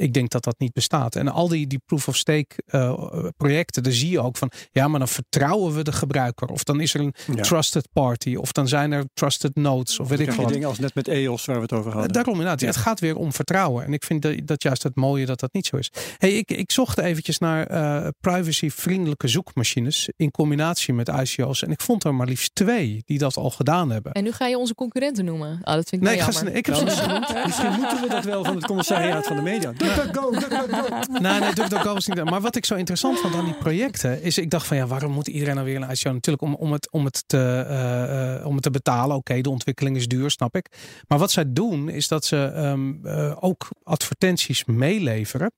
Ik 0.00 0.12
denk 0.12 0.30
dat 0.30 0.44
dat 0.44 0.58
niet 0.58 0.72
bestaat. 0.72 1.16
En 1.16 1.28
al 1.28 1.48
die, 1.48 1.66
die 1.66 1.80
proof 1.86 2.08
of 2.08 2.16
stake 2.16 2.48
eh, 2.66 3.24
projecten, 3.36 3.82
daar 3.82 3.92
zie 3.92 4.10
je 4.10 4.20
ook 4.20 4.36
van. 4.36 4.50
Ja, 4.72 4.88
maar 4.88 4.98
dan 4.98 5.08
vertrouwen 5.08 5.74
we 5.74 5.82
de 5.82 5.92
gebruiker. 5.92 6.48
Of 6.48 6.64
dan 6.64 6.80
is 6.80 6.94
er 6.94 7.00
een 7.00 7.14
ja. 7.34 7.42
trusted 7.42 7.88
party. 7.92 8.34
Of 8.34 8.52
dan 8.52 8.68
zijn 8.68 8.92
er 8.92 9.04
trusted 9.14 9.54
nodes. 9.54 9.98
Of 9.98 10.08
weet 10.08 10.18
Dan 10.18 10.26
ik 10.26 10.32
veel 10.32 10.46
dingen 10.46 10.68
als 10.68 10.78
net 10.78 10.94
met 10.94 11.08
EOS 11.08 11.44
waar 11.44 11.56
we 11.56 11.62
het 11.62 11.72
over 11.72 11.92
hadden. 11.92 12.12
Daarom 12.12 12.32
inderdaad. 12.32 12.60
Ja. 12.60 12.66
Het 12.66 12.76
gaat 12.76 13.00
weer 13.00 13.16
om 13.16 13.32
vertrouwen. 13.32 13.84
En 13.84 13.92
ik 13.92 14.04
vind 14.04 14.22
dat, 14.22 14.34
dat 14.44 14.62
juist 14.62 14.82
het 14.82 14.96
mooie 14.96 15.26
dat 15.26 15.40
dat 15.40 15.52
niet 15.52 15.66
zo 15.66 15.76
is. 15.76 15.90
Hey, 16.18 16.32
ik, 16.32 16.50
ik 16.50 16.72
zocht 16.72 16.98
eventjes 16.98 17.38
naar 17.38 17.66
eh 17.66 18.08
privacy-vriendelijke 18.20 19.28
zoekmachines 19.28 20.08
in 20.16 20.30
combinatie 20.30 20.94
met 20.94 21.08
ICO's. 21.08 21.62
En 21.62 21.70
ik 21.70 21.80
vond 21.80 22.04
er 22.04 22.14
maar 22.14 22.26
liefst 22.26 22.54
twee 22.54 23.02
die 23.04 23.18
dat 23.18 23.36
al 23.36 23.50
gedaan 23.50 23.90
hebben. 23.90 24.12
En 24.12 24.24
nu 24.24 24.32
ga 24.32 24.46
je 24.46 24.58
onze 24.58 24.74
concurrenten 24.74 25.24
noemen. 25.24 25.58
Ah, 25.62 25.74
dat 25.74 25.88
vind 25.88 26.02
ik 26.02 26.08
Nee, 26.08 26.16
ik, 26.16 26.22
ga 26.22 26.30
ze, 26.30 26.52
ik 26.52 26.66
heb 26.66 26.74
Nou, 26.74 26.90
ze 26.90 27.42
misschien 27.46 27.72
moeten 27.72 28.00
we 28.00 28.08
dat 28.08 28.24
wel 28.24 28.44
van 28.44 28.54
het 28.54 28.66
commissariaat 28.66 29.26
van 29.26 29.36
de 29.36 29.42
media. 29.42 29.72
DuckDuckGo, 29.94 30.30
DuckDuckGo. 30.30 31.18
Nee, 31.20 31.54
DuckDuckGo 31.54 31.94
was 31.94 32.06
niet. 32.06 32.24
Maar 32.24 32.40
wat 32.40 32.56
ik 32.56 32.64
zo 32.64 32.74
interessant 32.74 33.18
vond 33.18 33.34
aan 33.34 33.44
die 33.44 33.54
projecten 33.54 34.22
is, 34.22 34.38
ik 34.38 34.50
dacht 34.50 34.66
van 34.66 34.76
ja, 34.76 34.86
waarom 34.86 35.12
moet 35.12 35.26
iedereen 35.26 35.54
nou 35.54 35.66
weer 35.66 35.76
een 35.76 35.90
ICO? 35.90 36.12
Natuurlijk 36.12 36.42
om, 36.42 36.54
om, 36.54 36.72
het, 36.72 36.90
om, 36.90 37.04
het, 37.04 37.24
te, 37.26 37.64
eh, 37.68 38.34
eh, 38.36 38.46
om 38.46 38.54
het 38.54 38.62
te 38.62 38.70
betalen. 38.70 39.16
Oké, 39.16 39.40
de 39.40 39.50
ontwikkeling 39.50 39.96
is 39.96 40.08
duur, 40.08 40.30
snap 40.30 40.56
ik. 40.56 40.66
Maar 41.08 41.18
wat 41.18 41.30
zij 41.30 41.44
doen 41.52 41.88
is 41.88 42.08
dat 42.08 42.24
ze 42.24 42.52
ehm, 42.54 43.06
eh, 43.06 43.36
ook 43.40 43.68
advertenties 43.82 44.64
meeleveren. 44.64 45.52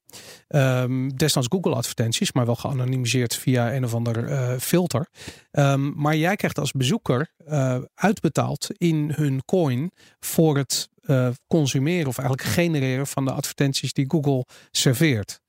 Ehm 0.48 1.08
desnoods 1.16 1.48
Google 1.50 1.74
advertenties, 1.74 2.32
maar 2.32 2.46
wel 2.46 2.56
geanonimiseerd 2.56 3.36
via 3.36 3.74
een 3.74 3.84
of 3.84 3.94
ander 3.94 4.60
filter. 4.60 5.08
Ehm, 5.50 5.92
maar 5.94 6.16
jij 6.16 6.36
krijgt 6.36 6.58
als 6.58 6.72
bezoeker 6.72 7.32
uitbetaald 7.94 8.68
in 8.76 9.12
hun 9.14 9.44
coin 9.44 9.90
voor 10.20 10.56
het 10.56 10.88
eh, 11.02 11.28
consumeren 11.46 12.06
of 12.06 12.18
eigenlijk 12.18 12.48
genereren 12.48 13.06
van 13.06 13.24
de 13.24 13.32
advertenties 13.32 13.92
die 13.92 14.04
Google 14.08 14.44
serveert. 14.70 15.40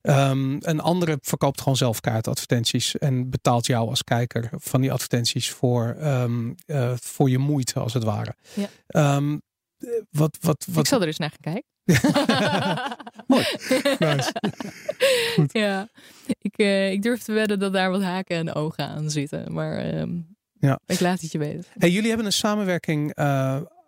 Ehm, 0.00 0.56
een 0.60 0.80
andere 0.80 1.18
verkoopt 1.20 1.60
gewoon 1.60 1.76
zelf 1.76 2.00
kaartadvertenties 2.00 2.98
en 2.98 3.30
betaalt 3.30 3.66
jou 3.66 3.88
als 3.88 4.04
kijker 4.04 4.48
van 4.52 4.80
die 4.80 4.92
advertenties 4.92 5.50
voor, 5.50 5.96
ehm, 5.98 6.52
eh, 6.66 6.92
voor 7.00 7.30
je 7.30 7.38
moeite, 7.38 7.80
als 7.80 7.94
het 7.94 8.04
ware. 8.04 8.34
Ja. 8.54 8.68
Ehm, 8.86 9.32
eh, 9.78 9.88
wat, 10.10 10.38
wat, 10.40 10.66
wat, 10.70 10.78
Ik 10.84 10.86
zal 10.86 11.00
er 11.00 11.06
eens 11.06 11.18
naar 11.18 11.32
gaan 11.40 11.52
kijken. 11.52 11.70
Mooi. 13.26 13.44
Nice. 13.98 14.32
Ja, 15.52 15.88
ik, 16.38 16.56
eh, 16.56 16.90
ik 16.90 17.02
durf 17.02 17.22
te 17.22 17.32
wedden 17.32 17.58
dat 17.58 17.72
daar 17.72 17.90
wat 17.90 18.02
haken 18.02 18.36
en 18.36 18.54
ogen 18.54 18.86
aan 18.88 19.10
zitten. 19.10 19.52
Maar 19.52 19.84
Ja. 20.60 20.80
ik 20.86 21.00
laat 21.00 21.20
het 21.20 21.32
je 21.32 21.38
weten. 21.38 21.64
Hey, 21.78 21.90
jullie 21.90 22.08
hebben 22.08 22.26
een 22.26 22.32
samenwerking 22.32 23.14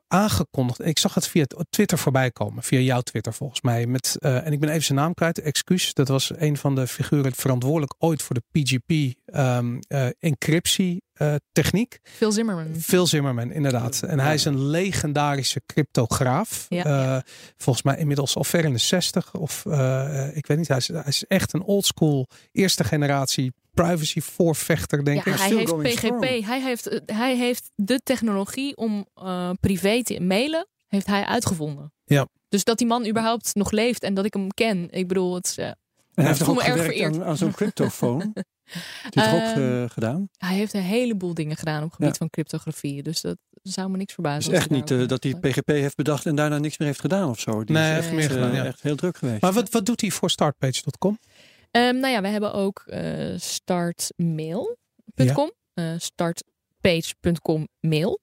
aangekondigd. 0.08 0.84
Ik 0.84 0.98
zag 0.98 1.14
het 1.14 1.28
via 1.28 1.44
Twitter 1.70 1.98
voorbij 1.98 2.30
komen. 2.30 2.62
Via 2.62 2.78
jouw 2.78 3.00
Twitter 3.00 3.34
volgens 3.34 3.60
mij. 3.60 3.86
Met, 3.86 4.16
eh, 4.18 4.46
en 4.46 4.52
ik 4.52 4.60
ben 4.60 4.68
even 4.68 4.82
zijn 4.82 4.98
naam 4.98 5.14
kwijt. 5.14 5.40
Excuus. 5.40 5.94
Dat 5.94 6.08
was 6.08 6.32
een 6.36 6.56
van 6.56 6.74
de 6.74 6.86
figuren 6.86 7.34
verantwoordelijk 7.34 7.94
ooit 7.98 8.22
voor 8.22 8.34
de 8.34 8.42
PGP 8.52 9.16
ehm, 9.24 9.78
eh, 9.88 10.08
encryptie 10.18 11.02
eh, 11.18 11.34
techniek. 11.52 11.98
Phil 12.02 12.32
Zimmerman. 12.32 12.74
Phil 12.80 13.06
Zimmerman, 13.06 13.52
inderdaad. 13.52 14.02
En 14.02 14.20
hij 14.20 14.34
is 14.34 14.44
een 14.44 14.66
legendarische 14.66 15.62
cryptograaf. 15.66 16.66
Ja, 16.68 16.84
Eh, 16.84 16.90
ja. 16.92 17.22
Volgens 17.56 17.84
mij 17.84 17.96
inmiddels 17.98 18.36
al 18.36 18.44
ver 18.44 18.64
in 18.64 18.72
de 18.72 18.78
60. 18.78 19.34
Of 19.34 19.66
eh, 19.66 20.36
ik 20.36 20.46
weet 20.46 20.58
niet. 20.58 20.68
Hij 20.68 20.76
is, 20.76 20.88
hij 20.88 21.02
is 21.06 21.24
echt 21.24 21.52
een 21.52 21.62
oldschool 21.62 22.26
eerste 22.52 22.84
generatie 22.84 23.52
privacy 23.74 24.20
voorvechter, 24.20 25.04
denk 25.04 25.24
Ja, 25.24 25.32
ik. 25.32 25.38
hij 25.38 25.48
heeft 25.56 25.76
PGP. 25.76 25.96
strong. 25.96 26.44
Hij 26.46 26.60
heeft, 26.62 27.00
hij 27.06 27.36
heeft 27.36 27.70
de 27.74 28.00
technologie 28.04 28.76
om 28.76 29.06
eh, 29.14 29.50
privé 29.60 30.02
te 30.02 30.20
mailen, 30.20 30.66
heeft 30.88 31.06
hij 31.06 31.24
uitgevonden. 31.24 31.92
Ja. 32.04 32.26
Dus 32.48 32.64
dat 32.64 32.78
die 32.78 32.86
man 32.86 33.06
überhaupt 33.08 33.54
nog 33.54 33.70
leeft 33.70 34.02
en 34.02 34.14
dat 34.14 34.24
ik 34.24 34.34
hem 34.34 34.54
ken. 34.54 34.88
Ik 34.90 35.08
bedoel, 35.08 35.34
het 35.34 35.46
is, 35.46 35.72
hij 36.18 36.26
heeft 36.26 36.38
toch 36.38 36.48
ook 36.48 36.62
gewerkt 36.62 37.00
aan, 37.02 37.24
aan 37.24 37.36
zo'n 37.36 37.52
cryptofoon. 37.52 38.18
Die 38.18 38.44
heeft 39.22 39.34
ook 39.34 39.40
Ehm, 39.56 39.82
eh, 39.82 39.90
gedaan? 39.90 40.28
hij 40.38 40.56
heeft 40.56 40.74
een 40.74 40.82
heleboel 40.82 41.34
dingen 41.34 41.56
gedaan 41.56 41.78
op 41.82 41.84
het 41.84 41.94
gebied 41.94 42.10
Ja. 42.12 42.16
van 42.18 42.30
cryptografie. 42.30 43.02
Dus 43.02 43.20
dat 43.20 43.36
zou 43.62 43.90
me 43.90 43.96
niks 43.96 44.12
Het 44.12 44.14
verbazen. 44.14 44.40
is 44.40 44.46
als 44.48 44.56
echt 44.58 44.70
niet 44.70 44.90
eh, 44.90 45.06
dat 45.08 45.22
hij. 45.22 45.34
PGP 45.34 45.68
heeft 45.68 45.96
bedacht 45.96 46.26
en 46.26 46.34
daarna 46.36 46.58
niks 46.58 46.78
meer 46.78 46.88
heeft 46.88 47.00
gedaan 47.00 47.28
of 47.28 47.40
zo. 47.40 47.64
Die 47.64 47.76
Nee, 47.76 47.90
is 47.90 47.96
echt, 47.96 48.00
heeft 48.10 48.14
meer 48.16 48.24
eh, 48.38 48.42
gedaan, 48.44 48.54
ja. 48.54 48.64
echt 48.64 48.82
heel 48.82 48.96
druk 48.96 49.16
geweest. 49.16 49.40
Maar 49.40 49.52
wat, 49.52 49.70
wat 49.70 49.86
doet 49.86 50.00
hij 50.00 50.10
voor 50.10 50.30
startpage.com? 50.30 51.18
Ehm, 51.70 51.98
nou 51.98 52.12
ja, 52.12 52.20
we 52.20 52.28
hebben 52.28 52.52
ook 52.52 52.82
eh 52.86 53.34
startmail.com. 53.38 55.52
eh, 55.74 55.94
startpage.com 55.98 57.68
mail. 57.80 58.20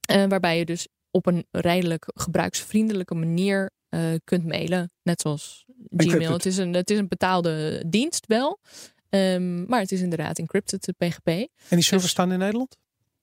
Eh, 0.00 0.24
waarbij 0.28 0.58
je 0.58 0.64
dus 0.64 0.88
op 1.10 1.26
een 1.26 1.46
redelijk 1.50 2.04
gebruiksvriendelijke 2.14 3.14
manier 3.14 3.70
eh, 3.88 4.00
kunt 4.24 4.44
mailen. 4.44 4.90
Net 5.02 5.20
zoals 5.20 5.64
Gmail. 5.96 6.32
Het 6.32 6.46
is, 6.46 6.56
een, 6.56 6.74
het 6.74 6.90
is 6.90 6.98
een 6.98 7.08
betaalde 7.08 7.84
dienst 7.86 8.26
wel. 8.26 8.60
Ehm, 9.08 9.64
maar 9.64 9.80
het 9.80 9.92
is 9.92 10.00
inderdaad 10.00 10.38
encrypted, 10.38 10.84
de 10.84 10.92
PGP. 10.92 11.26
En 11.26 11.46
die 11.68 11.80
servers 11.82 12.02
Dus- 12.02 12.10
staan 12.10 12.32
in 12.32 12.38
Nederland? 12.38 12.76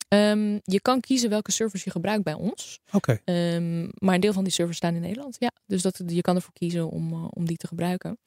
Ehm, 0.07 0.59
je 0.63 0.81
kan 0.81 0.99
kiezen 0.99 1.29
welke 1.29 1.51
servers 1.51 1.83
je 1.83 1.91
gebruikt 1.91 2.23
bij 2.23 2.33
ons. 2.33 2.79
Oké. 2.91 3.19
Ehm, 3.23 3.81
maar 3.97 4.15
een 4.15 4.21
deel 4.21 4.33
van 4.33 4.43
die 4.43 4.53
servers 4.53 4.77
staan 4.77 4.95
in 4.95 5.01
Nederland. 5.01 5.35
Ja, 5.39 5.51
dus 5.65 5.81
dat, 5.81 6.01
je 6.07 6.21
kan 6.21 6.35
ervoor 6.35 6.53
kiezen 6.53 6.89
om, 6.89 7.13
eh, 7.13 7.27
om 7.29 7.45
die 7.45 7.57
te 7.57 7.67
gebruiken. 7.67 8.17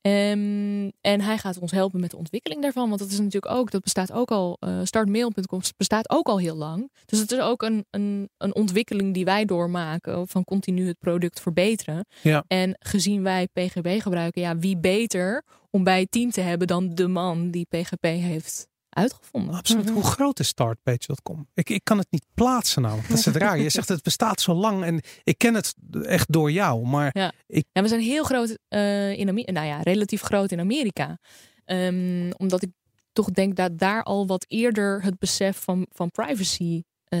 Ehm, 0.00 0.90
en 1.00 1.20
hij 1.20 1.38
gaat 1.38 1.58
ons 1.58 1.72
helpen 1.72 2.00
met 2.00 2.10
de 2.10 2.16
ontwikkeling 2.16 2.62
daarvan. 2.62 2.88
Want 2.88 3.00
dat 3.00 3.10
is 3.10 3.18
natuurlijk 3.18 3.54
ook, 3.54 3.70
dat 3.70 3.82
bestaat 3.82 4.12
ook 4.12 4.30
al, 4.30 4.56
eh 4.60 4.80
startmail.com 4.82 5.60
bestaat 5.76 6.10
ook 6.10 6.26
al 6.26 6.38
heel 6.38 6.56
lang. 6.56 6.90
Dus 7.04 7.18
het 7.18 7.32
is 7.32 7.40
ook 7.40 7.62
een, 7.62 7.86
een, 7.90 8.28
een 8.38 8.54
ontwikkeling 8.54 9.14
die 9.14 9.24
wij 9.24 9.44
doormaken 9.44 10.28
van 10.28 10.44
continu 10.44 10.86
het 10.86 10.98
product 10.98 11.40
verbeteren. 11.40 12.06
Ja. 12.22 12.44
En 12.48 12.76
gezien 12.78 13.22
wij 13.22 13.48
PGP 13.52 13.88
gebruiken, 13.98 14.42
ja, 14.42 14.58
wie 14.58 14.76
beter 14.76 15.44
om 15.70 15.84
bij 15.84 16.00
het 16.00 16.10
team 16.10 16.30
te 16.30 16.40
hebben 16.40 16.66
dan 16.66 16.94
de 16.94 17.08
man 17.08 17.50
die 17.50 17.66
PGP 17.68 18.02
heeft 18.02 18.68
uitgevonden. 18.96 19.54
Absoluut. 19.54 19.90
Hoe 19.90 20.02
groot 20.02 20.38
is 20.40 20.48
startpage.com? 20.48 21.48
Ik, 21.54 21.70
ik 21.70 21.84
kan 21.84 21.98
het 21.98 22.06
niet 22.10 22.24
plaatsen 22.34 22.82
namelijk. 22.82 23.08
Dat 23.08 23.18
is 23.18 23.24
het 23.24 23.36
raar. 23.36 23.58
Je 23.58 23.68
zegt 23.70 23.88
het 23.88 24.02
bestaat 24.02 24.40
zo 24.40 24.54
lang 24.54 24.84
en 24.84 25.00
ik 25.24 25.38
ken 25.38 25.54
het 25.54 25.74
echt 26.02 26.32
door 26.32 26.50
jou. 26.50 26.86
Maar 26.86 27.10
Ja, 27.12 27.32
we 27.72 27.88
zijn 27.88 28.00
heel 28.00 28.24
groot 28.24 28.58
eh, 28.68 29.18
in 29.18 29.28
Amerika. 29.28 29.52
Nou 29.52 29.66
ja, 29.66 29.80
relatief 29.82 30.20
groot 30.22 30.52
in 30.52 30.60
Amerika. 30.60 31.18
Ehm, 31.64 32.30
omdat 32.36 32.62
ik 32.62 32.70
toch 33.12 33.30
denk 33.30 33.56
dat 33.56 33.78
daar 33.78 34.02
al 34.02 34.26
wat 34.26 34.44
eerder 34.48 35.02
het 35.02 35.18
besef 35.18 35.56
van, 35.62 35.86
van 35.90 36.10
privacy 36.10 36.82
eh, 37.06 37.18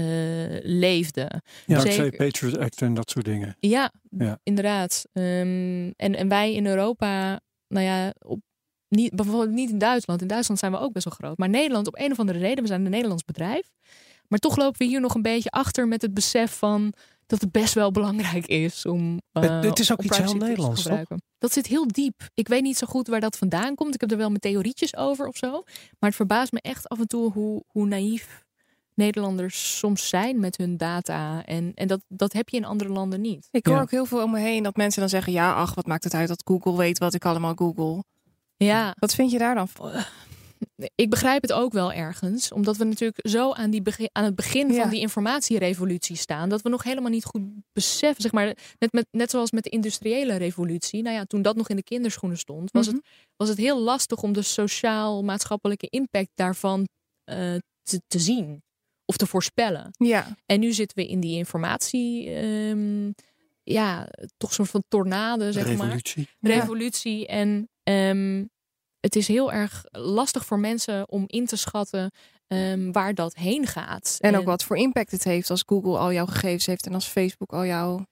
leefde. 0.62 1.20
Ja. 1.20 1.40
Dankzij 1.74 1.92
zeker. 1.92 2.16
Patriot 2.26 2.58
Act 2.58 2.82
en 2.82 2.94
dat 2.94 3.10
soort 3.10 3.24
dingen. 3.24 3.56
Ja, 3.60 3.92
Ja. 4.18 4.38
inderdaad. 4.42 5.04
Ehm, 5.12 5.90
en, 5.96 6.14
en 6.16 6.28
wij 6.28 6.54
in 6.54 6.66
Europa, 6.66 7.40
nou 7.68 7.84
ja, 7.86 8.12
op, 8.18 8.40
niet, 8.88 9.14
bijvoorbeeld 9.14 9.50
niet 9.50 9.70
in 9.70 9.78
Duitsland. 9.78 10.20
In 10.22 10.26
Duitsland 10.28 10.60
zijn 10.60 10.72
we 10.72 10.78
ook 10.78 10.92
best 10.92 11.04
wel 11.04 11.14
groot. 11.14 11.38
Maar 11.38 11.48
Nederland, 11.48 11.86
op 11.86 11.98
een 11.98 12.10
of 12.12 12.18
andere 12.18 12.38
reden, 12.38 12.62
we 12.62 12.68
zijn 12.68 12.84
een 12.84 12.90
Nederlands 12.90 13.24
bedrijf. 13.24 13.70
Maar 14.28 14.38
toch 14.38 14.56
lopen 14.56 14.78
we 14.78 14.84
hier 14.84 15.00
nog 15.00 15.14
een 15.14 15.22
beetje 15.22 15.50
achter 15.50 15.88
met 15.88 16.02
het 16.02 16.14
besef 16.14 16.58
van 16.58 16.92
dat 17.26 17.40
het 17.40 17.52
best 17.52 17.74
wel 17.74 17.90
belangrijk 17.90 18.46
is 18.46 18.86
om. 18.86 19.20
Het- 19.32 19.44
eh, 19.44 19.60
het 19.60 19.78
is 19.78 19.92
ook 19.92 20.02
iets 20.02 20.18
heel 20.18 20.26
te 20.30 20.36
Nederlands, 20.36 20.74
toch? 20.74 20.82
gebruiken. 20.82 21.22
Dat 21.38 21.52
zit 21.52 21.66
heel 21.66 21.86
diep. 21.86 22.28
Ik 22.34 22.48
weet 22.48 22.62
niet 22.62 22.76
zo 22.78 22.86
goed 22.86 23.06
waar 23.08 23.20
dat 23.20 23.38
vandaan 23.38 23.74
komt. 23.74 23.94
Ik 23.94 24.00
heb 24.00 24.10
er 24.10 24.16
wel 24.16 24.28
mijn 24.28 24.40
theorietjes 24.40 24.96
over 24.96 25.26
of 25.26 25.36
zo. 25.36 25.50
Maar 25.98 26.08
het 26.10 26.14
verbaast 26.14 26.52
me 26.52 26.60
echt 26.60 26.88
af 26.88 26.98
en 26.98 27.06
toe 27.06 27.32
hoe, 27.32 27.62
hoe 27.66 27.86
naïef 27.86 28.44
Nederlanders 28.94 29.78
soms 29.78 30.08
zijn 30.08 30.40
met 30.40 30.56
hun 30.56 30.76
data. 30.76 31.44
En, 31.44 31.72
en 31.74 31.86
dat, 31.88 32.00
dat 32.08 32.32
heb 32.32 32.48
je 32.48 32.56
in 32.56 32.64
andere 32.64 32.90
landen 32.90 33.20
niet. 33.20 33.48
Ik 33.50 33.66
hoor 33.66 33.76
Ja. 33.76 33.82
ook 33.82 33.90
heel 33.90 34.06
veel 34.06 34.22
om 34.22 34.30
me 34.30 34.38
heen 34.38 34.62
dat 34.62 34.76
mensen 34.76 35.00
dan 35.00 35.08
zeggen: 35.10 35.32
ja, 35.32 35.52
ach, 35.54 35.74
wat 35.74 35.86
maakt 35.86 36.04
het 36.04 36.14
uit 36.14 36.28
dat 36.28 36.42
Google 36.44 36.76
weet 36.76 36.98
wat 36.98 37.14
ik 37.14 37.24
allemaal 37.24 37.54
Google. 37.54 38.04
Ja, 38.56 38.94
Wat 38.98 39.14
vind 39.14 39.30
je 39.30 39.38
daar 39.38 39.54
dan 39.54 39.68
van? 39.68 39.92
ik 40.94 41.10
begrijp 41.10 41.42
het 41.42 41.52
ook 41.52 41.72
wel 41.72 41.92
ergens. 41.92 42.52
Omdat 42.52 42.76
we 42.76 42.84
natuurlijk 42.84 43.28
zo 43.28 43.52
aan, 43.52 43.70
die 43.70 43.82
begin, 43.82 44.08
aan 44.12 44.24
het 44.24 44.34
begin 44.34 44.72
Ja. 44.72 44.80
van 44.80 44.90
die 44.90 45.00
informatierevolutie 45.00 46.16
staan. 46.16 46.48
Dat 46.48 46.62
we 46.62 46.68
nog 46.68 46.82
helemaal 46.82 47.10
niet 47.10 47.24
goed 47.24 47.42
beseffen. 47.72 48.22
Zeg 48.22 48.32
maar, 48.32 48.44
net, 48.78 48.92
met, 48.92 49.06
net 49.10 49.30
zoals 49.30 49.50
met 49.50 49.64
de 49.64 49.70
industriële 49.70 50.36
revolutie. 50.36 51.02
Nou 51.02 51.16
ja, 51.16 51.24
toen 51.24 51.42
dat 51.42 51.56
nog 51.56 51.68
in 51.68 51.76
de 51.76 51.82
kinderschoenen 51.82 52.38
stond. 52.38 52.70
Was, 52.70 52.86
Mhm. 52.86 52.96
het, 52.96 53.06
was 53.36 53.48
het 53.48 53.58
heel 53.58 53.80
lastig 53.80 54.22
om 54.22 54.32
de 54.32 54.42
sociaal-maatschappelijke 54.42 55.86
impact 55.88 56.30
daarvan 56.34 56.88
eh, 57.24 57.54
te, 57.82 58.00
te 58.06 58.18
zien. 58.18 58.62
Of 59.04 59.16
te 59.16 59.26
voorspellen. 59.26 59.88
Ja, 59.90 60.36
En 60.46 60.60
nu 60.60 60.72
zitten 60.72 60.96
we 60.98 61.06
in 61.08 61.20
die 61.20 61.36
informatie. 61.36 62.28
ehm, 62.30 63.10
ja, 63.62 64.08
toch 64.36 64.48
een 64.48 64.54
soort 64.56 64.70
van 64.70 64.82
tornade, 64.88 65.52
zeg 65.52 65.64
maar 65.64 65.72
Revolutie. 65.76 66.28
Ja. 66.40 66.54
revolutie. 66.54 67.26
En 67.26 67.68
ehm, 67.86 68.44
het 69.00 69.16
is 69.16 69.28
heel 69.28 69.52
erg 69.52 69.84
lastig 69.90 70.44
voor 70.44 70.58
mensen 70.58 71.10
om 71.10 71.24
in 71.26 71.46
te 71.46 71.56
schatten 71.56 72.10
ehm, 72.46 72.92
waar 72.92 73.14
dat 73.14 73.34
heen 73.34 73.66
gaat. 73.66 74.16
en 74.20 74.36
ook 74.36 74.44
wat 74.44 74.64
voor 74.64 74.76
impact 74.76 75.10
het 75.10 75.24
heeft 75.24 75.50
als 75.50 75.62
Google 75.66 75.98
al 75.98 76.12
jouw 76.12 76.26
gegevens 76.26 76.66
heeft 76.66 76.86
en 76.86 76.94
als 76.94 77.06
Facebook 77.06 77.52
al 77.52 77.64
jouw. 77.64 78.06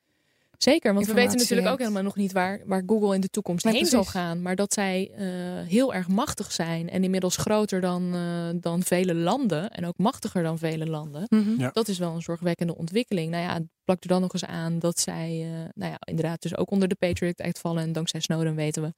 Zeker, 0.59 0.95
want 0.95 1.07
we 1.07 1.13
weten 1.13 1.39
natuurlijk 1.39 1.69
ook 1.69 1.79
helemaal 1.79 2.03
nog 2.03 2.17
niet 2.17 2.33
waar, 2.33 2.61
waar 2.67 2.83
Google 2.87 3.15
in 3.15 3.21
de 3.21 3.29
toekomst 3.29 3.65
Nee, 3.65 3.75
heen 3.75 3.83
precies. 3.89 4.11
zal 4.11 4.23
gaan. 4.23 4.43
Maar 4.43 4.57
dat 4.57 4.73
zij 4.73 5.11
eh, 5.17 5.27
heel 5.69 5.95
erg 5.95 6.09
machtig 6.09 6.53
zijn 6.53 6.91
en 6.91 7.05
inmiddels 7.05 7.37
groter 7.37 7.81
dan, 7.81 8.15
eh, 8.15 8.61
dan 8.61 8.83
vele 8.83 9.15
landen. 9.15 9.71
En 9.71 9.87
ook 9.87 9.99
machtiger 9.99 10.43
dan 10.43 10.59
vele 10.59 10.87
landen. 10.87 11.27
Ja. 11.59 11.71
Dat 11.73 11.89
is 11.89 11.99
wel 11.99 12.15
een 12.15 12.23
zorgwekkende 12.23 12.77
ontwikkeling. 12.77 13.31
Nou 13.31 13.43
ja, 13.43 13.61
plak 13.85 14.03
er 14.03 14.09
dan 14.09 14.21
nog 14.21 14.33
eens 14.33 14.45
aan 14.45 14.79
dat 14.79 14.99
zij, 15.01 15.41
eh, 15.43 15.71
nou 15.75 15.91
ja, 15.91 15.99
inderdaad 16.05 16.43
dus 16.43 16.57
ook 16.57 16.71
onder 16.71 16.89
de 16.89 16.95
Patriot 16.95 17.41
Act 17.41 17.59
vallen. 17.59 17.83
En 17.83 17.93
dankzij 17.93 18.21
Snowden 18.21 18.55
weten 18.55 18.83
we 18.83 18.93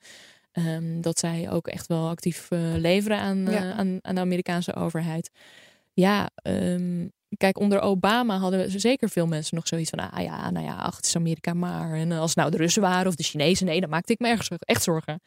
ehm, 0.57 1.01
dat 1.01 1.19
zij 1.19 1.51
ook 1.51 1.67
echt 1.69 1.87
wel 1.87 2.09
actief 2.09 2.51
eh, 2.51 2.59
leveren 2.77 3.19
aan, 3.19 3.47
eh, 3.49 3.71
aan, 3.79 3.99
aan 4.03 4.15
de 4.15 4.21
Amerikaanse 4.21 4.75
overheid. 4.75 5.31
Ja, 5.93 6.31
em, 6.43 7.13
kijk, 7.37 7.59
onder 7.59 7.81
Obama 7.81 8.39
hadden 8.39 8.81
zeker 8.81 9.09
veel 9.09 9.27
mensen 9.27 9.55
nog 9.57 9.67
zoiets 9.69 9.91
van, 9.91 10.11
ah 10.11 10.23
ja, 10.23 10.51
nou 10.51 10.67
ja, 10.67 10.75
ach, 10.77 10.97
het 10.97 11.05
is 11.05 11.17
Amerika 11.17 11.55
maar. 11.55 11.93
En 11.95 12.13
eh, 12.13 12.19
als 12.19 12.29
het 12.31 12.39
nou 12.39 12.51
de 12.51 12.57
Russen 12.57 12.83
waren 12.83 13.07
of 13.07 13.15
de 13.15 13.23
Chinezen, 13.23 13.67
nee, 13.67 13.81
dan 13.81 13.91
maakte 13.91 14.13
ik 14.13 14.19
me 14.19 14.29
erg, 14.29 14.45
zorg- 14.45 14.61
echt 14.61 14.83
zorgen. 14.83 15.21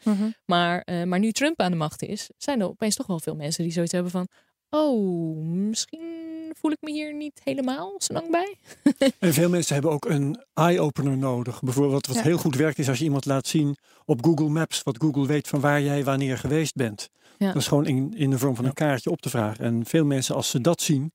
Maar, 0.46 0.82
eh, 0.82 1.04
maar 1.04 1.20
nu 1.20 1.32
Trump 1.32 1.60
aan 1.62 1.72
de 1.72 1.78
macht 1.78 2.04
is, 2.04 2.30
zijn 2.38 2.60
er 2.60 2.68
opeens 2.68 2.96
toch 2.96 3.08
wel 3.08 3.20
veel 3.20 3.36
mensen 3.36 3.64
die 3.64 3.72
zoiets 3.74 3.92
hebben 3.92 4.12
van, 4.12 4.28
oh, 4.70 5.38
misschien 5.46 6.19
voel 6.60 6.72
ik 6.72 6.78
me 6.82 6.92
hier 6.92 7.14
niet 7.16 7.42
helemaal 7.44 7.96
zo 7.98 8.14
lang 8.14 8.32
bij. 8.32 8.56
En 9.20 9.34
veel 9.34 9.50
mensen 9.50 9.74
hebben 9.74 9.92
ook 9.92 10.06
een 10.06 10.44
eye-opener 10.54 11.18
nodig. 11.18 11.62
Bijvoorbeeld 11.62 12.08
wat 12.08 12.16
Ja. 12.16 12.22
heel 12.22 12.38
goed 12.38 12.56
werkt 12.56 12.80
is 12.80 12.90
als 12.90 12.98
je 12.98 13.04
iemand 13.04 13.26
laat 13.26 13.48
zien 13.48 13.78
op 14.06 14.24
Google 14.26 14.50
Maps. 14.50 14.84
Wat 14.84 14.98
Google 15.02 15.26
weet 15.28 15.48
van 15.48 15.60
waar 15.60 15.82
jij 15.82 16.04
wanneer 16.04 16.38
geweest 16.38 16.76
bent. 16.76 17.10
Ja. 17.38 17.48
Dat 17.48 17.56
is 17.62 17.68
gewoon 17.68 17.86
in, 17.86 18.14
in 18.16 18.30
de 18.30 18.38
vorm 18.38 18.56
van 18.56 18.66
een 18.66 18.74
kaartje 18.74 19.10
op 19.10 19.22
te 19.22 19.30
vragen. 19.30 19.66
En 19.66 19.86
veel 19.86 20.06
mensen 20.06 20.36
als 20.36 20.50
ze 20.50 20.62
dat 20.62 20.82
zien, 20.82 21.12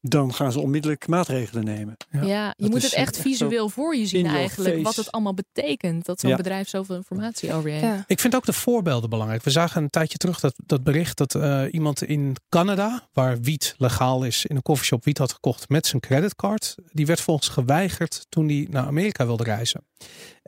dan 0.00 0.34
gaan 0.34 0.52
ze 0.52 0.60
onmiddellijk 0.60 1.06
maatregelen 1.08 1.64
nemen. 1.64 1.96
Ja, 2.10 2.22
Ja, 2.22 2.46
je 2.46 2.62
dat 2.62 2.70
moet 2.70 2.82
het 2.82 2.92
echt 2.92 3.18
visueel 3.18 3.68
voor 3.68 3.96
je 3.96 4.06
zien 4.06 4.26
eigenlijk. 4.26 4.82
Wat 4.82 4.96
het 4.96 5.12
allemaal 5.12 5.34
betekent. 5.34 6.04
Dat 6.04 6.20
zo'n 6.20 6.30
Ja. 6.30 6.36
bedrijf 6.36 6.68
zoveel 6.68 6.96
informatie 6.96 7.52
over 7.52 7.68
je 7.68 7.74
heeft. 7.74 7.86
Ja. 7.86 8.04
Ik 8.06 8.20
vind 8.20 8.34
ook 8.34 8.44
de 8.44 8.52
voorbeelden 8.52 9.10
belangrijk. 9.10 9.42
We 9.42 9.50
zagen 9.50 9.82
een 9.82 9.90
tijdje 9.90 10.18
terug 10.18 10.40
dat, 10.40 10.54
dat 10.66 10.82
bericht 10.82 11.16
dat 11.18 11.34
eh, 11.34 11.62
iemand 11.70 12.02
in 12.02 12.36
Canada, 12.48 13.08
waar 13.12 13.40
wiet 13.40 13.74
legaal 13.78 14.24
is, 14.24 14.46
in 14.46 14.56
een 14.56 14.62
koffieshop 14.62 15.04
wiet 15.04 15.18
had 15.18 15.32
gekocht 15.32 15.68
met 15.68 15.86
zijn 15.86 16.00
creditcard. 16.00 16.74
Die 16.92 17.06
werd 17.06 17.20
volgens 17.20 17.48
geweigerd 17.48 18.26
toen 18.28 18.48
hij 18.48 18.66
naar 18.70 18.86
Amerika 18.86 19.26
wilde 19.26 19.44
reizen. 19.44 19.84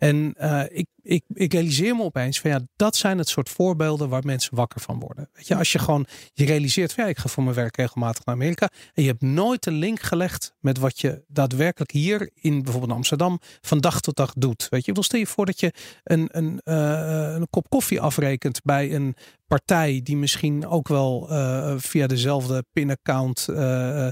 En 0.02 0.34
eh, 0.36 0.62
ik, 0.68 0.86
ik, 1.02 1.24
ik 1.34 1.52
realiseer 1.52 1.96
me 1.96 2.02
opeens 2.02 2.40
van 2.40 2.50
ja, 2.50 2.60
dat 2.76 2.96
zijn 2.96 3.18
het 3.18 3.28
soort 3.28 3.48
voorbeelden 3.48 4.08
waar 4.08 4.24
mensen 4.24 4.56
wakker 4.56 4.80
van 4.80 5.00
worden. 5.00 5.28
Weet 5.32 5.46
je, 5.46 5.56
als 5.56 5.72
je 5.72 5.78
gewoon 5.78 6.06
je 6.32 6.44
realiseert 6.44 6.92
van 6.92 7.04
ja, 7.04 7.10
ik 7.10 7.18
ga 7.18 7.28
voor 7.28 7.42
mijn 7.42 7.56
werk 7.56 7.76
regelmatig 7.76 8.24
naar 8.24 8.34
Amerika. 8.34 8.70
En 8.94 9.02
je 9.02 9.08
hebt 9.08 9.22
nooit 9.22 9.62
de 9.62 9.70
link 9.70 10.00
gelegd 10.00 10.54
met 10.60 10.78
wat 10.78 11.00
je 11.00 11.24
daadwerkelijk 11.28 11.90
hier 11.90 12.30
in 12.34 12.62
bijvoorbeeld 12.62 12.92
Amsterdam 12.92 13.40
van 13.60 13.78
dag 13.78 14.00
tot 14.00 14.16
dag 14.16 14.32
doet. 14.36 14.66
Weet 14.70 14.84
je, 14.84 14.92
ik 14.92 15.02
stel 15.02 15.18
je 15.18 15.26
voor 15.26 15.46
dat 15.46 15.60
je 15.60 15.72
een, 16.04 16.28
een, 16.30 16.60
eh, 16.64 17.34
een 17.34 17.50
kop 17.50 17.68
koffie 17.68 18.00
afrekent 18.00 18.62
bij 18.62 18.94
een 18.94 19.16
partij 19.52 20.00
die 20.02 20.16
misschien 20.16 20.66
ook 20.66 20.88
wel 20.88 21.26
eh, 21.30 21.74
via 21.78 22.06
dezelfde 22.06 22.64
pinaccount 22.72 23.48
eh, 23.48 24.08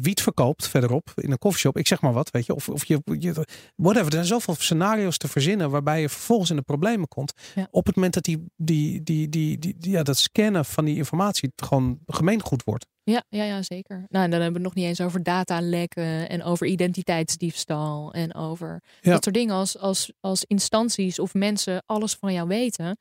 wiet 0.00 0.22
verkoopt 0.22 0.68
verderop 0.68 1.12
in 1.14 1.30
een 1.30 1.38
koffieshop. 1.38 1.76
Ik 1.78 1.86
zeg 1.86 2.00
maar 2.00 2.12
wat, 2.12 2.30
weet 2.30 2.46
je. 2.46 2.54
Of, 2.54 2.68
of 2.68 2.84
je, 2.84 3.00
je 3.18 3.32
whatever. 3.76 4.06
Er 4.06 4.12
zijn 4.12 4.24
zoveel 4.24 4.54
scenario's 4.54 5.16
te 5.16 5.28
verzinnen 5.28 5.70
waarbij 5.70 6.00
je 6.00 6.08
vervolgens 6.08 6.50
in 6.50 6.56
de 6.56 6.62
problemen 6.62 7.08
komt. 7.08 7.32
Ja. 7.54 7.68
Op 7.70 7.86
het 7.86 7.94
moment 7.94 8.14
dat 8.14 8.24
die, 8.24 8.44
die, 8.56 9.02
die, 9.02 9.28
die, 9.28 9.58
die, 9.58 9.74
die- 9.78 9.90
ja, 9.90 10.02
dat 10.02 10.16
scannen 10.18 10.64
van 10.64 10.84
die 10.84 10.96
informatie 10.96 11.52
gewoon 11.56 11.98
gemeengoed 12.06 12.64
wordt. 12.64 12.86
Ja, 13.02 13.24
ja, 13.28 13.44
ja, 13.44 13.62
zeker. 13.62 13.96
Nou, 14.08 14.24
en 14.24 14.30
dan 14.30 14.40
hebben 14.40 14.60
we 14.62 14.66
het 14.66 14.74
nog 14.74 14.74
niet 14.74 14.84
eens 14.84 15.00
over 15.00 15.22
datalekken 15.22 16.28
en 16.28 16.42
over 16.42 16.66
identiteitsdiefstal 16.66 18.12
en 18.12 18.34
over 18.34 18.82
Ja. 19.00 19.12
dat 19.12 19.22
soort 19.22 19.34
dingen. 19.36 19.54
Als, 19.54 19.78
als, 19.78 20.12
als 20.20 20.44
instanties 20.44 21.18
of 21.18 21.34
mensen 21.34 21.82
alles 21.86 22.14
van 22.14 22.32
jou 22.32 22.48
weten, 22.48 22.98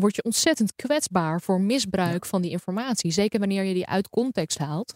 word 0.00 0.16
je 0.16 0.22
ontzettend 0.22 0.72
kwetsbaar 0.76 1.40
voor 1.40 1.60
misbruik 1.60 2.26
van 2.26 2.42
die 2.42 2.50
informatie. 2.50 3.10
Zeker 3.10 3.38
wanneer 3.38 3.64
je 3.64 3.74
die 3.74 3.86
uit 3.86 4.10
context 4.10 4.58
haalt, 4.58 4.94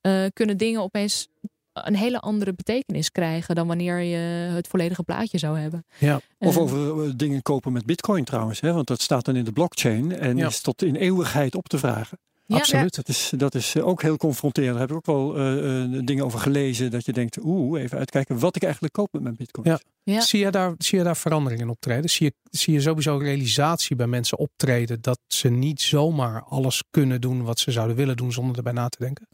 eh, 0.00 0.24
kunnen 0.32 0.56
dingen 0.56 0.80
opeens 0.80 1.28
een 1.72 1.96
hele 1.96 2.20
andere 2.20 2.52
betekenis 2.54 3.10
krijgen 3.12 3.54
dan 3.54 3.66
wanneer 3.66 3.98
je 4.00 4.16
het 4.54 4.66
volledige 4.68 5.02
plaatje 5.02 5.38
zou 5.38 5.58
hebben. 5.58 5.84
Ja. 5.98 6.20
Of 6.38 6.58
over 6.58 7.04
eh, 7.04 7.10
dingen 7.16 7.42
kopen 7.42 7.72
met 7.72 7.86
bitcoin 7.86 8.24
trouwens. 8.24 8.60
Hè? 8.60 8.72
Want 8.72 8.86
dat 8.86 9.00
staat 9.00 9.24
dan 9.24 9.36
in 9.36 9.44
de 9.44 9.52
blockchain 9.52 10.18
en 10.18 10.36
Ja. 10.36 10.46
is 10.46 10.60
tot 10.60 10.82
in 10.82 10.94
eeuwigheid 10.94 11.54
op 11.54 11.68
te 11.68 11.78
vragen. 11.78 12.18
Ja. 12.46 12.56
Absoluut. 12.56 12.94
Dat 12.94 13.08
is, 13.08 13.32
dat 13.36 13.54
is 13.54 13.74
eh, 13.74 13.86
ook 13.86 14.02
heel 14.02 14.16
confronterend. 14.16 14.72
Daar 14.72 14.80
heb 14.88 14.90
ik 14.90 14.96
ook 14.96 15.06
wel 15.06 15.36
eh, 15.36 15.82
eh, 15.82 16.00
dingen 16.04 16.24
over 16.24 16.38
gelezen. 16.38 16.90
Dat 16.90 17.04
je 17.04 17.12
denkt, 17.12 17.38
oeh, 17.44 17.80
even 17.82 17.98
uitkijken 17.98 18.38
wat 18.38 18.56
ik 18.56 18.62
eigenlijk 18.62 18.92
koop 18.92 19.08
met 19.12 19.22
mijn 19.22 19.36
bitcoin. 19.36 19.68
Ja. 19.68 19.80
Ja. 20.02 20.20
Zie, 20.20 20.38
je 20.40 20.50
daar, 20.50 20.74
zie 20.78 20.98
je 20.98 21.04
daar 21.04 21.16
verandering 21.16 21.60
in 21.60 21.68
optreden? 21.68 22.10
Zie 22.10 22.26
je, 22.26 22.58
zie 22.58 22.72
je 22.74 22.80
sowieso 22.80 23.16
realisatie 23.16 23.96
bij 23.96 24.06
mensen 24.06 24.38
optreden 24.38 25.00
dat 25.00 25.18
ze 25.26 25.48
niet 25.48 25.80
zomaar 25.80 26.42
alles 26.42 26.82
kunnen 26.90 27.20
doen 27.20 27.42
wat 27.42 27.58
ze 27.58 27.70
zouden 27.70 27.96
willen 27.96 28.16
doen 28.16 28.32
zonder 28.32 28.56
erbij 28.56 28.72
na 28.72 28.88
te 28.88 28.98
denken? 29.04 29.28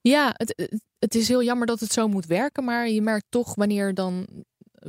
Ja, 0.00 0.30
het, 0.36 0.52
het- 0.56 0.80
het 0.98 1.14
is 1.14 1.28
heel 1.28 1.42
jammer 1.42 1.66
dat 1.66 1.80
het 1.80 1.92
zo 1.92 2.08
moet 2.08 2.26
werken, 2.26 2.64
maar 2.64 2.88
je 2.88 3.02
merkt 3.02 3.26
toch 3.28 3.54
wanneer 3.54 3.94
dan 3.94 4.26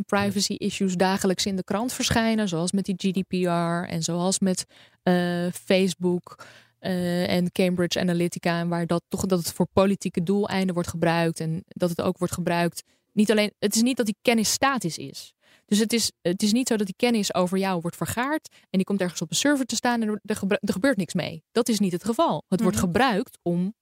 privacy 0.05 0.53
issues 0.53 0.95
dagelijks 0.95 1.45
in 1.45 1.55
de 1.55 1.63
krant 1.63 1.93
verschijnen, 1.93 2.47
zoals 2.47 2.72
met 2.72 2.86
die 2.86 2.95
GDPR 2.97 3.89
en 3.93 4.03
zoals 4.03 4.39
met 4.39 4.65
eh, 5.03 5.47
Facebook 5.51 6.45
eh, 6.82 7.29
en 7.29 7.51
Cambridge 7.51 7.99
Analytica, 7.99 8.59
en 8.59 8.67
waar 8.67 8.86
dat 8.88 9.03
toch 9.07 9.25
dat 9.25 9.39
het 9.39 9.53
voor 9.53 9.67
politieke 9.73 10.23
doeleinden 10.23 10.73
wordt 10.73 10.89
gebruikt 10.89 11.39
en 11.39 11.63
dat 11.67 11.89
het 11.89 12.01
ook 12.01 12.17
wordt 12.17 12.34
gebruikt. 12.34 12.84
Niet 13.11 13.32
alleen, 13.32 13.51
het 13.59 13.75
is 13.75 13.82
niet 13.82 13.97
dat 13.97 14.05
die 14.05 14.17
kennis 14.21 14.51
statisch 14.51 14.97
is. 14.97 15.34
Dus 15.65 15.79
het 15.79 15.93
is, 15.93 16.11
het 16.21 16.43
is 16.43 16.51
niet 16.51 16.67
zo 16.67 16.75
dat 16.75 16.86
die 16.86 16.95
kennis 16.95 17.34
over 17.34 17.57
jou 17.57 17.82
wordt 17.82 17.97
vergaard 17.97 18.47
en 18.53 18.67
die 18.69 18.84
komt 18.84 19.01
ergens 19.01 19.21
op 19.21 19.29
een 19.29 19.36
server 19.36 19.65
te 19.65 19.75
staan 19.75 20.01
en 20.01 20.07
er, 20.07 20.19
er 20.23 20.57
er 20.59 20.73
gebeurt 20.73 20.97
niks 20.97 21.13
mee. 21.13 21.43
Dat 21.51 21.69
is 21.69 21.79
niet 21.79 21.91
het 21.91 22.03
geval. 22.03 22.43
Het 22.47 22.61
wordt 22.61 22.75
Mhm. 22.77 22.86
gebruikt 22.86 23.38
om, 23.41 23.73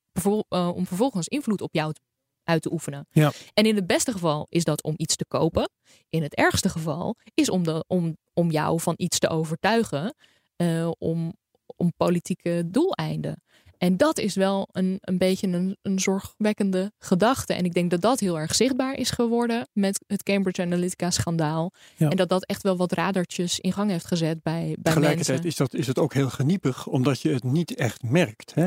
eh, 0.49 0.69
om 0.75 0.85
vervolgens 0.87 1.27
invloed 1.27 1.61
op 1.61 1.73
jou 1.73 1.93
te- 1.93 2.01
uit 2.43 2.61
te 2.61 2.71
oefenen. 2.71 3.07
Ja. 3.11 3.31
En 3.53 3.65
in 3.65 3.75
het 3.75 3.87
beste 3.87 4.11
geval 4.11 4.45
is 4.49 4.63
dat 4.63 4.83
om 4.83 4.93
iets 4.97 5.15
te 5.15 5.25
kopen. 5.27 5.69
In 6.09 6.23
het 6.23 6.35
ergste 6.35 6.69
geval 6.69 7.15
is 7.33 7.49
om, 7.49 7.63
de, 7.63 7.83
om, 7.87 8.17
om 8.33 8.51
jou 8.51 8.79
van 8.79 8.93
iets 8.97 9.19
te 9.19 9.29
overtuigen 9.29 10.13
eh, 10.55 10.91
om, 10.97 11.33
om 11.75 11.93
politieke 11.97 12.63
doeleinden. 12.65 13.43
En 13.79 13.97
dat 13.97 14.19
is 14.19 14.35
wel 14.35 14.69
een, 14.71 14.97
een 15.01 15.17
beetje 15.17 15.47
een, 15.47 15.77
een 15.81 15.99
zorgwekkende 15.99 16.91
gedachte. 16.97 17.53
En 17.53 17.65
ik 17.65 17.73
denk 17.73 17.91
dat 17.91 18.01
dat 18.01 18.19
heel 18.19 18.39
erg 18.39 18.55
zichtbaar 18.55 18.93
is 18.93 19.09
geworden 19.09 19.67
met 19.73 20.03
het 20.07 20.23
Cambridge 20.23 20.61
Analytica 20.61 21.09
schandaal. 21.09 21.73
Ja. 21.97 22.09
En 22.09 22.17
dat 22.17 22.29
dat 22.29 22.45
echt 22.45 22.63
wel 22.63 22.77
wat 22.77 22.91
radartjes 22.91 23.59
in 23.59 23.73
gang 23.73 23.91
heeft 23.91 24.05
gezet 24.05 24.43
bij, 24.43 24.61
bij 24.63 24.93
Tegelijkertijd 24.93 25.27
mensen. 25.27 25.47
is, 25.47 25.55
dat, 25.55 25.73
is 25.73 25.87
het 25.87 25.99
ook 25.99 26.13
heel 26.13 26.29
geniepig, 26.29 26.87
omdat 26.87 27.21
je 27.21 27.29
het 27.29 27.43
niet 27.43 27.75
echt 27.75 28.03
merkt. 28.03 28.53
Hè? 28.53 28.65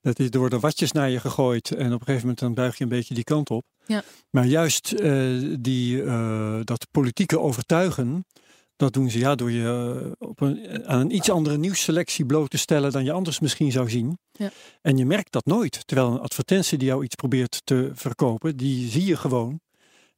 Dat 0.00 0.18
is, 0.18 0.28
er 0.30 0.38
worden 0.38 0.60
watjes 0.60 0.92
naar 0.92 1.10
je 1.10 1.20
gegooid 1.20 1.70
en 1.70 1.86
op 1.86 2.00
een 2.00 2.06
gegeven 2.06 2.20
moment 2.20 2.38
dan 2.38 2.54
buig 2.54 2.78
je 2.78 2.84
een 2.84 2.90
beetje 2.90 3.14
die 3.14 3.24
kant 3.24 3.50
op. 3.50 3.64
Ja. 3.86 4.02
Maar 4.30 4.46
juist 4.46 4.92
eh, 4.92 5.56
die, 5.60 6.02
eh, 6.02 6.60
dat 6.64 6.86
politieke 6.90 7.40
overtuigen, 7.40 8.24
dat 8.78 8.92
doen 8.92 9.10
ze 9.10 9.18
ja, 9.18 9.34
door 9.34 9.50
je 9.50 9.64
eh, 10.18 10.28
op 10.28 10.40
een, 10.40 10.86
aan 10.86 11.00
een 11.00 11.14
iets 11.14 11.30
andere 11.30 11.56
nieuwsselectie 11.58 12.26
bloot 12.26 12.50
te 12.50 12.58
stellen 12.58 12.92
dan 12.92 13.04
je 13.04 13.12
anders 13.12 13.40
misschien 13.40 13.72
zou 13.72 13.90
zien. 13.90 14.18
Ja. 14.32 14.50
En 14.82 14.96
je 14.96 15.06
merkt 15.06 15.32
dat 15.32 15.44
nooit. 15.46 15.86
Terwijl 15.86 16.10
een 16.12 16.20
advertentie 16.20 16.78
die 16.78 16.88
jou 16.88 17.04
iets 17.04 17.14
probeert 17.14 17.60
te 17.64 17.90
verkopen, 17.94 18.56
die 18.56 18.88
zie 18.90 19.04
je 19.04 19.16
gewoon. 19.16 19.60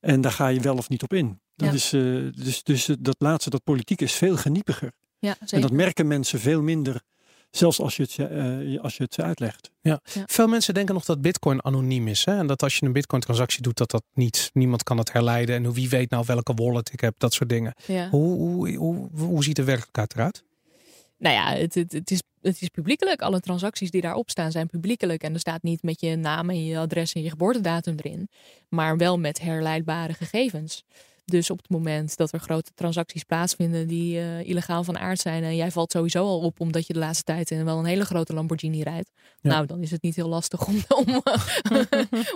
En 0.01 0.21
daar 0.21 0.33
ga 0.33 0.49
je 0.49 0.61
wel 0.61 0.77
of 0.77 0.89
niet 0.89 1.03
op 1.03 1.13
in. 1.13 1.41
Dat 1.57 1.69
Ja. 1.69 1.75
is, 1.75 1.93
eh, 1.93 2.43
dus, 2.45 2.63
dus 2.63 2.89
eh, 2.89 2.97
dat 3.01 3.17
laatste, 3.19 3.51
dat 3.51 3.65
politiek 3.65 4.01
is 4.01 4.13
veel 4.15 4.37
geniepiger. 4.37 4.93
Ja, 5.19 5.37
En 5.47 5.61
dat 5.61 5.73
merken 5.73 6.07
mensen 6.07 6.41
veel 6.41 6.63
minder, 6.63 7.03
zelfs 7.51 7.81
als 7.81 7.97
je 7.97 8.03
het, 8.03 8.11
ze- 8.11 8.25
eh, 8.27 8.81
als 8.83 8.97
je 8.97 9.03
het 9.03 9.21
uitlegt. 9.21 9.71
Veel 10.27 10.47
mensen 10.47 10.75
denken 10.75 10.95
nog 10.95 11.05
dat 11.05 11.21
bitcoin 11.21 11.65
anoniem 11.65 12.09
is. 12.09 12.25
Hè? 12.25 12.39
En 12.39 12.47
dat 12.47 12.63
als 12.63 12.77
je 12.77 12.87
een 12.87 12.93
bitcoin 12.93 13.21
transactie 13.23 13.63
doet, 13.63 13.77
dat 13.77 13.91
dat 13.91 14.03
niet, 14.15 14.51
niemand 14.53 14.83
kan 14.83 14.99
het 14.99 15.13
herleiden. 15.13 15.55
En 15.65 15.73
wie 15.73 15.89
weet 15.89 16.11
nou 16.11 16.25
welke 16.27 16.55
wallet 16.55 16.93
ik 16.93 17.01
heb, 17.01 17.15
dat 17.19 17.33
soort 17.33 17.49
dingen. 17.49 17.75
Ja. 17.87 18.09
Hoe, 18.09 18.37
hoe, 18.39 18.75
hoe, 18.77 19.09
hoe 19.17 19.45
ziet 19.45 19.57
de 19.57 19.65
werkelijkheid 19.65 20.15
eruit? 20.15 20.45
Nou 21.19 21.35
ja, 21.35 21.53
het, 21.55 21.75
het, 21.75 21.93
het, 21.93 22.11
is, 22.11 22.23
het 22.43 22.63
is 22.63 22.69
publiekelijk. 22.69 23.23
Alle 23.23 23.41
transacties 23.41 23.91
die 23.91 24.01
daarop 24.01 24.31
staan 24.31 24.51
zijn 24.51 24.67
publiekelijk. 24.67 25.23
En 25.23 25.33
er 25.35 25.41
staat 25.41 25.63
niet 25.63 25.83
met 25.83 26.01
je 26.01 26.17
naam 26.17 26.51
en 26.51 26.65
je 26.65 26.79
adres 26.79 27.13
en 27.13 27.23
je 27.23 27.31
geboortedatum 27.31 27.95
erin. 28.03 28.29
Maar 28.69 28.97
wel 28.97 29.19
met 29.19 29.41
herleidbare 29.41 30.13
gegevens. 30.15 30.85
Dus 31.31 31.51
op 31.51 31.59
het 31.59 31.71
moment 31.71 32.17
dat 32.17 32.33
er 32.33 32.41
grote 32.41 32.71
transacties 32.75 33.25
plaatsvinden 33.25 33.87
die 33.87 34.19
eh, 34.19 34.49
illegaal 34.49 34.85
van 34.85 34.99
aard 34.99 35.21
zijn. 35.21 35.43
En 35.43 35.57
jij 35.57 35.71
valt 35.71 35.93
sowieso 35.93 36.25
al 36.25 36.41
op 36.41 36.61
omdat 36.61 36.87
je 36.87 36.93
de 36.93 36.99
laatste 36.99 37.25
tijd 37.25 37.51
in 37.51 37.65
wel 37.65 37.79
een 37.79 37.85
hele 37.85 38.05
grote 38.05 38.33
Lamborghini 38.33 38.83
rijdt. 38.83 39.11
Ja. 39.41 39.51
Nou, 39.51 39.67
dan 39.67 39.83
is 39.83 39.91
het 39.91 40.03
niet 40.03 40.17
heel 40.17 40.29
lastig 40.29 40.67
om, 40.67 40.83
om, 41.07 41.23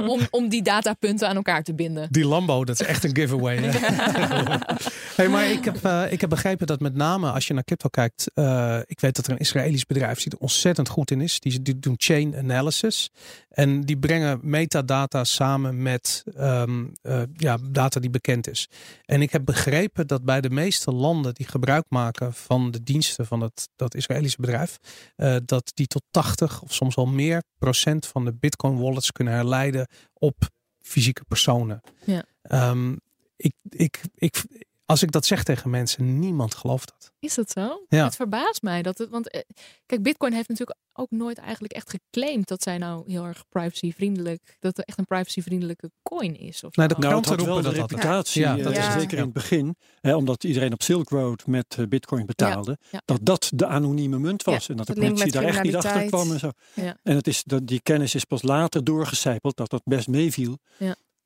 om, 0.08 0.20
om 0.30 0.48
die 0.48 0.62
datapunten 0.62 1.28
aan 1.28 1.36
elkaar 1.36 1.62
te 1.62 1.74
binden. 1.74 2.08
Die 2.10 2.26
Lambo, 2.26 2.64
dat 2.64 2.80
is 2.80 2.86
echt 2.86 3.04
een 3.04 3.16
giveaway. 3.16 3.56
Hè? 3.56 3.78
hey, 5.16 5.28
maar 5.28 5.50
ik 5.50 5.64
heb, 5.64 5.84
eh, 5.84 6.12
ik 6.12 6.20
heb 6.20 6.30
begrepen 6.30 6.66
dat 6.66 6.80
met 6.80 6.94
name 6.94 7.30
als 7.30 7.46
je 7.46 7.54
naar 7.54 7.64
crypto 7.64 7.88
kijkt. 7.88 8.30
eh, 8.34 8.78
ik 8.86 9.00
weet 9.00 9.16
dat 9.16 9.26
er 9.26 9.32
een 9.32 9.38
Israëlisch 9.38 9.86
bedrijf 9.86 10.22
die 10.22 10.32
er 10.32 10.38
ontzettend 10.38 10.88
goed 10.88 11.10
in 11.10 11.20
is. 11.20 11.40
Die, 11.40 11.62
die 11.62 11.78
doen 11.78 11.94
chain 11.96 12.36
analysis. 12.36 13.10
En 13.50 13.80
die 13.80 13.96
brengen 13.96 14.38
metadata 14.42 15.24
samen 15.24 15.82
met 15.82 16.24
ehm, 16.36 16.84
eh, 17.02 17.22
ja, 17.36 17.58
data 17.70 18.00
die 18.00 18.10
bekend 18.10 18.48
is. 18.48 18.68
En 19.04 19.22
ik 19.22 19.32
heb 19.32 19.44
begrepen 19.44 20.06
dat 20.06 20.24
bij 20.24 20.40
de 20.40 20.50
meeste 20.50 20.92
landen 20.92 21.34
die 21.34 21.46
gebruik 21.46 21.84
maken 21.88 22.32
van 22.32 22.70
de 22.70 22.82
diensten 22.82 23.26
van 23.26 23.40
het, 23.40 23.68
dat 23.76 23.94
Israëlische 23.94 24.40
bedrijf. 24.40 24.78
eh, 25.16 25.36
dat 25.44 25.70
die 25.74 25.86
tot 25.86 26.02
80 26.10 26.62
of 26.62 26.72
soms 26.74 26.94
wel 26.94 27.06
meer 27.06 27.42
procent 27.58 28.06
van 28.06 28.24
de 28.24 28.34
bitcoin 28.34 28.78
wallets 28.78 29.12
kunnen 29.12 29.34
herleiden 29.34 29.88
op 30.12 30.48
fysieke 30.80 31.24
personen. 31.24 31.80
Ja. 32.04 32.24
Ehm, 32.42 32.96
ik, 33.36 33.54
ik, 33.68 34.00
ik, 34.14 34.44
als 34.86 35.02
ik 35.02 35.12
dat 35.12 35.26
zeg 35.26 35.42
tegen 35.42 35.70
mensen, 35.70 36.18
niemand 36.18 36.54
gelooft 36.54 36.92
dat. 36.98 37.12
Is 37.18 37.34
dat 37.34 37.50
zo? 37.50 37.84
Ja. 37.88 38.04
Het 38.04 38.16
verbaast 38.16 38.62
mij. 38.62 38.82
Dat 38.82 38.98
het, 38.98 39.10
want 39.10 39.30
eh, 39.30 39.40
kijk, 39.86 40.02
Bitcoin 40.02 40.32
heeft 40.32 40.48
natuurlijk 40.48 40.78
ook 40.92 41.10
nooit 41.10 41.38
eigenlijk 41.38 41.72
echt 41.72 41.90
geclaimd 41.90 42.48
dat 42.48 42.62
zij 42.62 42.78
nou 42.78 43.10
heel 43.12 43.24
erg 43.24 43.44
privacyvriendelijk, 43.48 44.56
dat 44.60 44.76
het 44.76 44.86
echt 44.86 44.98
een 44.98 45.04
privacyvriendelijke 45.04 45.90
coin 46.02 46.38
is. 46.38 46.64
Of 46.64 46.70
de 46.70 46.80
Nou, 46.80 46.92
het 46.92 46.98
kranten 47.06 47.30
had 47.30 47.44
wel 47.44 47.54
roepen 47.54 47.72
de 47.72 47.78
dat 47.78 47.90
reputatie, 47.90 48.42
Ja, 48.42 48.56
eh, 48.56 48.64
dat 48.64 48.76
is 48.76 48.84
zeker 48.84 49.10
Ja. 49.10 49.16
in 49.18 49.24
het 49.24 49.32
begin, 49.32 49.76
hè, 50.00 50.14
omdat 50.14 50.44
iedereen 50.44 50.72
op 50.72 50.82
Silk 50.82 51.08
Road 51.08 51.46
met 51.46 51.74
eh, 51.78 51.86
bitcoin 51.86 52.26
betaalde, 52.26 52.78
ja. 52.90 53.02
dat 53.04 53.18
dat 53.22 53.50
de 53.54 53.66
anonieme 53.66 54.18
munt 54.18 54.42
was. 54.42 54.68
en 54.68 54.76
dat 54.76 54.86
de 54.86 54.94
de 54.94 55.00
politie 55.00 55.32
daar 55.32 55.42
echt 55.42 55.62
niet 55.62 55.76
achter 55.76 56.04
kwam 56.04 56.32
en 56.32 56.38
zo. 56.38 56.50
Ja. 56.74 56.96
En 57.02 57.16
het 57.16 57.26
is, 57.26 57.42
dat, 57.44 57.66
die 57.66 57.80
kennis 57.82 58.14
is 58.14 58.24
pas 58.24 58.42
later 58.42 58.84
doorgecijpeld, 58.84 59.56
dat 59.56 59.70
dat 59.70 59.82
best 59.84 60.08
meeviel. 60.08 60.58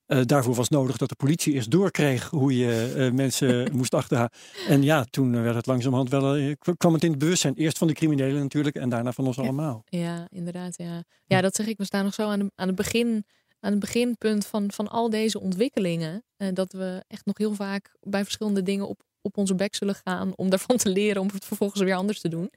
Eh, 0.09 0.21
daarvoor 0.25 0.55
was 0.55 0.69
nodig 0.69 0.97
dat 0.97 1.09
de 1.09 1.15
politie 1.15 1.53
eerst 1.53 1.71
doorkreeg 1.71 2.31
hoe 2.31 2.57
je 2.57 2.95
eh, 2.97 3.11
mensen 3.11 3.69
moest 3.77 3.95
achterhalen. 3.95 4.33
En 4.69 4.83
ja, 4.83 5.05
toen 5.11 5.43
werd 5.43 5.55
het 5.55 5.67
langzamerhand 5.67 6.11
wel, 6.11 6.37
eh, 6.37 6.53
kwam 6.77 6.93
het 6.93 7.05
in 7.05 7.11
het 7.11 7.19
bewustzijn. 7.19 7.55
Eerst 7.55 7.79
van 7.79 7.87
de 7.87 7.93
criminelen 7.93 8.43
natuurlijk 8.43 8.77
en 8.77 8.89
daarna 8.89 9.13
van 9.13 9.27
ons 9.27 9.39
allemaal. 9.39 9.85
Ja, 9.87 10.27
inderdaad. 10.31 10.79
Ja. 10.79 11.03
ja, 11.27 11.41
dat 11.41 11.55
zeg 11.55 11.67
ik. 11.67 11.79
We 11.79 11.85
staan 11.85 12.05
nog 12.05 12.15
zo 12.15 12.29
aan, 12.29 12.39
de, 12.39 12.51
aan, 12.55 12.67
het, 12.67 12.77
begin, 12.77 13.25
aan 13.61 13.71
het 13.71 13.81
beginpunt 13.81 14.47
van, 14.47 14.71
van 14.73 14.89
al 14.89 15.11
deze 15.11 15.41
ontwikkelingen. 15.41 16.25
En 16.37 16.55
dat 16.55 16.73
we 16.73 17.05
echt 17.09 17.27
nog 17.27 17.39
heel 17.39 17.55
vaak 17.55 17.97
bij 18.01 18.23
verschillende 18.23 18.63
dingen 18.63 18.89
op, 18.89 19.03
op 19.21 19.37
onze 19.37 19.55
bek 19.55 19.75
zullen 19.75 19.97
gaan 20.05 20.33
om 20.37 20.51
daarvan 20.51 20.77
te 20.77 20.89
leren, 20.89 21.23
om 21.23 21.29
het 21.33 21.45
vervolgens 21.45 21.83
weer 21.83 21.95
anders 21.95 22.21
te 22.21 22.29
doen. 22.29 22.51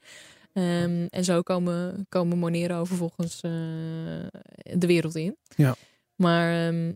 Ehm, 0.52 1.06
en 1.08 1.24
zo 1.24 1.42
komen, 1.42 2.06
komen 2.08 2.38
Monero 2.38 2.84
vervolgens 2.84 3.40
eh, 3.40 3.50
de 4.78 4.86
wereld 4.86 5.14
in. 5.14 5.36
Ja. 5.56 5.74
Maar 6.14 6.66
ehm, 6.66 6.92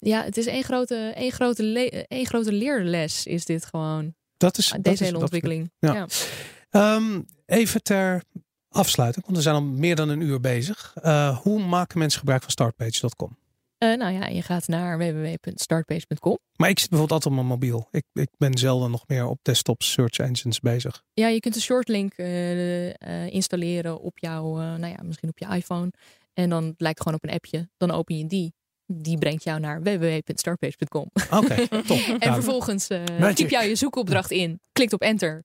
ja, 0.00 0.24
het 0.24 0.36
is 0.36 0.46
één 0.46 0.62
grote, 0.64 1.12
één, 1.14 1.32
grote 1.32 2.04
één 2.08 2.26
grote 2.26 2.52
leerles 2.52 3.26
is 3.26 3.44
dit 3.44 3.66
gewoon. 3.66 4.14
Dat 4.36 4.58
is 4.58 4.68
dat 4.70 4.82
Deze 4.82 4.92
is- 4.94 5.00
hele 5.00 5.12
dat- 5.12 5.22
ontwikkeling. 5.22 5.70
ja. 5.78 5.92
Ja. 5.94 6.06
Ehm, 6.70 7.20
even 7.46 7.82
ter 7.82 8.22
afsluiting, 8.68 9.24
want 9.24 9.36
we 9.36 9.42
zijn 9.42 9.54
al 9.54 9.62
meer 9.62 9.96
dan 9.96 10.08
een 10.08 10.20
uur 10.20 10.40
bezig. 10.40 10.94
Eh, 11.02 11.38
hoe 11.38 11.62
maken 11.64 11.98
mensen 11.98 12.18
gebruik 12.18 12.42
van 12.42 12.50
startpage.com? 12.50 13.38
Eh, 13.78 13.96
nou 13.96 14.12
ja, 14.12 14.26
je 14.26 14.42
gaat 14.42 14.68
naar 14.68 14.98
www.startpage.com. 14.98 16.38
Maar 16.56 16.68
ik 16.68 16.78
zit 16.78 16.88
bijvoorbeeld 16.88 17.24
altijd 17.24 17.26
op 17.38 17.44
mijn 17.46 17.58
mobiel. 17.58 17.88
Ik, 17.90 18.04
ik 18.12 18.28
ben 18.38 18.58
zelden 18.58 18.90
nog 18.90 19.04
meer 19.06 19.26
op 19.26 19.38
desktop 19.42 19.82
search 19.82 20.18
engines 20.18 20.60
bezig. 20.60 21.02
Ja, 21.12 21.28
je 21.28 21.40
kunt 21.40 21.54
een 21.54 21.60
shortlink 21.60 22.12
eh, 22.12 23.26
installeren 23.26 24.00
op 24.00 24.18
jouw, 24.18 24.54
nou 24.56 24.86
ja, 24.86 24.98
misschien 25.02 25.28
op 25.28 25.38
je 25.38 25.46
iPhone. 25.46 25.90
En 26.32 26.50
dan 26.50 26.62
lijkt 26.76 26.98
het 26.98 27.06
gewoon 27.08 27.14
op 27.22 27.24
een 27.24 27.34
appje. 27.34 27.68
Dan 27.76 27.90
open 27.90 28.18
je 28.18 28.26
die. 28.26 28.54
Die 28.92 29.18
brengt 29.18 29.44
jou 29.44 29.60
naar 29.60 29.82
www.startpage.com. 29.82 31.10
Oké, 31.30 31.68
top. 31.90 31.98
En 31.98 32.18
Nou, 32.18 32.34
vervolgens 32.34 32.88
eh 32.88 33.28
typ 33.34 33.50
jou 33.50 33.64
je 33.64 33.74
zoekopdracht 33.74 34.30
in. 34.30 34.60
Klikt 34.72 34.92
op 34.92 35.00
enter. 35.02 35.44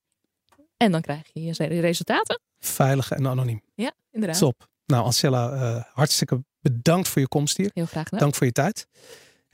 En 0.78 0.92
dan 0.92 1.02
krijg 1.02 1.30
je 1.34 1.42
je 1.42 1.80
resultaten. 1.80 2.42
Veilig 2.60 3.12
en 3.12 3.28
anoniem. 3.28 3.62
Ja, 3.76 3.92
inderdaad. 4.12 4.40
Top. 4.40 4.68
Nou, 4.86 5.04
Ancella, 5.06 5.52
eh, 5.52 5.84
hartstikke 5.94 6.44
bedankt 6.60 7.08
voor 7.08 7.22
je 7.22 7.28
komst 7.28 7.58
hier. 7.58 7.72
Heel 7.74 7.86
graag 7.86 8.04
gedaan. 8.04 8.20
Dank 8.20 8.36
voor 8.36 8.46
je 8.46 8.52
tijd. 8.52 8.88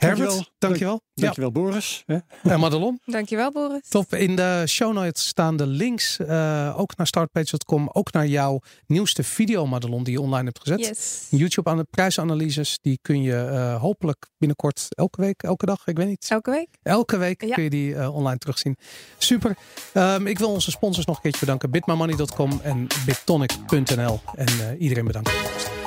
Herbert, 0.01 0.17
Dankjewel. 0.29 0.51
dankjewel. 0.57 1.01
Ja, 1.13 1.21
Dankjewel 1.23 1.51
Boris. 1.51 2.03
Hè? 2.05 2.17
en 2.43 2.59
Madelon. 2.59 2.99
Dankjewel, 3.05 3.51
Boris. 3.51 3.87
Top. 3.89 4.13
In 4.13 4.35
de 4.35 4.63
show 4.67 4.93
notes 4.93 5.27
staan 5.27 5.57
de 5.57 5.65
links 5.67 6.17
eh, 6.19 6.73
ook 6.79 6.97
naar 6.97 7.07
startpage.com. 7.07 7.89
Ook 7.93 8.11
naar 8.11 8.27
jouw 8.27 8.59
nieuwste 8.85 9.23
video, 9.23 9.65
Madelon, 9.67 10.03
die 10.03 10.13
je 10.13 10.21
online 10.21 10.43
hebt 10.43 10.59
gezet. 10.59 10.79
Yes. 10.79 11.27
YouTube 11.29 11.69
aan 11.69 11.77
de 11.77 11.85
prijsanalyses, 11.89 12.77
die 12.81 12.99
kun 13.01 13.21
je 13.21 13.35
eh, 13.35 13.81
hopelijk 13.81 14.27
binnenkort 14.37 14.87
elke 14.89 15.21
week, 15.21 15.43
elke 15.43 15.65
dag, 15.65 15.87
ik 15.87 15.97
weet 15.97 16.07
niet. 16.07 16.25
Elke 16.29 16.51
week. 16.51 16.67
Elke 16.83 17.17
week 17.17 17.43
Ja. 17.45 17.53
kun 17.53 17.63
je 17.63 17.69
die 17.69 17.95
eh, 17.95 18.15
online 18.15 18.37
terugzien. 18.37 18.77
Super. 19.17 19.57
Ehm, 19.93 20.27
ik 20.27 20.39
wil 20.39 20.49
onze 20.49 20.71
sponsors 20.71 21.05
nog 21.05 21.15
een 21.15 21.21
keertje 21.21 21.39
bedanken. 21.39 21.71
bitmamoney.com 21.71 22.59
en 22.63 22.87
bitonic.nl. 23.05 24.19
En 24.35 24.47
eh, 24.47 24.79
iedereen 24.81 25.05
bedankt 25.05 25.29
voor 25.29 25.39
het 25.41 25.49
luisteren. 25.49 25.80